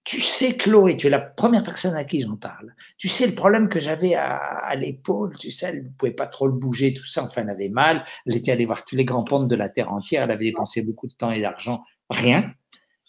tu 0.03 0.19
sais, 0.19 0.57
Chloé, 0.57 0.97
tu 0.97 1.07
es 1.07 1.09
la 1.09 1.19
première 1.19 1.63
personne 1.63 1.95
à 1.95 2.03
qui 2.03 2.19
j'en 2.19 2.35
parle. 2.35 2.75
Tu 2.97 3.07
sais 3.07 3.25
le 3.25 3.35
problème 3.35 3.69
que 3.69 3.79
j'avais 3.79 4.15
à, 4.15 4.75
l'épaule, 4.75 5.37
tu 5.37 5.49
sais, 5.49 5.67
elle 5.67 5.83
ne 5.83 5.89
pouvait 5.97 6.11
pas 6.11 6.27
trop 6.27 6.45
le 6.47 6.53
bouger, 6.53 6.93
tout 6.93 7.05
ça, 7.05 7.23
enfin, 7.23 7.43
elle 7.43 7.49
avait 7.49 7.69
mal. 7.69 8.03
Elle 8.25 8.35
était 8.35 8.51
allée 8.51 8.65
voir 8.65 8.83
tous 8.83 8.97
les 8.97 9.05
grands 9.05 9.23
pontes 9.23 9.47
de 9.47 9.55
la 9.55 9.69
terre 9.69 9.91
entière, 9.91 10.23
elle 10.23 10.31
avait 10.31 10.45
dépensé 10.45 10.81
beaucoup 10.81 11.07
de 11.07 11.13
temps 11.13 11.31
et 11.31 11.41
d'argent, 11.41 11.83
rien. 12.09 12.51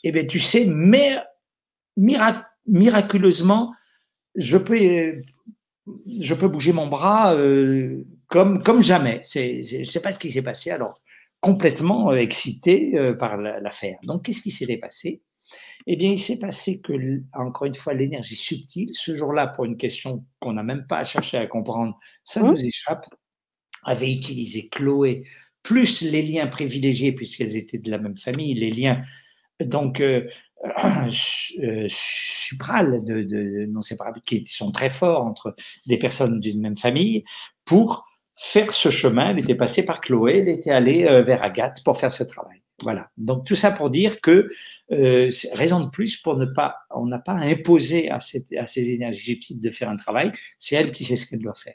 Eh 0.04 0.12
bien, 0.12 0.24
tu 0.24 0.38
sais, 0.38 0.66
mais 0.66 1.18
miraculeusement, 1.96 3.72
je 4.36 4.56
peux, 4.56 5.22
je 6.06 6.34
peux 6.34 6.48
bouger 6.48 6.72
mon 6.72 6.86
bras 6.86 7.34
euh, 7.34 8.04
comme, 8.28 8.62
comme 8.62 8.82
jamais. 8.82 9.20
je 9.24 9.78
ne 9.78 9.84
sais 9.84 10.00
pas 10.00 10.12
ce 10.12 10.18
qui 10.18 10.30
s'est 10.30 10.42
passé. 10.42 10.70
Alors, 10.70 11.00
complètement 11.40 12.12
euh, 12.12 12.16
excité 12.16 12.96
euh, 12.96 13.14
par 13.14 13.36
l'affaire. 13.36 13.98
Donc, 14.04 14.24
qu'est-ce 14.24 14.42
qui 14.42 14.50
s'est 14.50 14.76
passé? 14.76 15.22
Eh 15.86 15.96
bien, 15.96 16.10
il 16.10 16.18
s'est 16.18 16.38
passé 16.38 16.80
que, 16.80 16.92
encore 17.34 17.66
une 17.66 17.74
fois, 17.74 17.94
l'énergie 17.94 18.36
subtile, 18.36 18.90
ce 18.94 19.16
jour-là, 19.16 19.48
pour 19.48 19.64
une 19.64 19.76
question 19.76 20.24
qu'on 20.40 20.54
n'a 20.54 20.62
même 20.62 20.86
pas 20.86 20.98
à 20.98 21.04
chercher 21.04 21.38
à 21.38 21.46
comprendre, 21.46 21.98
ça 22.24 22.42
mmh. 22.42 22.50
nous 22.50 22.64
échappe, 22.64 23.06
avait 23.84 24.12
utilisé 24.12 24.68
Chloé, 24.68 25.22
plus 25.62 26.02
les 26.02 26.22
liens 26.22 26.46
privilégiés, 26.46 27.12
puisqu'elles 27.12 27.56
étaient 27.56 27.78
de 27.78 27.90
la 27.90 27.98
même 27.98 28.16
famille, 28.16 28.54
les 28.54 28.70
liens 28.70 29.00
donc 29.60 30.00
euh, 30.00 30.26
de, 30.64 33.22
de, 33.22 33.66
non 33.66 33.80
séparables, 33.80 34.20
qui 34.22 34.44
sont 34.46 34.72
très 34.72 34.90
forts 34.90 35.24
entre 35.24 35.54
des 35.86 35.98
personnes 35.98 36.40
d'une 36.40 36.60
même 36.60 36.76
famille, 36.76 37.22
pour 37.64 38.04
faire 38.36 38.72
ce 38.72 38.90
chemin. 38.90 39.30
Elle 39.30 39.38
était 39.40 39.54
passée 39.54 39.86
par 39.86 40.00
Chloé, 40.00 40.38
elle 40.38 40.48
était 40.48 40.72
allée 40.72 41.04
euh, 41.04 41.22
vers 41.22 41.42
Agathe 41.42 41.82
pour 41.84 41.98
faire 41.98 42.10
ce 42.10 42.24
travail. 42.24 42.63
Voilà. 42.82 43.08
Donc 43.16 43.46
tout 43.46 43.54
ça 43.54 43.70
pour 43.70 43.88
dire 43.90 44.20
que 44.20 44.48
euh, 44.90 45.30
raison 45.52 45.80
de 45.80 45.90
plus 45.90 46.16
pour 46.16 46.36
ne 46.36 46.46
pas, 46.46 46.76
on 46.90 47.06
n'a 47.06 47.18
pas 47.18 47.32
imposé 47.32 48.10
à, 48.10 48.18
ces 48.20 48.44
énergies 48.76 49.36
petites 49.36 49.60
de 49.60 49.70
faire 49.70 49.88
un 49.88 49.96
travail. 49.96 50.32
C'est 50.58 50.76
elle 50.76 50.90
qui 50.90 51.04
sait 51.04 51.16
ce 51.16 51.26
qu'elle 51.26 51.40
doit 51.40 51.54
faire. 51.54 51.74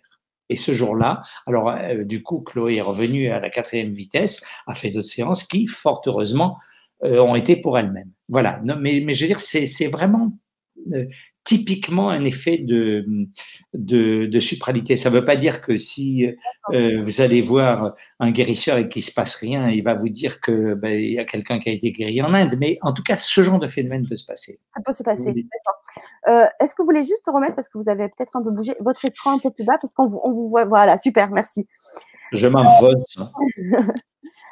Et 0.49 0.55
ce 0.55 0.73
jour-là, 0.73 1.21
alors 1.45 1.69
euh, 1.69 2.03
du 2.03 2.21
coup, 2.23 2.41
Chloé 2.41 2.76
est 2.76 2.81
revenue 2.81 3.30
à 3.30 3.39
la 3.39 3.49
quatrième 3.49 3.93
vitesse, 3.93 4.41
a 4.67 4.73
fait 4.73 4.89
d'autres 4.89 5.07
séances 5.07 5.45
qui, 5.45 5.67
fort 5.67 6.01
heureusement, 6.05 6.57
euh, 7.03 7.19
ont 7.19 7.35
été 7.35 7.55
pour 7.55 7.77
elles-mêmes. 7.77 8.11
Voilà. 8.27 8.59
mais, 8.63 9.01
mais 9.05 9.13
je 9.13 9.21
veux 9.21 9.27
dire, 9.27 9.39
c'est 9.39 9.88
vraiment 9.88 10.34
typiquement 11.43 12.10
un 12.10 12.26
effet 12.26 12.57
de, 12.57 13.06
de, 13.73 14.27
de 14.27 14.39
supralité. 14.39 14.97
Ça 14.97 15.10
ne 15.10 15.15
veut 15.15 15.23
pas 15.23 15.35
dire 15.35 15.61
que 15.61 15.77
si 15.77 16.27
euh, 16.73 17.01
vous 17.01 17.22
allez 17.22 17.41
voir 17.41 17.95
un 18.19 18.31
guérisseur 18.31 18.77
et 18.77 18.88
qu'il 18.88 19.01
ne 19.01 19.06
se 19.06 19.14
passe 19.14 19.35
rien, 19.35 19.69
il 19.69 19.84
va 19.84 19.95
vous 19.95 20.10
dire 20.10 20.41
qu'il 20.41 20.76
ben, 20.76 20.99
y 20.99 21.18
a 21.18 21.26
quelqu'un 21.26 21.60
qui 21.60 21.69
a 21.69 21.72
été 21.72 21.91
guéri 21.91 22.22
en 22.22 22.34
Inde. 22.34 22.56
Mais 22.60 22.77
en 22.81 22.93
tout 22.93 23.03
cas, 23.03 23.18
ce 23.18 23.41
genre 23.41 23.60
de 23.60 23.68
phénomène 23.68 24.07
peut 24.07 24.15
se 24.15 24.26
passer. 24.26 24.60
Ça 24.76 24.81
peut 24.85 24.91
se 24.91 25.03
passer. 25.03 25.47
Euh, 26.27 26.45
Est-ce 26.60 26.76
que 26.76 26.81
vous 26.81 26.85
voulez 26.85 27.03
juste 27.03 27.27
remettre, 27.27 27.56
parce 27.56 27.69
que 27.69 27.77
vous 27.77 27.89
avez 27.89 28.07
peut-être 28.10 28.35
un 28.35 28.43
peu 28.43 28.51
bougé, 28.51 28.76
votre 28.80 29.06
écran 29.06 29.35
un 29.35 29.39
peu 29.39 29.51
plus 29.51 29.65
bas, 29.65 29.77
parce 29.81 29.93
qu'on 29.93 30.07
vous, 30.07 30.22
on 30.23 30.31
vous 30.31 30.49
voit. 30.49 30.65
Voilà, 30.65 30.97
super, 30.97 31.31
merci. 31.31 31.68
Je 32.31 32.47
m'envole. 32.47 33.03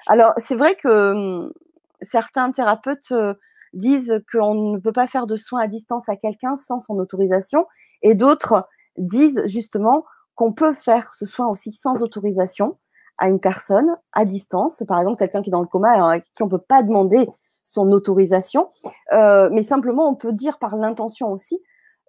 Alors, 0.07 0.33
c'est 0.37 0.55
vrai 0.55 0.75
que 0.75 1.11
hum, 1.11 1.53
certains 2.01 2.51
thérapeutes 2.51 3.11
euh, 3.11 3.33
disent 3.77 4.21
qu'on 4.31 4.73
ne 4.73 4.79
peut 4.79 4.91
pas 4.91 5.07
faire 5.07 5.27
de 5.27 5.35
soins 5.35 5.61
à 5.61 5.67
distance 5.67 6.09
à 6.09 6.15
quelqu'un 6.15 6.55
sans 6.55 6.79
son 6.79 6.97
autorisation, 6.99 7.65
et 8.01 8.15
d'autres 8.15 8.67
disent 8.97 9.43
justement 9.45 10.05
qu'on 10.35 10.53
peut 10.53 10.73
faire 10.73 11.13
ce 11.13 11.25
soin 11.25 11.47
aussi 11.47 11.71
sans 11.71 12.01
autorisation 12.01 12.77
à 13.17 13.29
une 13.29 13.39
personne 13.39 13.95
à 14.13 14.25
distance, 14.25 14.83
par 14.87 14.99
exemple 14.99 15.17
quelqu'un 15.17 15.41
qui 15.41 15.49
est 15.49 15.51
dans 15.51 15.61
le 15.61 15.67
coma 15.67 15.95
et 15.95 16.17
à 16.17 16.19
qui 16.19 16.43
on 16.43 16.45
ne 16.45 16.51
peut 16.51 16.57
pas 16.57 16.83
demander 16.83 17.27
son 17.63 17.91
autorisation, 17.91 18.69
euh, 19.13 19.49
mais 19.51 19.63
simplement 19.63 20.09
on 20.09 20.15
peut 20.15 20.33
dire 20.33 20.59
par 20.59 20.75
l'intention 20.75 21.31
aussi 21.31 21.59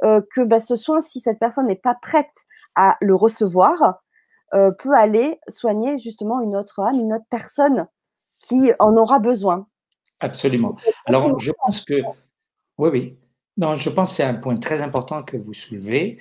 euh, 0.05 0.21
que 0.35 0.43
bah, 0.43 0.61
ce 0.61 0.77
soin, 0.77 1.01
si 1.01 1.21
cette 1.21 1.39
personne 1.39 1.67
n'est 1.67 1.75
pas 1.75 1.97
prête 2.01 2.45
à 2.75 2.97
le 3.01 3.15
recevoir, 3.15 4.03
peut 4.51 4.95
aller 4.95 5.39
soigner 5.47 5.99
justement 5.99 6.41
une 6.41 6.57
autre 6.57 6.81
âme, 6.81 6.95
une 6.95 7.13
autre 7.13 7.27
personne 7.29 7.87
qui 8.41 8.73
en 8.79 8.97
aura 8.97 9.19
besoin. 9.19 9.67
Absolument. 10.21 10.77
Alors, 11.07 11.39
je 11.39 11.53
pense 11.53 11.85
que, 11.85 11.95
oui, 12.79 12.91
oui. 12.93 13.17
Non, 13.57 13.77
je 13.77 13.91
pense 13.91 14.11
que 14.11 14.17
c'est 14.17 14.25
un 14.25 14.35
point 14.35 14.57
très 14.59 14.83
important 14.83 15.23
que 15.23 15.37
vous 15.37 15.55
soulevez, 15.55 16.19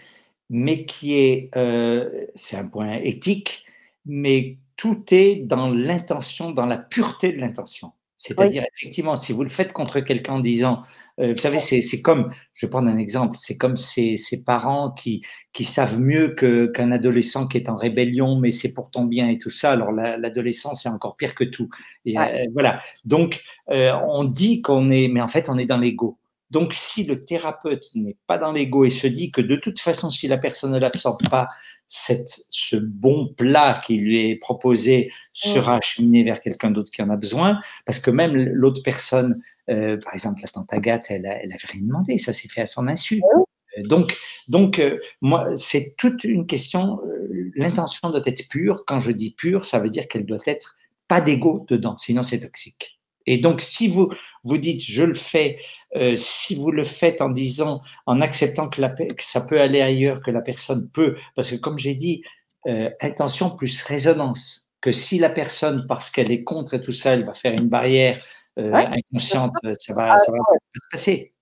mais 0.49 0.85
qui 0.85 1.15
est, 1.15 1.51
euh, 1.55 2.25
c'est 2.35 2.57
un 2.57 2.67
point 2.67 2.93
éthique, 2.95 3.65
mais 4.05 4.57
tout 4.77 5.03
est 5.11 5.35
dans 5.37 5.69
l'intention, 5.69 6.51
dans 6.51 6.65
la 6.65 6.77
pureté 6.77 7.31
de 7.33 7.39
l'intention. 7.39 7.93
C'est-à-dire, 8.17 8.63
effectivement, 8.75 9.15
si 9.15 9.31
vous 9.31 9.43
le 9.43 9.49
faites 9.49 9.73
contre 9.73 9.99
quelqu'un 9.99 10.33
en 10.33 10.39
disant, 10.39 10.81
euh, 11.19 11.33
vous 11.33 11.39
savez, 11.39 11.59
c'est 11.59 12.01
comme, 12.01 12.31
je 12.53 12.65
vais 12.65 12.69
prendre 12.69 12.89
un 12.89 12.97
exemple, 12.97 13.37
c'est 13.39 13.57
comme 13.57 13.75
ces, 13.77 14.17
ces, 14.17 14.43
parents 14.43 14.91
qui, 14.91 15.23
qui 15.53 15.63
savent 15.63 15.99
mieux 15.99 16.33
qu'un 16.33 16.91
adolescent 16.91 17.47
qui 17.47 17.57
est 17.57 17.69
en 17.69 17.75
rébellion, 17.75 18.39
mais 18.39 18.49
c'est 18.49 18.73
pour 18.73 18.89
ton 18.89 19.05
bien 19.05 19.29
et 19.29 19.37
tout 19.37 19.51
ça. 19.51 19.71
Alors, 19.71 19.91
l'adolescent, 19.91 20.73
c'est 20.73 20.89
encore 20.89 21.15
pire 21.15 21.35
que 21.35 21.43
tout. 21.43 21.69
Et, 22.05 22.17
euh, 22.17 22.45
voilà. 22.53 22.79
Donc, 23.05 23.43
euh, 23.69 23.91
on 24.07 24.23
dit 24.23 24.63
qu'on 24.63 24.89
est, 24.89 25.07
mais 25.07 25.21
en 25.21 25.27
fait, 25.27 25.47
on 25.47 25.57
est 25.57 25.65
dans 25.65 25.77
l'ego. 25.77 26.17
Donc, 26.49 26.73
si 26.73 27.03
le 27.03 27.25
thérapeute 27.25 27.85
n'est 27.95 28.15
pas 28.25 28.37
dans 28.37 28.53
l'ego 28.53 28.85
et 28.85 28.89
se 28.89 29.07
dit 29.07 29.31
que 29.31 29.41
de 29.41 29.55
toute 29.55 29.79
façon, 29.79 30.09
si 30.09 30.27
la 30.27 30.37
personne 30.37 30.71
ne 30.71 30.79
l'absorbe 30.79 31.21
pas, 31.29 31.47
cette, 31.87 32.41
ce 32.49 32.77
bon 32.77 33.33
plat 33.35 33.81
qui 33.85 33.97
lui 33.97 34.29
est 34.29 34.35
proposé 34.37 35.11
sera 35.33 35.77
acheminé 35.77 36.23
vers 36.23 36.41
quelqu'un 36.41 36.71
d'autre 36.71 36.91
qui 36.91 37.01
en 37.01 37.09
a 37.09 37.17
besoin, 37.17 37.59
parce 37.85 37.99
que 37.99 38.11
même 38.11 38.33
l'autre 38.35 38.81
personne, 38.83 39.41
euh, 39.69 39.97
par 39.97 40.13
exemple 40.13 40.39
la 40.41 40.47
tante 40.47 40.71
Agathe, 40.71 41.07
elle, 41.09 41.25
elle 41.25 41.51
avait 41.51 41.67
rien 41.67 41.81
demandé, 41.81 42.17
ça 42.17 42.31
s'est 42.31 42.47
fait 42.47 42.61
à 42.61 42.65
son 42.65 42.87
insu. 42.87 43.21
Euh, 43.77 43.83
donc, 43.83 44.15
donc 44.47 44.79
euh, 44.79 44.99
moi, 45.21 45.55
c'est 45.57 45.95
toute 45.97 46.23
une 46.23 46.47
question. 46.47 46.99
L'intention 47.55 48.09
doit 48.09 48.21
être 48.25 48.47
pure. 48.47 48.83
Quand 48.85 48.99
je 48.99 49.11
dis 49.11 49.33
pure, 49.33 49.65
ça 49.65 49.79
veut 49.79 49.89
dire 49.89 50.07
qu'elle 50.07 50.25
doit 50.25 50.37
être 50.45 50.77
pas 51.07 51.21
d'ego 51.21 51.65
dedans, 51.69 51.97
sinon 51.97 52.23
c'est 52.23 52.39
toxique. 52.39 52.96
Et 53.27 53.37
donc, 53.37 53.61
si 53.61 53.87
vous 53.89 54.09
vous 54.43 54.57
dites 54.57 54.81
je 54.81 55.03
le 55.03 55.13
fais, 55.13 55.57
euh, 55.95 56.15
si 56.15 56.55
vous 56.55 56.71
le 56.71 56.85
faites 56.85 57.21
en 57.21 57.29
disant, 57.29 57.81
en 58.05 58.21
acceptant 58.21 58.69
que, 58.69 58.81
la, 58.81 58.89
que, 58.89 59.23
ça 59.23 59.41
peut 59.41 59.59
aller 59.59 59.81
ailleurs, 59.81 60.21
que 60.21 60.31
la 60.31 60.41
personne 60.41 60.89
peut, 60.89 61.15
parce 61.35 61.51
que 61.51 61.57
comme 61.57 61.77
j'ai 61.77 61.93
dit, 61.93 62.23
euh, 62.67 62.89
intention 63.01 63.51
plus 63.51 63.83
résonance, 63.83 64.69
que 64.81 64.91
si 64.91 65.19
la 65.19 65.29
personne, 65.29 65.85
parce 65.87 66.09
qu'elle 66.09 66.31
est 66.31 66.43
contre 66.43 66.75
et 66.75 66.81
tout 66.81 66.93
ça, 66.93 67.11
elle 67.11 67.25
va 67.25 67.33
faire 67.33 67.53
une 67.53 67.67
barrière 67.67 68.19
euh, 68.57 68.73
inconsciente, 68.73 69.53
ça 69.77 69.93
va, 69.93 70.17
ça 70.17 70.31
va 70.31 70.37
se 70.75 70.87
passer. 70.91 71.33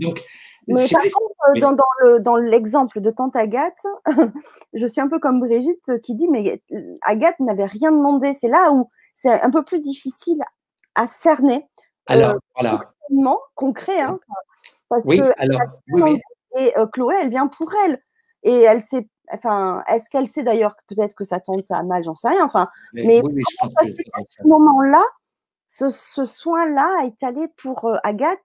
Donc, 0.00 0.20
mais 0.66 0.86
par 0.90 1.02
contre, 1.02 2.20
dans, 2.20 2.36
l'exemple 2.36 3.00
de 3.00 3.10
tante 3.10 3.36
Agathe, 3.36 3.84
je 4.72 4.86
suis 4.86 5.00
un 5.00 5.08
peu 5.08 5.18
comme 5.18 5.40
Brigitte 5.40 6.00
qui 6.02 6.14
dit, 6.14 6.28
mais 6.28 6.62
Agathe 7.02 7.38
n'avait 7.40 7.66
rien 7.66 7.92
demandé. 7.92 8.34
C'est 8.38 8.48
là 8.48 8.72
où 8.72 8.88
c'est 9.14 9.40
un 9.40 9.50
peu 9.50 9.64
plus 9.64 9.80
difficile 9.80 10.40
à 10.94 11.06
cerner. 11.06 11.66
Alors, 12.06 12.36
voilà. 12.58 12.80
Hein, 13.10 14.18
parce 14.88 15.02
oui, 15.06 15.18
que 15.18 15.32
alors, 15.38 15.60
oui, 15.92 16.20
et 16.56 16.76
euh, 16.78 16.86
Chloé, 16.86 17.16
elle 17.22 17.30
vient 17.30 17.46
pour 17.46 17.72
elle. 17.86 17.98
Et 18.42 18.60
elle 18.62 18.80
sait, 18.80 19.08
enfin, 19.32 19.82
est-ce 19.88 20.10
qu'elle 20.10 20.26
sait 20.26 20.42
d'ailleurs 20.42 20.76
que 20.76 20.94
peut-être 20.94 21.14
que 21.14 21.24
sa 21.24 21.40
tante 21.40 21.70
a 21.70 21.82
mal, 21.82 22.02
j'en 22.04 22.14
sais 22.14 22.28
rien. 22.28 22.44
Enfin, 22.44 22.68
mais, 22.92 23.20
oui, 23.22 23.42
je 23.50 23.56
pense 23.58 23.70
que 23.74 24.02
à 24.12 24.20
ce 24.26 24.46
moment-là, 24.46 25.02
ce, 25.68 25.90
ce 25.90 26.26
soin-là 26.26 27.06
est 27.06 27.22
allé 27.22 27.46
pour 27.56 27.84
euh, 27.86 27.96
Agathe? 28.02 28.38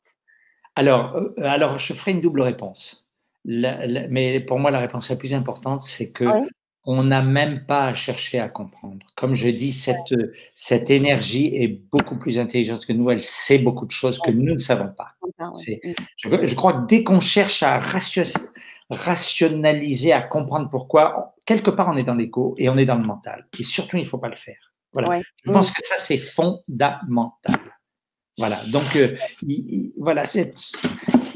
Alors, 0.76 1.16
euh, 1.16 1.34
alors, 1.40 1.78
je 1.78 1.94
ferai 1.94 2.12
une 2.12 2.22
double 2.22 2.42
réponse. 2.42 3.06
mais 3.46 4.40
pour 4.42 4.60
moi, 4.60 4.72
la 4.72 4.80
réponse 4.80 5.10
la 5.10 5.16
plus 5.16 5.34
importante, 5.34 5.82
c'est 5.82 6.12
que 6.12 6.26
on 6.90 7.04
n'a 7.04 7.22
même 7.22 7.66
pas 7.66 7.88
à 7.88 7.94
chercher 7.94 8.40
à 8.40 8.48
comprendre. 8.48 9.06
Comme 9.18 9.36
je 9.36 9.50
dis, 9.50 9.74
cette, 9.74 10.16
cette 10.56 10.90
énergie 10.90 11.52
est 11.54 11.68
beaucoup 11.68 12.18
plus 12.18 12.40
intelligente 12.40 12.86
que 12.86 12.94
nous. 12.94 13.12
Elle 13.12 13.22
sait 13.22 13.60
beaucoup 13.60 13.86
de 13.86 13.92
choses 13.92 14.20
que 14.20 14.32
nous 14.32 14.54
ne 14.54 14.60
savons 14.60 14.94
pas. 14.98 15.10
Je, 16.18 16.30
je, 16.48 16.56
crois 16.56 16.74
que 16.74 16.88
dès 16.88 17.04
qu'on 17.04 17.20
cherche 17.20 17.62
à 17.62 17.82
rationaliser, 18.90 20.14
à 20.14 20.22
comprendre 20.22 20.70
pourquoi, 20.70 21.36
quelque 21.46 21.72
part, 21.72 21.90
on 21.90 21.98
est 21.98 22.04
dans 22.04 22.16
l'ego 22.16 22.56
et 22.58 22.70
on 22.70 22.78
est 22.78 22.86
dans 22.86 22.98
le 22.98 23.06
mental. 23.06 23.46
Et 23.60 23.64
surtout, 23.64 23.98
il 23.98 24.04
ne 24.04 24.08
faut 24.08 24.18
pas 24.18 24.30
le 24.30 24.38
faire. 24.38 24.72
Voilà. 24.94 25.20
Je 25.44 25.52
pense 25.52 25.72
que 25.72 25.86
ça, 25.86 25.96
c'est 25.98 26.18
fondamental. 26.18 27.60
Voilà. 28.38 28.60
Donc, 28.72 28.96
euh, 28.96 29.14
il, 29.42 29.92
voilà, 29.98 30.24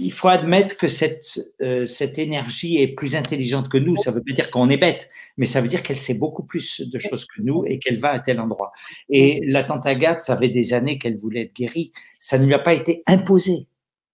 il 0.02 0.12
faut 0.12 0.30
admettre 0.30 0.78
que 0.78 0.88
cette, 0.88 1.40
euh, 1.62 1.86
cette 1.86 2.18
énergie 2.18 2.78
est 2.78 2.88
plus 2.88 3.16
intelligente 3.16 3.70
que 3.70 3.78
nous. 3.78 3.96
Ça 3.96 4.12
ne 4.12 4.16
veut 4.16 4.24
pas 4.24 4.34
dire 4.34 4.50
qu'on 4.50 4.70
est 4.70 4.78
bête, 4.78 5.10
mais 5.38 5.46
ça 5.46 5.62
veut 5.62 5.68
dire 5.68 5.84
qu'elle 5.84 5.98
sait 5.98 6.16
beaucoup 6.16 6.44
plus 6.44 6.82
de 6.82 6.98
choses 6.98 7.26
que 7.26 7.42
nous 7.42 7.64
et 7.66 7.78
qu'elle 7.78 8.00
va 8.00 8.12
à 8.12 8.20
tel 8.20 8.40
endroit. 8.40 8.72
Et 9.10 9.42
la 9.46 9.64
tante 9.64 9.86
Agathe, 9.86 10.22
ça 10.22 10.36
fait 10.36 10.50
des 10.50 10.74
années 10.74 10.98
qu'elle 10.98 11.18
voulait 11.18 11.42
être 11.42 11.54
guérie. 11.54 11.92
Ça 12.20 12.40
ne 12.40 12.46
lui 12.46 12.54
a 12.56 12.60
pas 12.60 12.74
été 12.74 13.04
imposé. 13.06 13.68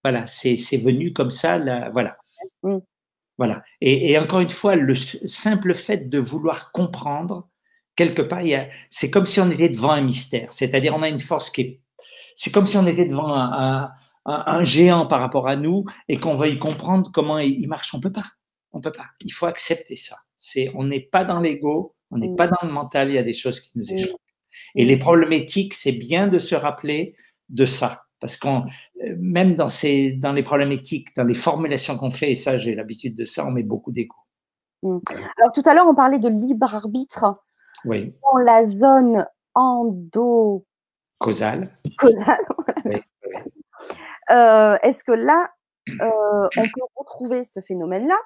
Voilà, 0.04 0.26
c'est 0.26 0.54
venu 0.76 1.12
comme 1.12 1.30
ça. 1.30 1.58
Là, 1.58 1.90
voilà. 1.92 2.18
Mm. 2.62 2.78
Voilà. 3.38 3.62
Et, 3.80 4.10
et, 4.10 4.18
encore 4.18 4.40
une 4.40 4.50
fois, 4.50 4.76
le 4.76 4.94
simple 4.94 5.74
fait 5.74 6.08
de 6.08 6.18
vouloir 6.18 6.72
comprendre, 6.72 7.48
quelque 7.96 8.22
part, 8.22 8.42
c'est 8.90 9.10
comme 9.10 9.26
si 9.26 9.40
on 9.40 9.50
était 9.50 9.68
devant 9.68 9.92
un 9.92 10.02
mystère. 10.02 10.52
C'est-à-dire, 10.52 10.94
on 10.94 11.02
a 11.02 11.08
une 11.08 11.18
force 11.18 11.50
qui 11.50 11.60
est 11.62 11.80
c'est 12.40 12.52
comme 12.52 12.66
si 12.66 12.76
on 12.76 12.86
était 12.86 13.04
devant 13.04 13.34
un, 13.34 13.90
géant 14.62 15.06
par 15.06 15.20
rapport 15.20 15.48
à 15.48 15.56
nous 15.56 15.84
et 16.08 16.18
qu'on 16.18 16.36
veuille 16.36 16.58
comprendre 16.58 17.10
comment 17.12 17.38
il, 17.38 17.66
marche. 17.68 17.94
On 17.94 18.00
peut 18.00 18.12
pas. 18.12 18.26
On 18.72 18.80
peut 18.80 18.92
pas. 18.92 19.06
Il 19.20 19.32
faut 19.32 19.46
accepter 19.46 19.96
ça. 19.96 20.16
C'est, 20.36 20.70
on 20.74 20.84
n'est 20.84 21.00
pas 21.00 21.24
dans 21.24 21.40
l'ego, 21.40 21.94
on 22.10 22.18
n'est 22.18 22.34
pas 22.34 22.46
dans 22.46 22.66
le 22.66 22.72
mental. 22.72 23.08
Il 23.08 23.14
y 23.14 23.18
a 23.18 23.22
des 23.22 23.32
choses 23.32 23.60
qui 23.60 23.70
nous 23.76 23.92
échappent. 23.92 24.20
Et 24.74 24.84
les 24.84 24.98
problématiques, 24.98 25.74
c'est 25.74 25.92
bien 25.92 26.28
de 26.28 26.38
se 26.38 26.54
rappeler 26.54 27.14
de 27.48 27.66
ça. 27.66 28.04
Parce 28.20 28.36
qu'on, 28.36 28.64
même 29.18 29.54
dans, 29.54 29.68
ces, 29.68 30.12
dans 30.12 30.32
les 30.32 30.42
problématiques, 30.42 31.14
dans 31.16 31.24
les 31.24 31.34
formulations 31.34 31.96
qu'on 31.96 32.10
fait, 32.10 32.32
et 32.32 32.34
ça, 32.34 32.56
j'ai 32.56 32.74
l'habitude 32.74 33.14
de 33.14 33.24
ça, 33.24 33.46
on 33.46 33.52
met 33.52 33.62
beaucoup 33.62 33.92
d'ego. 33.92 34.16
Mmh. 34.82 34.98
Alors, 35.38 35.52
tout 35.52 35.62
à 35.64 35.74
l'heure, 35.74 35.86
on 35.86 35.94
parlait 35.94 36.18
de 36.18 36.28
libre 36.28 36.74
arbitre. 36.74 37.36
Oui. 37.84 38.12
Dans 38.22 38.38
la 38.38 38.64
zone 38.64 39.24
endo 39.54 40.64
Causal. 41.18 41.70
Euh, 44.30 44.76
est-ce 44.82 45.04
que 45.04 45.12
là, 45.12 45.50
euh, 45.88 46.48
on 46.56 46.62
peut 46.62 46.86
retrouver 46.96 47.44
ce 47.44 47.60
phénomène-là? 47.60 48.18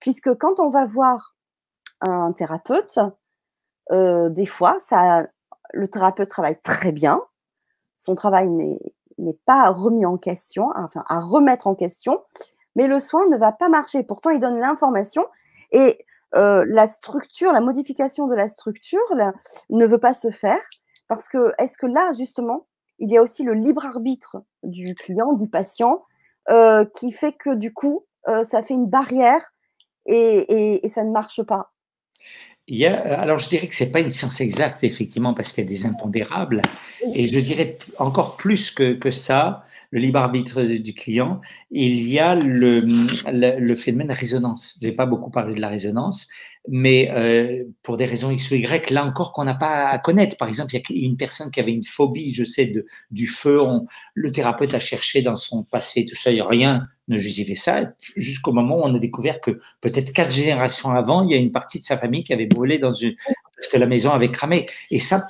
Puisque 0.00 0.34
quand 0.34 0.60
on 0.60 0.70
va 0.70 0.86
voir 0.86 1.34
un 2.00 2.32
thérapeute, 2.32 2.98
euh, 3.92 4.28
des 4.28 4.46
fois, 4.46 4.78
le 5.72 5.88
thérapeute 5.88 6.28
travaille 6.28 6.60
très 6.62 6.92
bien. 6.92 7.20
Son 7.98 8.14
travail 8.14 8.48
n'est 8.48 9.38
pas 9.44 9.70
remis 9.70 10.06
en 10.06 10.16
question, 10.16 10.70
enfin 10.74 11.04
à 11.08 11.20
remettre 11.20 11.66
en 11.66 11.74
question, 11.74 12.22
mais 12.76 12.86
le 12.86 12.98
soin 12.98 13.26
ne 13.28 13.36
va 13.36 13.52
pas 13.52 13.68
marcher. 13.68 14.02
Pourtant, 14.02 14.30
il 14.30 14.40
donne 14.40 14.58
l'information 14.58 15.26
et 15.72 15.98
la 16.32 16.88
structure, 16.88 17.52
la 17.52 17.60
modification 17.60 18.26
de 18.26 18.34
la 18.34 18.48
structure 18.48 19.04
ne 19.68 19.86
veut 19.86 19.98
pas 19.98 20.14
se 20.14 20.30
faire. 20.30 20.62
Parce 21.08 21.28
que 21.28 21.52
est-ce 21.58 21.76
que 21.76 21.86
là, 21.86 22.12
justement, 22.16 22.68
il 23.00 23.10
y 23.10 23.16
a 23.16 23.22
aussi 23.22 23.42
le 23.42 23.54
libre 23.54 23.84
arbitre 23.84 24.42
du 24.62 24.94
client, 24.94 25.32
du 25.32 25.48
patient, 25.48 26.04
euh, 26.50 26.84
qui 26.98 27.12
fait 27.12 27.32
que 27.32 27.54
du 27.54 27.72
coup, 27.72 28.06
euh, 28.28 28.44
ça 28.44 28.62
fait 28.62 28.74
une 28.74 28.88
barrière 28.88 29.52
et, 30.06 30.80
ça 30.88 31.04
ne 31.04 31.10
marche 31.10 31.42
pas. 31.42 31.72
Il 32.66 32.76
y 32.76 32.86
a, 32.86 33.20
alors 33.20 33.38
je 33.38 33.48
dirais 33.48 33.66
que 33.66 33.74
c'est 33.74 33.90
pas 33.90 34.00
une 34.00 34.10
science 34.10 34.40
exacte 34.40 34.84
effectivement 34.84 35.34
parce 35.34 35.52
qu'il 35.52 35.64
y 35.64 35.66
a 35.66 35.68
des 35.68 35.86
impondérables. 35.86 36.62
Et 37.14 37.26
je 37.26 37.40
dirais 37.40 37.78
encore 37.98 38.36
plus 38.36 38.70
que, 38.70 38.94
que 38.94 39.10
ça 39.10 39.64
le 39.90 39.98
libre 39.98 40.20
arbitre 40.20 40.62
du 40.62 40.94
client 40.94 41.40
il 41.70 42.08
y 42.08 42.20
a 42.20 42.36
le, 42.36 42.80
le, 42.80 43.58
le 43.58 43.76
phénomène 43.76 44.12
résonance. 44.12 44.78
J'ai 44.80 44.92
pas 44.92 45.06
beaucoup 45.06 45.30
parlé 45.30 45.54
de 45.54 45.60
la 45.60 45.68
résonance 45.68 46.28
mais 46.68 47.10
euh, 47.10 47.64
pour 47.82 47.96
des 47.96 48.04
raisons 48.04 48.30
X 48.30 48.50
ou 48.50 48.54
Y, 48.54 48.90
là 48.90 49.04
encore 49.04 49.32
qu'on 49.32 49.44
n'a 49.44 49.54
pas 49.54 49.88
à 49.88 49.98
connaître. 49.98 50.36
Par 50.36 50.48
exemple, 50.48 50.74
il 50.74 51.00
y 51.00 51.04
a 51.04 51.06
une 51.06 51.16
personne 51.16 51.50
qui 51.50 51.60
avait 51.60 51.72
une 51.72 51.84
phobie, 51.84 52.32
je 52.32 52.44
sais, 52.44 52.66
de, 52.66 52.86
du 53.10 53.26
feu. 53.26 53.60
le 54.14 54.30
thérapeute 54.30 54.74
a 54.74 54.80
cherché 54.80 55.22
dans 55.22 55.34
son 55.34 55.64
passé, 55.64 56.06
tout 56.06 56.16
ça, 56.16 56.30
il 56.30 56.42
rien 56.42 56.86
ne 57.08 57.18
justifiait 57.18 57.56
ça, 57.56 57.92
jusqu'au 58.16 58.52
moment 58.52 58.76
où 58.76 58.82
on 58.82 58.94
a 58.94 58.98
découvert 58.98 59.40
que 59.40 59.50
peut-être 59.80 60.12
quatre 60.12 60.30
générations 60.30 60.90
avant, 60.90 61.24
il 61.24 61.32
y 61.32 61.34
a 61.34 61.38
une 61.38 61.50
partie 61.50 61.78
de 61.78 61.84
sa 61.84 61.98
famille 61.98 62.22
qui 62.22 62.32
avait 62.32 62.46
brûlé 62.46 62.78
dans 62.78 62.92
une 62.92 63.16
parce 63.60 63.72
que 63.72 63.76
la 63.76 63.86
maison 63.86 64.10
avait 64.10 64.30
cramé. 64.30 64.66
Et 64.90 64.98
ça, 64.98 65.20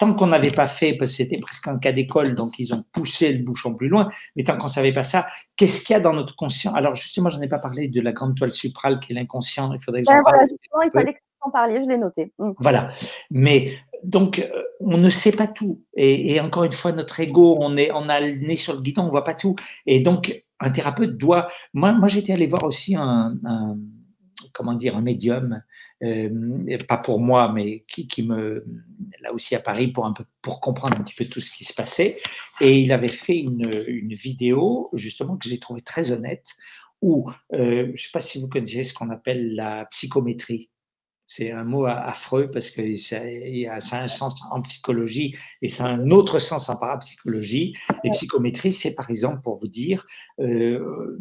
tant 0.00 0.14
qu'on 0.14 0.28
n'avait 0.28 0.50
pas 0.50 0.66
fait, 0.66 0.94
parce 0.94 1.10
que 1.10 1.16
c'était 1.18 1.38
presque 1.38 1.68
un 1.68 1.78
cas 1.78 1.92
d'école, 1.92 2.34
donc 2.34 2.58
ils 2.58 2.72
ont 2.72 2.82
poussé 2.90 3.34
le 3.34 3.44
bouchon 3.44 3.74
plus 3.74 3.88
loin, 3.88 4.08
mais 4.34 4.44
tant 4.44 4.56
qu'on 4.56 4.64
ne 4.64 4.68
savait 4.70 4.94
pas 4.94 5.02
ça, 5.02 5.26
qu'est-ce 5.56 5.84
qu'il 5.84 5.92
y 5.92 5.96
a 5.96 6.00
dans 6.00 6.14
notre 6.14 6.34
conscient? 6.36 6.72
Alors 6.72 6.94
justement, 6.94 7.28
je 7.28 7.36
n'en 7.36 7.42
ai 7.42 7.48
pas 7.48 7.58
parlé 7.58 7.86
de 7.86 8.00
la 8.00 8.12
grande 8.12 8.34
toile 8.34 8.50
suprale 8.50 8.98
qui 8.98 9.12
est 9.12 9.14
l'inconscient, 9.14 9.74
il 9.74 9.80
faudrait 9.82 10.02
que 10.02 10.10
j'en 10.10 10.22
parle. 10.22 10.46
Voilà, 10.72 10.86
il 10.86 10.90
fallait 10.90 11.12
que 11.12 11.18
en 11.42 11.50
parliez, 11.50 11.82
je 11.82 11.88
l'ai 11.88 11.98
noté. 11.98 12.32
Mm. 12.38 12.52
Voilà, 12.60 12.88
mais 13.30 13.74
donc 14.02 14.38
euh, 14.38 14.62
on 14.80 14.96
ne 14.96 15.10
sait 15.10 15.32
pas 15.32 15.46
tout, 15.46 15.82
et, 15.94 16.40
encore 16.40 16.64
une 16.64 16.72
fois, 16.72 16.92
notre 16.92 17.20
ego, 17.20 17.58
on, 17.60 17.76
est, 17.76 17.92
on 17.92 18.08
a 18.08 18.20
le 18.20 18.36
nez 18.36 18.56
sur 18.56 18.72
le 18.72 18.80
guidon, 18.80 19.02
on 19.02 19.06
ne 19.06 19.10
voit 19.10 19.24
pas 19.24 19.34
tout, 19.34 19.54
et 19.84 20.00
donc 20.00 20.42
un 20.60 20.70
thérapeute 20.70 21.18
doit... 21.18 21.48
Moi, 21.74 21.92
moi 21.92 22.08
j'étais 22.08 22.32
allé 22.32 22.46
voir 22.46 22.64
aussi 22.64 22.96
un 22.96 23.34
comment 24.52 24.74
dire, 24.74 24.96
un 24.96 25.02
médium, 25.02 25.62
euh, 26.02 26.78
pas 26.88 26.98
pour 26.98 27.20
moi, 27.20 27.52
mais 27.52 27.84
qui, 27.88 28.06
qui, 28.08 28.22
me, 28.22 28.64
là 29.20 29.32
aussi 29.32 29.54
à 29.54 29.60
Paris, 29.60 29.88
pour, 29.88 30.06
un 30.06 30.12
peu, 30.12 30.24
pour 30.42 30.60
comprendre 30.60 30.98
un 30.98 31.02
petit 31.02 31.14
peu 31.14 31.24
tout 31.24 31.40
ce 31.40 31.50
qui 31.50 31.64
se 31.64 31.74
passait. 31.74 32.16
Et 32.60 32.78
il 32.80 32.92
avait 32.92 33.08
fait 33.08 33.38
une, 33.38 33.70
une 33.86 34.14
vidéo, 34.14 34.90
justement, 34.92 35.36
que 35.36 35.48
j'ai 35.48 35.58
trouvé 35.58 35.80
très 35.80 36.12
honnête, 36.12 36.54
où, 37.02 37.30
euh, 37.52 37.86
je 37.86 37.90
ne 37.90 37.96
sais 37.96 38.10
pas 38.12 38.20
si 38.20 38.40
vous 38.40 38.48
connaissez 38.48 38.84
ce 38.84 38.94
qu'on 38.94 39.10
appelle 39.10 39.54
la 39.54 39.86
psychométrie. 39.86 40.70
C'est 41.26 41.52
un 41.52 41.62
mot 41.62 41.86
affreux 41.86 42.50
parce 42.50 42.72
que 42.72 42.96
ça, 42.96 43.20
ça, 43.78 43.98
a 43.98 44.02
un 44.02 44.08
sens 44.08 44.42
en 44.50 44.60
psychologie 44.62 45.36
et 45.62 45.68
ça 45.68 45.86
a 45.86 45.88
un 45.88 46.10
autre 46.10 46.40
sens 46.40 46.68
en 46.68 46.76
parapsychologie. 46.76 47.76
Les 48.02 48.10
psychométries, 48.10 48.72
c'est 48.72 48.96
par 48.96 49.08
exemple 49.10 49.40
pour 49.40 49.56
vous 49.60 49.68
dire, 49.68 50.04
euh, 50.40 51.20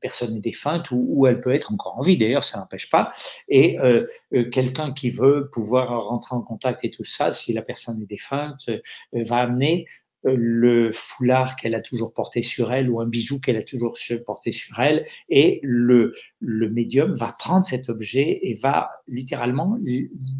personne 0.00 0.36
est 0.36 0.40
défunte 0.40 0.90
ou, 0.90 1.26
elle 1.26 1.40
peut 1.40 1.52
être 1.52 1.72
encore 1.72 1.98
en 1.98 2.02
vie, 2.02 2.16
d'ailleurs, 2.16 2.44
ça 2.44 2.58
n'empêche 2.58 2.90
pas. 2.90 3.12
Et 3.48 3.78
euh, 3.80 4.06
euh, 4.34 4.48
quelqu'un 4.50 4.92
qui 4.92 5.10
veut 5.10 5.48
pouvoir 5.52 6.06
rentrer 6.06 6.34
en 6.34 6.42
contact 6.42 6.84
et 6.84 6.90
tout 6.90 7.04
ça, 7.04 7.32
si 7.32 7.52
la 7.52 7.62
personne 7.62 8.00
est 8.02 8.06
défunte, 8.06 8.68
euh, 8.68 8.80
va 9.12 9.38
amener 9.38 9.86
le 10.24 10.90
foulard 10.92 11.56
qu'elle 11.56 11.74
a 11.74 11.80
toujours 11.80 12.12
porté 12.12 12.42
sur 12.42 12.72
elle 12.72 12.90
ou 12.90 13.00
un 13.00 13.06
bijou 13.06 13.40
qu'elle 13.40 13.56
a 13.56 13.62
toujours 13.62 13.96
porté 14.26 14.52
sur 14.52 14.78
elle 14.78 15.04
et 15.28 15.60
le, 15.62 16.14
le 16.40 16.68
médium 16.68 17.14
va 17.14 17.34
prendre 17.38 17.64
cet 17.64 17.88
objet 17.88 18.40
et 18.42 18.54
va 18.54 18.90
littéralement 19.08 19.78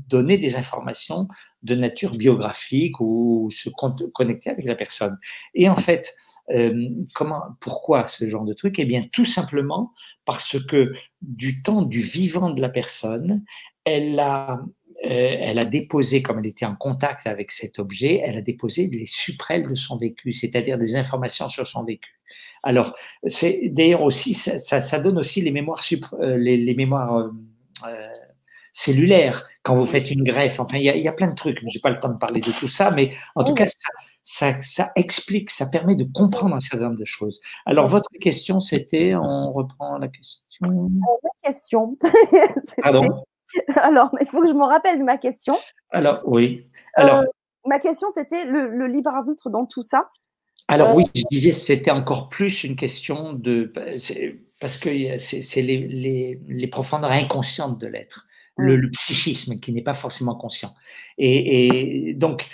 donner 0.09 0.39
des 0.39 0.57
informations 0.57 1.29
de 1.63 1.75
nature 1.75 2.17
biographique 2.17 3.01
ou 3.01 3.49
se 3.51 3.71
connecter 4.13 4.51
avec 4.51 4.67
la 4.67 4.75
personne. 4.75 5.19
Et 5.55 5.69
en 5.69 5.77
fait, 5.77 6.15
euh, 6.51 6.89
comment, 7.15 7.43
pourquoi 7.61 8.07
ce 8.07 8.27
genre 8.29 8.45
de 8.45 8.53
truc? 8.53 8.79
Eh 8.79 8.85
bien, 8.85 9.05
tout 9.13 9.25
simplement 9.25 9.93
parce 10.25 10.63
que 10.65 10.93
du 11.23 11.63
temps 11.63 11.83
du 11.83 12.01
vivant 12.01 12.51
de 12.51 12.61
la 12.61 12.69
personne, 12.69 13.45
elle 13.85 14.19
a, 14.21 14.61
elle 15.03 15.59
a 15.59 15.65
déposé, 15.65 16.23
comme 16.23 16.39
elle 16.41 16.47
était 16.47 16.67
en 16.67 16.77
contact 16.77 17.27
avec 17.27 17.53
cet 17.53 17.79
objet, 17.79 18.21
elle 18.25 18.37
a 18.37 18.43
déposé 18.43 18.87
les 18.89 19.07
suprêles 19.07 19.67
de 19.67 19.75
son 19.75 19.97
vécu, 19.97 20.33
c'est-à-dire 20.33 20.77
des 20.77 20.97
informations 20.97 21.49
sur 21.49 21.67
son 21.67 21.85
vécu. 21.85 22.21
Alors, 22.63 22.95
c'est 23.27 23.63
d'ailleurs 23.71 24.03
aussi, 24.03 24.35
ça, 24.35 24.59
ça, 24.59 24.99
donne 24.99 25.19
aussi 25.19 25.41
les 25.41 25.51
mémoires, 25.51 25.83
euh, 26.21 26.37
les, 26.37 26.57
les, 26.57 26.75
mémoires 26.75 27.31
cellulaires 28.73 29.45
quand 29.63 29.75
vous 29.75 29.87
faites 29.87 30.11
une 30.11 30.23
greffe. 30.23 30.61
Enfin, 30.61 30.79
il 30.79 30.83
y 30.83 31.01
y 31.01 31.09
a 31.09 31.13
plein 31.13 31.29
de 31.29 31.35
trucs. 31.35 31.59
J'ai 31.67 31.81
pas 31.81 31.91
le 31.91 31.99
temps 31.99 32.11
de 32.11 32.19
parler 32.19 32.41
de 32.41 32.53
tout 32.53 32.69
ça, 32.69 32.91
mais 32.91 33.11
en 33.35 33.45
tout 33.45 33.55
cas, 33.55 33.67
ça, 33.67 33.91
ça, 34.23 34.61
ça, 34.61 34.93
explique, 34.97 35.51
ça 35.51 35.67
permet 35.67 35.97
de 35.97 36.05
comprendre 36.05 36.55
un 36.55 36.61
certain 36.61 36.87
nombre 36.87 36.99
de 36.99 37.05
choses. 37.05 37.41
Alors, 37.67 37.87
votre 37.87 38.11
question, 38.21 38.61
c'était, 38.61 39.15
on 39.15 39.53
reprend 39.53 39.99
la 39.99 40.09
question. 40.09 40.47
Euh, 40.65 41.29
question. 41.43 41.99
Pardon? 42.83 43.25
Alors, 43.77 44.11
il 44.21 44.27
faut 44.27 44.41
que 44.41 44.49
je 44.49 44.55
me 44.55 44.65
rappelle 44.65 44.99
de 44.99 45.05
ma 45.05 45.19
question. 45.19 45.57
Alors, 45.91 46.21
oui. 46.25 46.67
Alors, 46.95 47.21
euh, 47.21 47.25
ma 47.67 47.79
question, 47.79 48.09
c'était 48.15 48.45
le, 48.45 48.87
libre 48.87 49.11
arbitre 49.11 49.51
dans 49.51 49.67
tout 49.67 49.83
ça. 49.83 50.11
Alors 50.69 50.95
oui, 50.95 51.05
je 51.17 51.25
disais 51.33 51.53
c'était 51.53 51.91
encore 51.91 52.29
plus 52.29 52.63
une 52.63 52.77
question 52.77 53.33
de 53.33 53.73
parce 54.61 54.79
que 54.79 55.19
c'est 55.19 55.63
les, 55.63 56.69
profondeurs 56.71 57.11
inconscientes 57.11 57.81
de 57.81 57.89
l'être, 57.89 58.29
le, 58.57 58.89
psychisme 58.91 59.59
qui 59.59 59.73
n'est 59.73 59.83
pas 59.83 59.95
forcément 59.95 60.37
conscient. 60.37 60.73
Et, 61.19 62.15
donc 62.15 62.47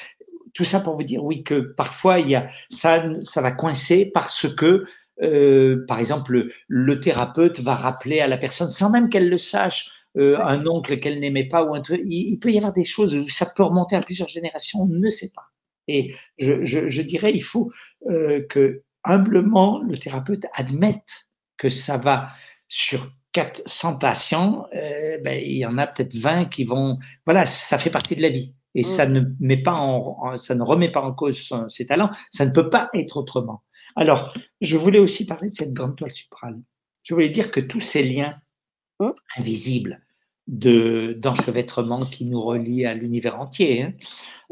tout 0.55 0.65
ça 0.65 0.81
pour 0.81 0.97
vous 0.97 1.03
dire 1.03 1.23
oui 1.23 1.45
que 1.45 1.61
parfois 1.61 2.19
il 2.19 2.31
y 2.31 2.35
a 2.35 2.47
ça 2.71 3.05
ça 3.23 3.43
va 3.43 3.53
coincer 3.53 4.07
parce 4.07 4.49
que 4.55 4.85
euh, 5.23 5.85
par 5.87 5.99
exemple 5.99 6.49
le, 6.69 6.99
thérapeute 6.99 7.61
va 7.61 7.75
rappeler 7.75 8.21
à 8.21 8.27
la 8.27 8.39
personne 8.39 8.71
sans 8.71 8.89
même 8.89 9.11
qu'elle 9.11 9.29
le 9.29 9.37
sache 9.37 9.91
euh, 10.17 10.39
un 10.41 10.67
oncle 10.67 10.99
qu'elle 10.99 11.21
n'aimait 11.21 11.49
pas 11.49 11.65
ou 11.65 11.75
un 11.75 11.81
truc. 11.81 12.01
Il, 12.07 12.39
peut 12.39 12.51
y 12.51 12.57
avoir 12.57 12.73
des 12.73 12.85
choses 12.85 13.17
où 13.17 13.29
ça 13.29 13.47
peut 13.55 13.63
remonter 13.63 13.97
à 13.97 14.01
plusieurs 14.01 14.29
générations, 14.29 14.81
on 14.81 14.87
ne 14.87 15.09
sait 15.11 15.31
pas. 15.35 15.51
Et 15.89 16.13
je, 16.39 17.03
dirais, 17.03 17.33
il 17.35 17.43
faut 17.43 17.71
euh, 18.11 18.45
que 18.49 18.83
humblement 19.05 19.81
le 19.83 19.97
thérapeute 19.97 20.47
admette 20.55 21.29
que 21.59 21.69
ça 21.69 21.97
va 21.97 22.27
sur 22.69 23.11
400 23.33 23.99
patients, 23.99 24.67
euh, 24.75 25.19
ben, 25.23 25.41
il 25.45 25.59
y 25.59 25.67
en 25.67 25.77
a 25.77 25.87
peut-être 25.87 26.15
20 26.15 26.47
qui 26.47 26.65
vont. 26.65 26.99
Voilà, 27.27 27.45
ça 27.45 27.77
fait 27.77 27.91
partie 27.91 28.17
de 28.17 28.23
la 28.23 28.31
vie. 28.31 28.55
Et 28.75 28.83
ça, 28.83 29.07
mm. 29.07 29.13
ne 29.13 29.21
met 29.41 29.59
pas 29.59 29.75
en, 29.75 30.37
ça 30.37 30.55
ne 30.55 30.63
remet 30.63 30.91
pas 30.91 31.03
en 31.03 31.13
cause 31.13 31.53
ses 31.69 31.87
talents. 31.87 32.11
Ça 32.31 32.47
ne 32.47 32.51
peut 32.51 32.71
pas 32.71 32.89
être 32.95 33.19
autrement. 33.19 33.63
Alors, 33.97 34.35
je 34.63 34.77
voulais 34.79 34.99
aussi 34.99 35.27
parler 35.27 35.49
de 35.49 35.55
cette 35.55 35.75
grande 35.75 35.97
toile 35.97 36.11
suprale. 36.11 36.59
Je 37.03 37.13
voulais 37.13 37.29
dire 37.29 37.51
que 37.51 37.61
tous 37.61 37.81
ces 37.81 38.03
liens 38.03 38.35
mm. 39.01 39.11
invisibles 39.37 40.06
d'enchevêtrement 40.47 42.05
qui 42.07 42.25
nous 42.25 42.41
relie 42.41 42.87
à 42.87 42.95
l'univers 42.95 43.41
entier. 43.41 43.83
Hein. 43.83 43.93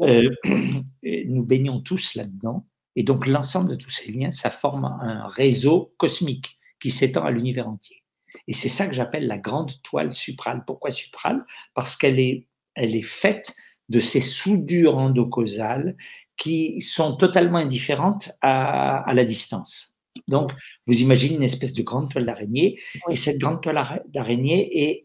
Euh, 0.01 0.29
nous 1.03 1.43
baignons 1.43 1.79
tous 1.81 2.15
là-dedans. 2.15 2.65
Et 2.95 3.03
donc 3.03 3.27
l'ensemble 3.27 3.71
de 3.71 3.75
tous 3.75 3.89
ces 3.89 4.11
liens, 4.11 4.31
ça 4.31 4.49
forme 4.49 4.85
un 4.85 5.27
réseau 5.27 5.93
cosmique 5.97 6.57
qui 6.81 6.91
s'étend 6.91 7.23
à 7.23 7.31
l'univers 7.31 7.67
entier. 7.67 8.03
Et 8.47 8.53
c'est 8.53 8.69
ça 8.69 8.87
que 8.87 8.93
j'appelle 8.93 9.27
la 9.27 9.37
grande 9.37 9.71
toile 9.83 10.11
suprale. 10.11 10.63
Pourquoi 10.65 10.91
suprale? 10.91 11.43
Parce 11.73 11.95
qu'elle 11.95 12.19
est, 12.19 12.47
elle 12.75 12.95
est 12.95 13.01
faite 13.01 13.53
de 13.89 13.99
ces 13.99 14.21
soudures 14.21 14.97
endocausales 14.97 15.95
qui 16.37 16.81
sont 16.81 17.15
totalement 17.15 17.57
indifférentes 17.57 18.31
à, 18.41 18.97
à 19.09 19.13
la 19.13 19.25
distance. 19.25 19.95
Donc, 20.27 20.51
vous 20.87 21.01
imaginez 21.01 21.35
une 21.35 21.43
espèce 21.43 21.73
de 21.73 21.83
grande 21.83 22.09
toile 22.09 22.25
d'araignée, 22.25 22.79
et 23.09 23.15
cette 23.15 23.37
grande 23.37 23.61
toile 23.61 24.03
d'araignée 24.07 24.87
est 24.87 25.04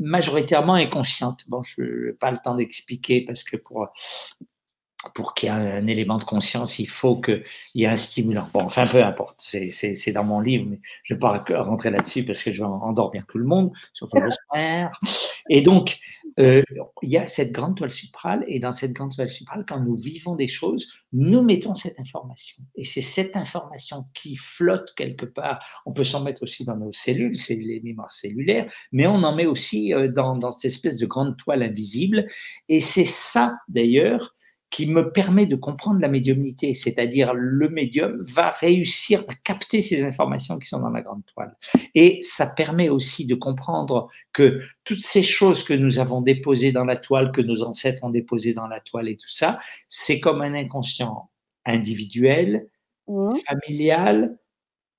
majoritairement 0.00 0.74
inconsciente. 0.74 1.44
Bon, 1.48 1.62
je 1.62 1.82
n'ai 1.82 2.12
pas 2.12 2.30
le 2.30 2.38
temps 2.38 2.54
d'expliquer 2.54 3.24
parce 3.24 3.44
que 3.44 3.56
pour, 3.56 3.88
pour 5.14 5.34
qu'il 5.34 5.48
y 5.48 5.52
ait 5.52 5.54
un, 5.54 5.86
élément 5.86 6.18
de 6.18 6.24
conscience, 6.24 6.78
il 6.78 6.88
faut 6.88 7.20
qu'il 7.20 7.42
y 7.74 7.84
ait 7.84 7.88
un 7.88 7.96
stimulant. 7.96 8.48
Bon, 8.52 8.62
enfin, 8.62 8.86
peu 8.86 9.02
importe, 9.02 9.40
c'est 9.40 10.12
dans 10.12 10.24
mon 10.24 10.40
livre, 10.40 10.66
mais 10.68 10.80
je 11.04 11.14
ne 11.14 11.18
vais 11.18 11.20
pas 11.20 11.44
rentrer 11.62 11.90
là-dessus 11.90 12.24
parce 12.24 12.42
que 12.42 12.50
je 12.50 12.62
vais 12.62 12.68
endormir 12.68 13.26
tout 13.26 13.38
le 13.38 13.44
monde, 13.44 13.72
surtout 13.94 14.18
le 14.18 14.30
soir. 14.30 15.00
Et 15.48 15.62
donc, 15.62 15.98
euh, 16.38 16.62
il 17.02 17.10
y 17.10 17.16
a 17.16 17.26
cette 17.26 17.52
grande 17.52 17.76
toile 17.76 17.90
suprale, 17.90 18.44
et 18.48 18.60
dans 18.60 18.72
cette 18.72 18.92
grande 18.92 19.14
toile 19.14 19.30
suprale, 19.30 19.64
quand 19.66 19.80
nous 19.80 19.96
vivons 19.96 20.34
des 20.34 20.48
choses, 20.48 20.88
nous 21.12 21.42
mettons 21.42 21.74
cette 21.74 21.98
information. 21.98 22.62
Et 22.76 22.84
c'est 22.84 23.02
cette 23.02 23.36
information 23.36 24.06
qui 24.14 24.36
flotte 24.36 24.92
quelque 24.96 25.26
part. 25.26 25.58
On 25.86 25.92
peut 25.92 26.04
s'en 26.04 26.22
mettre 26.22 26.42
aussi 26.42 26.64
dans 26.64 26.76
nos 26.76 26.92
cellules, 26.92 27.36
c'est 27.36 27.56
les 27.56 27.80
mémoires 27.80 28.12
cellulaires, 28.12 28.70
mais 28.92 29.06
on 29.06 29.22
en 29.22 29.34
met 29.34 29.46
aussi 29.46 29.92
euh, 29.94 30.08
dans 30.08 30.50
cette 30.50 30.70
espèce 30.70 30.96
de 30.96 31.06
grande 31.06 31.36
toile 31.36 31.62
invisible. 31.62 32.26
Et 32.68 32.80
c'est 32.80 33.04
ça, 33.04 33.56
d'ailleurs, 33.68 34.34
qui 34.70 34.86
me 34.86 35.10
permet 35.12 35.46
de 35.46 35.56
comprendre 35.56 36.00
la 36.00 36.08
médiumnité, 36.08 36.74
c'est-à-dire 36.74 37.34
le 37.34 37.68
médium 37.68 38.22
va 38.22 38.50
réussir 38.50 39.24
à 39.26 39.34
capter 39.34 39.80
ces 39.80 40.04
informations 40.04 40.58
qui 40.58 40.68
sont 40.68 40.78
dans 40.78 40.90
la 40.90 41.02
grande 41.02 41.26
toile. 41.26 41.56
Et 41.96 42.20
ça 42.22 42.46
permet 42.46 42.88
aussi 42.88 43.26
de 43.26 43.34
comprendre 43.34 44.08
que 44.32 44.60
toutes 44.84 45.00
ces 45.00 45.24
choses 45.24 45.64
que 45.64 45.74
nous 45.74 45.98
avons 45.98 46.22
déposées 46.22 46.70
dans 46.70 46.84
la 46.84 46.96
toile, 46.96 47.32
que 47.32 47.40
nos 47.40 47.62
ancêtres 47.64 48.04
ont 48.04 48.10
déposées 48.10 48.54
dans 48.54 48.68
la 48.68 48.80
toile 48.80 49.08
et 49.08 49.16
tout 49.16 49.28
ça, 49.28 49.58
c'est 49.88 50.20
comme 50.20 50.40
un 50.40 50.54
inconscient 50.54 51.30
individuel, 51.66 52.68
mmh. 53.08 53.28
familial, 53.46 54.38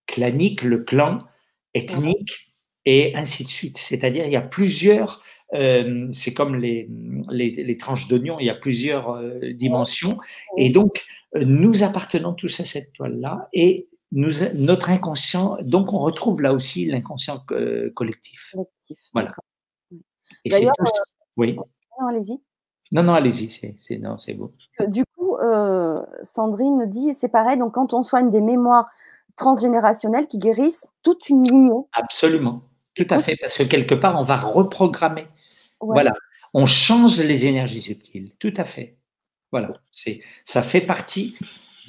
clanique, 0.06 0.64
le 0.64 0.84
clan, 0.84 1.23
ethnique, 1.73 2.51
et 2.86 3.16
ainsi 3.16 3.44
de 3.44 3.49
suite. 3.49 3.78
C'est-à-dire, 3.78 4.26
il 4.26 4.32
y 4.32 4.38
a 4.38 4.41
plusieurs, 4.41 5.22
euh, 5.53 6.08
c'est 6.12 6.34
comme 6.34 6.56
les, 6.56 6.90
les, 7.30 7.78
tranches 7.78 8.08
d'oignon, 8.08 8.38
il 8.40 8.45
y 8.45 8.49
a 8.49 8.56
plusieurs 8.56 9.12
euh, 9.12 9.53
dimensions. 9.53 10.18
Et 10.58 10.70
donc, 10.70 11.06
euh, 11.36 11.44
nous 11.45 11.84
appartenons 11.84 12.34
tous 12.34 12.60
à 12.60 12.66
cette 12.66 12.94
toile-là. 12.94 13.49
Et 13.53 13.88
nous, 14.12 14.32
notre 14.56 14.90
inconscient, 14.90 15.58
donc 15.62 15.94
on 15.94 15.99
retrouve 15.99 16.41
là 16.41 16.53
aussi 16.53 16.86
l'inconscient 16.86 17.45
collectif. 17.95 18.56
Voilà. 19.14 19.34
Et 20.44 20.52
c'est 20.52 20.68
oui. 21.38 21.56
Non, 21.56 22.08
allez-y. 22.08 22.41
Non, 22.94 23.03
non, 23.03 23.14
allez-y, 23.14 23.49
c'est 23.49 23.98
non, 23.99 24.18
c'est 24.18 24.34
beau. 24.34 24.53
Du 24.88 25.06
coup, 25.16 25.38
Sandrine 26.24 26.88
dit, 26.88 27.14
c'est 27.14 27.30
pareil, 27.30 27.58
donc 27.58 27.74
quand 27.74 27.94
on 27.94 28.02
soigne 28.02 28.32
des 28.32 28.41
mémoires 28.41 28.90
transgénérationnelles 29.38 30.28
qui 30.28 30.40
guérissent 30.40 30.91
toute 31.03 31.30
une 31.30 31.44
lignée. 31.44 31.86
Absolument. 31.94 32.64
Tout 32.95 33.07
à 33.09 33.19
fait, 33.19 33.38
parce 33.38 33.57
que 33.57 33.63
quelque 33.63 33.95
part, 33.95 34.19
on 34.19 34.23
va 34.23 34.38
reprogrammer. 34.38 35.27
Voilà, 35.80 36.13
on 36.53 36.65
change 36.65 37.19
les 37.19 37.45
énergies 37.45 37.81
subtiles. 37.81 38.31
Tout 38.39 38.53
à 38.57 38.65
fait. 38.65 38.97
Voilà, 39.51 39.73
c'est 39.89 40.22
ça 40.45 40.61
fait 40.63 40.81
partie 40.81 41.35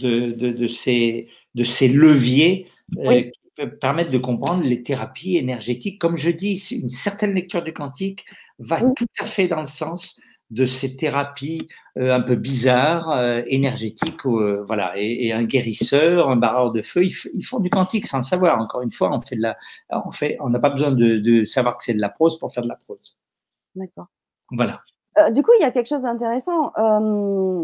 de, 0.01 0.33
de, 0.33 0.67
ces, 0.67 1.29
de 1.55 1.65
ces 1.65 1.89
leviers 1.89 2.67
euh, 2.99 3.23
qui 3.23 3.41
peuvent 3.57 3.79
permettre 3.79 4.11
de 4.11 4.19
comprendre 4.19 4.65
les 4.65 4.83
thérapies 4.83 5.37
énergétiques. 5.37 6.01
Comme 6.01 6.17
je 6.17 6.31
dis, 6.31 6.55
une 6.73 6.89
certaine 6.89 7.33
lecture 7.33 7.63
du 7.63 7.73
quantique 7.73 8.25
va 8.59 8.81
tout 8.81 9.07
à 9.19 9.27
fait 9.27 9.47
dans 9.47 9.61
le 9.61 9.67
sens 9.67 10.19
de 10.53 10.67
ces 10.67 10.97
thérapies 10.97 11.67
euh, 11.99 12.15
un 12.15 12.21
peu 12.21 12.37
bizarres, 12.37 13.11
euh, 13.11 13.43
énergétiques, 13.47 14.27
euh, 14.27 14.63
voilà. 14.67 14.93
Et, 14.97 15.33
un 15.33 15.45
guérisseur, 15.45 16.29
un 16.29 16.37
barreur 16.37 16.73
de 16.73 16.83
feu, 16.83 17.05
ils, 17.05 17.43
font 17.43 17.59
du 17.59 17.71
quantique 17.71 18.07
sans 18.07 18.19
le 18.19 18.23
savoir. 18.23 18.61
Encore 18.61 18.83
une 18.83 18.91
fois, 18.91 19.11
on 19.13 19.19
fait 19.19 19.37
de 19.37 19.43
la, 19.43 19.57
on 19.91 20.11
fait, 20.11 20.37
on 20.41 20.51
n'a 20.51 20.59
pas 20.59 20.69
besoin 20.69 20.93
de, 20.93 21.45
savoir 21.45 21.79
que 21.79 21.85
c'est 21.85 21.95
de 21.95 22.01
la 22.01 22.11
prose 22.11 22.39
pour 22.39 22.53
faire 22.53 22.63
de 22.63 22.69
la 22.69 22.77
prose. 22.77 23.17
D'accord. 23.75 24.09
Voilà. 24.51 24.83
du 25.31 25.43
coup, 25.43 25.51
il 25.59 25.63
y 25.63 25.65
a 25.65 25.71
quelque 25.71 25.89
chose 25.89 26.03
d'intéressant 26.03 26.73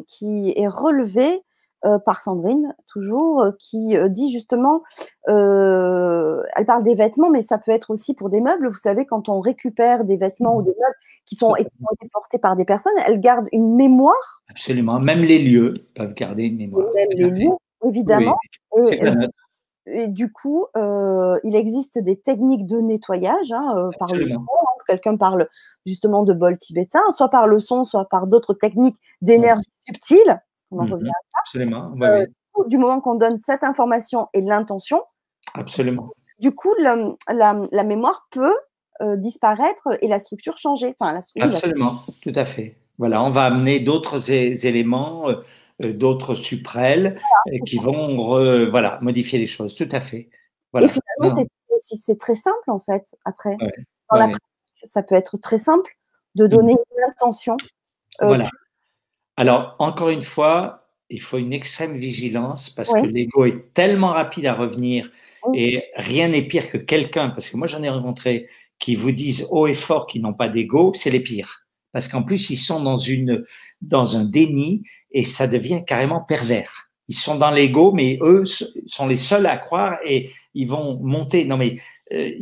qui 0.07 0.55
est 0.57 0.69
relevé 0.69 1.43
euh, 1.85 2.01
par 2.01 2.21
Sandrine, 2.21 2.75
toujours, 2.89 3.41
euh, 3.41 3.53
qui 3.57 3.97
euh, 3.97 4.09
dit 4.09 4.33
justement, 4.33 4.83
elle 5.29 6.67
parle 6.67 6.83
des 6.83 6.97
vêtements, 6.97 7.31
mais 7.31 7.41
ça 7.41 7.57
peut 7.57 7.71
être 7.71 7.91
aussi 7.91 8.15
pour 8.15 8.31
des 8.31 8.41
meubles. 8.41 8.69
Vous 8.69 8.79
savez, 8.79 9.07
quand 9.07 9.29
on 9.29 9.39
récupère 9.39 10.05
des 10.05 10.17
vêtements 10.17 10.57
ou 10.57 10.63
des 10.63 10.71
meubles 10.71 10.97
qui 11.25 11.37
sont 11.37 11.55
portés 12.13 12.39
par 12.39 12.57
des 12.57 12.65
personnes, 12.65 12.95
elles 13.07 13.21
gardent 13.21 13.49
une 13.53 13.77
mémoire. 13.77 14.43
Absolument, 14.51 14.99
même 14.99 15.21
les 15.21 15.39
lieux 15.39 15.75
peuvent 15.95 16.15
garder 16.15 16.47
une 16.47 16.57
mémoire. 16.57 16.87
Même 16.97 17.11
les 17.13 17.31
lieux, 17.31 17.51
évidemment. 17.85 18.37
et, 19.87 20.09
du 20.09 20.33
coup, 20.33 20.67
il 20.75 21.55
existe 21.55 22.01
des 22.01 22.17
techniques 22.17 22.67
de 22.67 22.81
nettoyage 22.81 23.53
hein, 23.53 23.91
par 24.01 24.13
le 24.13 24.29
son. 24.29 24.41
Hein. 24.41 24.69
Quelqu'un 24.89 25.17
parle 25.17 25.49
justement 25.87 26.25
de 26.25 26.33
bol 26.33 26.59
tibétain, 26.59 27.03
soit 27.13 27.29
par 27.29 27.47
le 27.47 27.61
son, 27.61 27.85
soit 27.85 28.09
par 28.09 28.27
d'autres 28.27 28.55
techniques 28.55 28.97
d'énergie 29.21 29.63
subtile 29.87 30.41
on 30.71 30.79
en 30.79 30.85
mmh 30.85 30.93
revient 30.93 31.09
à 31.09 31.23
ça? 31.33 31.41
Absolument. 31.43 31.95
Euh, 32.03 32.27
du 32.67 32.79
moment 32.79 33.01
qu'on 33.01 33.15
donne 33.15 33.39
cette 33.39 33.65
information 33.65 34.29
et 34.33 34.41
l'intention, 34.41 35.03
absolument. 35.55 36.11
Du 36.41 36.55
coup, 36.55 36.73
la, 36.79 37.85
mémoire 37.85 38.29
peut 38.31 38.55
euh, 39.01 39.17
disparaître 39.17 39.89
et 40.01 40.09
la 40.09 40.19
structure 40.19 40.57
changer. 40.59 40.95
Enfin, 40.99 41.13
la 41.13 41.45
absolument, 41.45 42.01
tout 42.23 42.33
à 42.35 42.45
fait. 42.45 42.77
Voilà, 42.99 43.23
on 43.23 43.31
va 43.31 43.45
amener 43.45 43.81
d'autres 43.81 44.31
éléments, 44.31 45.29
euh, 45.31 45.93
d'autres 45.93 46.35
suprêles 46.35 47.19
qui 47.67 47.79
vont 47.79 48.17
voilà, 48.71 48.99
modifier 49.03 49.39
les 49.39 49.47
choses. 49.47 49.75
Tout 49.75 49.89
à 49.93 50.01
fait. 50.01 50.29
Voilà. 50.73 50.87
Et 50.87 50.91
finalement, 50.91 51.45
c'est 51.79 52.19
très 52.19 52.35
simple 52.35 52.71
en 52.71 52.81
fait. 52.81 53.17
Après, 53.25 53.57
dans 54.11 54.17
la 54.17 54.29
pratique, 54.29 54.43
ça 54.83 55.03
peut 55.03 55.15
être 55.15 55.39
très 55.39 55.59
simple 55.59 55.97
de 56.35 56.45
mmh 56.45 56.49
donner 56.49 56.77
l'intention. 56.99 57.57
voilà. 58.21 58.49
Alors, 59.39 59.77
encore 59.79 60.09
une 60.09 60.23
fois, 60.23 60.89
il 61.11 61.23
faut 61.23 61.39
une 61.39 61.53
extrême 61.53 61.97
vigilance 61.97 62.71
parce 62.71 62.93
que 62.93 63.07
l'ego 63.07 63.45
est 63.45 63.73
tellement 63.73 64.09
rapide 64.09 64.47
à 64.47 64.55
revenir 64.55 65.09
et 65.55 65.85
rien 65.95 66.27
n'est 66.27 66.43
pire 66.43 66.69
que 66.69 66.77
quelqu'un, 66.77 67.31
parce 67.31 67.49
que 67.49 67.57
moi 67.57 67.69
j'en 67.69 67.85
ai 67.85 67.89
rencontré 67.89 68.49
qui 68.81 68.97
vous 68.97 69.13
disent 69.13 69.47
haut 69.53 69.69
et 69.69 69.77
fort 69.77 70.09
qu'ils 70.09 70.23
n'ont 70.23 70.35
pas 70.35 70.49
d'ego, 70.49 70.93
c'est 70.93 71.11
les 71.11 71.21
pires. 71.21 71.67
Parce 71.93 72.09
qu'en 72.09 72.25
plus, 72.25 72.51
ils 72.51 72.57
sont 72.57 72.83
dans, 72.83 72.97
une, 72.97 73.45
dans 73.81 74.17
un 74.17 74.25
déni 74.25 74.83
et 75.13 75.23
ça 75.23 75.47
devient 75.47 75.85
carrément 75.87 76.21
pervers. 76.21 76.89
Ils 77.07 77.15
sont 77.15 77.37
dans 77.37 77.53
l'ego, 77.53 77.93
mais 77.93 78.19
eux 78.21 78.43
sont 78.87 79.07
les 79.07 79.17
seuls 79.17 79.47
à 79.47 79.57
croire 79.57 80.01
et 80.05 80.29
ils 80.55 80.67
vont 80.67 80.99
monter. 81.01 81.45
Non, 81.45 81.59
mais 81.59 81.77
euh, 82.13 82.33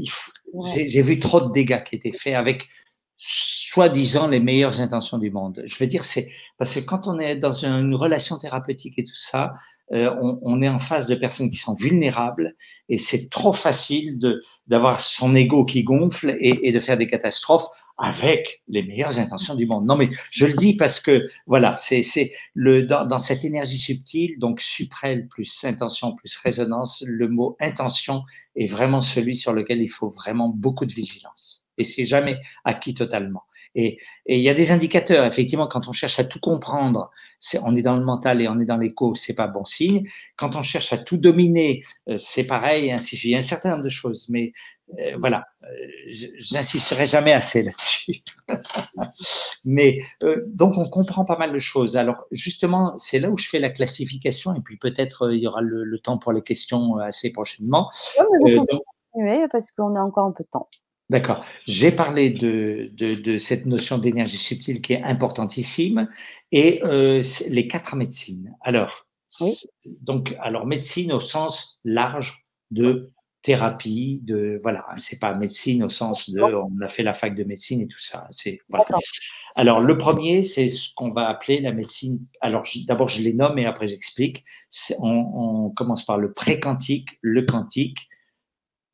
j'ai 0.86 1.02
vu 1.02 1.18
trop 1.18 1.43
de 1.43 1.52
dégâts 1.52 1.82
qui 1.82 1.94
étaient 1.94 2.16
faits 2.16 2.35
avec 2.35 2.66
soi-disant 3.18 4.28
les 4.28 4.40
meilleures 4.40 4.80
intentions 4.80 5.18
du 5.18 5.30
monde. 5.30 5.62
Je 5.64 5.76
veux 5.78 5.86
dire, 5.86 6.05
c'est 6.05 6.28
parce 6.59 6.74
que 6.74 6.80
quand 6.80 7.06
on 7.06 7.18
est 7.18 7.36
dans 7.36 7.52
une 7.52 7.94
relation 7.94 8.38
thérapeutique 8.38 8.98
et 8.98 9.05
tout 9.05 9.14
ça, 9.14 9.55
euh, 9.93 10.14
on, 10.20 10.38
on, 10.43 10.62
est 10.62 10.68
en 10.68 10.78
face 10.78 11.06
de 11.06 11.14
personnes 11.14 11.51
qui 11.51 11.59
sont 11.59 11.74
vulnérables 11.74 12.56
et 12.88 12.98
c'est 12.98 13.28
trop 13.30 13.52
facile 13.52 14.18
de 14.18 14.43
d'avoir 14.66 14.98
son 14.98 15.34
ego 15.34 15.64
qui 15.64 15.84
gonfle 15.84 16.36
et, 16.40 16.68
et, 16.68 16.72
de 16.72 16.80
faire 16.80 16.98
des 16.98 17.06
catastrophes 17.06 17.68
avec 17.97 18.62
les 18.68 18.82
meilleures 18.82 19.18
intentions 19.20 19.55
du 19.55 19.66
monde. 19.66 19.86
Non, 19.86 19.97
mais 19.97 20.10
je 20.30 20.47
le 20.47 20.55
dis 20.55 20.74
parce 20.74 21.01
que 21.01 21.26
voilà, 21.47 21.76
c'est 21.76 22.02
c'est 22.02 22.32
le 22.55 22.82
dans, 22.82 23.05
dans, 23.05 23.18
cette 23.18 23.44
énergie 23.44 23.78
subtile, 23.78 24.38
donc 24.38 24.60
suprême 24.60 25.28
plus 25.28 25.64
intention 25.64 26.14
plus 26.16 26.36
résonance, 26.38 27.05
le 27.06 27.28
mot 27.28 27.56
intention 27.60 28.22
est 28.56 28.66
vraiment 28.66 29.01
celui 29.01 29.36
sur 29.36 29.52
lequel 29.52 29.80
il 29.80 29.88
faut 29.88 30.10
vraiment 30.10 30.48
beaucoup 30.48 30.84
de 30.84 30.93
vigilance 30.93 31.65
et 31.78 31.85
c'est 31.85 32.05
jamais 32.05 32.40
acquis 32.65 32.94
totalement. 32.94 33.44
Et, 33.74 33.98
il 34.27 34.40
y 34.40 34.48
a 34.48 34.55
des 34.55 34.70
indicateurs, 34.70 35.24
effectivement, 35.24 35.66
quand 35.66 35.89
on 35.89 35.93
cherche 35.93 36.19
à 36.19 36.24
tout 36.24 36.40
comprendre, 36.40 37.11
on 37.62 37.77
est 37.77 37.82
dans 37.82 37.97
le 37.97 38.05
mental 38.05 38.40
et 38.40 38.48
on 38.48 38.59
est 38.61 38.65
dans 38.65 38.77
l'écho, 38.77 39.15
c'est 39.15 39.35
pas 39.35 39.47
bon 39.47 39.65
signe. 39.65 40.07
Quand 40.36 40.57
on 40.57 40.62
cherche 40.62 40.93
à 40.93 40.98
tout 40.98 41.19
dominer, 41.19 41.82
euh, 42.09 42.16
c'est 42.16 42.44
pareil, 42.44 42.90
ainsi 42.90 43.16
de 43.16 43.19
suite. 43.19 43.31
Il 43.31 43.32
y 43.32 43.35
a 43.35 43.39
un 43.39 43.43
certain 43.43 43.70
nombre 43.70 43.85
de 43.85 43.89
choses, 43.89 44.28
mais 44.28 44.53
euh, 44.98 45.16
voilà, 45.19 45.44
euh, 45.65 45.66
j'insisterai 46.39 47.07
jamais 47.07 47.32
assez 47.32 47.62
là-dessus. 47.62 48.23
mais 49.65 49.98
donc 50.47 50.78
on 50.78 50.89
comprend 50.89 51.24
pas 51.24 51.36
mal 51.36 51.53
de 51.53 51.59
choses. 51.59 51.97
Alors 51.97 52.24
justement, 52.31 52.97
c'est 52.97 53.19
là 53.19 53.31
où 53.31 53.36
je 53.36 53.48
fais 53.48 53.59
la 53.59 53.70
classification, 53.70 54.55
et 54.55 54.61
puis 54.61 54.77
peut-être 54.77 55.31
il 55.32 55.40
y 55.40 55.47
aura 55.47 55.61
le, 55.61 55.98
temps 55.98 56.19
pour 56.19 56.32
les 56.32 56.43
questions 56.43 56.97
assez 56.97 57.32
prochainement. 57.32 57.90
Oui, 58.40 58.59
mais 59.16 59.48
parce 59.51 59.70
qu'on 59.73 59.97
a 59.97 60.01
encore 60.01 60.27
un 60.27 60.32
peu 60.32 60.44
de 60.44 60.48
temps. 60.48 60.69
D'accord. 61.09 61.45
J'ai 61.66 61.93
parlé 61.93 62.31
de, 62.31 62.89
de, 62.93 63.15
de, 63.15 63.39
cette 63.39 63.65
notion 63.66 63.99
d'énergie 63.99 64.39
subtile 64.39 64.81
qui 64.81 64.95
est 64.95 65.03
importantissime 65.03 66.09
et 66.51 66.81
euh, 66.85 67.23
les 67.49 67.69
quatre 67.69 67.95
médecines. 67.95 68.53
Alors, 68.61 69.07
donc, 70.01 70.35
alors 70.41 70.66
médecine 70.66 71.12
au 71.12 71.20
sens 71.20 71.78
large 71.85 72.47
de 72.73 73.12
thérapie, 73.43 74.20
de 74.24 74.59
voilà, 74.62 74.85
c'est 74.97 75.20
pas 75.20 75.33
médecine 75.35 75.85
au 75.85 75.89
sens 75.89 76.31
de 76.31 76.41
on 76.41 76.81
a 76.83 76.89
fait 76.89 77.05
la 77.05 77.15
fac 77.15 77.37
de 77.37 77.45
médecine 77.45 77.81
et 77.81 77.87
tout 77.87 78.01
ça. 78.01 78.27
C'est 78.31 78.59
voilà. 78.69 78.85
Alors 79.55 79.81
le 79.81 79.97
premier, 79.97 80.43
c'est 80.43 80.69
ce 80.69 80.89
qu'on 80.97 81.12
va 81.12 81.28
appeler 81.28 81.61
la 81.61 81.70
médecine. 81.70 82.27
Alors 82.41 82.65
d'abord 82.89 83.07
je 83.07 83.23
les 83.23 83.33
nomme 83.33 83.57
et 83.61 83.66
après 83.66 83.87
j'explique. 83.87 84.45
On, 84.99 85.09
on 85.09 85.70
commence 85.70 86.05
par 86.05 86.19
le 86.19 86.33
pré-quantique, 86.33 87.11
le 87.20 87.43
quantique, 87.43 88.09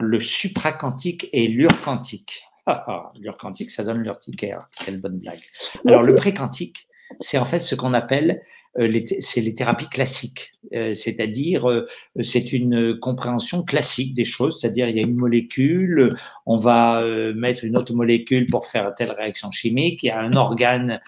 le 0.05 0.21
supraquantique 0.21 1.29
et 1.33 1.49
l'urquantique. 1.49 2.45
Ah, 2.65 2.85
ah, 2.87 3.13
l'urquantique, 3.19 3.73
ça 3.73 3.83
donne 3.83 4.05
l'urticaire. 4.05 4.69
Quelle 4.85 5.01
bonne 5.01 5.19
blague. 5.19 5.41
Alors, 5.85 6.05
le 6.05 6.15
préquantique, 6.15 6.87
c'est 7.21 7.39
en 7.39 7.45
fait 7.45 7.59
ce 7.59 7.75
qu'on 7.75 7.95
appelle 7.95 8.43
euh, 8.79 8.87
les, 8.87 9.05
c'est 9.21 9.41
les 9.41 9.55
thérapies 9.55 9.89
classiques, 9.89 10.55
euh, 10.75 10.95
c'est-à-dire 10.95 11.69
euh, 11.69 11.87
c'est 12.23 12.53
une 12.53 12.99
compréhension 12.99 13.63
classique 13.63 14.15
des 14.15 14.25
choses, 14.25 14.61
c'est-à-dire 14.61 14.89
il 14.89 14.97
y 14.97 15.01
a 15.01 15.03
une 15.03 15.17
molécule, 15.17 16.15
on 16.47 16.57
va 16.57 17.05
mettre 17.35 17.65
une 17.65 17.77
autre 17.77 17.93
molécule 17.95 18.47
pour 18.47 18.67
faire 18.67 18.95
telle 18.95 19.11
réaction 19.11 19.51
chimique, 19.51 20.03
il 20.03 20.07
y 20.07 20.11
a 20.11 20.21
un 20.21 20.33
organe 20.35 21.01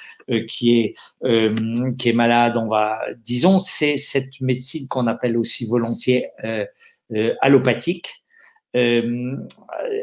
qui 0.48 0.78
est 0.78 0.94
qui 1.98 2.08
est 2.08 2.12
malade, 2.12 2.56
on 2.56 2.68
va, 2.68 3.00
disons, 3.22 3.58
c'est 3.58 3.96
cette 3.96 4.40
médecine 4.40 4.88
qu'on 4.88 5.06
appelle 5.06 5.36
aussi 5.36 5.66
volontiers 5.66 6.26
allopathique, 7.40 8.23
euh, 8.74 9.36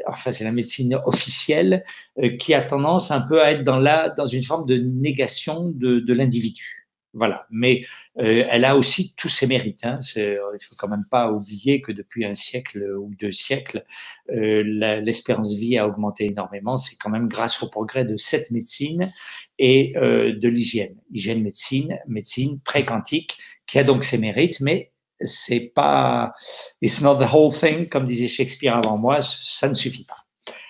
enfin 0.07 0.31
c'est 0.31 0.43
la 0.43 0.52
médecine 0.52 0.99
officielle, 1.06 1.84
euh, 2.19 2.35
qui 2.38 2.53
a 2.53 2.61
tendance 2.61 3.11
un 3.11 3.22
peu 3.22 3.41
à 3.41 3.52
être 3.52 3.64
dans, 3.64 3.80
la, 3.80 4.10
dans 4.10 4.26
une 4.26 4.43
forme 4.43 4.65
de 4.65 4.77
négation 4.77 5.69
de, 5.69 5.99
de 5.99 6.14
l'individu. 6.14 6.81
Voilà, 7.14 7.45
mais 7.52 7.81
euh, 8.19 8.45
elle 8.49 8.64
a 8.64 8.77
aussi 8.77 9.14
tous 9.15 9.27
ses 9.27 9.45
mérites. 9.45 9.84
Hein. 9.84 9.99
Il 10.15 10.64
faut 10.65 10.76
quand 10.77 10.88
même 10.88 11.06
pas 11.11 11.30
oublier 11.30 11.81
que 11.81 11.91
depuis 11.91 12.23
un 12.23 12.35
siècle 12.35 12.81
ou 12.98 13.14
deux 13.19 13.34
siècles, 13.34 13.84
euh, 14.30 14.64
l'espérance 15.02 15.53
de 15.53 15.60
vie 15.60 15.77
a 15.77 15.88
augmenté 15.88 16.26
énormément. 16.26 16.77
C'est 16.77 16.95
quand 16.95 17.10
même 17.10 17.27
grâce 17.27 17.61
au 17.64 17.69
progrès 17.69 18.06
de 18.06 18.15
cette 18.15 18.49
médecine 18.52 19.11
et 19.60 19.93
euh, 19.98 20.38
de 20.39 20.48
l'hygiène, 20.48 20.95
hygiène 21.11 21.43
médecine, 21.43 21.99
médecine 22.07 22.61
pré-quantique, 22.61 23.38
qui 23.68 23.77
a 23.77 23.84
donc 23.84 24.06
ses 24.06 24.18
mérites, 24.18 24.61
mais 24.61 24.91
c'est 25.26 25.72
pas, 25.76 26.34
it's 26.81 27.02
not 27.02 27.15
the 27.15 27.34
whole 27.34 27.53
thing, 27.53 27.88
comme 27.88 28.06
disait 28.06 28.27
Shakespeare 28.27 28.76
avant 28.76 28.98
moi, 28.98 29.22
ça 29.22 29.69
ne 29.69 29.73
suffit 29.73 30.06
pas. 30.06 30.18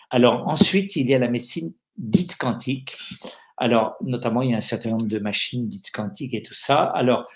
Alors 0.09 0.47
ensuite, 0.47 0.95
il 0.95 1.09
y 1.09 1.15
a 1.15 1.19
la 1.19 1.29
médecine 1.29 1.73
dite 1.97 2.37
quantique. 2.37 2.97
Alors, 3.57 3.95
notamment, 4.01 4.41
il 4.41 4.51
y 4.51 4.53
a 4.53 4.57
un 4.57 4.61
certain 4.61 4.89
nombre 4.89 5.05
de 5.05 5.19
machines 5.19 5.67
dites 5.67 5.91
quantiques 5.91 6.33
et 6.33 6.41
tout 6.41 6.55
ça. 6.55 6.83
Alors, 6.83 7.29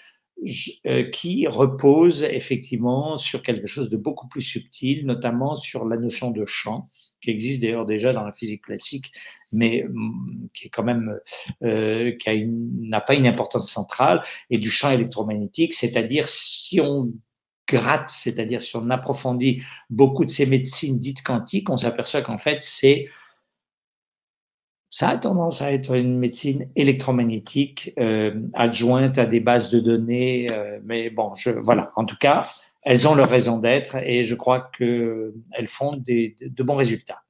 qui 1.12 1.48
repose 1.48 2.24
effectivement 2.24 3.18
sur 3.18 3.42
quelque 3.42 3.68
chose 3.68 3.90
de 3.90 3.98
beaucoup 3.98 4.28
plus 4.28 4.42
subtil, 4.42 5.06
notamment 5.06 5.56
sur 5.56 5.86
la 5.86 5.98
notion 5.98 6.30
de 6.32 6.46
champ, 6.46 6.88
qui 7.22 7.32
existe 7.32 7.62
d'ailleurs 7.62 7.86
déjà 7.86 8.14
dans 8.14 8.24
la 8.24 8.32
physique 8.32 8.64
classique, 8.64 9.12
mais 9.52 9.86
mm, 9.88 10.50
qui 10.54 10.68
est 10.68 10.70
quand 10.70 10.84
même 10.84 11.18
euh, 11.64 12.12
qui 12.18 12.46
n'a 12.46 13.02
pas 13.02 13.16
une 13.16 13.28
importance 13.28 13.70
centrale, 13.72 14.22
et 14.50 14.58
du 14.58 14.70
champ 14.70 14.92
électromagnétique, 14.92 15.74
c'est-à-dire 15.74 16.28
si 16.28 16.80
on 16.82 17.12
gratte, 17.68 18.10
c'est-à-dire 18.10 18.62
si 18.62 18.76
on 18.76 18.90
approfondit 18.90 19.64
beaucoup 19.90 20.26
de 20.26 20.30
ces 20.30 20.46
médecines 20.46 21.00
dites 21.00 21.24
quantiques, 21.24 21.70
on 21.70 21.78
s'aperçoit 21.78 22.22
qu'en 22.22 22.38
fait 22.38 22.62
c'est 22.62 23.08
ça 24.96 25.10
a 25.10 25.18
tendance 25.18 25.62
à 25.62 25.74
être 25.74 25.94
une 25.94 26.18
médecine 26.18 26.70
électromagnétique 26.78 27.92
euh, 28.00 28.34
adjointe 28.54 29.18
à 29.18 29.26
des 29.26 29.42
bases 29.42 29.70
de 29.70 29.82
données, 29.82 30.48
euh, 30.54 30.80
mais 30.86 31.10
bon, 31.10 31.34
voilà. 31.62 31.92
En 31.98 32.06
tout 32.06 32.16
cas, 32.16 32.50
elles 32.82 33.06
ont 33.06 33.14
leur 33.14 33.28
raison 33.28 33.58
d'être 33.58 33.98
et 33.98 34.24
je 34.24 34.36
crois 34.36 34.72
qu'elles 34.78 35.68
font 35.68 35.98
des, 35.98 36.38
de, 36.40 36.64
bons 36.64 36.78
résultats. 36.78 37.24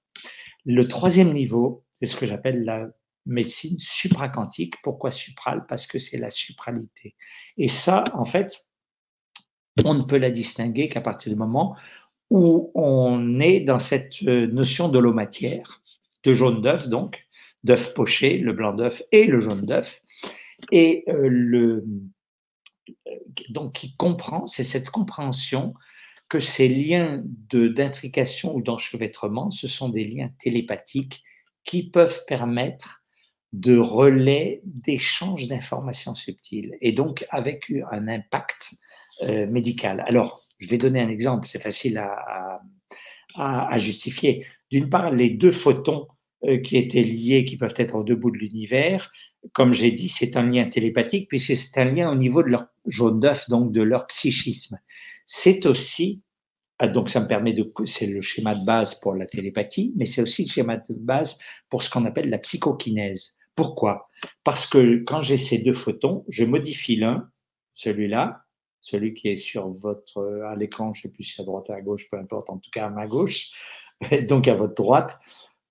Le 0.64 0.88
troisième 0.88 1.34
niveau, 1.34 1.84
c'est 1.92 2.06
ce 2.06 2.16
que 2.16 2.28
j'appelle 2.28 2.66
la 2.66 2.88
médecine 3.26 3.80
supraquantique. 3.80 4.76
Pourquoi 4.84 5.10
supral 5.10 5.66
Parce 5.68 5.88
que 5.88 5.98
c'est 5.98 6.20
la 6.20 6.30
supralité. 6.30 7.16
Et 7.58 7.68
ça, 7.68 8.04
en 8.14 8.26
fait, 8.26 8.68
on 9.84 9.96
ne 9.96 10.04
peut 10.04 10.20
la 10.20 10.30
distinguer 10.30 10.88
qu'à 10.88 11.02
partir 11.02 11.34
du 11.34 11.36
moment 11.36 11.76
où 12.30 12.72
on 12.76 13.40
est 13.40 13.62
dans 13.62 13.80
cette 13.80 14.22
euh, 14.28 14.46
notion 14.46 14.88
de 14.88 15.00
l'eau 15.00 15.14
matière, 15.14 15.82
de 16.24 16.34
jaune 16.36 16.62
d'œuf 16.62 16.90
donc, 16.90 17.26
d'œuf 17.66 17.94
poché, 17.94 18.38
le 18.38 18.54
blanc 18.54 18.74
d'œuf 18.74 19.04
et 19.12 19.26
le 19.26 19.40
jaune 19.40 19.66
d'œuf. 19.66 20.02
Et 20.72 21.04
euh, 21.10 21.28
le, 21.30 21.84
donc, 23.50 23.74
qui 23.74 23.96
comprend, 23.96 24.48
c'est 24.48 24.64
cette 24.64 24.90
compréhension 24.90 25.74
que 26.30 26.40
ces 26.40 26.68
liens 26.68 27.22
d'intrication 27.52 28.56
ou 28.56 28.62
d'enchevêtrement, 28.62 29.52
ce 29.52 29.68
sont 29.68 29.90
des 29.90 30.04
liens 30.04 30.30
télépathiques 30.40 31.24
qui 31.64 31.90
peuvent 31.90 32.24
permettre 32.28 33.04
de 33.54 33.78
relais 33.78 34.62
d'échange 34.66 35.48
d'informations 35.48 36.16
subtiles 36.16 36.76
et 36.82 36.92
donc 36.92 37.26
avec 37.30 37.72
un 37.92 38.08
impact 38.08 38.72
euh, 39.24 39.48
médical. 39.48 40.04
Alors, 40.08 40.46
je 40.58 40.68
vais 40.68 40.78
donner 40.78 41.00
un 41.00 41.10
exemple, 41.10 41.48
c'est 41.48 41.62
facile 41.62 41.98
à, 41.98 42.62
à, 43.36 43.78
justifier. 43.78 44.46
D'une 44.72 44.90
part, 44.90 45.12
les 45.12 45.30
deux 45.30 45.52
photons 45.52 46.08
euh, 46.08 46.15
qui 46.64 46.78
étaient 46.78 47.04
liés, 47.04 47.46
qui 47.46 47.58
peuvent 47.58 47.74
être 47.78 47.96
aux 47.96 48.04
deux 48.04 48.16
bouts 48.16 48.32
de 48.32 48.38
l'univers. 48.38 49.12
Comme 49.54 49.74
j'ai 49.74 49.92
dit, 49.92 50.10
c'est 50.10 50.38
un 50.38 50.44
lien 50.44 50.66
télépathique 50.66 51.28
puisque 51.28 51.56
c'est 51.56 51.80
un 51.80 51.86
lien 51.86 52.12
au 52.12 52.16
niveau 52.16 52.44
de 52.44 52.50
leur 52.50 52.68
jaune 52.86 53.20
d'œuf, 53.20 53.50
donc 53.50 53.72
de 53.72 53.82
leur 53.82 54.08
psychisme. 54.08 54.80
C'est 55.26 55.66
aussi, 55.66 56.22
ah, 56.80 56.88
donc 56.88 57.10
ça 57.10 57.20
me 57.20 57.28
permet 57.28 57.54
de, 57.54 57.72
c'est 57.86 58.08
le 58.08 58.22
schéma 58.22 58.56
de 58.56 58.66
base 58.66 58.96
pour 58.96 59.16
la 59.16 59.26
télépathie, 59.26 59.94
mais 59.96 60.06
c'est 60.06 60.22
aussi 60.22 60.44
le 60.44 60.50
schéma 60.50 60.78
de 60.78 60.94
base 60.94 61.38
pour 61.70 61.84
ce 61.84 61.90
qu'on 61.90 62.06
appelle 62.06 62.30
la 62.30 62.38
psychokinèse. 62.38 63.38
Pourquoi? 63.56 64.08
Parce 64.44 64.68
que 64.68 65.04
quand 65.06 65.22
j'ai 65.22 65.38
ces 65.38 65.60
deux 65.60 65.74
photons, 65.74 66.26
je 66.28 66.44
modifie 66.44 66.98
l'un, 66.98 67.30
celui-là, 67.74 68.42
celui 68.82 69.14
qui 69.14 69.30
est 69.30 69.36
sur 69.38 69.70
votre 69.70 70.44
à 70.48 70.56
l'écran, 70.56 70.94
je 70.94 71.00
ne 71.00 71.02
sais 71.04 71.14
plus 71.14 71.24
si 71.24 71.42
à 71.42 71.44
droite 71.44 71.70
ou 71.70 71.74
à 71.74 71.82
gauche, 71.82 72.10
peu 72.10 72.18
importe, 72.18 72.50
en 72.50 72.58
tout 72.58 72.70
cas 72.72 72.86
à 72.88 72.90
ma 72.90 73.08
gauche, 73.08 73.50
donc 74.28 74.48
à 74.48 74.54
votre 74.54 74.76
droite 74.76 75.18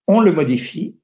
on 0.06 0.20
le 0.20 0.32
modifie, 0.32 0.97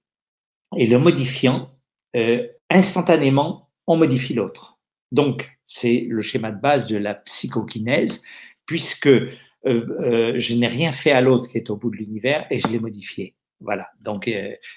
et 0.77 0.87
le 0.87 0.99
modifiant, 0.99 1.71
euh, 2.17 2.47
instantanément, 2.69 3.71
on 3.87 3.97
modifie 3.97 4.35
l'autre. 4.35 4.79
Donc, 5.13 5.49
c'est 5.67 6.07
le 6.09 6.21
schéma 6.21 6.53
de 6.53 6.61
base 6.61 6.87
de 6.87 6.97
la 6.97 7.15
psychokinèse, 7.15 8.23
puisque 8.67 9.09
euh, 9.09 9.29
euh, 9.65 10.33
je 10.37 10.55
n'ai 10.55 10.67
rien 10.67 10.93
fait 10.93 11.11
à 11.11 11.21
l'autre 11.21 11.49
qui 11.49 11.59
est 11.59 11.71
au 11.71 11.77
bout 11.77 11.91
de 11.91 11.97
l'univers 11.97 12.47
et 12.51 12.59
je 12.59 12.69
l'ai 12.69 12.79
modifié. 12.79 13.35
Voilà, 13.63 13.89
donc 14.01 14.31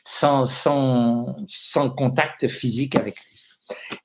sans, 0.03 0.43
sans, 0.43 1.37
sans 1.47 1.89
contact 1.89 2.49
physique 2.49 2.97
avec 2.97 3.15
lui. 3.15 3.41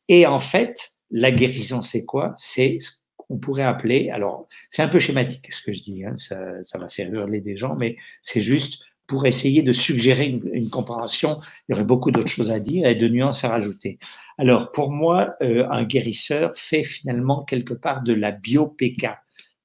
Et 0.07 0.25
en 0.25 0.39
fait, 0.39 0.93
la 1.11 1.33
guérison, 1.33 1.83
c'est 1.83 2.05
quoi? 2.05 2.33
C'est 2.37 2.77
ce 2.79 2.93
qu'on 3.17 3.39
pourrait 3.39 3.65
appeler, 3.65 4.11
alors 4.11 4.47
c'est 4.71 4.83
un 4.83 4.89
peu 4.89 5.01
schématique 5.01 5.53
ce 5.53 5.63
que 5.63 5.73
je 5.73 5.81
dis, 5.83 6.05
hein, 6.05 6.15
ça, 6.15 6.63
ça 6.63 6.79
va 6.79 6.89
faire 6.89 7.13
hurler 7.13 7.41
des 7.41 7.57
gens, 7.57 7.75
mais 7.75 7.97
c'est 8.23 8.41
juste 8.41 8.85
pour 9.09 9.27
essayer 9.27 9.63
de 9.63 9.73
suggérer 9.73 10.27
une, 10.27 10.71
compréhension. 10.71 11.41
Il 11.69 11.73
y 11.73 11.75
aurait 11.75 11.85
beaucoup 11.85 12.13
d'autres 12.13 12.29
choses 12.29 12.53
à 12.53 12.61
dire 12.61 12.87
et 12.87 12.95
de 12.95 13.09
nuances 13.09 13.43
à 13.43 13.49
rajouter. 13.49 13.99
Alors, 14.37 14.71
pour 14.71 14.93
moi, 14.93 15.35
euh, 15.43 15.67
un 15.71 15.85
guérisseur 15.85 16.53
fait 16.55 16.85
finalement 16.85 17.43
quelque 17.43 17.75
part 17.75 18.03
de 18.03 18.13
la 18.13 18.31
bio-PK, 18.31 19.09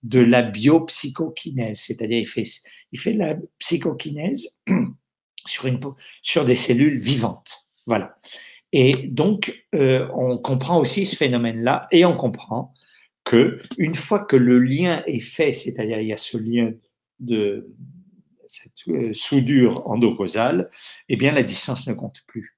de 0.02 0.22
la 0.22 0.42
biopsychokinèse, 0.42 1.78
c'est-à-dire 1.78 2.20
il 2.20 2.28
fait, 2.28 2.44
il 2.94 3.00
fait 3.00 3.14
de 3.14 3.20
la 3.20 3.36
psychokinèse 3.60 4.60
sur, 5.46 5.68
une, 5.68 5.80
sur 6.22 6.46
des 6.46 6.56
cellules 6.56 7.00
vivantes. 7.00 7.68
Voilà. 7.86 8.16
Et 8.72 8.94
donc, 9.10 9.54
euh, 9.76 10.08
on 10.16 10.38
comprend 10.38 10.80
aussi 10.80 11.06
ce 11.06 11.18
phénomène-là 11.18 11.88
et 11.92 12.06
on 12.06 12.16
comprend 12.16 12.74
que 13.26 13.60
une 13.78 13.94
fois 13.94 14.20
que 14.20 14.38
le 14.38 14.60
lien 14.60 15.04
est 15.06 15.20
fait, 15.20 15.52
c'est-à-dire 15.54 16.00
il 16.00 16.08
y 16.08 16.14
a 16.14 16.18
ce 16.18 16.38
lien 16.38 16.72
de 17.20 17.70
cette 18.54 18.88
euh, 18.90 19.14
soudure 19.14 19.88
endocausale, 19.90 20.70
eh 21.10 21.16
bien 21.16 21.32
la 21.32 21.44
distance 21.44 21.88
ne 21.88 21.94
compte 21.94 22.22
plus. 22.28 22.58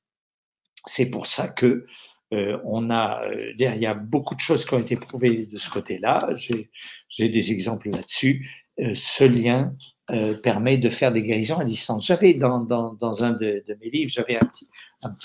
C'est 0.86 1.10
pour 1.10 1.26
ça 1.26 1.48
que 1.48 1.86
euh, 2.34 2.60
on 2.66 2.90
a 2.90 3.22
derrière 3.58 3.96
beaucoup 3.96 4.36
de 4.36 4.40
choses 4.40 4.66
qui 4.66 4.74
ont 4.74 4.80
été 4.80 4.98
prouvées 4.98 5.46
de 5.46 5.58
ce 5.58 5.70
côté-là. 5.70 6.30
J'ai 6.36 7.30
des 7.30 7.52
exemples 7.52 7.90
là-dessus. 7.90 8.48
ce 8.94 9.24
lien 9.24 9.74
euh, 10.12 10.36
permet 10.40 10.78
de 10.78 10.90
faire 10.92 11.12
des 11.12 11.24
guérisons 11.24 11.58
à 11.58 11.66
distance. 11.66 12.06
J'avais 12.06 12.36
dans, 12.36 13.24
un 13.24 13.32
de, 13.32 13.64
mes 13.80 13.90
livres, 13.90 14.12
j'avais 14.12 14.36
un 14.36 14.46
petit, 14.46 14.70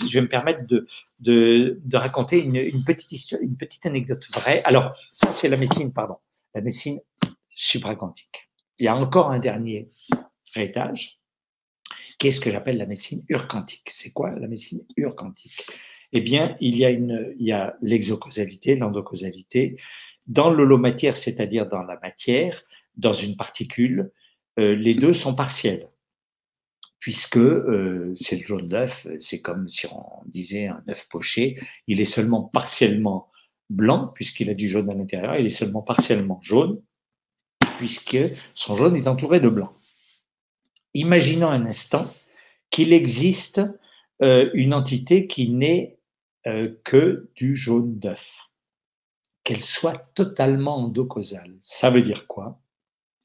je 0.09 0.14
vais 0.14 0.22
me 0.22 0.28
permettre 0.28 0.60
de 1.18 1.97
raconter 1.97 2.42
une, 2.42 2.56
une, 2.56 2.84
petite 2.84 3.12
histoire, 3.12 3.42
une 3.42 3.56
petite 3.56 3.84
anecdote 3.84 4.26
vraie. 4.32 4.62
Alors, 4.64 4.94
ça, 5.12 5.32
c'est 5.32 5.48
la 5.48 5.59
médecine, 5.59 5.92
pardon, 5.92 6.16
la 6.55 6.62
médecine 6.62 7.01
supraquantique. 7.55 8.51
Il 8.78 8.84
y 8.84 8.88
a 8.88 8.97
encore 8.97 9.30
un 9.30 9.38
dernier 9.38 9.90
qui 12.18 12.28
est 12.28 12.31
ce 12.31 12.40
que 12.40 12.51
j'appelle 12.51 12.77
la 12.77 12.86
médecine 12.86 13.24
urquantique. 13.28 13.89
C'est 13.90 14.12
quoi 14.12 14.31
la 14.39 14.47
médecine 14.47 14.85
urquantique 14.97 15.66
Eh 16.12 16.20
bien, 16.20 16.56
il 16.60 16.77
y 16.77 16.85
a 16.85 16.90
une, 16.90 17.35
il 17.39 17.47
y 17.47 17.52
a 17.52 17.77
l'exocausalité, 17.82 18.77
l'endocausalité. 18.77 19.77
Dans 20.27 20.51
l'holomatière, 20.51 21.16
c'est-à-dire 21.16 21.68
dans 21.68 21.82
la 21.82 21.98
matière, 22.01 22.62
dans 22.97 23.12
une 23.12 23.36
particule, 23.36 24.12
euh, 24.59 24.74
les 24.74 24.94
deux 24.94 25.14
sont 25.14 25.35
partiels, 25.35 25.89
puisque 26.98 27.39
euh, 27.39 28.14
c'est 28.20 28.36
le 28.36 28.44
jaune 28.44 28.66
d'œuf, 28.66 29.06
c'est 29.18 29.40
comme 29.40 29.68
si 29.68 29.86
on 29.86 30.05
disait 30.27 30.66
un 30.66 30.82
œuf 30.89 31.09
poché, 31.09 31.56
il 31.86 32.01
est 32.01 32.05
seulement 32.05 32.43
partiellement 32.43 33.31
blanc, 33.70 34.09
puisqu'il 34.09 34.51
a 34.51 34.55
du 34.55 34.68
jaune 34.68 34.90
à 34.90 34.94
l'intérieur, 34.94 35.36
il 35.36 35.47
est 35.47 35.51
seulement 35.51 35.82
partiellement 35.82 36.40
jaune, 36.43 36.82
puisque 37.78 38.18
son 38.55 38.77
jaune 38.77 38.97
est 38.97 39.09
entouré 39.09 39.40
de 39.40 39.48
blanc. 39.48 39.72
Imaginons 40.95 41.49
un 41.49 41.67
instant 41.67 42.12
qu'il 42.71 42.93
existe 42.93 43.61
euh, 44.23 44.51
une 44.55 44.75
entité 44.75 45.27
qui 45.27 45.51
n'est 45.51 45.97
que 46.85 47.29
du 47.37 47.55
jaune 47.55 47.99
d'œuf, 47.99 48.49
qu'elle 49.45 49.61
soit 49.61 49.99
totalement 50.15 50.79
endocausale. 50.79 51.55
Ça 51.61 51.91
veut 51.91 52.01
dire 52.01 52.27
quoi? 52.27 52.59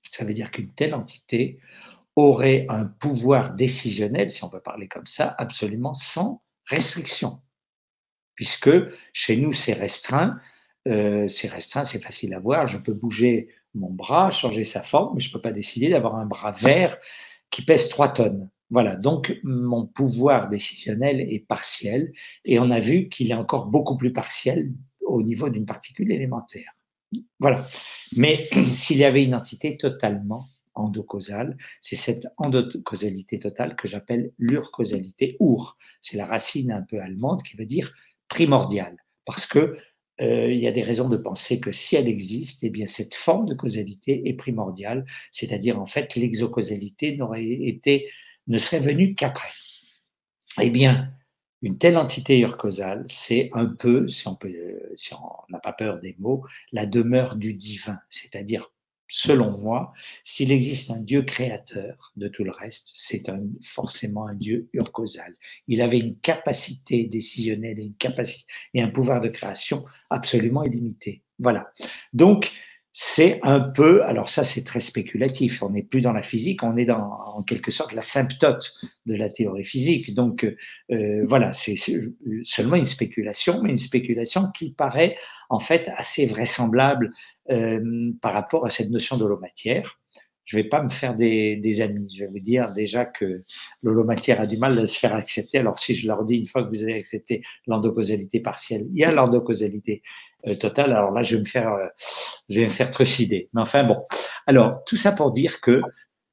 Ça 0.02 0.26
veut 0.26 0.34
dire 0.34 0.52
qu'une 0.52 0.74
telle 0.74 0.94
entité 0.94 1.60
aurait 2.16 2.66
un 2.70 2.86
pouvoir 2.86 3.54
décisionnel, 3.54 4.30
si 4.30 4.44
on 4.44 4.50
peut 4.50 4.62
parler 4.62 4.88
comme 4.88 5.08
ça, 5.08 5.36
absolument 5.38 5.94
sans 5.94 6.40
restriction. 6.66 7.42
Puisque 8.36 8.70
chez 9.14 9.38
nous, 9.38 9.54
c'est 9.54 9.74
restreint. 9.74 10.38
Euh, 10.88 11.28
c'est 11.28 11.48
restreint, 11.48 11.84
c'est 11.84 12.02
facile 12.02 12.34
à 12.34 12.40
voir. 12.40 12.68
Je 12.68 12.78
peux 12.78 12.94
bouger 12.94 13.50
mon 13.74 13.92
bras, 13.92 14.32
changer 14.32 14.64
sa 14.64 14.84
forme, 14.84 15.16
mais 15.16 15.20
je 15.20 15.30
ne 15.30 15.34
peux 15.34 15.42
pas 15.42 15.52
décider 15.52 15.90
d'avoir 15.90 16.16
un 16.16 16.26
bras 16.26 16.52
vert 16.52 16.98
qui 17.56 17.62
pèse 17.62 17.88
3 17.88 18.10
tonnes. 18.10 18.50
Voilà, 18.70 18.98
donc 18.98 19.40
mon 19.44 19.86
pouvoir 19.86 20.50
décisionnel 20.50 21.22
est 21.22 21.40
partiel 21.40 22.12
et 22.44 22.60
on 22.60 22.70
a 22.70 22.82
vu 22.82 23.08
qu'il 23.08 23.32
est 23.32 23.36
encore 23.36 23.68
beaucoup 23.68 23.96
plus 23.96 24.12
partiel 24.12 24.74
au 25.06 25.24
niveau 25.24 25.48
d'une 25.48 25.66
particule 25.66 26.12
élémentaire. 26.12 26.74
Voilà. 27.40 27.66
Mais 28.18 28.50
s'il 28.72 28.98
y 28.98 29.06
avait 29.06 29.24
une 29.24 29.36
entité 29.36 29.78
totalement 29.78 30.48
endocausale, 30.74 31.56
c'est 31.80 31.96
cette 31.96 32.28
endocausalité 32.36 33.40
totale 33.40 33.78
que 33.78 33.88
j'appelle 33.88 34.34
l'urcausalité. 34.38 35.38
Ur, 35.40 35.78
c'est 36.02 36.18
la 36.18 36.26
racine 36.26 36.74
un 36.74 36.82
peu 36.82 37.00
allemande 37.00 37.42
qui 37.42 37.56
veut 37.56 37.66
dire 37.66 37.94
primordial, 38.28 38.98
parce 39.24 39.46
que 39.46 39.78
euh, 40.22 40.52
il 40.52 40.60
y 40.60 40.68
a 40.68 40.72
des 40.72 40.82
raisons 40.82 41.10
de 41.10 41.18
penser 41.18 41.60
que 41.60 41.72
si 41.72 41.96
elle 41.96 42.08
existe, 42.08 42.64
eh 42.64 42.70
bien 42.70 42.88
cette 42.88 43.16
forme 43.16 43.48
de 43.48 43.54
causalité 43.54 44.28
est 44.30 44.34
primordiale, 44.34 45.06
c'est-à-dire 45.32 45.80
en 45.80 45.86
fait 45.86 46.16
l'exocausalité 46.16 47.16
n'aurait 47.18 47.46
été, 47.46 48.10
ne 48.48 48.58
serait 48.58 48.80
venue 48.80 49.16
qu'après. 49.16 49.50
Eh 50.62 50.70
bien, 50.70 51.10
une 51.62 51.78
telle 51.78 51.98
entité 51.98 52.40
urcausale, 52.40 53.06
c'est 53.10 53.50
un 53.54 53.66
peu, 53.66 54.08
si 54.08 54.28
on 54.28 54.38
n'a 55.50 55.60
pas 55.60 55.74
peur 55.74 56.00
des 56.00 56.16
mots, 56.20 56.46
la 56.72 56.86
demeure 56.86 57.36
du 57.36 57.54
divin. 57.54 57.98
C'est-à-dire, 58.10 58.72
selon 59.08 59.58
moi, 59.58 59.94
s'il 60.24 60.52
existe 60.52 60.92
un 60.92 61.00
Dieu 61.00 61.22
créateur 61.22 62.12
de 62.16 62.28
tout 62.28 62.44
le 62.44 62.52
reste, 62.52 62.92
c'est 62.94 63.24
forcément 63.62 64.28
un 64.28 64.36
Dieu 64.36 64.70
urcausal. 64.74 65.34
Il 65.68 65.82
avait 65.82 66.00
une 66.00 66.18
capacité 66.18 67.06
décisionnelle 67.06 67.80
et 67.80 67.84
une 67.84 67.96
capacité 67.96 68.52
et 68.74 68.82
un 68.82 68.90
pouvoir 68.90 69.22
de 69.22 69.30
création 69.30 69.84
absolument 70.10 70.64
illimité. 70.64 71.22
Voilà. 71.40 71.72
Donc, 72.14 72.52
c'est 72.98 73.42
un 73.44 73.60
peu, 73.60 74.06
alors 74.06 74.30
ça 74.30 74.46
c'est 74.46 74.64
très 74.64 74.80
spéculatif, 74.80 75.62
on 75.62 75.72
n'est 75.72 75.84
plus 75.84 76.00
dans 76.00 76.14
la 76.14 76.22
physique, 76.22 76.64
on 76.64 76.78
est 76.78 76.86
dans 76.86 77.12
en 77.36 77.44
quelque 77.44 77.70
sorte 77.70 77.92
la 77.92 78.02
symptote 78.02 78.74
de 79.06 79.16
la 79.16 79.30
théorie 79.30 79.66
physique. 79.66 80.14
Donc 80.14 80.46
euh, 80.92 81.26
voilà, 81.26 81.52
c'est 81.52 81.76
seulement 82.44 82.78
une 82.78 82.86
spéculation, 82.86 83.62
mais 83.62 83.72
une 83.72 83.78
spéculation 83.78 84.50
qui 84.50 84.72
paraît 84.72 85.18
en 85.50 85.60
fait 85.60 85.92
assez 85.98 86.26
vraisemblable 86.26 87.12
euh, 87.52 88.14
par 88.22 88.32
rapport 88.32 88.66
à 88.66 88.70
cette 88.70 88.90
notion 88.92 89.18
de 89.18 89.26
matière 89.42 90.00
je 90.46 90.58
vais 90.58 90.64
pas 90.64 90.82
me 90.82 90.90
faire 90.90 91.16
des, 91.16 91.56
des, 91.58 91.82
amis. 91.82 92.08
Je 92.16 92.24
vais 92.24 92.32
vous 92.32 92.40
dire 92.40 92.72
déjà 92.74 93.04
que 93.06 93.42
l'holomatière 93.82 94.40
a 94.40 94.48
du 94.48 94.58
mal 94.58 94.78
à 94.78 94.86
se 94.86 94.98
faire 94.98 95.14
accepter. 95.14 95.58
Alors 95.58 95.80
si 95.80 95.96
je 95.96 96.08
leur 96.08 96.24
dis 96.24 96.36
une 96.36 96.46
fois 96.46 96.64
que 96.64 96.70
vous 96.70 96.84
avez 96.84 96.94
accepté 96.94 97.42
l'endocausalité 97.68 98.40
partielle, 98.40 98.86
il 98.94 99.00
y 99.00 99.04
a 99.04 99.12
l'endocausalité 99.12 100.02
euh, 100.48 100.56
totale. 100.56 100.94
Alors 100.94 101.12
là, 101.12 101.24
je 101.24 101.36
vais 101.36 101.42
me 101.42 101.48
faire, 101.48 101.74
euh, 101.74 101.88
je 102.50 102.60
vais 102.60 102.66
me 102.66 102.70
faire 102.70 102.92
trucider. 102.92 103.50
Mais 103.54 103.62
enfin 103.62 103.84
bon. 103.84 103.98
Alors 104.46 104.84
tout 104.86 104.98
ça 104.98 105.12
pour 105.12 105.32
dire 105.32 105.60
que 105.62 105.82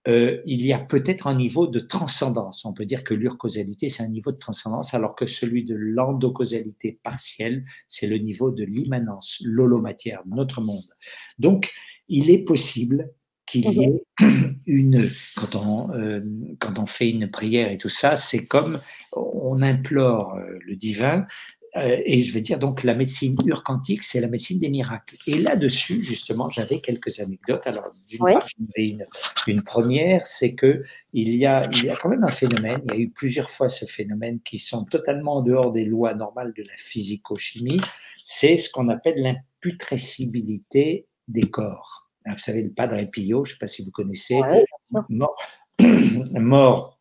euh, 0.08 0.42
il 0.46 0.62
y 0.62 0.72
a 0.72 0.78
peut-être 0.78 1.26
un 1.26 1.34
niveau 1.34 1.66
de 1.66 1.78
transcendance. 1.78 2.64
On 2.64 2.72
peut 2.72 2.84
dire 2.84 3.04
que 3.04 3.14
l'urcausalité, 3.14 3.88
c'est 3.88 4.02
un 4.02 4.08
niveau 4.08 4.32
de 4.32 4.36
transcendance, 4.36 4.94
alors 4.94 5.14
que 5.14 5.26
celui 5.26 5.64
de 5.64 5.76
l'endocausalité 5.76 6.98
partielle, 7.02 7.64
c'est 7.86 8.08
le 8.08 8.18
niveau 8.18 8.50
de 8.50 8.64
l'immanence, 8.64 9.40
l'holomatière, 9.44 10.22
notre 10.26 10.60
monde. 10.60 10.88
Donc, 11.38 11.70
il 12.08 12.30
est 12.30 12.42
possible 12.42 13.12
qu'il 13.46 13.68
y 13.70 13.84
ait 13.84 14.02
une, 14.66 15.10
quand 15.36 15.56
on, 15.56 15.92
euh, 15.94 16.20
quand 16.58 16.78
on 16.78 16.86
fait 16.86 17.10
une 17.10 17.30
prière 17.30 17.70
et 17.70 17.78
tout 17.78 17.88
ça, 17.88 18.16
c'est 18.16 18.46
comme 18.46 18.80
on 19.12 19.62
implore 19.62 20.34
euh, 20.36 20.58
le 20.66 20.76
divin, 20.76 21.26
euh, 21.76 22.02
et 22.04 22.20
je 22.20 22.34
veux 22.34 22.40
dire, 22.42 22.58
donc 22.58 22.82
la 22.82 22.94
médecine 22.94 23.36
urquantique, 23.46 24.02
c'est 24.02 24.20
la 24.20 24.28
médecine 24.28 24.60
des 24.60 24.68
miracles. 24.68 25.16
Et 25.26 25.38
là-dessus, 25.38 26.04
justement, 26.04 26.50
j'avais 26.50 26.80
quelques 26.80 27.20
anecdotes. 27.20 27.66
Alors, 27.66 27.90
d'une 28.06 28.18
part, 28.18 28.46
j'avais 28.58 28.88
une, 28.88 29.04
une, 29.46 29.62
première, 29.62 30.26
c'est 30.26 30.54
que 30.54 30.82
il 31.14 31.34
y, 31.34 31.46
a, 31.46 31.62
il 31.72 31.84
y 31.84 31.90
a 31.90 31.96
quand 31.96 32.10
même 32.10 32.24
un 32.24 32.30
phénomène, 32.30 32.82
il 32.86 32.92
y 32.92 32.96
a 32.96 33.00
eu 33.00 33.08
plusieurs 33.08 33.50
fois 33.50 33.70
ce 33.70 33.86
phénomène 33.86 34.40
qui 34.40 34.58
sont 34.58 34.84
totalement 34.84 35.36
en 35.36 35.42
dehors 35.42 35.72
des 35.72 35.86
lois 35.86 36.12
normales 36.14 36.52
de 36.54 36.62
la 36.62 36.76
physico-chimie, 36.76 37.80
c'est 38.22 38.58
ce 38.58 38.70
qu'on 38.70 38.88
appelle 38.88 39.16
l'imputrescibilité 39.16 41.06
des 41.28 41.48
corps. 41.48 42.01
Vous 42.26 42.38
savez, 42.38 42.62
le 42.62 42.70
Padre 42.70 43.02
Pio, 43.10 43.44
je 43.44 43.52
ne 43.52 43.54
sais 43.54 43.58
pas 43.58 43.68
si 43.68 43.84
vous 43.84 43.90
connaissez, 43.90 44.40
mort, 45.08 45.36
mort, 45.80 47.00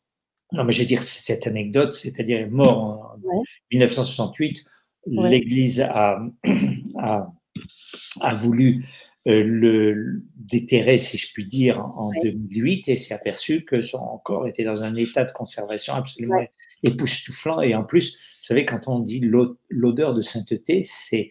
non 0.51 0.63
mais 0.63 0.73
je 0.73 0.79
vais 0.79 0.85
dire 0.85 1.03
cette 1.03 1.47
anecdote, 1.47 1.93
c'est-à-dire 1.93 2.47
mort 2.49 3.15
en 3.15 3.43
1968, 3.71 4.63
l'Église 5.07 5.81
a, 5.81 6.21
a, 6.99 7.31
a, 8.19 8.33
voulu 8.33 8.83
euh, 9.27 9.43
le 9.43 10.23
déterrer, 10.35 10.97
si 10.97 11.17
je 11.17 11.31
puis 11.31 11.45
dire, 11.45 11.79
en 11.79 12.11
2008 12.23 12.89
et 12.89 12.97
s'est 12.97 13.13
aperçu 13.13 13.65
que 13.65 13.81
son 13.81 14.19
corps 14.23 14.47
était 14.47 14.63
dans 14.63 14.83
un 14.83 14.95
état 14.95 15.23
de 15.23 15.31
conservation 15.31 15.93
absolument 15.93 16.43
époustouflant. 16.83 17.61
Et 17.61 17.75
en 17.75 17.83
plus, 17.83 18.15
vous 18.15 18.45
savez, 18.45 18.65
quand 18.65 18.87
on 18.87 18.99
dit 18.99 19.21
l'odeur 19.69 20.13
de 20.13 20.21
sainteté, 20.21 20.81
c'est 20.83 21.29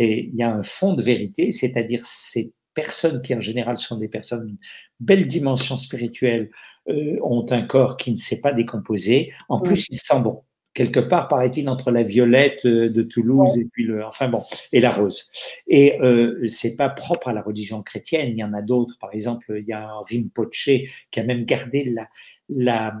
il 0.00 0.34
y 0.34 0.42
a 0.42 0.52
un 0.52 0.62
fond 0.62 0.94
de 0.94 1.02
vérité, 1.02 1.52
c'est-à-dire 1.52 2.04
c'est 2.04 2.52
personnes 2.74 3.22
qui 3.22 3.34
en 3.34 3.40
général 3.40 3.76
sont 3.76 3.96
des 3.96 4.08
personnes 4.08 4.46
d'une 4.46 4.58
belle 5.00 5.26
dimension 5.26 5.76
spirituelle 5.76 6.50
euh, 6.88 7.18
ont 7.22 7.46
un 7.50 7.62
corps 7.62 7.96
qui 7.96 8.10
ne 8.10 8.16
s'est 8.16 8.40
pas 8.40 8.52
décomposé. 8.52 9.32
En 9.48 9.60
plus, 9.60 9.86
il 9.90 9.98
sent 9.98 10.20
bon. 10.20 10.42
quelque 10.74 11.00
part, 11.00 11.28
paraît-il, 11.28 11.68
entre 11.68 11.90
la 11.90 12.02
violette 12.02 12.64
euh, 12.64 12.88
de 12.88 13.02
Toulouse 13.02 13.58
et 13.58 13.66
puis 13.72 13.84
le, 13.84 14.04
enfin 14.04 14.28
bon, 14.28 14.42
et 14.72 14.80
la 14.80 14.92
rose. 14.92 15.30
Et 15.66 16.00
euh, 16.00 16.46
c'est 16.48 16.76
pas 16.76 16.88
propre 16.88 17.28
à 17.28 17.32
la 17.32 17.42
religion 17.42 17.82
chrétienne. 17.82 18.28
Il 18.30 18.38
y 18.38 18.44
en 18.44 18.52
a 18.54 18.62
d'autres. 18.62 18.96
Par 19.00 19.12
exemple, 19.12 19.46
il 19.58 19.64
y 19.64 19.72
a 19.72 19.88
un 19.88 20.00
Rinpoche 20.08 20.70
qui 21.10 21.20
a 21.20 21.24
même 21.24 21.44
gardé 21.44 21.84
la, 21.84 22.08
la, 22.48 22.94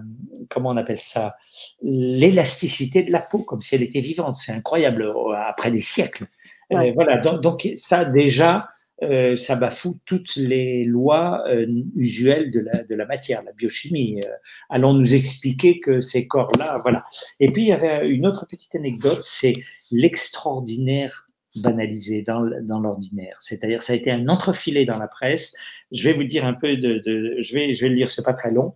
comment 0.48 0.70
on 0.70 0.76
appelle 0.76 0.98
ça, 0.98 1.36
l'élasticité 1.82 3.02
de 3.02 3.12
la 3.12 3.20
peau, 3.20 3.44
comme 3.44 3.60
si 3.60 3.74
elle 3.74 3.82
était 3.82 4.00
vivante. 4.00 4.34
C'est 4.34 4.52
incroyable. 4.52 5.12
Après 5.36 5.70
des 5.70 5.80
siècles. 5.80 6.26
Euh, 6.72 6.92
voilà. 6.94 7.18
Donc, 7.18 7.40
donc, 7.40 7.68
ça 7.74 8.04
déjà, 8.04 8.68
euh, 9.02 9.36
ça 9.36 9.56
bafoue 9.56 9.98
toutes 10.04 10.36
les 10.36 10.84
lois 10.84 11.42
euh, 11.48 11.66
usuelles 11.96 12.50
de 12.50 12.60
la, 12.60 12.82
de 12.82 12.94
la 12.94 13.06
matière, 13.06 13.42
la 13.42 13.52
biochimie. 13.52 14.20
Euh, 14.24 14.28
allons 14.68 14.92
nous 14.92 15.14
expliquer 15.14 15.80
que 15.80 16.00
ces 16.00 16.26
corps-là, 16.28 16.78
voilà. 16.82 17.04
Et 17.38 17.50
puis 17.50 17.62
il 17.62 17.68
y 17.68 17.72
avait 17.72 18.10
une 18.10 18.26
autre 18.26 18.46
petite 18.46 18.74
anecdote, 18.74 19.22
c'est 19.22 19.54
l'extraordinaire 19.90 21.30
banalisé 21.56 22.22
dans, 22.22 22.48
dans 22.62 22.78
l'ordinaire. 22.78 23.36
C'est-à-dire, 23.40 23.82
ça 23.82 23.92
a 23.92 23.96
été 23.96 24.10
un 24.10 24.28
entrefilé 24.28 24.84
dans 24.84 24.98
la 24.98 25.08
presse. 25.08 25.54
Je 25.90 26.08
vais 26.08 26.12
vous 26.12 26.24
dire 26.24 26.44
un 26.44 26.54
peu 26.54 26.76
de, 26.76 26.98
de 26.98 27.36
je 27.40 27.54
vais, 27.54 27.74
je 27.74 27.82
vais 27.82 27.88
le 27.88 27.96
lire, 27.96 28.10
c'est 28.10 28.24
pas 28.24 28.34
très 28.34 28.52
long. 28.52 28.74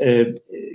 Euh, 0.00 0.32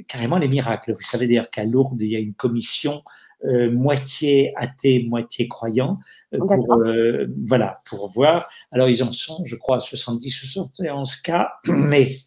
carrément 0.08 0.38
les 0.38 0.48
miracles. 0.48 0.94
Vous 0.94 1.02
savez 1.02 1.28
d'ailleurs 1.28 1.50
qu'à 1.50 1.66
Lourdes, 1.66 2.02
il 2.02 2.10
y 2.10 2.16
a 2.16 2.20
une 2.20 2.34
commission 2.34 3.02
euh, 3.44 3.72
moitié 3.72 4.54
athée, 4.56 5.04
moitié 5.08 5.48
croyant, 5.48 6.00
euh, 6.34 6.40
pour, 6.40 6.74
euh, 6.76 7.28
voilà, 7.48 7.82
pour 7.86 8.10
voir. 8.10 8.48
Alors, 8.72 8.90
ils 8.90 9.04
en 9.04 9.12
sont, 9.12 9.44
je 9.46 9.56
crois, 9.56 9.78
à 9.78 9.80
70, 9.80 10.30
71 10.30 11.18
cas, 11.18 11.50
mais 11.66 12.18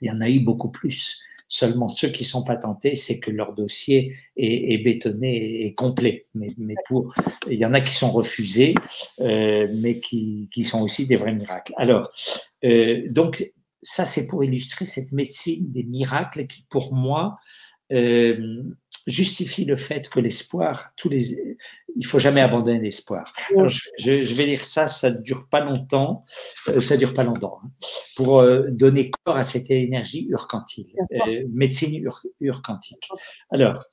il 0.00 0.08
y 0.08 0.10
en 0.10 0.20
a 0.20 0.30
eu 0.30 0.40
beaucoup 0.40 0.70
plus. 0.70 1.20
Seulement 1.48 1.88
ceux 1.88 2.08
qui 2.08 2.24
sont 2.24 2.42
patentés, 2.42 2.96
c'est 2.96 3.20
que 3.20 3.30
leur 3.30 3.54
dossier 3.54 4.12
est, 4.36 4.72
est, 4.72 4.78
bétonné 4.78 5.64
et 5.64 5.74
complet. 5.74 6.26
Mais, 6.34 6.48
mais, 6.58 6.74
pour, 6.88 7.14
il 7.48 7.58
y 7.58 7.64
en 7.64 7.72
a 7.72 7.80
qui 7.80 7.94
sont 7.94 8.10
refusés, 8.10 8.74
euh, 9.20 9.68
mais 9.80 10.00
qui, 10.00 10.48
qui, 10.52 10.64
sont 10.64 10.82
aussi 10.82 11.06
des 11.06 11.14
vrais 11.14 11.34
miracles. 11.34 11.72
Alors, 11.76 12.10
euh, 12.64 13.02
donc, 13.10 13.52
ça, 13.86 14.04
c'est 14.04 14.26
pour 14.26 14.42
illustrer 14.42 14.84
cette 14.84 15.12
médecine 15.12 15.70
des 15.70 15.84
miracles 15.84 16.46
qui, 16.48 16.66
pour 16.68 16.92
moi, 16.92 17.38
euh, 17.92 18.64
justifie 19.06 19.64
le 19.64 19.76
fait 19.76 20.08
que 20.08 20.18
l'espoir, 20.18 20.90
tous 20.96 21.08
les, 21.08 21.38
il 21.94 22.04
faut 22.04 22.18
jamais 22.18 22.40
abandonner 22.40 22.80
l'espoir. 22.80 23.32
Je, 23.66 23.88
je, 23.98 24.34
vais 24.34 24.46
dire 24.46 24.64
ça, 24.64 24.88
ça 24.88 25.10
dure 25.10 25.48
pas 25.48 25.60
longtemps, 25.60 26.24
euh, 26.68 26.80
ça 26.80 26.96
dure 26.96 27.14
pas 27.14 27.22
longtemps, 27.22 27.60
hein, 27.62 27.70
pour 28.16 28.40
euh, 28.40 28.64
donner 28.70 29.10
corps 29.10 29.36
à 29.36 29.44
cette 29.44 29.70
énergie 29.70 30.26
urquantile, 30.28 30.88
euh, 31.28 31.44
médecine 31.52 32.02
ur, 32.02 32.22
urquantique. 32.40 33.08
Alors, 33.50 33.84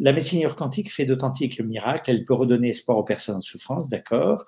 la 0.00 0.12
médecine 0.12 0.42
urquantique 0.42 0.92
fait 0.92 1.04
d'authentiques 1.04 1.60
miracles, 1.60 2.10
elle 2.10 2.24
peut 2.24 2.34
redonner 2.34 2.70
espoir 2.70 2.98
aux 2.98 3.04
personnes 3.04 3.36
en 3.36 3.40
souffrance, 3.40 3.88
d'accord. 3.88 4.44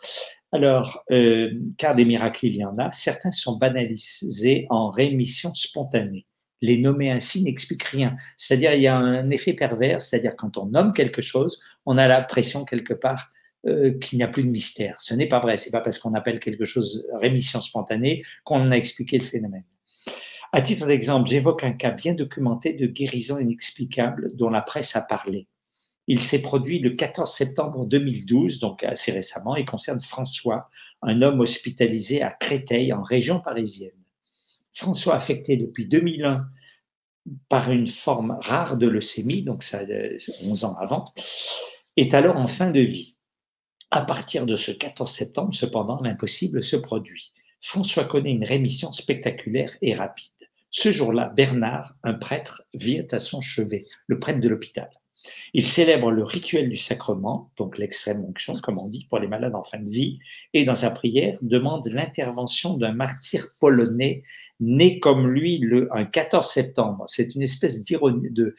Alors, 0.53 1.05
euh, 1.11 1.51
car 1.77 1.95
des 1.95 2.05
miracles 2.05 2.47
il 2.47 2.57
y 2.57 2.65
en 2.65 2.79
a, 2.79 2.91
certains 2.93 3.33
sont 3.33 3.57
banalisés 3.57 4.67
en 4.71 4.91
rémission 4.91 5.53
spontanée 5.55 6.27
les 6.61 6.79
nommer 6.79 7.11
ainsi 7.11 7.43
n'explique 7.43 7.85
rien. 7.85 8.17
C'est-à-dire, 8.37 8.75
il 8.75 8.83
y 8.83 8.87
a 8.87 8.97
un 8.97 9.31
effet 9.31 9.53
pervers, 9.53 10.03
c'est-à-dire 10.03 10.37
quand 10.37 10.59
on 10.59 10.67
nomme 10.67 10.93
quelque 10.93 11.23
chose, 11.23 11.61
on 11.87 11.99
a 11.99 12.09
l'impression 12.09 12.65
quelque 12.65 12.95
part 12.95 13.31
euh, 13.67 13.99
qu'il 13.99 14.19
n'y 14.19 14.25
a 14.25 14.29
plus 14.29 14.45
de 14.45 14.51
mystère. 14.51 14.97
Ce 15.01 15.15
n'est 15.15 15.27
pas 15.27 15.41
vrai. 15.41 15.59
C'est 15.59 15.71
pas 15.71 15.81
parce 15.81 15.99
qu'on 15.99 16.15
appelle 16.15 16.41
quelque 16.41 16.65
chose 16.65 17.07
rémission 17.15 17.61
spontanée 17.61 18.23
qu'on 18.45 18.71
a 18.71 18.77
expliqué 18.77 19.19
le 19.19 19.25
phénomène. 19.25 19.65
À 20.53 20.63
titre 20.63 20.87
d'exemple, 20.87 21.29
j'évoque 21.29 21.63
un 21.63 21.73
cas 21.73 21.91
bien 21.91 22.15
documenté 22.15 22.73
de 22.73 22.87
guérison 22.87 23.39
inexplicable 23.39 24.35
dont 24.35 24.49
la 24.49 24.63
presse 24.63 24.97
a 24.97 25.03
parlé. 25.03 25.47
Il 26.09 26.21
s'est 26.21 26.41
produit 26.41 26.79
le 26.79 26.91
14 26.91 27.31
septembre 27.31 27.85
2012, 27.85 28.61
donc 28.61 28.83
assez 28.83 29.13
récemment, 29.13 29.57
et 29.57 29.67
concerne 29.67 30.01
François, 30.01 30.71
un 31.03 31.21
homme 31.21 31.41
hospitalisé 31.41 32.23
à 32.23 32.31
Créteil, 32.31 32.95
en 32.95 33.03
région 33.03 33.41
parisienne. 33.41 33.93
François 34.73 35.17
affecté 35.17 35.59
depuis 35.59 35.87
2001 35.87 36.47
par 37.51 37.71
une 37.71 37.87
forme 37.87 38.39
rare 38.41 38.79
de 38.79 38.87
leucémie, 38.87 39.43
donc 39.43 39.63
ça 39.63 39.83
11 40.43 40.65
ans 40.65 40.77
avant, 40.81 41.05
est 41.99 42.15
alors 42.15 42.39
en 42.39 42.47
fin 42.47 42.71
de 42.71 42.81
vie. 42.81 43.17
À 43.91 44.01
partir 44.01 44.47
de 44.47 44.57
ce 44.57 44.71
14 44.71 45.13
septembre, 45.13 45.55
cependant, 45.55 46.01
l'impossible 46.03 46.63
se 46.63 46.77
produit. 46.77 47.35
François 47.61 48.05
connaît 48.05 48.33
une 48.33 48.45
rémission 48.45 48.93
spectaculaire 48.93 49.77
et 49.83 49.93
rapide. 49.93 50.33
Ce 50.71 50.91
jour-là, 50.91 51.33
Bernard, 51.37 51.95
un 52.03 52.15
prêtre, 52.15 52.63
vient 52.73 53.07
à 53.11 53.19
son 53.19 53.43
chevet, 53.43 53.85
le 54.07 54.19
prêtre 54.19 54.41
de 54.41 54.49
l'hôpital. 54.49 54.89
Il 55.55 55.65
célèbre 55.65 56.11
le 56.11 56.23
rituel 56.23 56.69
du 56.69 56.77
sacrement, 56.77 57.51
donc 57.57 57.79
l'extrême 57.79 58.25
onction, 58.25 58.55
comme 58.63 58.79
on 58.79 58.87
dit, 58.87 59.07
pour 59.09 59.19
les 59.19 59.29
malades 59.29 59.55
en 59.55 59.65
fin 59.65 59.79
de 59.79 59.89
vie, 59.89 60.19
et 60.55 60.65
dans 60.65 60.75
sa 60.75 60.91
prière 60.91 61.39
demande 61.43 61.87
l'intervention 61.89 62.75
d'un 62.75 62.93
martyr 62.93 63.47
polonais 63.59 64.23
né 64.61 65.01
comme 65.01 65.29
lui 65.29 65.59
le 65.59 65.89
un 65.93 66.05
14 66.05 66.49
septembre. 66.49 67.05
C'est 67.09 67.35
une 67.35 67.43
espèce 67.43 67.81
d'ironie, 67.81 68.31
de, 68.31 68.55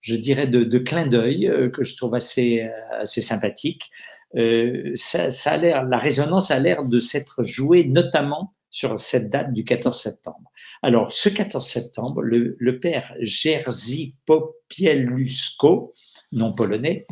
je 0.00 0.16
dirais, 0.16 0.46
de, 0.46 0.64
de 0.64 0.78
clin 0.78 1.06
d'œil 1.06 1.48
euh, 1.48 1.70
que 1.70 1.82
je 1.84 1.96
trouve 1.96 2.14
assez, 2.14 2.62
euh, 2.62 3.00
assez 3.00 3.22
sympathique. 3.22 3.90
Euh, 4.36 4.92
ça, 4.94 5.30
ça 5.30 5.52
a 5.52 5.56
l'air, 5.56 5.84
la 5.84 5.98
résonance 5.98 6.50
a 6.50 6.58
l'air 6.58 6.84
de 6.84 6.98
s'être 6.98 7.42
jouée 7.44 7.84
notamment 7.84 8.52
sur 8.74 8.98
cette 8.98 9.30
date 9.30 9.52
du 9.52 9.62
14 9.62 9.96
septembre. 9.96 10.50
Alors, 10.82 11.12
ce 11.12 11.28
14 11.28 11.64
septembre, 11.64 12.22
le, 12.22 12.78
père 12.80 13.14
Jerzy 13.20 14.16
Popielusko, 14.26 15.94
non 16.32 16.52
polonais, 16.52 17.06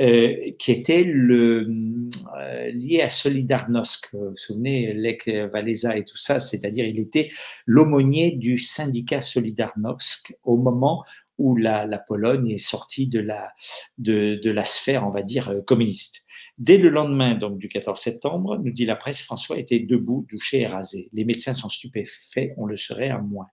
euh, 0.00 0.50
qui 0.58 0.72
était 0.72 1.06
euh, 1.06 2.70
lié 2.72 3.02
à 3.02 3.10
Solidarnosc. 3.10 4.08
Vous 4.14 4.30
vous 4.30 4.36
souvenez, 4.38 4.94
Lech 4.94 5.28
Walesa 5.52 5.98
et 5.98 6.04
tout 6.04 6.16
ça, 6.16 6.40
c'est-à-dire 6.40 6.86
il 6.86 6.98
était 6.98 7.30
l'aumônier 7.66 8.30
du 8.30 8.56
syndicat 8.56 9.20
Solidarnosc 9.20 10.34
au 10.42 10.56
moment 10.56 11.04
où 11.36 11.54
la, 11.54 11.86
Pologne 11.98 12.50
est 12.50 12.56
sortie 12.56 13.08
de 13.08 13.20
la, 13.20 14.64
sphère, 14.64 15.06
on 15.06 15.10
va 15.10 15.22
dire, 15.22 15.50
euh, 15.50 15.60
communiste. 15.60 16.24
Dès 16.58 16.76
le 16.76 16.90
lendemain, 16.90 17.34
donc 17.34 17.58
du 17.58 17.68
14 17.68 17.98
septembre, 17.98 18.58
nous 18.58 18.70
dit 18.70 18.84
la 18.86 18.96
presse, 18.96 19.22
François 19.22 19.58
était 19.58 19.80
debout, 19.80 20.26
douché 20.30 20.60
et 20.60 20.66
rasé. 20.66 21.08
Les 21.12 21.24
médecins 21.24 21.54
sont 21.54 21.68
stupéfaits, 21.68 22.52
on 22.56 22.66
le 22.66 22.76
serait 22.76 23.08
à 23.08 23.18
moins. 23.18 23.46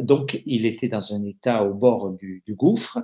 Donc, 0.00 0.40
il 0.46 0.64
était 0.64 0.88
dans 0.88 1.12
un 1.12 1.22
état 1.24 1.62
au 1.62 1.74
bord 1.74 2.12
du, 2.12 2.42
gouffre, 2.48 2.98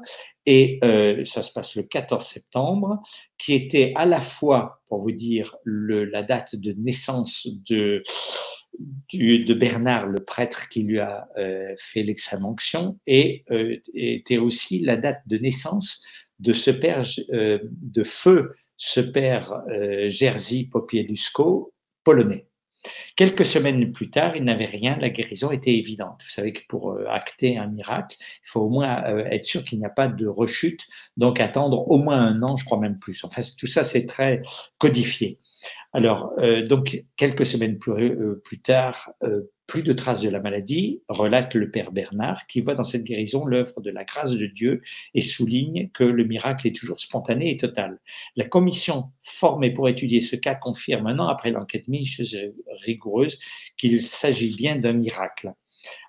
et 0.47 0.79
euh, 0.83 1.25
ça 1.25 1.43
se 1.43 1.53
passe 1.53 1.77
le 1.77 1.83
14 1.83 2.25
septembre, 2.25 3.03
qui 3.37 3.53
était 3.53 3.93
à 3.97 4.07
la 4.07 4.21
fois, 4.21 4.83
pour 4.89 5.01
vous 5.01 5.13
dire, 5.13 5.57
la 5.67 6.23
date 6.23 6.57
de 6.57 6.73
naissance 6.73 7.47
de, 7.69 8.03
de 9.13 9.55
Bernard, 9.55 10.07
le 10.07 10.25
prêtre 10.25 10.69
qui 10.71 10.83
lui 10.83 11.01
a 11.01 11.29
euh, 11.37 11.75
fait 11.79 12.03
l'examen 12.03 12.55
et 13.07 13.45
euh, 13.51 13.77
était 13.95 14.39
aussi 14.39 14.81
la 14.81 14.97
date 14.97 15.21
de 15.27 15.37
naissance 15.37 16.03
de 16.43 16.53
ce 16.53 16.71
père 16.71 17.03
euh, 17.33 17.59
de 17.63 18.05
feu, 18.05 18.55
ce 18.77 19.01
père 19.01 19.63
euh, 19.71 20.09
Jerzy 20.09 20.69
Popielusko, 20.69 21.73
polonais. 22.05 22.49
Quelques 23.15 23.47
semaines 23.47 23.93
plus 23.93 24.11
tard, 24.11 24.37
il 24.37 24.43
n'avait 24.43 24.67
rien, 24.67 24.99
la 25.01 25.09
guérison 25.09 25.53
était 25.53 25.73
évidente. 25.73 26.23
Vous 26.25 26.31
savez 26.31 26.53
que 26.53 26.63
pour 26.69 26.91
euh, 26.91 27.07
acter 27.09 27.57
un 27.57 27.69
miracle, 27.69 28.17
il 28.19 28.49
faut 28.49 28.63
au 28.63 28.69
moins 28.69 29.05
être 29.31 29.45
sûr 29.45 29.63
qu'il 29.63 29.79
n'y 29.79 29.85
a 29.85 29.91
pas 29.91 30.09
de 30.09 30.27
rechute, 30.27 30.85
donc 31.17 31.39
attendre 31.39 31.89
au 31.89 31.99
moins 31.99 32.19
un 32.19 32.43
an, 32.43 32.57
je 32.57 32.65
crois 32.65 32.81
même 32.81 32.99
plus. 32.99 33.23
Enfin, 33.25 33.43
tout 33.57 33.69
ça, 33.69 33.85
c'est 33.85 34.05
très 34.05 34.43
codifié. 34.79 35.39
Alors, 35.93 36.33
donc, 36.69 37.05
quelques 37.17 37.45
semaines 37.45 37.79
plus, 37.79 38.17
plus 38.43 38.61
tard, 38.63 39.13
plus 39.67 39.83
de 39.83 39.93
traces 39.93 40.21
de 40.21 40.29
la 40.29 40.41
maladie, 40.41 41.03
relate 41.09 41.55
le 41.55 41.71
père 41.71 41.93
Bernard, 41.93 42.47
qui 42.47 42.61
voit 42.61 42.75
dans 42.75 42.85
cette 42.85 43.05
guérison 43.05 43.47
l'œuvre 43.47 43.81
de 43.81 43.91
la 43.91 44.05
grâce 44.05 44.33
de 44.33 44.47
Dieu 44.47 44.83
et 45.15 45.21
souligne 45.21 45.89
que 45.95 46.05
le 46.05 46.25
miracle 46.25 46.67
est 46.67 46.77
toujours 46.77 47.01
spontané 47.01 47.51
et 47.51 47.57
total. 47.57 48.01
La 48.37 48.45
commission 48.45 49.11
formée 49.23 49.73
pour 49.73 49.89
étudier 49.89 50.21
ce 50.21 50.37
cas 50.37 50.55
confirme 50.55 51.07
un 51.07 51.29
après 51.29 51.51
l'enquête 51.51 51.89
minutieuse 51.89 52.35
et 52.35 52.53
rigoureuse 52.85 53.39
qu'il 53.77 54.01
s'agit 54.03 54.55
bien 54.57 54.77
d'un 54.77 54.93
miracle. 54.93 55.53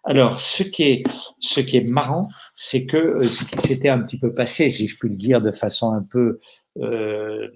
Alors, 0.03 0.41
ce 0.41 0.63
qui 0.63 0.83
est, 0.83 1.03
ce 1.39 1.61
qui 1.61 1.77
est 1.77 1.89
marrant, 1.89 2.29
c'est 2.55 2.85
que 2.85 3.21
ce 3.23 3.45
qui 3.45 3.57
s'était 3.59 3.89
un 3.89 3.99
petit 3.99 4.19
peu 4.19 4.33
passé, 4.33 4.69
si 4.69 4.87
je 4.87 4.97
puis 4.97 5.09
le 5.09 5.15
dire 5.15 5.41
de 5.41 5.51
façon 5.51 5.93
un 5.93 6.03
peu, 6.03 6.39
euh, 6.79 7.47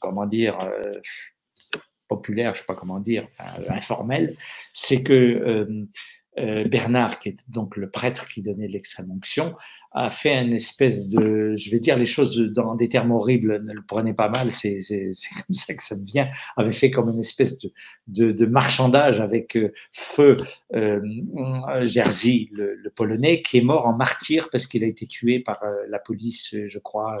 comment 0.00 0.26
dire, 0.26 0.58
euh, 0.60 0.92
populaire, 2.08 2.54
je 2.54 2.58
ne 2.58 2.62
sais 2.62 2.66
pas 2.66 2.74
comment 2.74 3.00
dire, 3.00 3.26
enfin, 3.38 3.62
informel, 3.74 4.34
c'est 4.72 5.02
que 5.02 5.86
euh, 6.38 6.64
Bernard, 6.68 7.18
qui 7.18 7.30
est 7.30 7.36
donc 7.48 7.76
le 7.76 7.90
prêtre 7.90 8.26
qui 8.28 8.42
donnait 8.42 8.68
l'extrême 8.68 9.10
onction, 9.10 9.54
a 9.92 10.10
fait 10.10 10.34
une 10.34 10.52
espèce 10.52 11.08
de, 11.08 11.54
je 11.56 11.70
vais 11.70 11.80
dire 11.80 11.96
les 11.96 12.06
choses 12.06 12.38
dans 12.38 12.74
des 12.74 12.88
termes 12.88 13.10
horribles, 13.10 13.62
ne 13.64 13.72
le 13.72 13.82
prenez 13.86 14.12
pas 14.12 14.28
mal, 14.28 14.52
c'est 14.52 14.78
comme 14.78 15.54
ça 15.54 15.74
que 15.74 15.82
ça 15.82 15.96
devient, 15.96 16.26
avait 16.56 16.72
fait 16.72 16.90
comme 16.90 17.08
une 17.08 17.20
espèce 17.20 17.58
de, 17.58 17.72
de, 18.06 18.32
de 18.32 18.46
marchandage 18.46 19.20
avec 19.20 19.56
euh, 19.56 19.72
feu 19.92 20.36
euh, 20.74 21.00
Jerzy, 21.84 22.50
le, 22.52 22.74
le, 22.74 22.90
Polonais, 22.90 23.42
qui 23.42 23.58
est 23.58 23.62
mort 23.62 23.86
en 23.86 23.94
martyr 23.94 24.48
parce 24.50 24.66
qu'il 24.66 24.84
a 24.84 24.86
été 24.86 25.06
tué 25.06 25.40
par 25.40 25.62
euh, 25.62 25.74
la 25.88 25.98
police, 25.98 26.54
je 26.66 26.78
crois, 26.78 27.18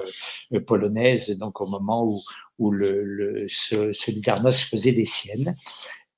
euh, 0.52 0.60
polonaise, 0.60 1.36
donc 1.38 1.60
au 1.60 1.66
moment 1.66 2.04
où, 2.04 2.20
où 2.58 2.70
le, 2.70 3.02
le 3.04 3.46
ce, 3.48 3.92
ce 3.92 4.10
faisait 4.68 4.92
des 4.92 5.04
siennes. 5.04 5.56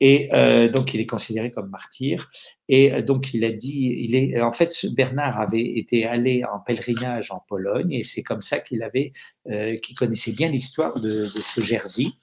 Et 0.00 0.32
euh, 0.32 0.68
donc, 0.70 0.94
il 0.94 1.00
est 1.00 1.06
considéré 1.06 1.50
comme 1.50 1.68
martyr. 1.68 2.28
Et 2.68 2.92
euh, 2.92 3.02
donc, 3.02 3.34
il 3.34 3.44
a 3.44 3.50
dit, 3.50 3.94
il 3.98 4.14
est, 4.14 4.40
en 4.40 4.52
fait, 4.52 4.70
Bernard 4.94 5.38
avait 5.38 5.78
été 5.78 6.06
allé 6.06 6.42
en 6.44 6.58
pèlerinage 6.58 7.30
en 7.30 7.40
Pologne, 7.46 7.92
et 7.92 8.04
c'est 8.04 8.22
comme 8.22 8.40
ça 8.40 8.60
qu'il 8.60 8.82
avait, 8.82 9.12
euh, 9.50 9.76
qu'il 9.78 9.94
connaissait 9.96 10.32
bien 10.32 10.48
l'histoire 10.48 10.98
de, 11.00 11.26
de, 11.34 11.42
ce 11.42 11.60
Jerzy. 11.60 12.16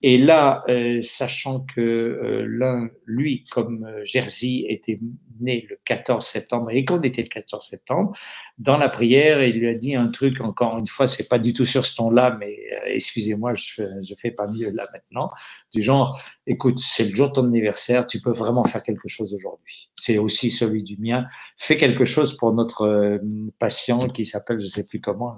Et 0.00 0.16
là, 0.16 0.62
euh, 0.68 1.00
sachant 1.02 1.60
que 1.60 1.80
euh, 1.80 2.46
l'un, 2.48 2.88
lui, 3.04 3.44
comme 3.50 3.84
euh, 3.84 4.04
Jerzy, 4.04 4.64
était 4.68 4.98
né 5.40 5.66
le 5.68 5.78
14 5.84 6.24
septembre 6.24 6.70
et 6.70 6.84
qu'on 6.84 7.00
était 7.02 7.22
le 7.22 7.28
14 7.28 7.64
septembre, 7.64 8.12
dans 8.58 8.76
la 8.76 8.88
prière, 8.88 9.42
il 9.42 9.58
lui 9.58 9.68
a 9.68 9.74
dit 9.74 9.96
un 9.96 10.08
truc, 10.08 10.42
encore 10.44 10.78
une 10.78 10.86
fois, 10.86 11.08
c'est 11.08 11.28
pas 11.28 11.40
du 11.40 11.52
tout 11.52 11.64
sur 11.64 11.84
ce 11.84 11.96
ton-là, 11.96 12.36
mais 12.38 12.56
excusez-moi, 12.86 13.54
je, 13.54 13.82
je 14.02 14.14
fais 14.16 14.30
pas 14.30 14.46
mieux 14.48 14.70
là 14.70 14.86
maintenant, 14.92 15.30
du 15.72 15.82
genre, 15.82 16.20
écoute, 16.46 16.78
c'est 16.78 17.04
le 17.04 17.14
jour 17.14 17.28
de 17.28 17.34
ton 17.34 17.44
anniversaire, 17.44 18.06
tu 18.06 18.20
peux 18.20 18.32
vraiment 18.32 18.64
faire 18.64 18.82
quelque 18.82 19.08
chose 19.08 19.34
aujourd'hui. 19.34 19.90
C'est 19.94 20.18
aussi 20.18 20.50
celui 20.50 20.82
du 20.82 20.96
mien. 20.98 21.24
Fais 21.56 21.76
quelque 21.76 22.04
chose 22.04 22.36
pour 22.36 22.52
notre 22.52 23.20
patient 23.60 24.08
qui 24.08 24.24
s'appelle, 24.24 24.60
je 24.60 24.66
sais 24.66 24.86
plus 24.86 25.00
comment, 25.00 25.36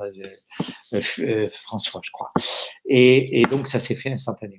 François, 1.50 2.00
je 2.02 2.10
crois. 2.10 2.32
Et, 2.86 3.40
et 3.40 3.44
donc, 3.44 3.66
ça 3.66 3.80
s'est 3.80 3.94
fait 3.94 4.10
instantanément. 4.10 4.49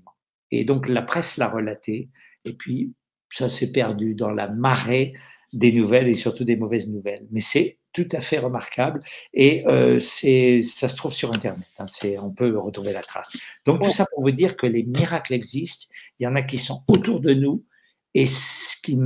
Et 0.51 0.65
donc 0.65 0.87
la 0.87 1.01
presse 1.01 1.37
l'a 1.37 1.49
relaté, 1.49 2.09
et 2.45 2.53
puis 2.53 2.93
ça 3.31 3.49
s'est 3.49 3.71
perdu 3.71 4.15
dans 4.15 4.31
la 4.31 4.49
marée 4.49 5.13
des 5.53 5.71
nouvelles 5.71 6.07
et 6.07 6.13
surtout 6.13 6.43
des 6.43 6.55
mauvaises 6.55 6.89
nouvelles. 6.89 7.27
Mais 7.31 7.41
c'est 7.41 7.77
tout 7.93 8.07
à 8.13 8.21
fait 8.21 8.39
remarquable 8.39 9.01
et 9.33 9.65
euh, 9.67 9.99
c'est, 9.99 10.61
ça 10.61 10.87
se 10.87 10.95
trouve 10.95 11.13
sur 11.13 11.33
Internet. 11.33 11.67
Hein, 11.77 11.87
c'est, 11.87 12.17
on 12.17 12.31
peut 12.31 12.57
retrouver 12.57 12.93
la 12.93 13.01
trace. 13.01 13.35
Donc 13.65 13.81
tout 13.81 13.89
ça 13.89 14.05
pour 14.13 14.23
vous 14.23 14.31
dire 14.31 14.55
que 14.55 14.65
les 14.65 14.83
miracles 14.83 15.33
existent. 15.33 15.93
Il 16.19 16.23
y 16.23 16.27
en 16.27 16.35
a 16.35 16.41
qui 16.41 16.57
sont 16.57 16.83
autour 16.87 17.19
de 17.19 17.33
nous 17.33 17.65
et 18.13 18.25
ce 18.25 18.77
qui, 18.81 18.97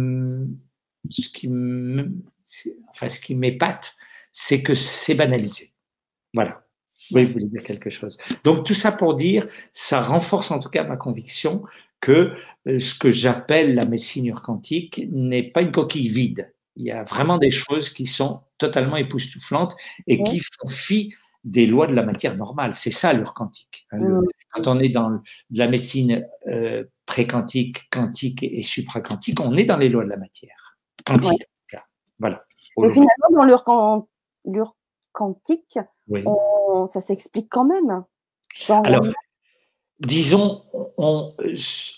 ce 1.10 1.30
qui, 1.30 1.50
enfin, 2.90 3.10
ce 3.10 3.20
qui 3.20 3.36
m'épate, 3.36 3.96
c'est 4.32 4.62
que 4.62 4.74
c'est 4.74 5.16
banalisé. 5.16 5.74
Voilà. 6.34 6.65
Oui, 7.12 7.26
vous 7.26 7.34
voulez 7.34 7.46
dire 7.46 7.64
quelque 7.64 7.90
chose. 7.90 8.18
Donc 8.44 8.66
tout 8.66 8.74
ça 8.74 8.92
pour 8.92 9.16
dire, 9.16 9.46
ça 9.72 10.02
renforce 10.02 10.52
en 10.52 10.60
tout 10.60 10.70
cas 10.70 10.84
ma 10.84 10.98
conviction 10.98 11.64
que 12.02 12.34
euh, 12.68 12.80
ce 12.80 12.96
que 12.98 13.10
j'appelle 13.10 13.76
la 13.76 13.86
médecine 13.86 14.32
quantique 14.34 15.02
n'est 15.12 15.44
pas 15.44 15.62
une 15.62 15.72
coquille 15.72 16.08
vide. 16.08 16.54
Il 16.76 16.86
y 16.86 16.92
a 16.92 17.04
vraiment 17.04 17.38
des 17.38 17.52
choses 17.52 17.90
qui 17.90 18.06
sont 18.06 18.42
totalement 18.58 18.98
époustouflantes 18.98 19.76
et 20.08 20.22
qui 20.24 20.40
font 20.40 20.68
fi 20.68 21.14
des 21.44 21.68
lois 21.68 21.88
de 21.88 21.94
la 21.94 22.04
matière 22.04 22.36
normale. 22.36 22.74
C'est 22.74 22.92
ça 22.92 23.14
l'urquantique. 23.14 23.88
Hein, 23.92 24.22
quand 24.52 24.68
on 24.68 24.80
est 24.80 24.90
dans 24.90 25.10
de 25.10 25.20
la 25.52 25.68
médecine 25.68 26.28
euh, 26.48 26.84
pré-quantique, 27.06 27.90
quantique 27.92 28.44
et 28.44 28.64
supraquantique, 28.64 29.40
on 29.40 29.56
est 29.56 29.66
dans 29.66 29.78
les 29.78 29.90
lois 29.90 30.04
de 30.04 30.10
la 30.10 30.18
matière. 30.18 30.78
Quantique, 31.06 31.32
en 31.32 31.38
tout 31.38 31.70
cas. 31.70 31.86
Voilà. 32.20 32.44
Mais 32.78 32.90
finalement, 32.90 33.30
dans 33.32 34.08
l'urquantique, 34.46 35.80
oui 36.08 36.24
ça 36.88 37.02
s'explique 37.02 37.48
quand 37.50 37.66
même. 37.66 38.04
Alors, 38.70 39.06
disons, 40.00 40.64
on, 40.98 41.34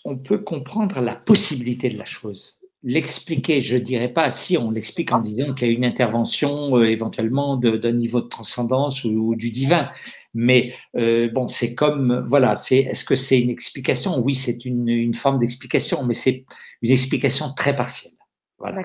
on, 0.05 0.17
peut 0.17 0.39
comprendre 0.39 0.99
la 1.01 1.15
possibilité 1.15 1.89
de 1.89 1.97
la 1.97 2.05
chose. 2.05 2.57
L'expliquer, 2.83 3.59
je 3.59 3.75
ne 3.75 3.81
dirais 3.81 4.11
pas, 4.11 4.31
si 4.31 4.57
on 4.57 4.71
l'explique 4.71 5.11
en 5.11 5.19
disant 5.19 5.53
qu'il 5.53 5.67
y 5.67 5.71
a 5.71 5.73
une 5.73 5.85
intervention 5.85 6.77
euh, 6.77 6.89
éventuellement 6.89 7.57
d'un 7.57 7.91
niveau 7.91 8.21
de 8.21 8.27
transcendance 8.27 9.03
ou, 9.03 9.35
du 9.35 9.51
divin. 9.51 9.89
Mais 10.33 10.73
euh, 10.95 11.29
bon, 11.31 11.47
c'est 11.47 11.75
comme, 11.75 12.23
voilà, 12.27 12.55
c'est, 12.55 12.77
est-ce 12.77 13.03
que 13.03 13.15
c'est 13.15 13.39
une 13.39 13.49
explication? 13.49 14.19
Oui, 14.19 14.35
c'est 14.35 14.63
une, 14.65 14.87
une, 14.87 15.13
forme 15.13 15.39
d'explication, 15.39 16.03
mais 16.03 16.13
c'est 16.13 16.45
une 16.81 16.91
explication 16.91 17.53
très 17.53 17.75
partielle. 17.75 18.13
Voilà. 18.59 18.83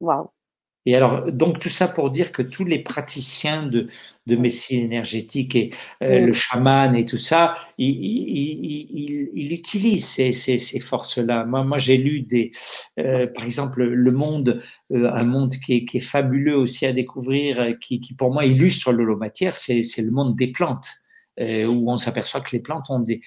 Waouh. 0.00 0.30
Et 0.86 0.94
alors, 0.94 1.32
donc 1.32 1.58
tout 1.58 1.68
ça 1.68 1.88
pour 1.88 2.10
dire 2.10 2.30
que 2.30 2.42
tous 2.42 2.64
les 2.64 2.78
praticiens 2.78 3.66
de, 3.66 3.88
de 4.26 4.36
médecine 4.36 4.84
énergétique 4.84 5.56
et 5.56 5.70
euh, 6.02 6.20
le 6.20 6.32
chaman 6.32 6.94
et 6.94 7.04
tout 7.04 7.16
ça, 7.16 7.56
ils 7.76 7.90
il, 7.90 9.30
il, 9.34 9.52
utilisent 9.52 10.06
ces, 10.06 10.32
ces, 10.32 10.60
ces 10.60 10.78
forces-là. 10.78 11.44
Moi, 11.44 11.64
moi 11.64 11.78
j'ai 11.78 11.96
lu 11.96 12.20
des, 12.20 12.52
euh, 13.00 13.26
par 13.26 13.44
exemple, 13.44 13.82
Le 13.82 14.12
Monde, 14.12 14.62
euh, 14.92 15.10
un 15.12 15.24
monde 15.24 15.54
qui 15.54 15.74
est, 15.74 15.84
qui 15.84 15.96
est, 15.96 16.00
fabuleux 16.00 16.56
aussi 16.56 16.86
à 16.86 16.92
découvrir, 16.92 17.76
qui, 17.80 18.00
qui 18.00 18.14
pour 18.14 18.32
moi 18.32 18.44
illustre 18.44 18.92
l'holomatière, 18.92 19.54
c'est 19.54 19.82
le 19.98 20.10
monde 20.12 20.36
des 20.36 20.52
plantes. 20.52 20.88
où 21.38 21.90
on 21.92 21.98
s'aperçoit 21.98 22.40
que 22.40 22.52
les 22.52 22.60
plantes 22.60 22.90
ont 22.90 23.00
des, 23.00 23.20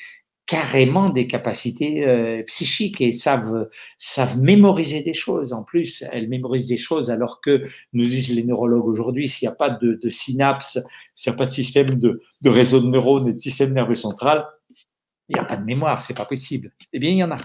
carrément 0.49 1.09
des 1.09 1.27
capacités 1.27 2.07
euh, 2.07 2.41
psychiques 2.47 3.01
et 3.01 3.11
savent, 3.11 3.69
savent 3.99 4.39
mémoriser 4.39 5.03
des 5.03 5.13
choses. 5.13 5.53
En 5.53 5.61
plus, 5.61 6.03
elles 6.11 6.27
mémorisent 6.27 6.67
des 6.67 6.75
choses 6.75 7.11
alors 7.11 7.39
que, 7.39 7.61
nous 7.93 8.07
disent 8.07 8.33
les 8.33 8.43
neurologues 8.43 8.87
aujourd'hui, 8.87 9.29
s'il 9.29 9.47
n'y 9.47 9.53
a 9.53 9.55
pas 9.55 9.69
de, 9.69 9.99
de 10.01 10.09
synapse, 10.09 10.79
s'il 11.13 11.31
n'y 11.31 11.35
a 11.35 11.37
pas 11.37 11.45
de 11.45 11.51
système 11.51 11.89
de, 11.93 12.23
de 12.41 12.49
réseau 12.49 12.79
de 12.79 12.87
neurones 12.87 13.27
et 13.27 13.33
de 13.33 13.37
système 13.37 13.73
nerveux 13.73 13.93
central, 13.93 14.47
il 15.29 15.35
n'y 15.35 15.39
a 15.39 15.43
pas 15.43 15.55
de 15.55 15.65
mémoire, 15.65 16.01
c'est 16.01 16.17
pas 16.17 16.25
possible. 16.25 16.71
Eh 16.93 16.97
bien, 16.97 17.11
il 17.11 17.17
y 17.17 17.23
en 17.23 17.29
a. 17.29 17.37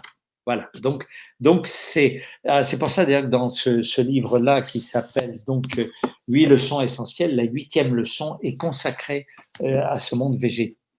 Voilà. 0.47 0.70
Donc, 0.81 1.06
donc 1.40 1.66
c'est, 1.66 2.22
euh, 2.47 2.62
c'est 2.62 2.78
pour 2.78 2.89
ça 2.89 3.05
d'ailleurs 3.05 3.24
que 3.24 3.28
dans 3.28 3.51
ce, 3.51 3.82
ce 3.82 4.01
livre-là 4.01 4.62
qui 4.62 4.81
s'appelle 4.81 5.40
donc 5.47 5.64
huit 6.26 6.47
leçons 6.47 6.81
essentielles, 6.81 7.36
la 7.36 7.44
huitième 7.44 7.94
leçon 7.94 8.39
est 8.43 8.56
consacrée 8.56 9.26
euh, 9.60 9.82
à 9.85 10.01
ce 10.01 10.14
monde 10.14 10.36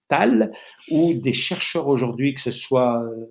végétal 0.10 0.52
où 0.92 1.14
des 1.14 1.34
chercheurs 1.34 1.88
aujourd'hui, 1.88 2.34
que 2.34 2.42
ce 2.42 2.52
soit, 2.52 3.04
euh, 3.04 3.26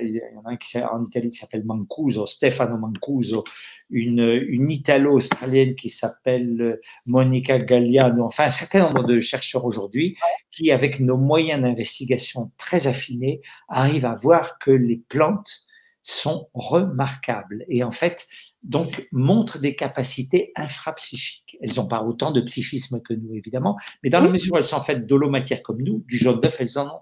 il 0.00 0.14
y 0.14 0.20
en 0.36 0.48
a 0.48 0.52
un 0.52 0.56
qui, 0.56 0.78
en 0.78 1.04
Italie 1.04 1.30
qui 1.30 1.38
s'appelle 1.38 1.64
Mancuso, 1.64 2.26
Stefano 2.26 2.76
Mancuso, 2.78 3.44
une, 3.90 4.20
une 4.48 4.70
Italo-australienne 4.70 5.74
qui 5.74 5.90
s'appelle 5.90 6.60
euh, 6.60 6.80
Monica 7.06 7.58
Galliano, 7.58 8.24
enfin 8.24 8.44
un 8.44 8.50
certain 8.50 8.80
nombre 8.80 9.04
de 9.04 9.18
chercheurs 9.20 9.64
aujourd'hui 9.64 10.16
qui, 10.50 10.70
avec 10.70 11.00
nos 11.00 11.18
moyens 11.18 11.62
d'investigation 11.62 12.50
très 12.56 12.86
affinés, 12.86 13.40
arrivent 13.68 14.06
à 14.06 14.16
voir 14.16 14.58
que 14.58 14.70
les 14.70 15.02
plantes 15.08 15.66
sont 16.02 16.48
remarquables. 16.52 17.64
Et 17.68 17.82
en 17.82 17.90
fait, 17.90 18.26
donc 18.64 19.06
montrent 19.12 19.58
des 19.58 19.76
capacités 19.76 20.52
infrapsychiques. 20.56 21.58
Elles 21.60 21.76
n'ont 21.76 21.86
pas 21.86 22.02
autant 22.02 22.30
de 22.30 22.40
psychisme 22.40 23.00
que 23.00 23.14
nous, 23.14 23.34
évidemment, 23.34 23.76
mais 24.02 24.10
dans 24.10 24.20
la 24.20 24.28
mesure 24.28 24.54
où 24.54 24.56
elles 24.56 24.64
sont 24.64 24.80
faites 24.80 25.06
d'holomatière 25.06 25.62
comme 25.62 25.82
nous, 25.82 26.02
du 26.06 26.16
jaune 26.16 26.40
d'œuf, 26.40 26.60
elles 26.60 26.78
en 26.78 26.86
ont. 26.86 27.00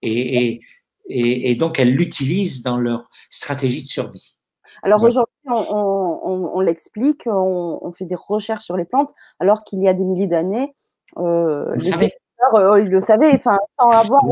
Et, 0.00 0.60
et, 1.08 1.50
et, 1.50 1.54
donc, 1.54 1.78
elles 1.78 1.94
l'utilisent 1.94 2.62
dans 2.62 2.76
leur 2.76 3.08
stratégie 3.30 3.82
de 3.82 3.88
survie. 3.88 4.36
Alors 4.82 5.02
aujourd'hui, 5.02 5.34
on, 5.46 6.50
on, 6.54 6.60
l'explique, 6.60 7.24
on, 7.26 7.92
fait 7.92 8.06
des 8.06 8.16
recherches 8.16 8.64
sur 8.64 8.76
les 8.76 8.84
plantes, 8.84 9.10
alors 9.38 9.64
qu'il 9.64 9.82
y 9.82 9.88
a 9.88 9.94
des 9.94 10.02
milliers 10.02 10.26
d'années, 10.26 10.74
euh, 11.18 11.74
les 11.76 11.92
euh, 12.54 12.80
ils 12.80 12.88
le 12.88 13.00
savaient, 13.00 13.34
enfin, 13.34 13.58
sans 13.78 13.90
avoir 13.90 14.22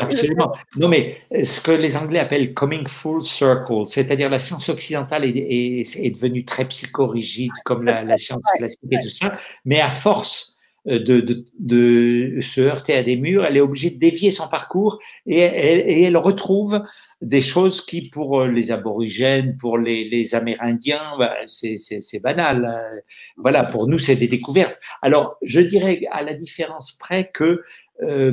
Absolument. 0.00 0.52
Non, 0.76 0.88
mais 0.88 1.16
euh, 1.32 1.44
ce 1.44 1.60
que 1.60 1.72
les 1.72 1.96
Anglais 1.96 2.18
appellent 2.18 2.54
coming 2.54 2.86
full 2.86 3.22
circle, 3.22 3.84
c'est-à-dire 3.86 4.28
la 4.28 4.38
science 4.38 4.68
occidentale 4.68 5.24
est, 5.24 5.36
est, 5.36 6.10
devenue 6.14 6.44
très 6.44 6.66
psychorigide 6.66 7.52
comme 7.64 7.84
la, 7.84 8.04
la 8.04 8.16
science 8.16 8.42
classique 8.56 8.80
et 8.90 8.98
tout 8.98 9.08
ça, 9.08 9.36
mais 9.64 9.80
à 9.80 9.90
force 9.90 10.56
euh, 10.86 10.98
de, 11.00 11.20
de, 11.20 11.44
de, 11.58 12.40
se 12.40 12.60
heurter 12.60 12.94
à 12.94 13.02
des 13.02 13.16
murs, 13.16 13.44
elle 13.44 13.56
est 13.56 13.60
obligée 13.60 13.90
de 13.90 13.98
dévier 13.98 14.30
son 14.30 14.48
parcours 14.48 14.98
et, 15.26 15.40
et, 15.40 16.02
elle 16.02 16.16
retrouve 16.16 16.82
des 17.20 17.40
choses 17.40 17.84
qui, 17.84 18.08
pour 18.08 18.44
les 18.44 18.70
aborigènes, 18.70 19.56
pour 19.56 19.76
les, 19.76 20.04
les 20.04 20.34
Amérindiens, 20.34 21.16
bah, 21.18 21.34
c'est 21.46 22.22
banal. 22.22 23.02
Voilà, 23.36 23.64
pour 23.64 23.88
nous, 23.88 23.98
c'est 23.98 24.16
des 24.16 24.28
découvertes. 24.28 24.78
Alors, 25.02 25.36
je 25.42 25.60
dirais 25.60 26.02
à 26.12 26.22
la 26.22 26.34
différence 26.34 26.92
près 26.92 27.30
que 27.34 27.60
euh, 28.02 28.32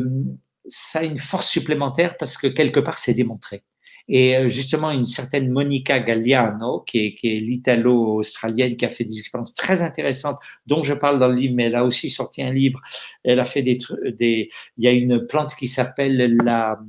ça 0.68 1.00
a 1.00 1.04
une 1.04 1.18
force 1.18 1.50
supplémentaire 1.50 2.18
parce 2.18 2.38
que 2.38 2.48
quelque 2.48 2.80
part, 2.80 2.98
c'est 2.98 3.14
démontré. 3.14 3.64
Et 4.08 4.38
euh, 4.38 4.48
justement, 4.48 4.92
une 4.92 5.06
certaine 5.06 5.50
Monica 5.50 6.00
Galliano, 6.00 6.82
qui 6.82 7.18
est, 7.22 7.40
l'italo-australienne, 7.40 8.78
qui 8.78 8.86
a 8.86 8.90
fait 8.90 9.04
des 9.04 9.18
expériences 9.18 9.56
très 9.56 9.82
intéressantes, 9.82 10.40
dont 10.68 10.84
je 10.84 10.94
parle 10.94 11.20
dans 11.20 11.28
le 11.28 11.36
livre, 11.36 11.56
mais 11.56 11.66
elle 11.66 11.76
a 11.76 11.84
aussi 11.84 12.10
sorti 12.10 12.44
un 12.44 12.54
livre. 12.54 12.80
Elle 13.24 13.40
a 13.40 13.46
fait 13.46 13.64
des, 13.64 13.78
des 14.12 14.50
il 14.78 14.84
y 14.84 14.88
a 14.88 14.92
une 14.92 15.26
plante 15.26 15.56
qui 15.56 15.68
s'appelle 15.68 16.38
la, 16.44 16.80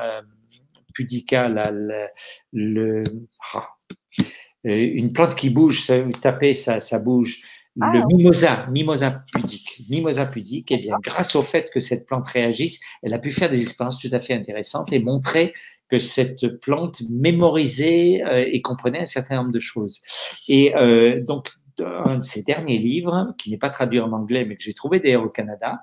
euh, 0.00 0.20
pudica, 0.94 1.48
le, 2.52 3.02
ah, 3.54 3.68
une 4.64 5.12
plante 5.12 5.34
qui 5.34 5.50
bouge, 5.50 5.90
tapez, 6.20 6.54
ça, 6.54 6.78
ça 6.78 6.98
bouge. 7.00 7.42
Ah, 7.80 7.90
le 7.94 8.02
mimosa, 8.06 8.66
mimosa 8.70 9.24
pudique. 9.32 9.82
Mimosa 9.88 10.26
pudique, 10.26 10.70
eh 10.70 10.76
bien, 10.76 10.96
grâce 11.02 11.34
au 11.34 11.42
fait 11.42 11.70
que 11.72 11.80
cette 11.80 12.06
plante 12.06 12.26
réagisse, 12.26 12.80
elle 13.02 13.14
a 13.14 13.18
pu 13.18 13.30
faire 13.30 13.48
des 13.48 13.62
expériences 13.62 13.98
tout 13.98 14.10
à 14.12 14.20
fait 14.20 14.34
intéressantes 14.34 14.92
et 14.92 14.98
montrer 14.98 15.54
que 15.88 15.98
cette 15.98 16.60
plante 16.60 17.02
mémorisait 17.08 18.22
euh, 18.24 18.44
et 18.46 18.60
comprenait 18.60 19.00
un 19.00 19.06
certain 19.06 19.36
nombre 19.36 19.52
de 19.52 19.60
choses. 19.60 20.02
Et 20.48 20.76
euh, 20.76 21.22
donc, 21.22 21.48
un 21.78 22.18
de 22.18 22.22
ses 22.22 22.42
derniers 22.42 22.76
livres, 22.76 23.28
qui 23.38 23.50
n'est 23.50 23.58
pas 23.58 23.70
traduit 23.70 24.00
en 24.00 24.12
anglais, 24.12 24.44
mais 24.44 24.56
que 24.56 24.62
j'ai 24.62 24.74
trouvé 24.74 25.00
d'ailleurs 25.00 25.24
au 25.24 25.30
Canada, 25.30 25.82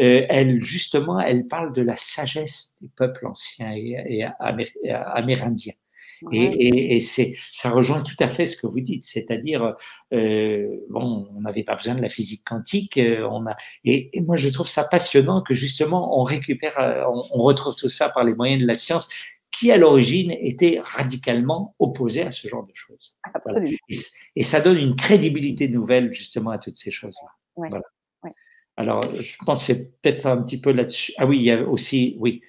euh, 0.00 0.26
elle, 0.28 0.60
justement, 0.60 1.20
elle 1.20 1.46
parle 1.46 1.72
de 1.72 1.82
la 1.82 1.96
sagesse 1.96 2.76
des 2.80 2.90
peuples 2.96 3.26
anciens 3.26 3.72
et, 3.72 4.24
amérindiens. 4.40 5.74
Et, 6.32 6.96
et, 6.96 7.00
c'est, 7.00 7.34
ça 7.50 7.70
rejoint 7.70 8.02
tout 8.02 8.16
à 8.18 8.28
fait 8.28 8.46
ce 8.46 8.56
que 8.56 8.66
vous 8.66 8.80
dites, 8.80 9.04
c'est-à-dire, 9.04 9.74
euh, 10.12 10.68
bon, 10.90 11.26
on 11.34 11.40
n'avait 11.40 11.62
pas 11.62 11.76
besoin 11.76 11.94
de 11.94 12.02
la 12.02 12.08
physique 12.08 12.42
quantique, 12.44 12.98
euh, 12.98 13.26
on 13.30 13.46
a, 13.46 13.56
et, 13.84 14.10
moi 14.20 14.36
je 14.36 14.48
trouve 14.48 14.68
ça 14.68 14.84
passionnant 14.84 15.42
que 15.42 15.54
justement 15.54 16.20
on 16.20 16.22
récupère, 16.22 16.78
euh, 16.78 17.04
on, 17.32 17.38
retrouve 17.38 17.74
tout 17.74 17.88
ça 17.88 18.10
par 18.10 18.24
les 18.24 18.34
moyens 18.34 18.60
de 18.60 18.66
la 18.66 18.74
science 18.74 19.08
qui 19.50 19.72
à 19.72 19.76
l'origine 19.76 20.30
était 20.30 20.78
radicalement 20.82 21.74
opposé 21.78 22.22
à 22.22 22.30
ce 22.30 22.46
genre 22.48 22.66
de 22.66 22.72
choses. 22.74 23.16
Absolument. 23.34 23.76
Et, 24.36 24.42
ça 24.42 24.60
donne 24.60 24.78
une 24.78 24.96
crédibilité 24.96 25.68
nouvelle 25.68 26.12
justement 26.12 26.50
à 26.50 26.58
toutes 26.58 26.76
ces 26.76 26.90
choses-là. 26.90 27.28
Voilà. 27.56 27.82
Alors, 28.76 29.02
je 29.20 29.36
pense 29.44 29.58
que 29.58 29.64
c'est 29.64 30.00
peut-être 30.00 30.26
un 30.26 30.42
petit 30.42 30.58
peu 30.58 30.72
là-dessus. 30.72 31.12
Ah 31.18 31.26
oui, 31.26 31.38
il 31.38 31.42
y 31.42 31.50
a 31.50 31.62
aussi, 31.62 32.16
oui, 32.18 32.40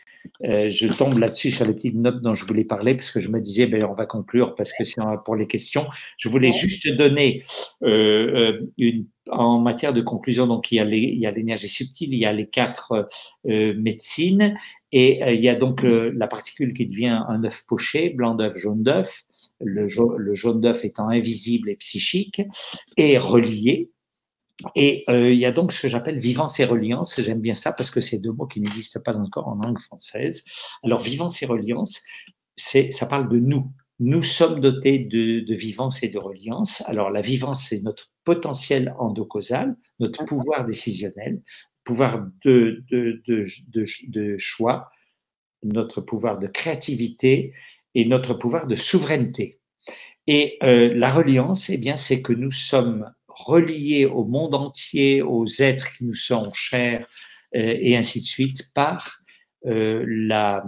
euh, 0.44 0.70
je 0.70 0.88
tombe 0.88 1.18
là-dessus 1.20 1.52
sur 1.52 1.66
les 1.66 1.74
petites 1.74 1.96
notes 1.96 2.22
dont 2.22 2.34
je 2.34 2.46
voulais 2.46 2.64
parler 2.64 2.96
parce 2.96 3.12
que 3.12 3.20
je 3.20 3.30
me 3.30 3.40
disais, 3.40 3.68
ben, 3.68 3.84
on 3.84 3.94
va 3.94 4.06
conclure 4.06 4.56
parce 4.56 4.72
que 4.74 4.84
c'est 4.84 5.02
pour 5.26 5.36
les 5.36 5.48
questions. 5.48 5.88
Je 6.18 6.30
voulais 6.30 6.52
juste 6.52 6.88
donner 6.90 7.44
euh, 7.84 7.88
euh, 7.90 8.72
une, 8.78 9.08
en 9.30 9.60
matière 9.60 9.94
de 9.94 10.02
conclusion, 10.02 10.48
donc 10.48 10.72
il 10.72 10.76
y 10.76 11.26
a 11.26 11.32
l'énergie 11.32 11.70
subtile, 11.70 12.14
il 12.14 12.20
y 12.20 12.26
a 12.26 12.34
les 12.34 12.48
quatre 12.48 13.08
médecines 13.46 14.56
et 14.92 15.22
il 15.34 15.40
y 15.40 15.48
a 15.48 15.56
donc 15.56 15.84
la 15.84 16.28
particule 16.28 16.74
qui 16.74 16.88
devient 16.88 17.22
un 17.28 17.44
œuf 17.44 17.64
poché, 17.68 18.10
blanc 18.10 18.34
d'œuf, 18.34 18.58
jaune 18.58 18.82
d'œuf, 18.82 19.24
le, 19.60 19.86
le 20.18 20.34
jaune 20.34 20.60
d'œuf 20.60 20.84
étant 20.84 21.08
invisible 21.08 21.70
et 21.70 21.76
psychique 21.76 22.42
et 22.98 23.20
relié 23.20 23.92
et 24.76 25.04
euh, 25.10 25.32
il 25.32 25.40
y 25.40 25.46
a 25.46 25.52
donc 25.52 25.72
ce 25.72 25.82
que 25.82 25.88
j'appelle 25.88 26.20
vivance 26.20 26.60
et 26.60 26.66
reliance. 26.66 27.20
J'aime 27.22 27.42
bien 27.42 27.54
ça 27.54 27.72
parce 27.74 27.92
que 27.92 28.02
c'est 28.02 28.20
deux 28.20 28.32
mots 28.32 28.48
qui 28.48 28.62
n'existent 28.62 29.00
pas 29.04 29.20
encore 29.20 29.48
en 29.48 29.56
langue 29.56 29.80
française. 29.80 30.44
Alors, 30.84 31.02
vivance 31.02 31.42
et 31.44 31.46
reliance, 31.46 32.02
c'est, 32.56 32.92
ça 32.92 33.06
parle 33.06 33.30
de 33.30 33.40
nous. 33.40 33.72
Nous 34.00 34.24
sommes 34.24 34.60
dotés 34.60 35.00
de, 35.00 35.42
de 35.42 35.56
vivance 35.56 36.04
et 36.04 36.10
de 36.10 36.18
reliance. 36.18 36.84
Alors, 36.88 37.12
la 37.12 37.22
vivance, 37.22 37.68
c'est 37.70 37.82
notre 37.84 38.12
potentiel 38.24 38.96
endocausal, 38.98 39.76
notre 40.00 40.26
pouvoir 40.26 40.66
décisionnel, 40.66 41.42
pouvoir 41.84 42.28
de, 42.44 42.84
de, 42.90 43.22
de, 43.28 44.38
choix, 44.38 44.90
notre 45.64 46.02
pouvoir 46.02 46.40
de 46.40 46.48
créativité 46.48 47.54
et 47.96 48.06
notre 48.06 48.34
pouvoir 48.34 48.68
de 48.68 48.76
souveraineté. 48.76 49.60
Et 50.28 50.58
euh, 50.64 50.94
la 50.94 51.10
reliance, 51.10 51.70
eh 51.70 51.78
bien, 51.78 51.96
c'est 51.96 52.22
que 52.22 52.34
nous 52.34 52.52
sommes 52.52 53.12
reliés 53.46 54.06
au 54.06 54.26
monde 54.26 54.56
entier, 54.56 55.22
aux 55.22 55.46
êtres 55.46 55.92
qui 55.98 56.06
nous 56.06 56.14
sont 56.14 56.52
chers, 56.54 57.08
euh, 57.56 57.78
et 57.80 57.98
ainsi 57.98 58.22
de 58.22 58.26
suite, 58.26 58.72
par 58.74 59.20
euh, 59.66 60.06
euh, 60.32 60.62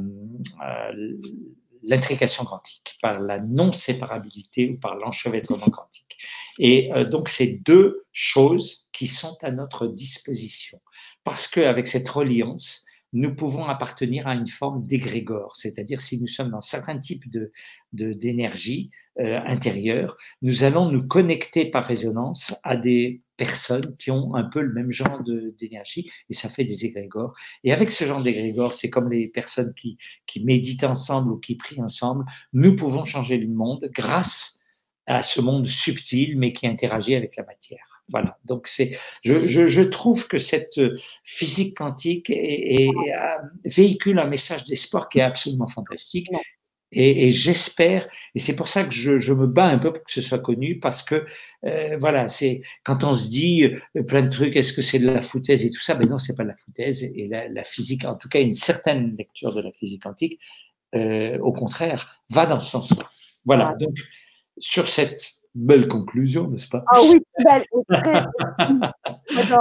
l'intrication 1.81 2.45
quantique, 2.45 2.97
par 3.01 3.19
la 3.19 3.39
non-séparabilité 3.39 4.69
ou 4.69 4.77
par 4.77 4.95
l'enchevêtrement 4.95 5.69
quantique. 5.69 6.17
Et 6.59 6.91
donc, 7.09 7.29
c'est 7.29 7.59
deux 7.65 8.05
choses 8.11 8.85
qui 8.93 9.07
sont 9.07 9.37
à 9.41 9.49
notre 9.49 9.87
disposition. 9.87 10.79
Parce 11.23 11.47
qu'avec 11.47 11.87
cette 11.87 12.07
reliance, 12.07 12.85
nous 13.13 13.35
pouvons 13.35 13.65
appartenir 13.65 14.27
à 14.27 14.33
une 14.33 14.47
forme 14.47 14.85
d'égrégore, 14.85 15.55
c'est-à-dire 15.55 16.01
si 16.01 16.19
nous 16.19 16.27
sommes 16.27 16.49
dans 16.49 16.61
certains 16.61 16.97
types 16.97 17.29
de, 17.29 17.51
d'énergie 17.91 18.89
euh, 19.19 19.39
intérieure, 19.45 20.17
nous 20.41 20.63
allons 20.63 20.91
nous 20.91 21.07
connecter 21.07 21.65
par 21.65 21.85
résonance 21.85 22.55
à 22.63 22.75
des 22.75 23.21
personnes 23.37 23.95
qui 23.97 24.11
ont 24.11 24.35
un 24.35 24.43
peu 24.43 24.61
le 24.61 24.73
même 24.73 24.91
genre 24.91 25.21
d'énergie 25.57 26.11
et 26.29 26.33
ça 26.33 26.49
fait 26.49 26.63
des 26.63 26.85
égrégores. 26.85 27.35
Et 27.63 27.71
avec 27.71 27.91
ce 27.91 28.05
genre 28.05 28.21
d'égrégore, 28.21 28.73
c'est 28.73 28.89
comme 28.89 29.11
les 29.11 29.27
personnes 29.27 29.73
qui, 29.75 29.97
qui 30.25 30.43
méditent 30.43 30.83
ensemble 30.83 31.31
ou 31.31 31.37
qui 31.37 31.55
prient 31.55 31.81
ensemble, 31.81 32.25
nous 32.51 32.75
pouvons 32.75 33.03
changer 33.03 33.37
le 33.37 33.47
monde 33.47 33.89
grâce 33.93 34.59
à 35.05 35.21
ce 35.21 35.41
monde 35.41 35.67
subtil 35.67 36.37
mais 36.37 36.53
qui 36.53 36.67
interagit 36.67 37.15
avec 37.15 37.35
la 37.35 37.43
matière. 37.43 37.92
Voilà. 38.09 38.37
Donc 38.45 38.67
c'est, 38.67 38.97
je, 39.23 39.47
je, 39.47 39.67
je, 39.67 39.81
trouve 39.81 40.27
que 40.27 40.37
cette 40.37 40.79
physique 41.23 41.77
quantique 41.77 42.29
est, 42.29 42.89
euh, 42.89 43.47
véhicule 43.65 44.19
un 44.19 44.27
message 44.27 44.65
d'espoir 44.65 45.09
qui 45.09 45.19
est 45.19 45.23
absolument 45.23 45.67
fantastique. 45.67 46.27
Et, 46.95 47.27
et 47.27 47.31
j'espère, 47.31 48.07
et 48.35 48.39
c'est 48.39 48.55
pour 48.55 48.67
ça 48.67 48.83
que 48.83 48.91
je, 48.91 49.17
je, 49.17 49.33
me 49.33 49.47
bats 49.47 49.65
un 49.65 49.79
peu 49.79 49.91
pour 49.91 50.03
que 50.03 50.11
ce 50.11 50.21
soit 50.21 50.39
connu, 50.39 50.79
parce 50.79 51.01
que 51.01 51.25
euh, 51.65 51.97
voilà, 51.97 52.27
c'est 52.27 52.61
quand 52.83 53.03
on 53.03 53.13
se 53.13 53.29
dit 53.29 53.63
euh, 53.95 54.03
plein 54.03 54.21
de 54.21 54.29
trucs, 54.29 54.55
est-ce 54.55 54.73
que 54.73 54.83
c'est 54.83 54.99
de 54.99 55.09
la 55.09 55.21
foutaise 55.21 55.65
et 55.65 55.71
tout 55.71 55.81
ça, 55.81 55.95
ben 55.95 56.07
non, 56.07 56.19
c'est 56.19 56.35
pas 56.35 56.43
de 56.43 56.49
la 56.49 56.57
foutaise. 56.57 57.03
Et 57.03 57.27
la, 57.27 57.47
la, 57.49 57.63
physique, 57.63 58.05
en 58.05 58.15
tout 58.15 58.29
cas, 58.29 58.39
une 58.39 58.53
certaine 58.53 59.15
lecture 59.17 59.55
de 59.55 59.61
la 59.61 59.71
physique 59.71 60.03
quantique, 60.03 60.39
euh, 60.95 61.37
au 61.39 61.51
contraire, 61.51 62.21
va 62.29 62.45
dans 62.45 62.59
ce 62.59 62.69
sens-là. 62.69 63.09
Voilà. 63.45 63.75
Donc 63.79 63.97
sur 64.59 64.87
cette 64.87 65.42
belle 65.55 65.87
conclusion, 65.87 66.47
n'est-ce 66.47 66.67
pas? 66.67 66.83
Ah 66.87 66.99
oui, 67.01 67.21
belle. 67.43 67.63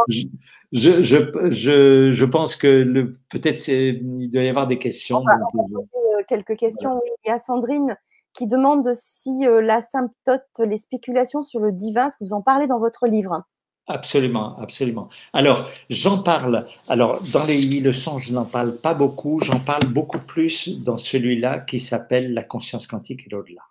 je, 0.08 1.02
je, 1.02 1.50
je, 1.50 2.10
je, 2.10 2.24
pense 2.24 2.56
que 2.56 3.14
peut-être 3.30 3.68
il 3.68 4.30
doit 4.30 4.42
y 4.42 4.48
avoir 4.48 4.66
des 4.66 4.78
questions. 4.78 5.18
On 5.18 5.24
va, 5.24 5.34
euh, 5.34 6.22
quelques 6.26 6.56
questions. 6.56 7.00
Il 7.24 7.28
y 7.28 7.32
a 7.32 7.38
Sandrine 7.38 7.96
qui 8.32 8.46
demande 8.46 8.88
si 8.94 9.46
euh, 9.46 9.60
la 9.60 9.82
symptote, 9.82 10.46
les 10.58 10.78
spéculations 10.78 11.42
sur 11.42 11.60
le 11.60 11.72
divin, 11.72 12.08
est-ce 12.08 12.16
que 12.16 12.24
vous 12.24 12.32
en 12.32 12.42
parlez 12.42 12.66
dans 12.66 12.78
votre 12.78 13.06
livre? 13.06 13.42
Absolument, 13.88 14.56
absolument. 14.58 15.08
Alors, 15.32 15.68
j'en 15.90 16.22
parle. 16.22 16.66
Alors, 16.88 17.20
dans 17.32 17.44
les 17.44 17.60
huit 17.60 17.80
leçons, 17.80 18.18
je 18.18 18.32
n'en 18.32 18.44
parle 18.44 18.76
pas 18.76 18.94
beaucoup. 18.94 19.40
J'en 19.40 19.58
parle 19.58 19.86
beaucoup 19.86 20.20
plus 20.20 20.80
dans 20.80 20.96
celui-là 20.96 21.58
qui 21.58 21.80
s'appelle 21.80 22.32
La 22.32 22.44
conscience 22.44 22.86
quantique 22.86 23.26
et 23.26 23.30
l'au-delà. 23.30 23.62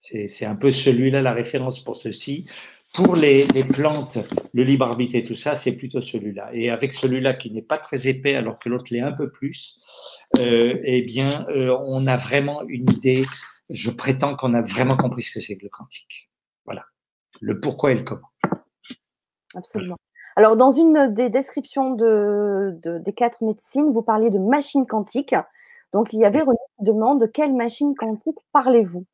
C'est 0.00 0.46
un 0.46 0.56
peu 0.56 0.70
celui-là 0.70 1.20
la 1.20 1.32
référence 1.32 1.84
pour 1.84 1.96
ceci. 1.96 2.46
Pour 2.94 3.14
les, 3.14 3.46
plantes, 3.72 4.18
le 4.52 4.64
libre 4.64 4.86
arbitre 4.86 5.14
et 5.14 5.22
tout 5.22 5.36
ça, 5.36 5.54
c'est 5.54 5.72
plutôt 5.72 6.00
celui-là. 6.00 6.50
Et 6.52 6.70
avec 6.70 6.92
celui-là 6.92 7.34
qui 7.34 7.52
n'est 7.52 7.62
pas 7.62 7.78
très 7.78 8.08
épais 8.08 8.34
alors 8.34 8.58
que 8.58 8.68
l'autre 8.68 8.86
l'est 8.90 9.00
un 9.00 9.12
peu 9.12 9.30
plus, 9.30 9.80
euh, 10.38 10.80
eh 10.82 11.02
bien, 11.02 11.46
euh, 11.50 11.76
on 11.84 12.08
a 12.08 12.16
vraiment 12.16 12.62
une 12.66 12.90
idée. 12.90 13.24
Je 13.68 13.90
prétends 13.90 14.34
qu'on 14.34 14.54
a 14.54 14.62
vraiment 14.62 14.96
compris 14.96 15.22
ce 15.22 15.32
que 15.32 15.40
c'est 15.40 15.56
que 15.56 15.62
le 15.62 15.68
quantique. 15.68 16.30
Voilà. 16.64 16.84
Le 17.40 17.60
pourquoi 17.60 17.92
et 17.92 17.94
le 17.94 18.02
comment. 18.02 18.26
Absolument. 19.54 19.96
Alors, 20.34 20.56
dans 20.56 20.72
une 20.72 21.12
des 21.12 21.28
descriptions 21.28 21.94
de, 21.94 22.76
des 22.82 23.12
quatre 23.12 23.44
médecines, 23.44 23.92
vous 23.92 24.02
parliez 24.02 24.30
de 24.30 24.38
machine 24.38 24.86
quantique. 24.86 25.34
Donc, 25.92 26.12
il 26.12 26.20
y 26.20 26.24
avait 26.24 26.40
René 26.40 26.58
qui 26.78 26.84
demande 26.84 27.20
de 27.20 27.26
quelle 27.26 27.54
machine 27.54 27.94
quantique 27.94 28.38
parlez-vous? 28.52 29.04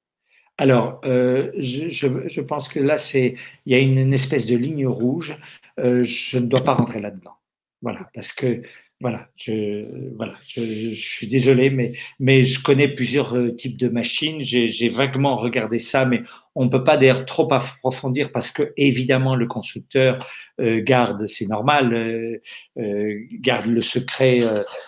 Alors, 0.59 1.01
euh, 1.05 1.53
je, 1.59 1.89
je, 1.89 2.41
pense 2.41 2.69
que 2.69 2.81
là, 2.81 2.97
c'est, 2.97 3.35
il 3.67 3.73
y 3.73 3.75
a 3.75 3.79
une, 3.79 4.13
espèce 4.15 4.47
de 4.47 4.57
ligne 4.57 4.87
rouge. 4.87 5.37
Euh, 5.79 6.03
je 6.03 6.39
ne 6.39 6.47
dois 6.47 6.65
pas 6.65 6.73
rentrer 6.73 7.01
là-dedans. 7.01 7.35
Voilà, 7.83 8.09
parce 8.15 8.33
que 8.33 8.63
voilà, 8.99 9.29
je, 9.37 9.85
voilà, 10.17 10.33
je, 10.47 10.95
suis 10.95 11.27
désolé, 11.27 11.69
mais, 11.69 11.93
mais 12.19 12.43
je 12.43 12.63
connais 12.63 12.89
plusieurs 12.89 13.37
euh, 13.37 13.55
types 13.55 13.77
de 13.77 13.89
machines. 13.89 14.41
J'ai 14.41 14.89
vaguement 14.89 15.37
regardé 15.37 15.79
ça, 15.79 16.07
mais 16.07 16.23
on 16.55 16.65
ne 16.65 16.71
peut 16.71 16.85
pas 16.85 16.97
d'ailleurs 16.97 17.27
trop 17.27 17.53
approfondir 17.53 18.33
parce 18.33 18.51
que 18.51 18.73
évidemment 18.79 19.35
le 19.37 19.47
constructeur 19.47 20.27
garde, 20.59 21.27
c'est 21.27 21.47
normal, 21.49 22.41
garde 22.77 23.67
le 23.67 23.83
secret 23.83 24.41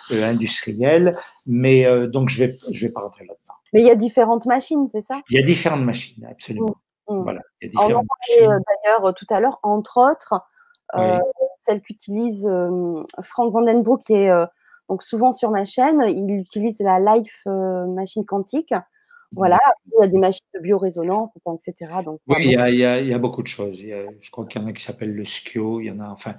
industriel. 0.09 1.15
Mais 1.45 1.85
donc 2.07 2.29
je 2.29 2.45
vais, 2.45 2.55
je 2.71 2.87
vais 2.87 2.91
pas 2.91 3.01
rentrer 3.01 3.25
là-dedans. 3.25 3.58
Mais 3.73 3.81
il 3.81 3.87
y 3.87 3.91
a 3.91 3.95
différentes 3.95 4.45
machines, 4.45 4.87
c'est 4.87 5.01
ça? 5.01 5.21
Il 5.29 5.39
y 5.39 5.43
a 5.43 5.45
différentes 5.45 5.83
machines, 5.83 6.25
absolument. 6.25 6.75
Mmh, 7.07 7.15
mmh. 7.15 7.23
Voilà, 7.23 7.41
il 7.61 7.65
y 7.65 7.67
a 7.67 7.69
différentes 7.69 7.91
On 7.91 7.99
en 7.99 8.47
parlait 8.47 8.63
d'ailleurs 8.83 9.05
euh, 9.05 9.11
tout 9.11 9.27
à 9.29 9.39
l'heure, 9.39 9.59
entre 9.63 10.11
autres, 10.11 10.41
euh, 10.95 11.19
celle 11.63 11.81
qu'utilise 11.81 12.47
euh, 12.47 13.03
Frank 13.21 13.51
Vandenbroek, 13.53 14.01
qui 14.01 14.13
est 14.13 14.31
donc 14.89 15.03
souvent 15.03 15.31
sur 15.31 15.51
ma 15.51 15.65
chaîne. 15.65 16.03
Il 16.07 16.31
utilise 16.31 16.79
la 16.79 16.99
Life 16.99 17.43
Machine 17.45 18.25
Quantique. 18.25 18.73
Voilà, 19.33 19.57
mmh. 19.57 19.91
il 19.91 20.01
y 20.01 20.03
a 20.05 20.07
des 20.07 20.17
machines 20.17 20.47
de 20.55 20.59
biorésonance, 20.59 21.29
etc. 21.67 21.91
Donc, 22.03 22.19
oui, 22.27 22.37
il 22.45 22.51
y, 22.51 22.55
a, 22.55 22.69
il, 22.99 23.07
y 23.07 23.13
a, 23.13 23.19
beaucoup 23.19 23.43
de 23.43 23.47
choses. 23.47 23.77
je 23.77 24.31
crois 24.31 24.47
qu'il 24.47 24.59
y 24.59 24.65
en 24.65 24.67
a 24.67 24.73
qui 24.73 24.81
s'appellent 24.81 25.13
le 25.13 25.23
SKIO, 25.23 25.81
il 25.81 25.85
y 25.85 25.91
en 25.91 25.99
a, 25.99 26.09
enfin, 26.09 26.33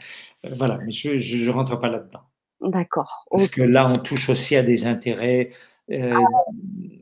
voilà, 0.57 0.77
mais 0.79 0.91
je 0.91 1.47
ne 1.47 1.51
rentre 1.53 1.79
pas 1.79 1.89
là-dedans. 1.89 2.23
D'accord. 2.61 3.27
Parce 3.31 3.49
que 3.49 3.63
là, 3.63 3.89
on 3.89 3.99
touche 3.99 4.29
aussi 4.29 4.55
à 4.55 4.63
des 4.63 4.87
intérêts 4.87 5.51
euh, 5.91 6.15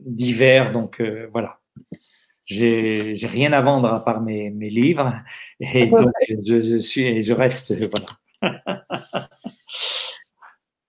divers. 0.05 0.71
Donc 0.71 0.99
euh, 1.01 1.27
voilà. 1.31 1.59
J'ai 2.45 3.13
rien 3.23 3.53
à 3.53 3.61
vendre 3.61 3.93
à 3.93 4.03
part 4.03 4.21
mes, 4.21 4.49
mes 4.49 4.69
livres. 4.69 5.13
Et 5.59 5.85
donc, 5.89 6.09
je, 6.43 6.61
je, 6.61 6.77
suis, 6.79 7.21
je 7.21 7.33
reste. 7.33 7.73
Voilà. 7.73 8.85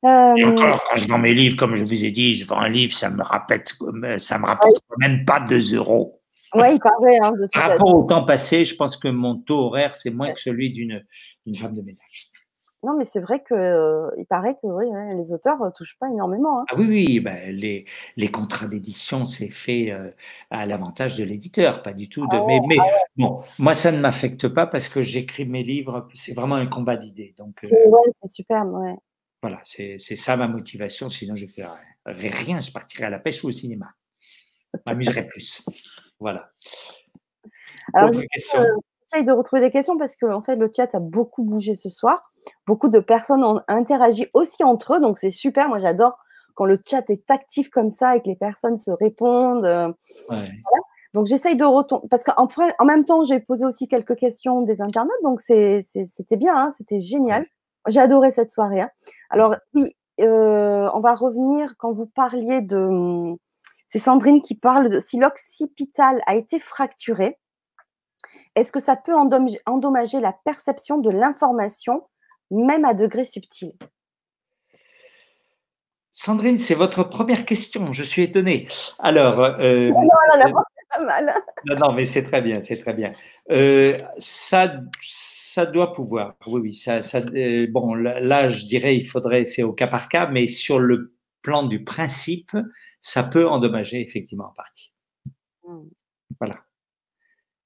Euh, 0.05 0.35
et 0.35 0.45
encore, 0.45 0.83
quand 0.89 0.97
je 0.97 1.07
vends 1.09 1.19
mes 1.19 1.35
livres, 1.35 1.57
comme 1.59 1.77
je 1.77 1.85
vous 1.85 2.05
ai 2.05 2.11
dit, 2.11 2.35
je 2.35 2.47
vends 2.47 2.61
un 2.61 2.71
livre, 2.71 2.93
ça 2.93 3.11
me 3.11 3.23
rapporte, 3.23 3.77
ça 4.19 4.39
me 4.39 4.47
rapporte 4.47 4.83
même 4.99 5.27
pas 5.27 5.41
2 5.41 5.75
euros. 5.77 6.23
Oui, 6.55 6.69
il 6.73 6.81
paraît. 6.81 7.19
Hein, 7.23 7.33
Par 7.53 7.71
rapport 7.71 7.95
au 7.95 8.05
temps 8.05 8.25
passé, 8.25 8.65
je 8.65 8.75
pense 8.75 8.97
que 8.97 9.09
mon 9.09 9.37
taux 9.37 9.67
horaire, 9.67 9.95
c'est 9.95 10.11
moins 10.11 10.33
que 10.33 10.41
celui 10.41 10.73
d'une 10.73 11.05
femme 11.59 11.75
de 11.75 11.83
ménage. 11.83 12.30
Non, 12.83 12.97
mais 12.97 13.05
c'est 13.05 13.21
vrai 13.21 13.45
qu'il 13.45 13.57
euh, 13.59 14.09
paraît 14.31 14.55
que 14.55 14.67
oui, 14.67 14.87
les 15.15 15.33
auteurs 15.33 15.63
ne 15.63 15.71
touchent 15.71 15.99
pas 15.99 16.09
énormément. 16.09 16.61
Hein. 16.61 16.65
Ah 16.71 16.77
oui, 16.79 16.87
oui, 16.89 17.21
ben, 17.21 17.55
les, 17.55 17.85
les, 18.17 18.31
contrats 18.31 18.69
d'édition, 18.69 19.27
c'est 19.27 19.51
fait 19.51 19.91
euh, 19.91 20.11
à 20.51 20.65
l'avantage 20.65 21.17
de 21.17 21.25
l'éditeur, 21.25 21.83
pas 21.83 21.93
du 21.93 22.09
tout 22.09 22.23
de. 22.23 22.37
Ah 22.37 22.45
mais, 22.47 22.59
mais 22.67 22.79
ah 22.81 22.85
bon, 23.19 23.41
moi, 23.59 23.75
ça 23.75 23.93
ne 23.93 24.01
m'affecte 24.01 24.49
pas 24.49 24.67
parce 24.67 24.89
que 24.89 25.03
j'écris 25.03 25.45
mes 25.45 25.63
livres, 25.63 26.09
c'est 26.15 26.35
vraiment 26.35 26.55
un 26.55 26.67
combat 26.67 26.97
d'idées. 26.97 27.35
Donc, 27.37 27.57
c'est 27.61 27.71
ouais, 27.71 28.29
super, 28.29 28.65
ouais. 28.67 28.97
Voilà, 29.43 29.61
c'est 29.65 29.99
ça 29.99 30.37
ma 30.37 30.49
motivation, 30.49 31.11
sinon 31.11 31.35
je 31.35 31.47
ne 31.47 31.51
ferais 31.51 32.29
rien, 32.29 32.61
je 32.61 32.73
partirais 32.73 33.07
à 33.07 33.11
la 33.11 33.19
pêche 33.19 33.45
ou 33.45 33.49
au 33.49 33.53
cinéma. 33.53 33.91
Je 34.75 34.81
m'amuserais 34.87 35.27
plus. 35.27 35.65
Voilà. 36.19 36.51
Alors, 37.95 38.11
j'essaye 39.11 39.27
de 39.27 39.33
retrouver 39.33 39.61
des 39.61 39.71
questions 39.71 39.97
parce 39.97 40.17
que 40.17 40.27
en 40.27 40.43
fait, 40.43 40.57
le 40.57 40.71
chat 40.75 40.95
a 40.95 41.01
beaucoup 41.01 41.43
bougé 41.43 41.75
ce 41.75 41.91
soir. 41.91 42.33
Beaucoup 42.67 42.89
de 42.89 43.01
personnes 43.01 43.45
ont 43.45 43.61
interagi 43.69 44.29
aussi 44.35 44.65
entre 44.65 44.95
eux, 44.95 45.01
donc 45.01 45.19
c'est 45.19 45.31
super. 45.31 45.69
Moi, 45.69 45.79
j'adore 45.79 46.19
quand 46.55 46.65
le 46.65 46.79
chat 46.85 47.09
est 47.11 47.31
actif 47.31 47.71
comme 47.71 47.91
ça 47.91 48.17
et 48.17 48.21
que 48.21 48.29
les 48.29 48.37
personnes 48.37 48.79
se 48.79 48.91
répondent. 48.91 49.67
Euh, 49.67 49.93
donc, 51.15 51.27
j'essaye 51.27 51.57
de 51.57 51.65
retourner. 51.65 52.07
Parce 52.09 52.25
qu'en 52.25 52.49
en 52.79 52.85
même 52.85 53.05
temps, 53.05 53.25
j'ai 53.25 53.41
posé 53.41 53.65
aussi 53.65 53.89
quelques 53.89 54.17
questions 54.17 54.63
des 54.63 54.81
internautes, 54.81 55.23
donc 55.23 55.41
c'était 55.41 56.37
bien, 56.37 56.57
hein, 56.57 56.71
c'était 56.77 57.01
génial. 57.01 57.47
J'ai 57.89 58.01
adoré 58.01 58.31
cette 58.31 58.51
soirée. 58.51 58.83
Hein. 58.83 58.91
Alors, 59.31 59.57
oui, 59.75 59.97
euh, 60.21 60.89
on 60.95 61.01
va 61.01 61.15
revenir 61.15 61.75
quand 61.79 61.93
vous 61.93 62.07
parliez 62.07 62.61
de. 62.61 63.37
C'est 63.89 63.99
Sandrine 63.99 64.43
qui 64.43 64.55
parle 64.55 64.89
de 64.89 65.01
si 65.01 65.19
l'occipital 65.19 66.21
a 66.27 66.37
été 66.37 66.61
fracturé, 66.61 67.39
est-ce 68.55 68.73
que 68.73 68.81
ça 68.81 68.97
peut 68.97 69.15
endommager 69.15 70.21
la 70.21 70.33
perception 70.33 70.99
de 70.99 71.11
l'information 71.11 72.03
même 72.51 72.85
à 72.85 72.95
degré 72.95 73.25
subtil 73.25 73.73
Sandrine, 76.11 76.59
c'est 76.59 76.75
votre 76.75 77.05
première 77.05 77.47
question. 77.47 77.93
Je 77.93 78.03
suis 78.03 78.23
étonné. 78.23 78.67
Alors, 78.99 79.41
euh, 79.41 79.91
non, 81.67 81.77
non, 81.79 81.93
mais 81.93 82.05
c'est 82.05 82.25
très 82.25 82.43
bien, 82.43 82.61
c'est 82.61 82.79
très 82.79 82.95
bien. 82.95 83.13
Euh, 83.51 83.97
ça, 84.19 84.81
ça 85.01 85.67
doit 85.67 85.93
pouvoir. 85.93 86.35
Oui, 86.47 86.61
oui. 86.61 86.75
Ça, 86.75 87.01
ça 87.01 87.19
euh, 87.19 87.69
bon, 87.71 87.95
là, 87.95 88.49
je 88.49 88.67
dirais, 88.67 88.97
il 88.97 89.05
faudrait, 89.05 89.45
c'est 89.45 89.63
au 89.63 89.73
cas 89.73 89.87
par 89.87 90.09
cas, 90.09 90.27
mais 90.27 90.49
sur 90.49 90.81
le 90.81 91.15
plan 91.43 91.63
du 91.63 91.85
principe, 91.85 92.57
ça 93.01 93.23
peut 93.23 93.49
endommager 93.49 94.01
effectivement 94.01 94.49
en 94.49 94.55
partie. 94.55 94.93
Hmm. 95.65 95.89
Voilà. 96.39 96.57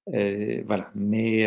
Voilà. 0.07 0.89
Mais 0.95 1.45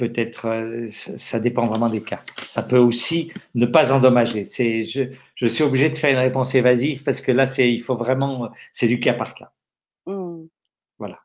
peut-être, 0.00 0.46
euh, 0.46 0.88
ça 1.18 1.38
dépend 1.38 1.66
vraiment 1.66 1.90
des 1.90 2.02
cas. 2.02 2.20
Ça 2.44 2.62
peut 2.62 2.78
aussi 2.78 3.32
ne 3.54 3.66
pas 3.66 3.92
endommager. 3.92 4.44
C'est, 4.44 4.82
je, 4.82 5.02
je, 5.34 5.46
suis 5.46 5.62
obligé 5.62 5.90
de 5.90 5.96
faire 5.96 6.10
une 6.10 6.18
réponse 6.18 6.54
évasive 6.54 7.04
parce 7.04 7.20
que 7.20 7.32
là, 7.32 7.46
c'est, 7.46 7.70
il 7.70 7.82
faut 7.82 7.96
vraiment, 7.96 8.50
c'est 8.72 8.88
du 8.88 8.98
cas 8.98 9.12
par 9.12 9.34
cas. 9.34 9.52
Mmh. 10.06 10.44
Voilà. 10.98 11.18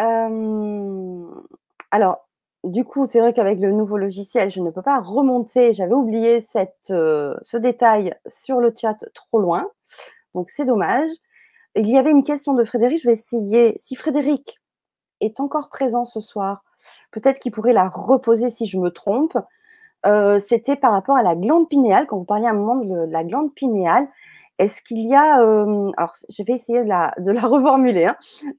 Euh, 0.00 1.30
alors, 1.92 2.28
du 2.64 2.84
coup, 2.84 3.06
c'est 3.06 3.20
vrai 3.20 3.32
qu'avec 3.32 3.60
le 3.60 3.70
nouveau 3.70 3.96
logiciel, 3.96 4.50
je 4.50 4.60
ne 4.60 4.70
peux 4.70 4.82
pas 4.82 5.00
remonter. 5.00 5.72
J'avais 5.72 5.94
oublié 5.94 6.40
cette, 6.40 6.90
euh, 6.90 7.36
ce 7.42 7.56
détail 7.56 8.14
sur 8.26 8.58
le 8.58 8.72
chat 8.76 8.96
trop 9.14 9.38
loin. 9.38 9.68
Donc, 10.34 10.50
c'est 10.50 10.64
dommage. 10.64 11.10
Il 11.76 11.88
y 11.88 11.96
avait 11.96 12.10
une 12.10 12.24
question 12.24 12.54
de 12.54 12.64
Frédéric. 12.64 13.00
Je 13.00 13.06
vais 13.06 13.12
essayer. 13.12 13.76
Si 13.78 13.94
Frédéric 13.94 14.61
est 15.22 15.40
encore 15.40 15.68
présent 15.68 16.04
ce 16.04 16.20
soir, 16.20 16.64
peut-être 17.10 17.38
qu'il 17.38 17.52
pourrait 17.52 17.72
la 17.72 17.88
reposer 17.88 18.50
si 18.50 18.66
je 18.66 18.78
me 18.78 18.90
trompe. 18.90 19.36
Euh, 20.04 20.38
c'était 20.40 20.76
par 20.76 20.92
rapport 20.92 21.16
à 21.16 21.22
la 21.22 21.36
glande 21.36 21.68
pinéale, 21.68 22.06
quand 22.06 22.18
vous 22.18 22.24
parliez 22.24 22.46
à 22.46 22.50
un 22.50 22.54
moment 22.54 22.76
de, 22.76 23.10
la 23.10 23.24
glande 23.24 23.54
pinéale. 23.54 24.08
Est-ce 24.58 24.82
qu'il 24.82 25.06
y 25.06 25.14
a, 25.14 25.40
euh, 25.40 25.90
alors 25.96 26.14
je 26.28 26.42
vais 26.42 26.52
essayer 26.54 26.82
de 26.82 26.88
la, 26.88 27.14
de 27.18 27.30
la 27.30 27.42
reformuler, 27.46 28.06
hein. 28.06 28.16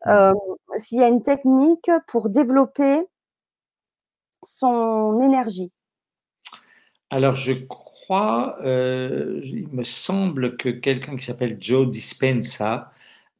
euh, 0.07 0.33
s'il 0.77 0.99
y 0.99 1.03
a 1.03 1.07
une 1.07 1.21
technique 1.21 1.91
pour 2.07 2.29
développer 2.29 3.05
son 4.43 5.21
énergie? 5.21 5.71
Alors 7.09 7.35
je 7.35 7.53
crois, 7.53 8.57
il 8.63 9.67
me 9.71 9.83
semble 9.83 10.57
que 10.57 10.69
quelqu'un 10.69 11.15
qui 11.15 11.25
s'appelle 11.25 11.57
Joe 11.59 11.89
Dispensa 11.89 12.91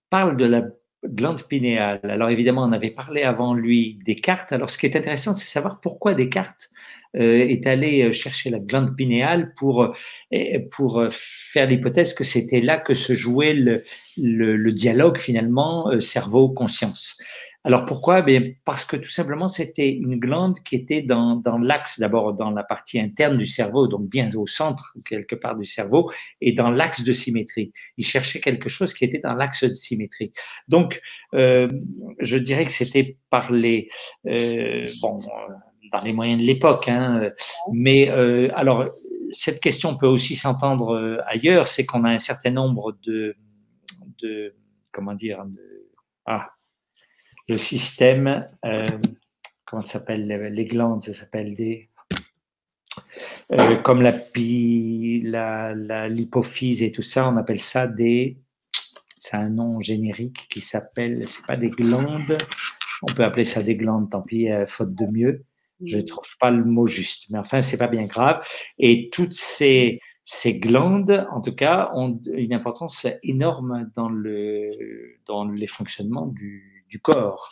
parle 0.09 0.37
de 0.37 0.45
la 0.45 0.61
glande 1.05 1.43
pinéale. 1.43 1.99
Alors 2.03 2.29
évidemment, 2.29 2.63
on 2.63 2.71
avait 2.71 2.91
parlé 2.91 3.23
avant 3.23 3.53
lui 3.53 3.99
des 4.05 4.15
cartes. 4.15 4.53
Alors 4.53 4.69
ce 4.69 4.77
qui 4.77 4.85
est 4.85 4.95
intéressant, 4.95 5.33
c'est 5.33 5.45
savoir 5.45 5.79
pourquoi 5.79 6.13
Descartes 6.13 6.69
euh, 7.15 7.45
est 7.47 7.67
allé 7.67 8.03
euh, 8.03 8.11
chercher 8.11 8.49
la 8.49 8.59
glande 8.59 8.95
pinéale 8.95 9.53
pour, 9.55 9.83
euh, 9.83 10.59
pour 10.71 11.03
faire 11.11 11.67
l'hypothèse 11.67 12.13
que 12.13 12.23
c'était 12.23 12.61
là 12.61 12.77
que 12.77 12.93
se 12.93 13.13
jouait 13.13 13.53
le, 13.53 13.83
le, 14.17 14.55
le 14.55 14.71
dialogue 14.71 15.17
finalement 15.17 15.91
cerveau-conscience. 15.99 17.19
Alors 17.65 17.85
pourquoi? 17.85 18.21
Ben 18.21 18.55
Parce 18.65 18.83
que 18.83 18.97
tout 18.97 19.09
simplement, 19.09 19.47
c'était 19.47 19.89
une 19.89 20.19
glande 20.19 20.59
qui 20.59 20.75
était 20.75 21.01
dans, 21.01 21.37
dans 21.37 21.57
l'axe, 21.57 21.99
d'abord 21.99 22.33
dans 22.33 22.51
la 22.51 22.63
partie 22.63 22.99
interne 22.99 23.37
du 23.37 23.45
cerveau, 23.45 23.87
donc 23.87 24.09
bien 24.09 24.33
au 24.35 24.45
centre 24.47 24.93
quelque 25.05 25.35
part 25.35 25.55
du 25.55 25.65
cerveau, 25.65 26.11
et 26.41 26.51
dans 26.51 26.71
l'axe 26.71 27.03
de 27.03 27.13
symétrie. 27.13 27.71
Il 27.97 28.05
cherchait 28.05 28.41
quelque 28.41 28.67
chose 28.67 28.93
qui 28.93 29.05
était 29.05 29.19
dans 29.19 29.33
l'axe 29.33 29.63
de 29.63 29.73
symétrie. 29.73 30.33
Donc, 30.67 31.01
euh, 31.33 31.69
je 32.19 32.37
dirais 32.37 32.65
que 32.65 32.71
c'était 32.71 33.17
par 33.29 33.51
les... 33.51 33.89
Euh, 34.27 34.85
bon, 35.01 35.19
dans 35.91 36.01
les 36.01 36.13
moyens 36.13 36.41
de 36.41 36.45
l'époque, 36.45 36.87
hein, 36.89 37.29
mais 37.71 38.09
euh, 38.09 38.49
alors, 38.55 38.89
cette 39.31 39.61
question 39.61 39.95
peut 39.95 40.07
aussi 40.07 40.35
s'entendre 40.35 40.95
euh, 40.95 41.17
ailleurs, 41.27 41.67
c'est 41.67 41.85
qu'on 41.85 42.03
a 42.03 42.09
un 42.09 42.17
certain 42.17 42.51
nombre 42.51 42.97
de... 43.05 43.35
de 44.21 44.53
comment 44.91 45.13
dire 45.13 45.43
de, 45.45 45.59
ah, 46.25 46.52
le 47.47 47.57
système, 47.57 48.47
euh, 48.65 48.87
comment 49.65 49.81
ça 49.81 49.99
s'appelle 49.99 50.27
les, 50.27 50.65
glandes, 50.65 51.01
ça 51.01 51.13
s'appelle 51.13 51.55
des. 51.55 51.89
Euh, 53.51 53.75
comme 53.77 54.01
la, 54.01 54.13
la, 55.73 56.09
l'hypophyse 56.09 56.83
et 56.83 56.91
tout 56.91 57.01
ça, 57.01 57.27
on 57.27 57.37
appelle 57.37 57.59
ça 57.59 57.87
des. 57.87 58.37
C'est 59.17 59.37
un 59.37 59.49
nom 59.49 59.79
générique 59.79 60.47
qui 60.49 60.61
s'appelle, 60.61 61.27
c'est 61.27 61.45
pas 61.45 61.55
des 61.55 61.69
glandes, 61.69 62.37
on 63.03 63.13
peut 63.13 63.23
appeler 63.23 63.45
ça 63.45 63.63
des 63.63 63.77
glandes, 63.77 64.09
tant 64.09 64.21
pis, 64.21 64.51
euh, 64.51 64.65
faute 64.67 64.93
de 64.93 65.05
mieux. 65.05 65.45
Je 65.85 65.97
ne 65.97 66.01
trouve 66.01 66.27
pas 66.39 66.51
le 66.51 66.63
mot 66.63 66.87
juste, 66.87 67.25
mais 67.29 67.39
enfin, 67.39 67.61
c'est 67.61 67.77
pas 67.77 67.87
bien 67.87 68.05
grave. 68.05 68.45
Et 68.77 69.09
toutes 69.11 69.33
ces, 69.33 69.99
ces 70.23 70.59
glandes, 70.59 71.25
en 71.31 71.41
tout 71.41 71.55
cas, 71.55 71.91
ont 71.93 72.19
une 72.33 72.53
importance 72.53 73.07
énorme 73.23 73.89
dans, 73.95 74.09
le, 74.09 74.71
dans 75.25 75.45
les 75.45 75.67
fonctionnements 75.67 76.27
du, 76.27 76.72
du 76.93 76.99
corps. 76.99 77.49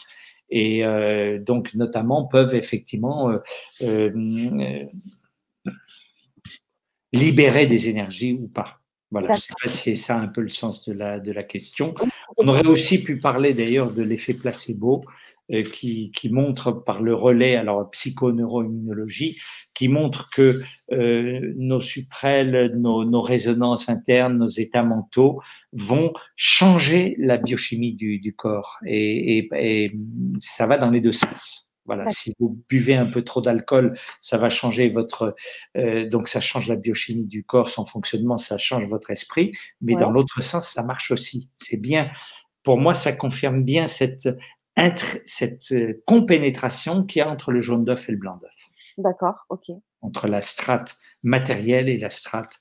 Et 0.52 0.86
euh, 0.86 1.40
donc, 1.40 1.74
notamment, 1.74 2.26
peuvent 2.26 2.54
effectivement 2.54 3.32
euh, 3.32 3.40
euh, 3.82 4.86
libérer 7.12 7.66
des 7.66 7.90
énergies 7.90 8.34
ou 8.34 8.48
pas. 8.48 8.78
Voilà, 9.10 9.36
c'est 9.66 9.96
ça 9.96 10.18
un 10.18 10.28
peu 10.28 10.40
le 10.40 10.48
sens 10.48 10.86
de 10.88 10.94
la, 10.94 11.20
de 11.20 11.34
la 11.34 11.44
question. 11.44 11.94
On 12.38 12.48
aurait 12.48 12.68
aussi 12.68 13.04
pu 13.04 13.18
parler 13.18 13.54
d'ailleurs 13.54 13.92
de 13.92 14.04
l'effet 14.04 14.34
placebo, 14.34 15.04
qui, 15.72 16.12
qui, 16.12 16.30
montre 16.30 16.72
par 16.72 17.02
le 17.02 17.14
relais, 17.14 17.56
alors 17.56 17.90
psychoneuroimmunologie, 17.92 19.38
qui 19.74 19.88
montre 19.88 20.30
que 20.30 20.62
euh, 20.92 21.54
nos 21.58 21.82
suprêles, 21.82 22.72
nos, 22.76 23.04
nos, 23.06 23.22
résonances 23.22 23.90
internes, 23.90 24.38
nos 24.38 24.48
états 24.48 24.84
mentaux 24.84 25.42
vont 25.74 26.14
changer 26.36 27.16
la 27.18 27.38
biochimie 27.38 27.94
du, 27.94 28.20
du 28.20 28.36
corps. 28.36 28.78
Et, 28.86 29.38
et, 29.38 29.50
et, 29.54 29.92
ça 30.40 30.68
va 30.68 30.78
dans 30.78 30.90
les 30.90 31.02
deux 31.02 31.12
sens. 31.12 31.68
Voilà, 31.86 32.08
si 32.10 32.32
vous 32.40 32.64
buvez 32.70 32.96
un 32.96 33.08
peu 33.08 33.24
trop 33.24 33.42
d'alcool, 33.42 33.98
ça 34.22 34.38
va 34.38 34.50
changer 34.50 34.90
votre, 34.90 35.36
euh, 35.76 36.08
donc 36.08 36.28
ça 36.28 36.40
change 36.40 36.70
la 36.70 36.76
biochimie 36.76 37.26
du 37.26 37.44
corps, 37.44 37.70
son 37.70 37.86
fonctionnement, 37.86 38.38
ça 38.38 38.58
change 38.58 38.88
votre 38.88 39.10
esprit. 39.10 39.52
Mais 39.82 39.96
dans 39.96 40.12
l'autre 40.12 40.42
sens, 40.42 40.70
ça 40.70 40.86
marche 40.86 41.12
aussi. 41.12 41.50
C'est 41.58 41.82
bien. 41.82 42.10
Pour 42.64 42.78
moi, 42.78 42.94
ça 42.94 43.14
confirme 43.14 43.64
bien 43.64 43.88
cette 43.88 44.30
cette 45.26 45.72
euh, 45.72 46.02
compénétration 46.06 47.04
qu'il 47.04 47.20
y 47.20 47.24
a 47.24 47.30
entre 47.30 47.52
le 47.52 47.62
jaune 47.62 47.86
d'œuf 47.86 48.10
et 48.10 48.12
le 48.12 48.18
blanc 48.18 48.38
d'œuf. 48.38 48.56
D'accord, 48.98 49.46
ok. 49.50 49.72
Entre 50.02 50.28
la 50.28 50.42
strate 50.42 50.98
matérielle 51.24 51.90
et 51.90 51.98
la 51.98 52.10
strate 52.10 52.60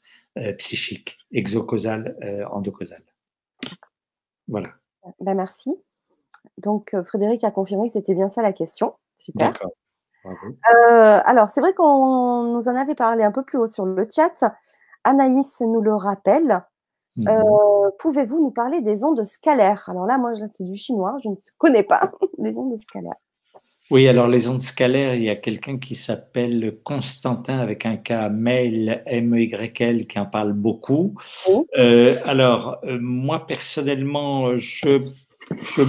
psychique, 0.58 1.18
exocausal, 1.32 2.16
endocausal. 2.52 3.02
Voilà. 4.46 4.68
Ben, 5.18 5.34
merci. 5.34 5.74
Donc, 6.58 6.94
Frédéric 7.02 7.42
a 7.42 7.50
confirmé 7.50 7.88
que 7.88 7.94
c'était 7.94 8.14
bien 8.14 8.28
ça 8.28 8.40
la 8.40 8.52
question. 8.52 8.94
Super. 9.16 9.52
D'accord. 9.52 9.72
alors, 11.24 11.50
c'est 11.50 11.60
vrai 11.60 11.74
qu'on 11.74 12.44
nous 12.44 12.68
en 12.68 12.76
avait 12.76 12.94
parlé 12.94 13.24
un 13.24 13.32
peu 13.32 13.42
plus 13.42 13.58
haut 13.58 13.66
sur 13.66 13.86
le 13.86 14.04
chat. 14.08 14.44
Anaïs 15.02 15.60
nous 15.62 15.80
le 15.80 15.94
rappelle. 15.94 16.62
Mmh 17.16 17.28
pouvez-vous 17.98 18.40
nous 18.40 18.50
parler 18.50 18.80
des 18.80 19.04
ondes 19.04 19.22
scalaires? 19.24 19.84
Alors 19.88 20.06
là, 20.06 20.16
moi, 20.16 20.32
c'est 20.34 20.64
du 20.64 20.76
chinois, 20.76 21.18
je 21.22 21.28
ne 21.28 21.34
connais 21.58 21.82
pas 21.82 22.12
les 22.38 22.56
ondes 22.56 22.76
scalaires. 22.76 23.14
Oui, 23.90 24.06
alors 24.06 24.28
les 24.28 24.48
ondes 24.48 24.60
scalaires, 24.60 25.16
il 25.16 25.24
y 25.24 25.30
a 25.30 25.34
quelqu'un 25.34 25.78
qui 25.78 25.96
s'appelle 25.96 26.78
Constantin 26.84 27.58
avec 27.58 27.86
un 27.86 27.96
K, 27.96 28.30
Mail, 28.30 29.02
M-E-Y-L, 29.06 30.06
qui 30.06 30.18
en 30.20 30.26
parle 30.26 30.52
beaucoup. 30.52 31.16
Euh, 31.76 32.16
alors, 32.24 32.78
euh, 32.84 32.98
moi, 33.00 33.48
personnellement, 33.48 34.56
je, 34.56 35.02
je 35.62 35.82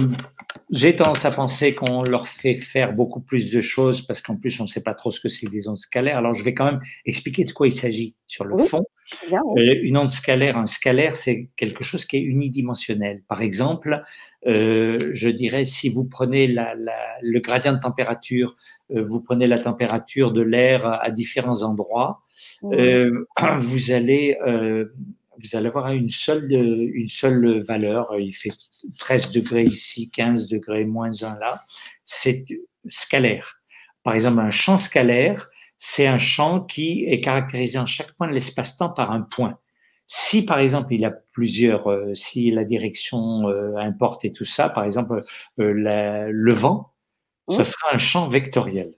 j'ai 0.70 0.96
tendance 0.96 1.24
à 1.24 1.30
penser 1.30 1.74
qu'on 1.74 2.02
leur 2.02 2.26
fait 2.28 2.54
faire 2.54 2.92
beaucoup 2.92 3.20
plus 3.20 3.52
de 3.52 3.60
choses 3.60 4.02
parce 4.02 4.20
qu'en 4.20 4.36
plus, 4.36 4.58
on 4.60 4.64
ne 4.64 4.68
sait 4.68 4.82
pas 4.82 4.94
trop 4.94 5.10
ce 5.10 5.20
que 5.20 5.28
c'est 5.28 5.48
des 5.48 5.68
ondes 5.68 5.76
scalaires. 5.76 6.18
Alors, 6.18 6.34
je 6.34 6.42
vais 6.42 6.54
quand 6.54 6.64
même 6.64 6.80
expliquer 7.04 7.44
de 7.44 7.52
quoi 7.52 7.66
il 7.66 7.72
s'agit 7.72 8.16
sur 8.26 8.44
le 8.44 8.56
fond. 8.56 8.84
Euh, 9.32 9.36
une 9.82 9.98
onde 9.98 10.08
scalaire, 10.08 10.56
un 10.56 10.66
scalaire, 10.66 11.16
c'est 11.16 11.50
quelque 11.56 11.84
chose 11.84 12.06
qui 12.06 12.16
est 12.16 12.22
unidimensionnel. 12.22 13.22
Par 13.28 13.42
exemple, 13.42 14.02
euh, 14.46 14.96
je 15.12 15.28
dirais, 15.28 15.64
si 15.64 15.90
vous 15.90 16.04
prenez 16.04 16.46
la, 16.46 16.74
la, 16.74 16.94
le 17.20 17.40
gradient 17.40 17.74
de 17.74 17.80
température, 17.80 18.56
euh, 18.94 19.04
vous 19.06 19.20
prenez 19.20 19.46
la 19.46 19.58
température 19.58 20.32
de 20.32 20.40
l'air 20.40 20.86
à 20.86 21.10
différents 21.10 21.62
endroits, 21.62 22.22
euh, 22.64 23.26
vous 23.58 23.92
allez 23.92 24.36
vous 25.40 25.56
allez 25.56 25.68
avoir 25.68 25.90
une 25.92 26.10
seule, 26.10 26.50
une 26.52 27.08
seule 27.08 27.62
valeur. 27.62 28.18
Il 28.18 28.32
fait 28.32 28.50
13 28.98 29.30
degrés 29.30 29.64
ici, 29.64 30.10
15 30.10 30.48
degrés, 30.48 30.84
moins 30.84 31.10
1 31.22 31.38
là. 31.38 31.62
C'est 32.04 32.44
scalaire. 32.88 33.56
Par 34.02 34.14
exemple, 34.14 34.40
un 34.40 34.50
champ 34.50 34.76
scalaire, 34.76 35.48
c'est 35.76 36.06
un 36.06 36.18
champ 36.18 36.60
qui 36.60 37.04
est 37.06 37.20
caractérisé 37.20 37.78
en 37.78 37.86
chaque 37.86 38.12
point 38.14 38.28
de 38.28 38.32
l'espace-temps 38.32 38.90
par 38.90 39.10
un 39.10 39.22
point. 39.22 39.58
Si 40.06 40.44
par 40.44 40.58
exemple 40.58 40.92
il 40.92 41.04
a 41.04 41.10
plusieurs, 41.32 41.90
euh, 41.90 42.14
si 42.14 42.50
la 42.50 42.64
direction 42.64 43.48
euh, 43.48 43.76
importe 43.76 44.24
et 44.24 44.32
tout 44.32 44.44
ça, 44.44 44.68
par 44.68 44.84
exemple 44.84 45.24
euh, 45.58 45.72
le 46.30 46.52
vent, 46.52 46.92
ce 47.48 47.64
sera 47.64 47.94
un 47.94 47.98
champ 47.98 48.28
vectoriel. 48.28 48.94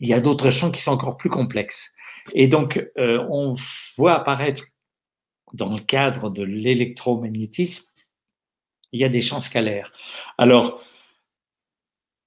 Il 0.00 0.08
y 0.08 0.12
a 0.12 0.20
d'autres 0.20 0.50
champs 0.50 0.70
qui 0.70 0.82
sont 0.82 0.92
encore 0.92 1.16
plus 1.16 1.30
complexes. 1.30 1.94
Et 2.34 2.48
donc 2.48 2.84
on 2.96 3.54
voit 3.96 4.14
apparaître 4.14 4.64
dans 5.52 5.74
le 5.74 5.80
cadre 5.80 6.30
de 6.30 6.42
l'électromagnétisme, 6.42 7.90
il 8.92 9.00
y 9.00 9.04
a 9.04 9.08
des 9.08 9.20
champs 9.20 9.40
scalaires. 9.40 9.92
Alors, 10.38 10.82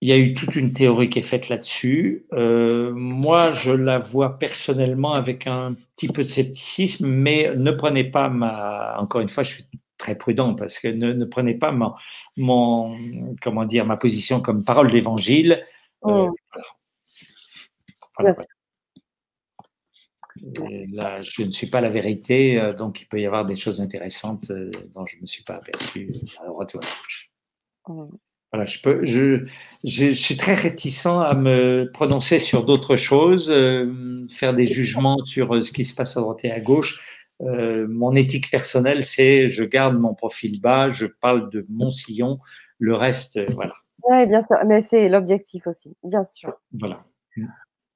il 0.01 0.09
y 0.09 0.11
a 0.11 0.17
eu 0.17 0.33
toute 0.33 0.55
une 0.55 0.73
théorie 0.73 1.09
qui 1.09 1.19
est 1.19 1.23
faite 1.23 1.49
là-dessus. 1.49 2.25
Euh, 2.33 2.91
moi, 2.93 3.53
je 3.53 3.71
la 3.71 3.99
vois 3.99 4.39
personnellement 4.39 5.13
avec 5.13 5.45
un 5.45 5.75
petit 5.95 6.07
peu 6.07 6.23
de 6.23 6.27
scepticisme, 6.27 7.07
mais 7.07 7.55
ne 7.55 7.71
prenez 7.71 8.03
pas 8.03 8.27
ma. 8.27 8.95
Encore 8.97 9.21
une 9.21 9.29
fois, 9.29 9.43
je 9.43 9.55
suis 9.55 9.65
très 9.97 10.15
prudent 10.15 10.55
parce 10.55 10.79
que 10.79 10.87
ne, 10.87 11.25
prenez 11.25 11.53
pas 11.53 11.71
mon, 12.37 12.97
comment 13.43 13.65
dire, 13.65 13.85
ma 13.85 13.97
position 13.97 14.41
comme 14.41 14.63
parole 14.65 14.89
d'évangile. 14.89 15.63
Euh, 16.05 16.27
oh. 16.29 16.35
voilà 18.17 18.33
là, 20.91 21.21
je 21.21 21.43
ne 21.43 21.51
suis 21.51 21.67
pas 21.67 21.81
la 21.81 21.89
vérité, 21.89 22.59
euh, 22.59 22.71
donc 22.71 23.01
il 23.01 23.05
peut 23.05 23.19
y 23.19 23.25
avoir 23.25 23.45
des 23.45 23.55
choses 23.55 23.81
intéressantes 23.81 24.51
euh, 24.51 24.71
dont 24.93 25.05
je 25.05 25.17
ne 25.17 25.21
me 25.21 25.25
suis 25.25 25.43
pas 25.43 25.55
aperçu 25.55 26.13
à 26.41 26.47
droite 26.47 26.73
ou 26.73 26.77
à 26.77 26.81
gauche. 26.81 27.31
Voilà, 28.53 28.65
je, 28.65 28.79
peux, 28.81 29.05
je, 29.05 29.45
je, 29.83 30.11
suis 30.11 30.35
très 30.35 30.53
réticent 30.53 31.05
à 31.05 31.33
me 31.33 31.89
prononcer 31.93 32.37
sur 32.37 32.65
d'autres 32.65 32.97
choses, 32.97 33.49
euh, 33.49 34.25
faire 34.29 34.53
des 34.53 34.65
jugements 34.65 35.23
sur 35.23 35.63
ce 35.63 35.71
qui 35.71 35.85
se 35.85 35.95
passe 35.95 36.17
à 36.17 36.21
droite 36.21 36.43
et 36.43 36.51
à 36.51 36.59
gauche. 36.59 37.01
mon 37.39 38.13
éthique 38.15 38.51
personnelle, 38.51 39.03
c'est 39.05 39.47
je 39.47 39.63
garde 39.63 39.97
mon 39.97 40.13
profil 40.13 40.59
bas, 40.61 40.89
je 40.89 41.05
parle 41.07 41.49
de 41.49 41.65
mon 41.69 41.89
sillon, 41.89 42.39
le 42.77 42.93
reste, 42.93 43.39
voilà. 43.53 43.73
Oui, 44.09 44.27
bien 44.27 44.41
sûr, 44.41 44.57
mais 44.65 44.81
c'est 44.81 45.07
l'objectif 45.07 45.65
aussi, 45.67 45.95
bien 46.03 46.23
sûr. 46.23 46.53
Voilà. 46.73 47.05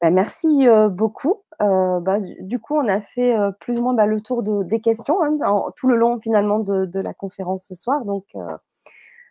Bah, 0.01 0.11
merci 0.11 0.67
beaucoup. 0.91 1.41
Bah, 1.59 2.17
du 2.41 2.59
coup, 2.59 2.75
on 2.75 2.87
a 2.87 3.01
fait 3.01 3.35
plus 3.59 3.77
ou 3.77 3.81
moins 3.81 3.93
bah, 3.93 4.05
le 4.05 4.21
tour 4.21 4.43
de, 4.43 4.63
des 4.63 4.81
questions 4.81 5.17
hein, 5.23 5.37
tout 5.77 5.87
le 5.87 5.95
long 5.95 6.19
finalement 6.19 6.59
de, 6.59 6.99
la 6.99 7.13
conférence 7.13 7.65
ce 7.65 7.75
soir. 7.75 8.03
Donc, 8.05 8.25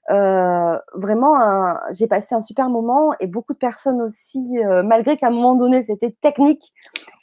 vraiment, 0.08 1.74
j'ai 1.92 2.06
passé 2.06 2.34
un 2.34 2.40
super 2.40 2.70
moment 2.70 3.12
et 3.20 3.26
beaucoup 3.26 3.52
de 3.52 3.58
personnes 3.58 4.00
aussi, 4.00 4.42
malgré 4.84 5.16
qu'à 5.16 5.28
un 5.28 5.30
moment 5.30 5.54
donné 5.54 5.82
c'était 5.82 6.16
technique, 6.20 6.72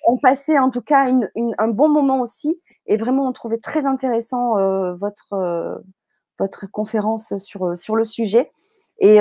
ont 0.05 0.17
passé 0.17 0.57
en 0.59 0.69
tout 0.69 0.81
cas 0.81 1.11
un 1.57 1.67
bon 1.67 1.89
moment 1.89 2.21
aussi 2.21 2.61
et 2.85 2.97
vraiment 2.97 3.27
on 3.27 3.31
trouvait 3.33 3.59
très 3.59 3.85
intéressant 3.85 4.53
votre, 4.97 5.81
votre 6.37 6.69
conférence 6.71 7.35
sur, 7.37 7.77
sur 7.77 7.95
le 7.95 8.03
sujet. 8.03 8.51
Et, 8.99 9.15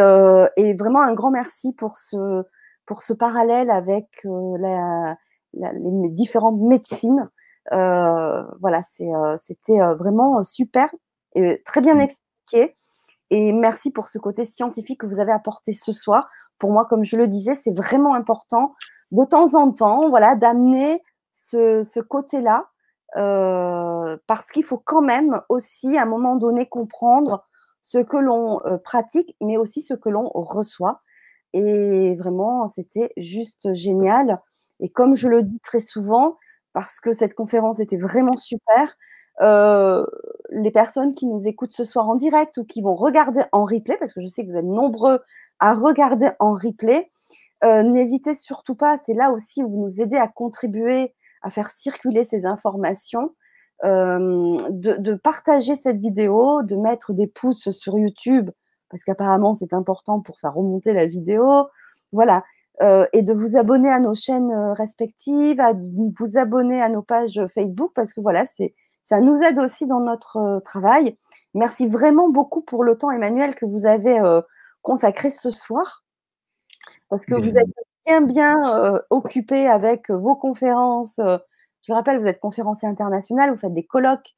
et, 0.56 0.74
vraiment 0.74 1.00
un 1.00 1.14
grand 1.14 1.30
merci 1.30 1.72
pour 1.72 1.96
ce, 1.96 2.44
pour 2.90 3.02
ce 3.02 3.12
parallèle 3.12 3.70
avec 3.70 4.08
euh, 4.24 5.14
les 5.52 6.08
différentes 6.08 6.58
médecines. 6.58 7.30
Euh, 7.70 8.42
voilà, 8.60 8.80
euh, 9.00 9.36
c'était 9.38 9.78
vraiment 9.94 10.42
super 10.42 10.92
et 11.36 11.62
très 11.62 11.82
bien 11.82 11.94
mmh. 11.94 12.00
expliqué. 12.00 12.74
Et 13.30 13.52
merci 13.52 13.92
pour 13.92 14.08
ce 14.08 14.18
côté 14.18 14.44
scientifique 14.44 15.02
que 15.02 15.06
vous 15.06 15.20
avez 15.20 15.30
apporté 15.30 15.72
ce 15.72 15.92
soir. 15.92 16.28
Pour 16.58 16.72
moi, 16.72 16.84
comme 16.84 17.04
je 17.04 17.14
le 17.14 17.28
disais, 17.28 17.54
c'est 17.54 17.70
vraiment 17.70 18.12
important 18.12 18.74
de 19.12 19.24
temps 19.24 19.54
en 19.54 19.70
temps, 19.70 20.10
voilà, 20.10 20.34
d'amener 20.34 21.00
ce, 21.32 22.00
côté-là, 22.00 22.70
parce 23.14 24.50
qu'il 24.52 24.64
faut 24.64 24.82
quand 24.84 25.02
même 25.02 25.40
aussi, 25.48 25.96
à 25.96 26.02
un 26.02 26.06
moment 26.06 26.34
donné, 26.34 26.68
comprendre 26.68 27.46
ce 27.82 27.98
que 27.98 28.16
l'on 28.16 28.60
pratique, 28.82 29.36
mais 29.40 29.58
aussi 29.58 29.80
ce 29.80 29.94
que 29.94 30.08
l'on 30.08 30.28
reçoit. 30.34 31.02
Et 31.52 32.14
vraiment, 32.16 32.66
c'était 32.68 33.10
juste 33.16 33.74
génial. 33.74 34.40
Et 34.80 34.88
comme 34.88 35.16
je 35.16 35.28
le 35.28 35.42
dis 35.42 35.60
très 35.60 35.80
souvent, 35.80 36.36
parce 36.72 37.00
que 37.00 37.12
cette 37.12 37.34
conférence 37.34 37.80
était 37.80 37.96
vraiment 37.96 38.36
super, 38.36 38.96
euh, 39.40 40.04
les 40.50 40.70
personnes 40.70 41.14
qui 41.14 41.26
nous 41.26 41.46
écoutent 41.46 41.72
ce 41.72 41.84
soir 41.84 42.08
en 42.08 42.14
direct 42.14 42.58
ou 42.58 42.64
qui 42.64 42.82
vont 42.82 42.94
regarder 42.94 43.42
en 43.52 43.64
replay, 43.64 43.96
parce 43.98 44.12
que 44.12 44.20
je 44.20 44.28
sais 44.28 44.44
que 44.44 44.50
vous 44.50 44.56
êtes 44.56 44.64
nombreux 44.64 45.20
à 45.58 45.74
regarder 45.74 46.30
en 46.38 46.52
replay, 46.52 47.10
euh, 47.64 47.82
n'hésitez 47.82 48.34
surtout 48.34 48.74
pas, 48.74 48.98
c'est 48.98 49.14
là 49.14 49.30
aussi 49.32 49.62
où 49.62 49.68
vous 49.68 49.80
nous 49.80 50.00
aidez 50.00 50.16
à 50.16 50.28
contribuer 50.28 51.14
à 51.42 51.50
faire 51.50 51.70
circuler 51.70 52.24
ces 52.24 52.46
informations, 52.46 53.34
euh, 53.84 54.58
de, 54.70 54.96
de, 54.98 55.14
partager 55.14 55.74
cette 55.74 55.98
vidéo, 55.98 56.62
de 56.62 56.76
mettre 56.76 57.12
des 57.14 57.26
pouces 57.26 57.70
sur 57.70 57.98
YouTube 57.98 58.50
parce 58.90 59.04
qu'apparemment 59.04 59.54
c'est 59.54 59.72
important 59.72 60.20
pour 60.20 60.38
faire 60.38 60.54
remonter 60.54 60.92
la 60.92 61.06
vidéo. 61.06 61.68
Voilà. 62.12 62.44
Euh, 62.82 63.06
et 63.12 63.22
de 63.22 63.34
vous 63.34 63.56
abonner 63.58 63.90
à 63.90 64.00
nos 64.00 64.14
chaînes 64.14 64.50
euh, 64.50 64.72
respectives, 64.72 65.60
à 65.60 65.74
vous 65.74 66.38
abonner 66.38 66.80
à 66.80 66.88
nos 66.88 67.02
pages 67.02 67.38
Facebook, 67.54 67.92
parce 67.94 68.14
que 68.14 68.22
voilà, 68.22 68.46
c'est 68.46 68.74
ça 69.02 69.20
nous 69.20 69.36
aide 69.42 69.58
aussi 69.58 69.86
dans 69.86 70.00
notre 70.00 70.38
euh, 70.38 70.60
travail. 70.60 71.14
Merci 71.52 71.86
vraiment 71.86 72.30
beaucoup 72.30 72.62
pour 72.62 72.82
le 72.82 72.96
temps, 72.96 73.10
Emmanuel, 73.10 73.54
que 73.54 73.66
vous 73.66 73.84
avez 73.84 74.18
consacré 74.82 75.30
ce 75.30 75.50
soir, 75.50 76.04
parce 77.10 77.26
que 77.26 77.34
vous 77.34 77.56
êtes 77.56 77.68
bien, 78.06 78.22
bien 78.22 79.02
occupé 79.10 79.66
avec 79.66 80.10
vos 80.10 80.36
conférences. 80.36 81.16
je 81.18 81.92
le 81.92 81.94
rappelle, 81.94 82.18
vous 82.18 82.28
êtes 82.28 82.40
conférencier 82.40 82.88
international, 82.88 83.50
vous 83.50 83.58
faites 83.58 83.74
des 83.74 83.84
colloques 83.84 84.34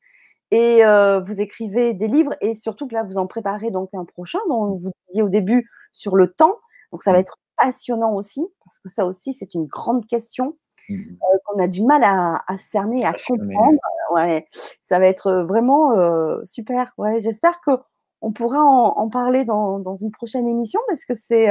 et 0.53 0.85
euh, 0.85 1.21
vous 1.21 1.41
écrivez 1.41 1.95
des 1.95 2.09
livres 2.09 2.35
et 2.43 2.53
surtout 2.53 2.87
que 2.87 2.93
là, 2.93 3.05
vous 3.05 3.17
en 3.17 3.27
préparez 3.27 3.71
donc 3.71 3.89
un 3.95 4.05
prochain 4.05 4.39
dont 4.51 4.77
vous 4.77 4.91
disiez 5.09 5.23
au 5.23 5.31
début 5.31 5.71
sur 5.93 6.15
le 6.15 6.31
temps. 6.31 6.59
Donc, 6.93 7.03
ça 7.03 7.11
va 7.11 7.17
mmh. 7.17 7.21
être 7.23 7.39
passionnant 7.57 8.15
aussi 8.15 8.47
parce 8.63 8.79
que 8.79 8.91
ça 8.91 9.07
aussi, 9.07 9.33
c'est 9.33 9.55
une 9.55 9.65
grande 9.65 10.05
question 10.07 10.59
mmh. 10.91 10.95
euh, 10.95 11.39
qu'on 11.47 11.59
a 11.59 11.69
du 11.69 11.83
mal 11.83 12.05
à, 12.05 12.43
cerner, 12.59 13.03
à 13.03 13.15
comprendre. 13.15 13.79
Ouais, 14.13 14.47
ça 14.83 14.99
va 14.99 15.07
être 15.07 15.43
vraiment 15.49 15.93
euh, 15.93 16.37
super. 16.45 16.93
Ouais, 16.99 17.23
j'espère 17.23 17.63
que 17.63 17.71
on 18.21 18.31
pourra 18.31 18.63
en, 18.63 19.09
parler 19.09 19.45
dans, 19.45 19.79
dans, 19.79 19.95
une 19.95 20.11
prochaine 20.11 20.47
émission 20.47 20.81
parce 20.87 21.07
que 21.07 21.15
c'est 21.15 21.49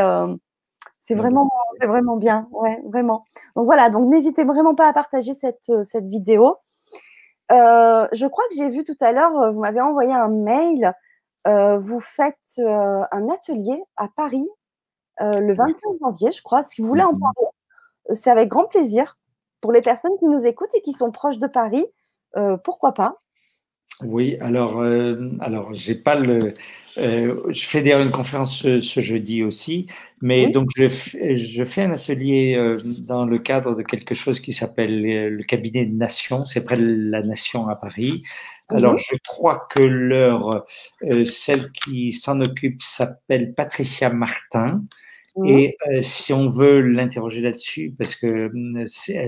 c'est 1.00 1.16
vraiment, 1.16 1.50
c'est 1.82 1.88
vraiment 1.88 2.18
bien. 2.18 2.48
Ouais, 2.52 2.80
vraiment. 2.86 3.26
Donc 3.56 3.66
voilà. 3.66 3.90
Donc 3.90 4.08
n'hésitez 4.10 4.44
vraiment 4.44 4.76
pas 4.76 4.88
à 4.88 4.94
partager 4.94 5.34
cette, 5.34 5.72
cette 5.84 6.08
vidéo. 6.08 6.58
Euh, 7.52 8.08
je 8.12 8.26
crois 8.28 8.44
que 8.50 8.56
j'ai 8.56 8.70
vu 8.70 8.84
tout 8.84 8.96
à 9.02 9.12
l'heure, 9.12 9.36
euh, 9.38 9.52
vous 9.52 9.60
m'avez 9.60 9.82
envoyé 9.82 10.14
un 10.14 10.30
mail. 10.30 10.94
Euh, 11.48 11.80
vous 11.80 12.00
faites 12.00 12.60
un 12.60 13.30
atelier 13.30 13.84
à 13.98 14.08
Paris 14.16 14.48
le 15.20 15.54
25 15.54 15.76
janvier, 16.02 16.32
je 16.32 16.42
crois. 16.42 16.64
Si 16.64 16.82
vous 16.82 16.88
voulez 16.88 17.04
en 17.04 17.14
mhm. 17.14 17.20
parler, 17.20 17.48
c'est 18.12 18.32
avec 18.32 18.50
grand 18.50 18.66
plaisir. 18.66 19.18
Pour 19.60 19.72
les 19.72 19.82
personnes 19.82 20.18
qui 20.18 20.26
nous 20.26 20.46
écoutent 20.46 20.74
et 20.74 20.82
qui 20.82 20.94
sont 20.94 21.12
proches 21.12 21.38
de 21.38 21.48
Paris, 21.48 21.86
pourquoi 22.64 22.94
pas? 22.94 23.22
Oui, 24.04 24.38
alors, 24.42 24.82
euh, 24.82 25.30
alors 25.40 25.74
j'ai 25.74 25.96
pas 25.96 26.16
le. 26.16 26.56
Euh, 26.98 27.42
je 27.50 27.66
fais 27.66 27.82
d'ailleurs 27.82 28.02
une 28.02 28.12
conférence 28.12 28.62
ce, 28.62 29.02
jeudi 29.02 29.44
aussi, 29.44 29.88
mais 30.22 30.52
donc 30.52 30.70
je, 30.76 30.88
je, 30.90 31.64
fais 31.64 31.84
un 31.84 31.92
atelier 31.92 32.56
euh, 32.56 32.78
dans 33.00 33.26
le 33.26 33.38
cadre 33.38 33.76
de 33.76 33.84
quelque 33.84 34.14
chose 34.16 34.42
qui 34.42 34.54
s'appelle 34.54 35.02
le 35.02 35.44
cabinet 35.44 35.86
de 35.86 35.96
Nation, 35.96 36.46
c'est 36.46 36.66
près 36.66 36.78
de 36.78 36.84
la 36.84 37.22
Nation 37.22 37.68
à 37.70 37.76
Paris. 37.76 38.24
Alors, 38.70 38.98
je 38.98 39.16
crois 39.28 39.68
que 39.70 39.82
leur, 39.82 40.66
celle 41.26 41.72
qui 41.72 42.14
s'en 42.14 42.40
occupe 42.40 42.82
s'appelle 42.82 43.54
Patricia 43.54 44.10
Martin. 44.10 44.82
Mmh. 45.36 45.48
Et 45.48 45.78
euh, 45.90 46.02
si 46.02 46.34
on 46.34 46.50
veut 46.50 46.82
l'interroger 46.82 47.42
là-dessus, 47.42 47.94
parce 47.98 48.16
que 48.16 48.50
mmh, 48.54 48.88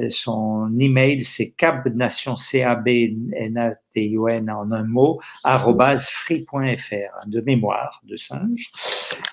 son 0.09 0.69
email, 0.79 1.23
c'est 1.23 1.51
cabnation, 1.51 2.35
c 2.35 2.61
a 2.63 2.75
b 2.75 3.15
n 3.33 3.57
a 3.57 3.71
t 3.91 4.05
i 4.05 4.17
o 4.17 4.27
n 4.27 4.49
en 4.49 4.71
un 4.71 4.83
mot, 4.83 5.19
free.fr, 5.43 7.27
de 7.27 7.41
mémoire, 7.41 8.01
de 8.03 8.17
singe. 8.17 8.71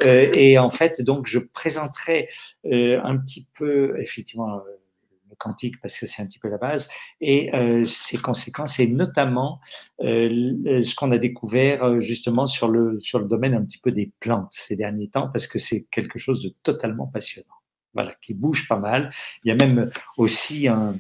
Euh, 0.05 0.31
et 0.35 0.59
en 0.59 0.71
fait, 0.71 1.03
donc, 1.03 1.27
je 1.27 1.39
présenterai 1.39 2.29
euh, 2.67 3.01
un 3.03 3.17
petit 3.17 3.49
peu, 3.59 3.99
effectivement, 4.01 4.63
quantique 5.39 5.81
parce 5.81 5.99
que 5.99 6.07
c'est 6.07 6.23
un 6.23 6.27
petit 6.27 6.39
peu 6.39 6.49
la 6.49 6.59
base, 6.59 6.89
et 7.21 7.55
euh, 7.55 7.85
ses 7.85 8.19
conséquences, 8.19 8.81
et 8.81 8.89
notamment 8.89 9.61
euh, 10.03 10.83
ce 10.83 10.95
qu'on 10.95 11.11
a 11.11 11.19
découvert 11.19 11.85
euh, 11.85 12.01
justement 12.01 12.47
sur 12.47 12.69
le, 12.69 12.99
sur 13.01 13.19
le 13.19 13.27
domaine 13.27 13.55
un 13.55 13.65
petit 13.65 13.79
peu 13.79 13.93
des 13.93 14.13
plantes 14.21 14.53
ces 14.53 14.77
derniers 14.77 15.09
temps, 15.09 15.29
parce 15.29 15.47
que 15.47 15.59
c'est 15.59 15.85
quelque 15.91 16.19
chose 16.19 16.43
de 16.43 16.55
totalement 16.63 17.07
passionnant. 17.07 17.47
Voilà, 17.93 18.15
qui 18.23 18.35
bouge 18.35 18.69
pas 18.69 18.79
mal. 18.79 19.11
Il 19.43 19.49
y 19.49 19.51
a 19.51 19.57
même 19.57 19.91
aussi 20.17 20.69
un, 20.69 20.95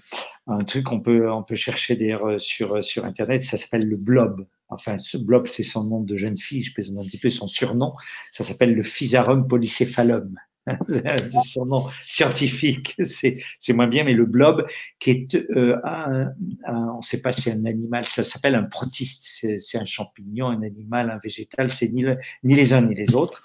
un 0.48 0.64
truc 0.64 0.84
qu'on 0.84 1.00
peut, 1.00 1.30
on 1.30 1.44
peut 1.44 1.54
chercher 1.54 1.94
d'ailleurs 1.94 2.40
sur, 2.40 2.84
sur 2.84 3.04
Internet, 3.04 3.42
ça 3.44 3.58
s'appelle 3.58 3.86
le 3.88 3.96
blob. 3.96 4.44
Enfin, 4.70 4.98
ce 4.98 5.16
blob, 5.16 5.46
c'est 5.46 5.62
son 5.64 5.84
nom 5.84 6.00
de 6.00 6.16
jeune 6.16 6.36
fille, 6.36 6.62
je 6.62 6.72
présente 6.72 6.98
un 6.98 7.06
petit 7.06 7.18
peu 7.18 7.30
son 7.30 7.48
surnom. 7.48 7.94
Ça 8.32 8.44
s'appelle 8.44 8.74
le 8.74 8.82
Physarum 8.82 9.46
polycéphalum. 9.46 10.36
son 11.44 11.66
nom 11.66 11.86
scientifique, 12.06 12.96
c'est 13.04 13.42
moins 13.72 13.86
bien, 13.86 14.04
mais 14.04 14.12
le 14.12 14.26
blob, 14.26 14.66
qui 14.98 15.10
est 15.10 15.34
euh, 15.34 15.76
un, 15.84 16.32
on 16.66 16.98
ne 16.98 17.02
sait 17.02 17.22
pas 17.22 17.32
si 17.32 17.42
c'est 17.42 17.52
un 17.52 17.64
animal, 17.64 18.04
ça 18.04 18.24
s'appelle 18.24 18.54
un 18.54 18.64
protiste, 18.64 19.24
c'est 19.58 19.78
un 19.78 19.84
champignon, 19.84 20.48
un 20.48 20.62
animal, 20.62 21.10
un 21.10 21.18
végétal, 21.22 21.72
c'est 21.72 21.88
ni, 21.88 22.04
ni 22.44 22.54
les 22.54 22.72
uns 22.72 22.82
ni 22.82 22.94
les 22.94 23.14
autres, 23.14 23.42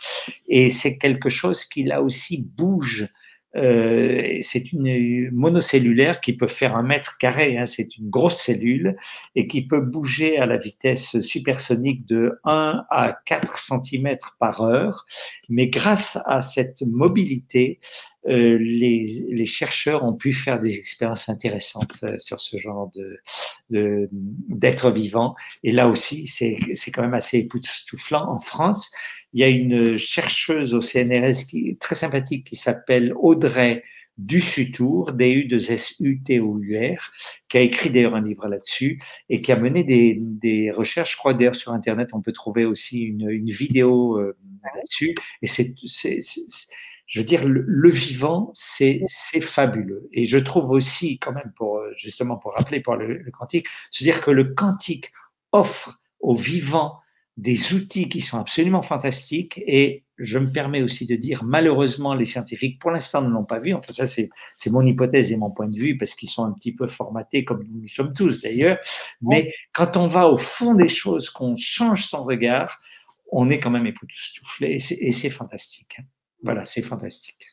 et 0.47 0.69
c'est 0.69 0.97
quelque 0.97 1.29
chose 1.29 1.65
qui 1.65 1.83
là 1.83 2.01
aussi 2.01 2.47
bouge 2.55 3.07
euh, 3.55 4.37
c'est 4.41 4.73
une 4.73 5.31
monocellulaire 5.31 6.19
qui 6.21 6.33
peut 6.33 6.47
faire 6.47 6.75
un 6.75 6.83
mètre 6.83 7.17
carré, 7.17 7.57
hein, 7.57 7.65
c'est 7.65 7.97
une 7.97 8.09
grosse 8.09 8.37
cellule, 8.37 8.97
et 9.35 9.47
qui 9.47 9.65
peut 9.65 9.81
bouger 9.81 10.37
à 10.37 10.45
la 10.45 10.57
vitesse 10.57 11.19
supersonique 11.21 12.05
de 12.05 12.39
1 12.43 12.85
à 12.89 13.17
4 13.25 13.57
cm 13.57 14.17
par 14.39 14.61
heure. 14.61 15.05
Mais 15.49 15.67
grâce 15.67 16.19
à 16.25 16.41
cette 16.41 16.81
mobilité, 16.81 17.79
euh, 18.27 18.57
les, 18.59 19.27
les, 19.29 19.45
chercheurs 19.45 20.03
ont 20.03 20.13
pu 20.13 20.33
faire 20.33 20.59
des 20.59 20.79
expériences 20.79 21.29
intéressantes 21.29 21.99
euh, 22.03 22.17
sur 22.17 22.41
ce 22.41 22.57
genre 22.57 22.91
de 22.95 23.19
d'être 24.49 24.89
vivant. 24.89 25.35
Et 25.63 25.71
là 25.71 25.89
aussi, 25.89 26.27
c'est 26.27 26.57
quand 26.91 27.01
même 27.03 27.13
assez 27.13 27.39
époustouflant. 27.39 28.27
En 28.27 28.39
France, 28.39 28.91
il 29.35 29.41
y 29.41 29.43
a 29.43 29.49
une 29.49 29.97
chercheuse 29.97 30.73
au 30.75 30.81
CNRS 30.81 31.47
qui 31.49 31.67
est 31.67 31.77
très 31.77 31.93
sympathique 31.93 32.47
qui 32.47 32.55
s'appelle 32.55 33.13
Audrey 33.17 33.83
Dussutour, 34.17 35.11
D-U-S-U-T-O-U-R, 35.11 37.11
qui 37.49 37.57
a 37.57 37.59
écrit 37.59 37.89
d'ailleurs 37.89 38.15
un 38.15 38.21
livre 38.21 38.47
là-dessus 38.47 39.01
et 39.27 39.41
qui 39.41 39.51
a 39.51 39.57
mené 39.57 39.83
des, 39.83 40.17
des 40.21 40.71
recherches. 40.71 41.11
Je 41.11 41.17
crois 41.17 41.33
d'ailleurs 41.33 41.57
sur 41.57 41.73
Internet, 41.73 42.11
on 42.13 42.21
peut 42.21 42.31
trouver 42.31 42.63
aussi 42.63 43.01
une, 43.01 43.29
une 43.29 43.49
vidéo 43.49 44.17
euh, 44.17 44.37
là-dessus. 44.73 45.15
Et 45.41 45.47
c'est, 45.47 45.75
je 47.05 47.19
veux 47.19 47.25
dire, 47.25 47.45
le, 47.45 47.89
vivant, 47.89 48.51
c'est 48.53 49.01
fabuleux. 49.41 50.07
Et 50.13 50.23
je 50.23 50.37
trouve 50.37 50.71
aussi, 50.71 51.19
quand 51.19 51.33
même, 51.33 51.51
pour 51.57 51.81
justement 51.97 52.37
pour 52.37 52.53
rappeler 52.53 52.79
pour 52.79 52.95
le, 52.95 53.17
le 53.17 53.31
quantique, 53.31 53.67
se 53.91 54.05
dire 54.05 54.21
que 54.21 54.31
le 54.31 54.45
quantique 54.45 55.11
offre 55.51 55.99
au 56.21 56.37
vivant 56.37 57.01
des 57.37 57.73
outils 57.73 58.07
qui 58.07 58.21
sont 58.21 58.39
absolument 58.39 58.81
fantastiques 58.81 59.61
et 59.65 60.03
je 60.17 60.39
me 60.39 60.49
permets 60.51 60.81
aussi 60.81 61.05
de 61.05 61.15
dire, 61.15 61.43
malheureusement, 61.43 62.13
les 62.13 62.23
scientifiques, 62.23 62.79
pour 62.79 62.91
l'instant, 62.91 63.21
ne 63.21 63.29
l'ont 63.29 63.43
pas 63.43 63.59
vu. 63.59 63.73
Enfin, 63.73 63.91
ça, 63.91 64.07
c'est 64.07 64.29
mon 64.69 64.85
hypothèse 64.85 65.31
et 65.31 65.37
mon 65.37 65.51
point 65.51 65.67
de 65.67 65.77
vue, 65.77 65.97
parce 65.97 66.15
qu'ils 66.15 66.29
sont 66.29 66.45
un 66.45 66.53
petit 66.53 66.73
peu 66.73 66.87
formatés, 66.87 67.43
comme 67.43 67.65
nous 67.69 67.87
sommes 67.89 68.13
tous 68.13 68.41
d'ailleurs. 68.41 68.77
Mais 69.21 69.51
quand 69.73 69.97
on 69.97 70.07
va 70.07 70.29
au 70.29 70.37
fond 70.37 70.73
des 70.73 70.87
choses, 70.87 71.29
qu'on 71.29 71.55
change 71.57 72.05
son 72.05 72.23
regard, 72.23 72.79
on 73.31 73.49
est 73.49 73.59
quand 73.59 73.71
même 73.71 73.87
époustouflé 73.87 74.77
et 75.01 75.11
c'est 75.11 75.29
fantastique. 75.29 75.95
Hein. 75.99 76.03
Voilà, 76.43 76.63
c'est 76.63 76.83
fantastique. 76.83 77.47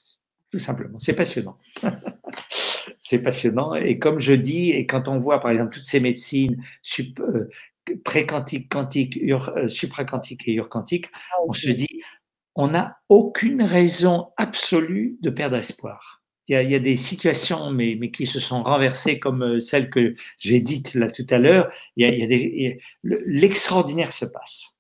Tout 0.53 0.59
simplement. 0.59 0.99
C'est 0.99 1.17
passionnant. 1.17 1.59
c'est 3.01 3.23
passionnant. 3.23 3.75
Et 3.75 3.99
comme 3.99 4.21
je 4.21 4.35
dis, 4.35 4.71
et 4.71 4.87
quand 4.87 5.09
on 5.09 5.19
voit, 5.19 5.41
par 5.41 5.51
exemple, 5.51 5.73
toutes 5.73 5.85
ces 5.85 5.99
médecines 5.99 6.63
euh, 7.21 7.49
pré-quantique, 8.05 8.69
quantique, 8.69 9.19
euh, 9.23 9.69
supraquantique 9.69 10.47
et 10.47 10.55
urquantique, 10.55 11.07
ah, 11.13 11.37
on 11.47 11.53
se 11.53 11.71
dit, 11.71 12.03
on 12.55 12.69
n'a 12.69 12.99
aucune 13.09 13.63
raison 13.63 14.33
absolue 14.37 15.17
de 15.21 15.31
perdre 15.31 15.57
espoir. 15.57 16.23
Il 16.49 16.71
y 16.71 16.75
a, 16.75 16.79
des 16.81 16.97
situations, 16.97 17.71
mais, 17.71 17.97
mais, 17.99 18.11
qui 18.11 18.27
se 18.27 18.41
sont 18.41 18.65
renversées 18.65 19.21
comme 19.21 19.43
euh, 19.43 19.61
celle 19.61 19.89
que 19.91 20.15
j'ai 20.39 20.61
dite 20.61 20.95
là 20.95 21.09
tout 21.09 21.27
à 21.31 21.39
l'heure. 21.39 21.73
Il, 21.97 22.07
y 22.07 22.23
a, 22.23 22.27
des, 22.27 22.81
l'extraordinaire 23.05 24.11
se 24.13 24.27
passe. 24.27 24.77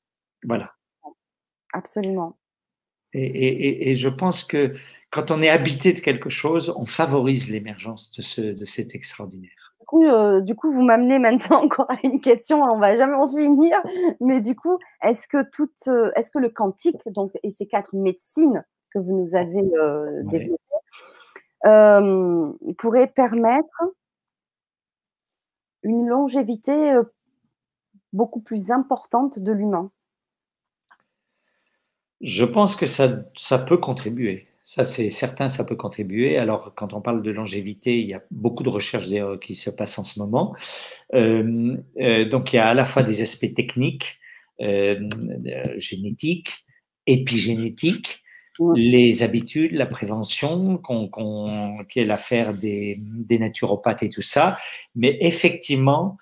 Voilà. 0.46 0.64
Absolument. 1.72 2.36
Et, 3.14 3.90
et, 3.90 3.94
je 3.94 4.08
pense 4.08 4.44
que 4.44 4.74
quand 5.10 5.30
on 5.30 5.40
est 5.42 5.48
habité 5.48 5.92
de 5.92 6.00
quelque 6.00 6.30
chose, 6.30 6.74
on 6.76 6.86
favorise 6.86 7.50
l'émergence 7.50 8.10
de, 8.12 8.22
ce, 8.22 8.40
de 8.40 8.64
cet 8.64 8.94
extraordinaire. 8.94 9.61
Euh, 9.92 10.40
du 10.40 10.54
coup, 10.54 10.72
vous 10.72 10.82
m'amenez 10.82 11.18
maintenant 11.18 11.62
encore 11.64 11.90
à 11.90 11.96
une 12.02 12.20
question, 12.20 12.62
on 12.62 12.78
va 12.78 12.96
jamais 12.96 13.14
en 13.14 13.28
finir. 13.28 13.76
Mais 14.20 14.40
du 14.40 14.56
coup, 14.56 14.78
est-ce 15.02 15.28
que 15.28 15.42
toute, 15.50 15.88
euh, 15.88 16.10
est-ce 16.16 16.30
que 16.30 16.38
le 16.38 16.48
quantique, 16.48 17.08
donc 17.12 17.32
et 17.42 17.50
ces 17.50 17.66
quatre 17.66 17.94
médecines 17.94 18.64
que 18.92 18.98
vous 18.98 19.16
nous 19.16 19.34
avez 19.34 19.62
euh, 19.74 20.22
développées, 20.24 20.58
pourraient 22.78 23.06
permettre 23.06 23.82
une 25.82 26.06
longévité 26.06 26.94
beaucoup 28.12 28.40
plus 28.40 28.70
importante 28.70 29.38
de 29.38 29.52
l'humain? 29.52 29.90
Je 32.20 32.44
pense 32.44 32.76
que 32.76 32.86
ça, 32.86 33.08
ça 33.36 33.58
peut 33.58 33.78
contribuer. 33.78 34.46
Ça, 34.64 34.84
c'est 34.84 35.10
certain, 35.10 35.48
ça 35.48 35.64
peut 35.64 35.74
contribuer. 35.74 36.36
Alors, 36.38 36.72
quand 36.76 36.92
on 36.92 37.00
parle 37.00 37.22
de 37.22 37.30
longévité, 37.32 38.00
il 38.00 38.06
y 38.06 38.14
a 38.14 38.22
beaucoup 38.30 38.62
de 38.62 38.68
recherches 38.68 39.06
qui 39.40 39.56
se 39.56 39.70
passent 39.70 39.98
en 39.98 40.04
ce 40.04 40.20
moment. 40.20 40.54
Euh, 41.14 41.76
euh, 42.00 42.28
donc, 42.28 42.52
il 42.52 42.56
y 42.56 42.58
a 42.60 42.68
à 42.68 42.74
la 42.74 42.84
fois 42.84 43.02
des 43.02 43.22
aspects 43.22 43.52
techniques, 43.54 44.20
euh, 44.60 45.00
génétiques, 45.78 46.64
épigénétiques, 47.06 48.22
les 48.76 49.24
habitudes, 49.24 49.72
la 49.72 49.86
prévention, 49.86 50.80
qui 51.90 51.98
est 51.98 52.04
l'affaire 52.04 52.54
des, 52.54 52.98
des, 53.00 53.38
naturopathes 53.40 54.04
et 54.04 54.10
tout 54.10 54.22
ça. 54.22 54.58
Mais 54.94 55.18
effectivement, 55.20 56.18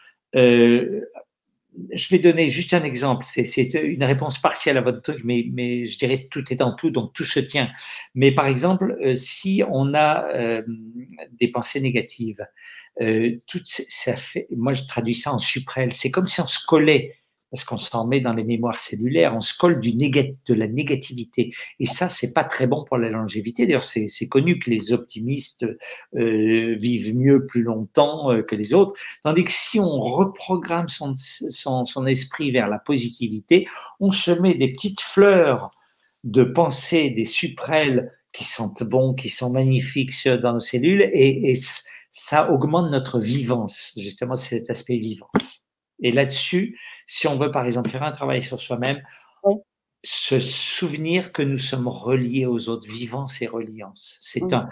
je 1.92 2.08
vais 2.08 2.18
donner 2.18 2.48
juste 2.48 2.74
un 2.74 2.84
exemple. 2.84 3.24
C'est 3.26 3.74
une 3.74 4.04
réponse 4.04 4.38
partielle 4.40 4.76
à 4.76 4.80
votre 4.80 5.02
truc, 5.02 5.20
mais, 5.24 5.46
mais, 5.52 5.86
je 5.86 5.98
dirais 5.98 6.28
tout 6.30 6.52
est 6.52 6.56
dans 6.56 6.74
tout, 6.74 6.90
donc 6.90 7.12
tout 7.12 7.24
se 7.24 7.40
tient. 7.40 7.70
Mais 8.14 8.32
par 8.32 8.46
exemple, 8.46 8.96
euh, 9.02 9.14
si 9.14 9.62
on 9.68 9.94
a 9.94 10.28
euh, 10.34 10.62
des 11.38 11.48
pensées 11.48 11.80
négatives, 11.80 12.46
euh, 13.00 13.36
tout, 13.46 13.60
ça 13.64 14.16
fait, 14.16 14.46
moi 14.56 14.74
je 14.74 14.84
traduis 14.84 15.14
ça 15.14 15.32
en 15.32 15.38
suprêle. 15.38 15.92
C'est 15.92 16.10
comme 16.10 16.26
si 16.26 16.40
on 16.40 16.46
se 16.46 16.64
collait 16.66 17.14
parce 17.50 17.64
qu'on 17.64 17.78
s'en 17.78 18.06
met 18.06 18.20
dans 18.20 18.32
les 18.32 18.44
mémoires 18.44 18.78
cellulaires, 18.78 19.34
on 19.36 19.40
se 19.40 19.56
colle 19.56 19.80
du 19.80 19.90
de 19.92 20.54
la 20.54 20.66
négativité. 20.66 21.52
Et 21.78 21.86
ça, 21.86 22.08
c'est 22.08 22.32
pas 22.32 22.44
très 22.44 22.66
bon 22.66 22.84
pour 22.84 22.96
la 22.96 23.08
longévité. 23.08 23.66
D'ailleurs, 23.66 23.84
c'est 23.84 24.28
connu 24.28 24.58
que 24.58 24.70
les 24.70 24.92
optimistes 24.92 25.66
euh, 26.16 26.74
vivent 26.76 27.14
mieux 27.14 27.46
plus 27.46 27.62
longtemps 27.62 28.32
euh, 28.32 28.42
que 28.42 28.54
les 28.54 28.72
autres. 28.72 28.94
Tandis 29.22 29.44
que 29.44 29.52
si 29.52 29.78
on 29.78 29.98
reprogramme 29.98 30.88
son, 30.88 31.12
son, 31.14 31.84
son 31.84 32.06
esprit 32.06 32.50
vers 32.50 32.68
la 32.68 32.78
positivité, 32.78 33.66
on 33.98 34.12
se 34.12 34.30
met 34.30 34.54
des 34.54 34.72
petites 34.72 35.00
fleurs 35.00 35.70
de 36.24 36.44
pensée, 36.44 37.10
des 37.10 37.24
suprêles 37.24 38.12
qui 38.32 38.44
sentent 38.44 38.84
bon, 38.84 39.14
qui 39.14 39.28
sont 39.28 39.50
magnifiques 39.50 40.12
dans 40.28 40.54
nos 40.54 40.60
cellules, 40.60 41.10
et, 41.12 41.50
et 41.50 41.58
ça 42.10 42.50
augmente 42.50 42.90
notre 42.90 43.18
vivance, 43.18 43.92
justement, 43.96 44.36
cet 44.36 44.70
aspect 44.70 44.98
vivance. 44.98 45.66
Et 46.02 46.12
là-dessus, 46.12 46.78
si 47.06 47.26
on 47.28 47.36
veut 47.36 47.50
par 47.50 47.66
exemple 47.66 47.90
faire 47.90 48.02
un 48.02 48.12
travail 48.12 48.42
sur 48.42 48.60
soi-même, 48.60 49.02
se 50.02 50.40
souvenir 50.40 51.32
que 51.32 51.42
nous 51.42 51.58
sommes 51.58 51.88
reliés 51.88 52.46
aux 52.46 52.68
autres, 52.68 52.88
vivants 52.88 53.26
et 53.40 53.46
reliance. 53.46 54.18
C'est 54.22 54.52
un, 54.52 54.66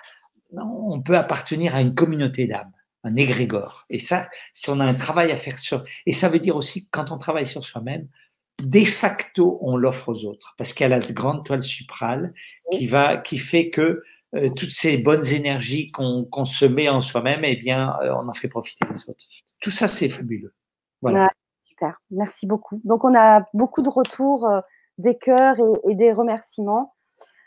on 0.56 1.00
peut 1.00 1.16
appartenir 1.16 1.74
à 1.74 1.80
une 1.80 1.94
communauté 1.94 2.46
d'âmes, 2.46 2.72
un 3.05 3.16
égrégore. 3.16 3.84
Et 3.90 3.98
ça, 3.98 4.28
si 4.55 4.70
on 4.70 4.80
a 4.80 4.84
un 4.84 4.94
travail 4.94 5.30
à 5.30 5.36
faire 5.36 5.59
sur, 5.59 5.84
et 6.06 6.12
ça 6.12 6.28
veut 6.28 6.38
dire 6.38 6.56
aussi 6.56 6.84
que 6.84 6.90
quand 6.92 7.10
on 7.10 7.18
travaille 7.18 7.46
sur 7.46 7.64
soi-même, 7.64 8.09
de 8.62 8.80
facto, 8.80 9.59
on 9.62 9.76
l'offre 9.76 10.09
aux 10.09 10.24
autres, 10.24 10.55
parce 10.59 10.72
qu'il 10.72 10.82
y 10.82 10.92
a 10.92 10.98
la 10.98 11.06
grande 11.12 11.44
toile 11.44 11.62
suprale 11.62 12.34
qui 12.72 12.88
va, 12.88 13.18
qui 13.18 13.38
fait 13.38 13.70
que 13.70 14.02
euh, 14.34 14.48
toutes 14.50 14.70
ces 14.70 14.98
bonnes 14.98 15.26
énergies 15.26 15.92
qu'on 15.92 16.44
se 16.44 16.64
met 16.64 16.88
en 16.88 17.00
soi-même, 17.00 17.44
eh 17.44 17.56
bien, 17.56 17.94
euh, 18.02 18.14
on 18.14 18.28
en 18.28 18.32
fait 18.32 18.48
profiter 18.48 18.84
les 18.90 19.09
autres. 19.09 19.24
Tout 19.60 19.70
ça, 19.70 19.86
c'est 19.86 20.09
fabuleux. 20.09 20.55
Voilà. 21.03 21.31
super, 21.65 22.01
merci 22.11 22.47
beaucoup. 22.47 22.81
Donc, 22.85 23.05
on 23.05 23.15
a 23.15 23.47
beaucoup 23.55 23.83
de 23.83 23.89
retours, 23.89 24.47
euh, 24.47 24.61
des 24.99 25.16
cœurs 25.16 25.57
et, 25.89 25.95
des 25.95 26.12
remerciements. 26.12 26.95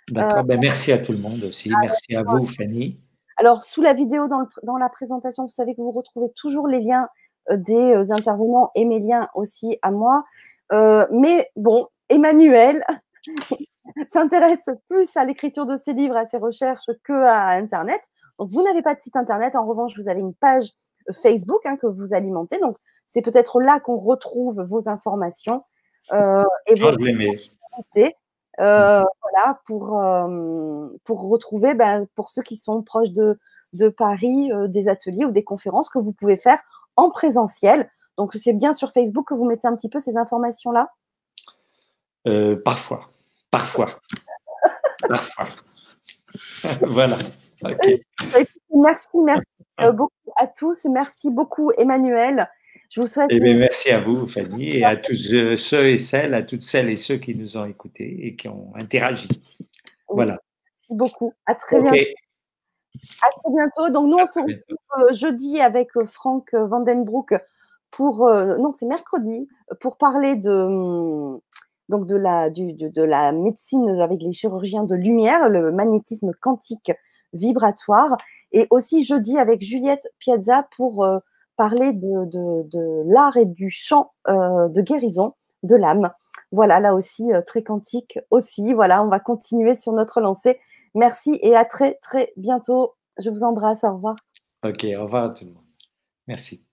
D'accord, 0.10 0.44
ben, 0.44 0.60
merci 0.60 0.92
à 0.92 0.98
tout 0.98 1.12
le 1.12 1.18
monde 1.18 1.44
aussi. 1.44 1.72
merci 1.82 2.16
à 2.16 2.24
vous, 2.24 2.46
Fanny. 2.46 3.00
Alors, 3.38 3.64
sous 3.64 3.82
la 3.82 3.94
vidéo, 3.94 4.28
dans, 4.28 4.48
dans, 4.64 4.78
la 4.78 4.90
présentation, 4.90 5.44
vous 5.44 5.52
savez 5.52 5.76
que 5.76 5.82
vous 5.82 5.92
retrouvez 5.92 6.32
toujours 6.36 6.68
les 6.68 6.80
liens 6.80 7.08
des 7.52 8.12
intervenants 8.12 8.72
et 8.76 8.86
mes 8.86 9.00
liens 9.00 9.28
aussi 9.36 9.78
à 9.82 9.92
moi. 9.92 10.24
mais 10.72 11.50
bon, 11.56 11.88
Emmanuel, 12.10 12.84
s'intéresse 14.10 14.70
plus 14.90 15.16
à 15.16 15.26
l'écriture 15.26 15.66
de 15.66 15.76
ses 15.76 15.94
livres, 15.94 16.16
à 16.16 16.26
ses 16.26 16.38
recherches 16.38 16.90
que 17.04 17.14
à 17.14 17.50
Internet. 17.50 18.02
Donc, 18.40 18.50
vous 18.52 18.64
n'avez 18.64 18.82
pas 18.82 18.96
de 18.96 19.02
site 19.02 19.16
Internet. 19.16 19.56
En 19.56 19.66
revanche, 19.66 19.98
vous 19.98 20.10
avez 20.10 20.20
une 20.20 20.34
page 20.34 20.72
euh, 21.10 21.14
Facebook 21.14 21.66
hein, 21.66 21.78
que 21.78 21.88
vous 21.88 22.14
alimentez. 22.14 22.60
Donc, 22.60 22.78
c'est 23.12 23.22
peut-être 23.22 23.60
là 23.60 23.82
qu'on 23.82 23.98
retrouve 23.98 24.62
vos 24.62 24.88
informations 24.88 25.66
euh, 26.14 26.46
et 26.66 26.80
vos 26.80 26.88
euh, 28.60 29.04
voilà, 29.22 29.60
pour, 29.66 30.00
euh, 30.00 30.88
pour 31.04 31.30
retrouver, 31.30 31.74
ben, 31.74 32.08
pour 32.16 32.30
ceux 32.30 32.42
qui 32.42 32.56
sont 32.56 32.82
proches 32.84 33.12
de, 33.12 33.38
de 33.74 33.90
Paris, 33.90 34.50
des 34.68 34.88
ateliers 34.88 35.26
ou 35.26 35.32
des 35.32 35.44
conférences 35.44 35.90
que 35.90 36.00
vous 36.00 36.14
pouvez 36.14 36.38
faire 36.38 36.60
en 36.96 37.10
présentiel. 37.10 37.92
Donc, 38.18 38.34
c'est 38.34 38.54
bien 38.54 38.74
sur 38.74 38.94
Facebook 38.94 39.28
que 39.28 39.34
vous 39.34 39.46
mettez 39.46 39.68
un 39.68 39.76
petit 39.76 39.90
peu 39.90 40.00
ces 40.00 40.16
informations-là? 40.16 40.90
Parfois. 42.64 43.10
Parfois. 43.52 44.00
Parfois. 45.10 45.48
voilà. 46.82 47.18
Merci, 48.74 49.10
merci 49.16 49.48
euh, 49.82 49.92
beaucoup 49.92 50.32
à 50.38 50.48
tous. 50.48 50.86
Merci 50.86 51.30
beaucoup, 51.30 51.72
Emmanuel. 51.78 52.50
Je 52.92 53.02
vous 53.02 53.08
souhaite. 53.08 53.30
Eh 53.32 53.40
merci 53.40 53.90
à 53.90 54.02
vous, 54.02 54.28
Fanny, 54.28 54.78
et 54.78 54.84
à 54.84 54.96
tous 54.96 55.34
euh, 55.34 55.56
ceux 55.56 55.90
et 55.90 55.98
celles, 55.98 56.34
à 56.34 56.44
toutes 56.44 56.62
celles 56.62 56.90
et 56.90 56.96
ceux 56.96 57.16
qui 57.16 57.34
nous 57.34 57.58
ont 57.58 57.66
écoutés 57.66 58.28
et 58.28 58.36
qui 58.36 58.48
ont 58.48 58.74
interagi. 58.76 59.30
Voilà. 60.10 60.38
Merci 60.78 60.96
beaucoup. 60.96 61.34
À 61.46 61.56
très 61.56 61.80
bientôt. 61.80 61.98
À 61.98 63.30
très 63.30 63.54
bientôt. 63.54 63.94
Donc, 63.94 64.10
nous, 64.10 64.18
on 64.18 64.26
se 64.26 64.40
retrouve 64.40 65.00
euh, 65.00 65.14
jeudi 65.14 65.62
avec 65.62 65.90
Franck 66.06 66.54
Vandenbroek 66.54 67.34
pour. 67.92 68.30
non, 68.30 68.74
c'est 68.74 68.86
mercredi, 68.86 69.48
pour 69.80 69.98
parler 69.98 70.36
de 70.36 70.52
hum, 70.52 71.40
donc 71.92 72.08
de 72.08 72.16
la, 72.16 72.50
de, 72.50 73.04
la 73.04 73.32
médecine 73.32 73.88
avec 74.02 74.22
les 74.22 74.34
chirurgiens 74.34 74.86
de 74.86 74.96
lumière, 74.96 75.50
le 75.50 75.72
magnétisme 75.72 76.32
quantique 76.42 76.92
vibratoire, 77.34 78.18
et 78.52 78.68
aussi 78.72 79.04
jeudi 79.04 79.38
avec 79.38 79.62
Juliette 79.62 80.10
Piazza 80.20 80.68
pour 80.76 81.06
euh, 81.06 81.20
parler 81.62 81.94
de, 81.94 83.14
l'art 83.14 83.38
et 83.38 83.46
du 83.46 83.70
chant 83.70 84.14
euh, 84.28 84.68
de 84.70 84.82
guérison 84.82 85.36
de 85.62 85.76
l'âme. 85.76 86.10
Voilà, 86.52 86.80
là 86.80 86.96
aussi, 86.96 87.32
euh, 87.32 87.44
très 87.46 87.62
quantique 87.62 88.18
aussi. 88.32 88.74
Voilà, 88.74 89.04
on 89.04 89.10
va 89.10 89.20
continuer 89.20 89.76
sur 89.76 89.94
notre 89.94 90.22
lancée. 90.22 90.60
Merci 90.96 91.38
et 91.44 91.56
à 91.56 91.64
très, 91.64 92.00
très 92.02 92.34
bientôt. 92.36 92.96
Je 93.20 93.30
vous 93.30 93.44
embrasse. 93.44 93.84
Au 93.84 93.94
revoir. 93.94 94.16
Ok, 94.64 94.88
au 94.98 95.04
revoir 95.04 95.26
à 95.26 95.30
tout 95.30 95.46
le 95.46 95.52
monde. 95.52 95.64
Merci. 96.28 96.66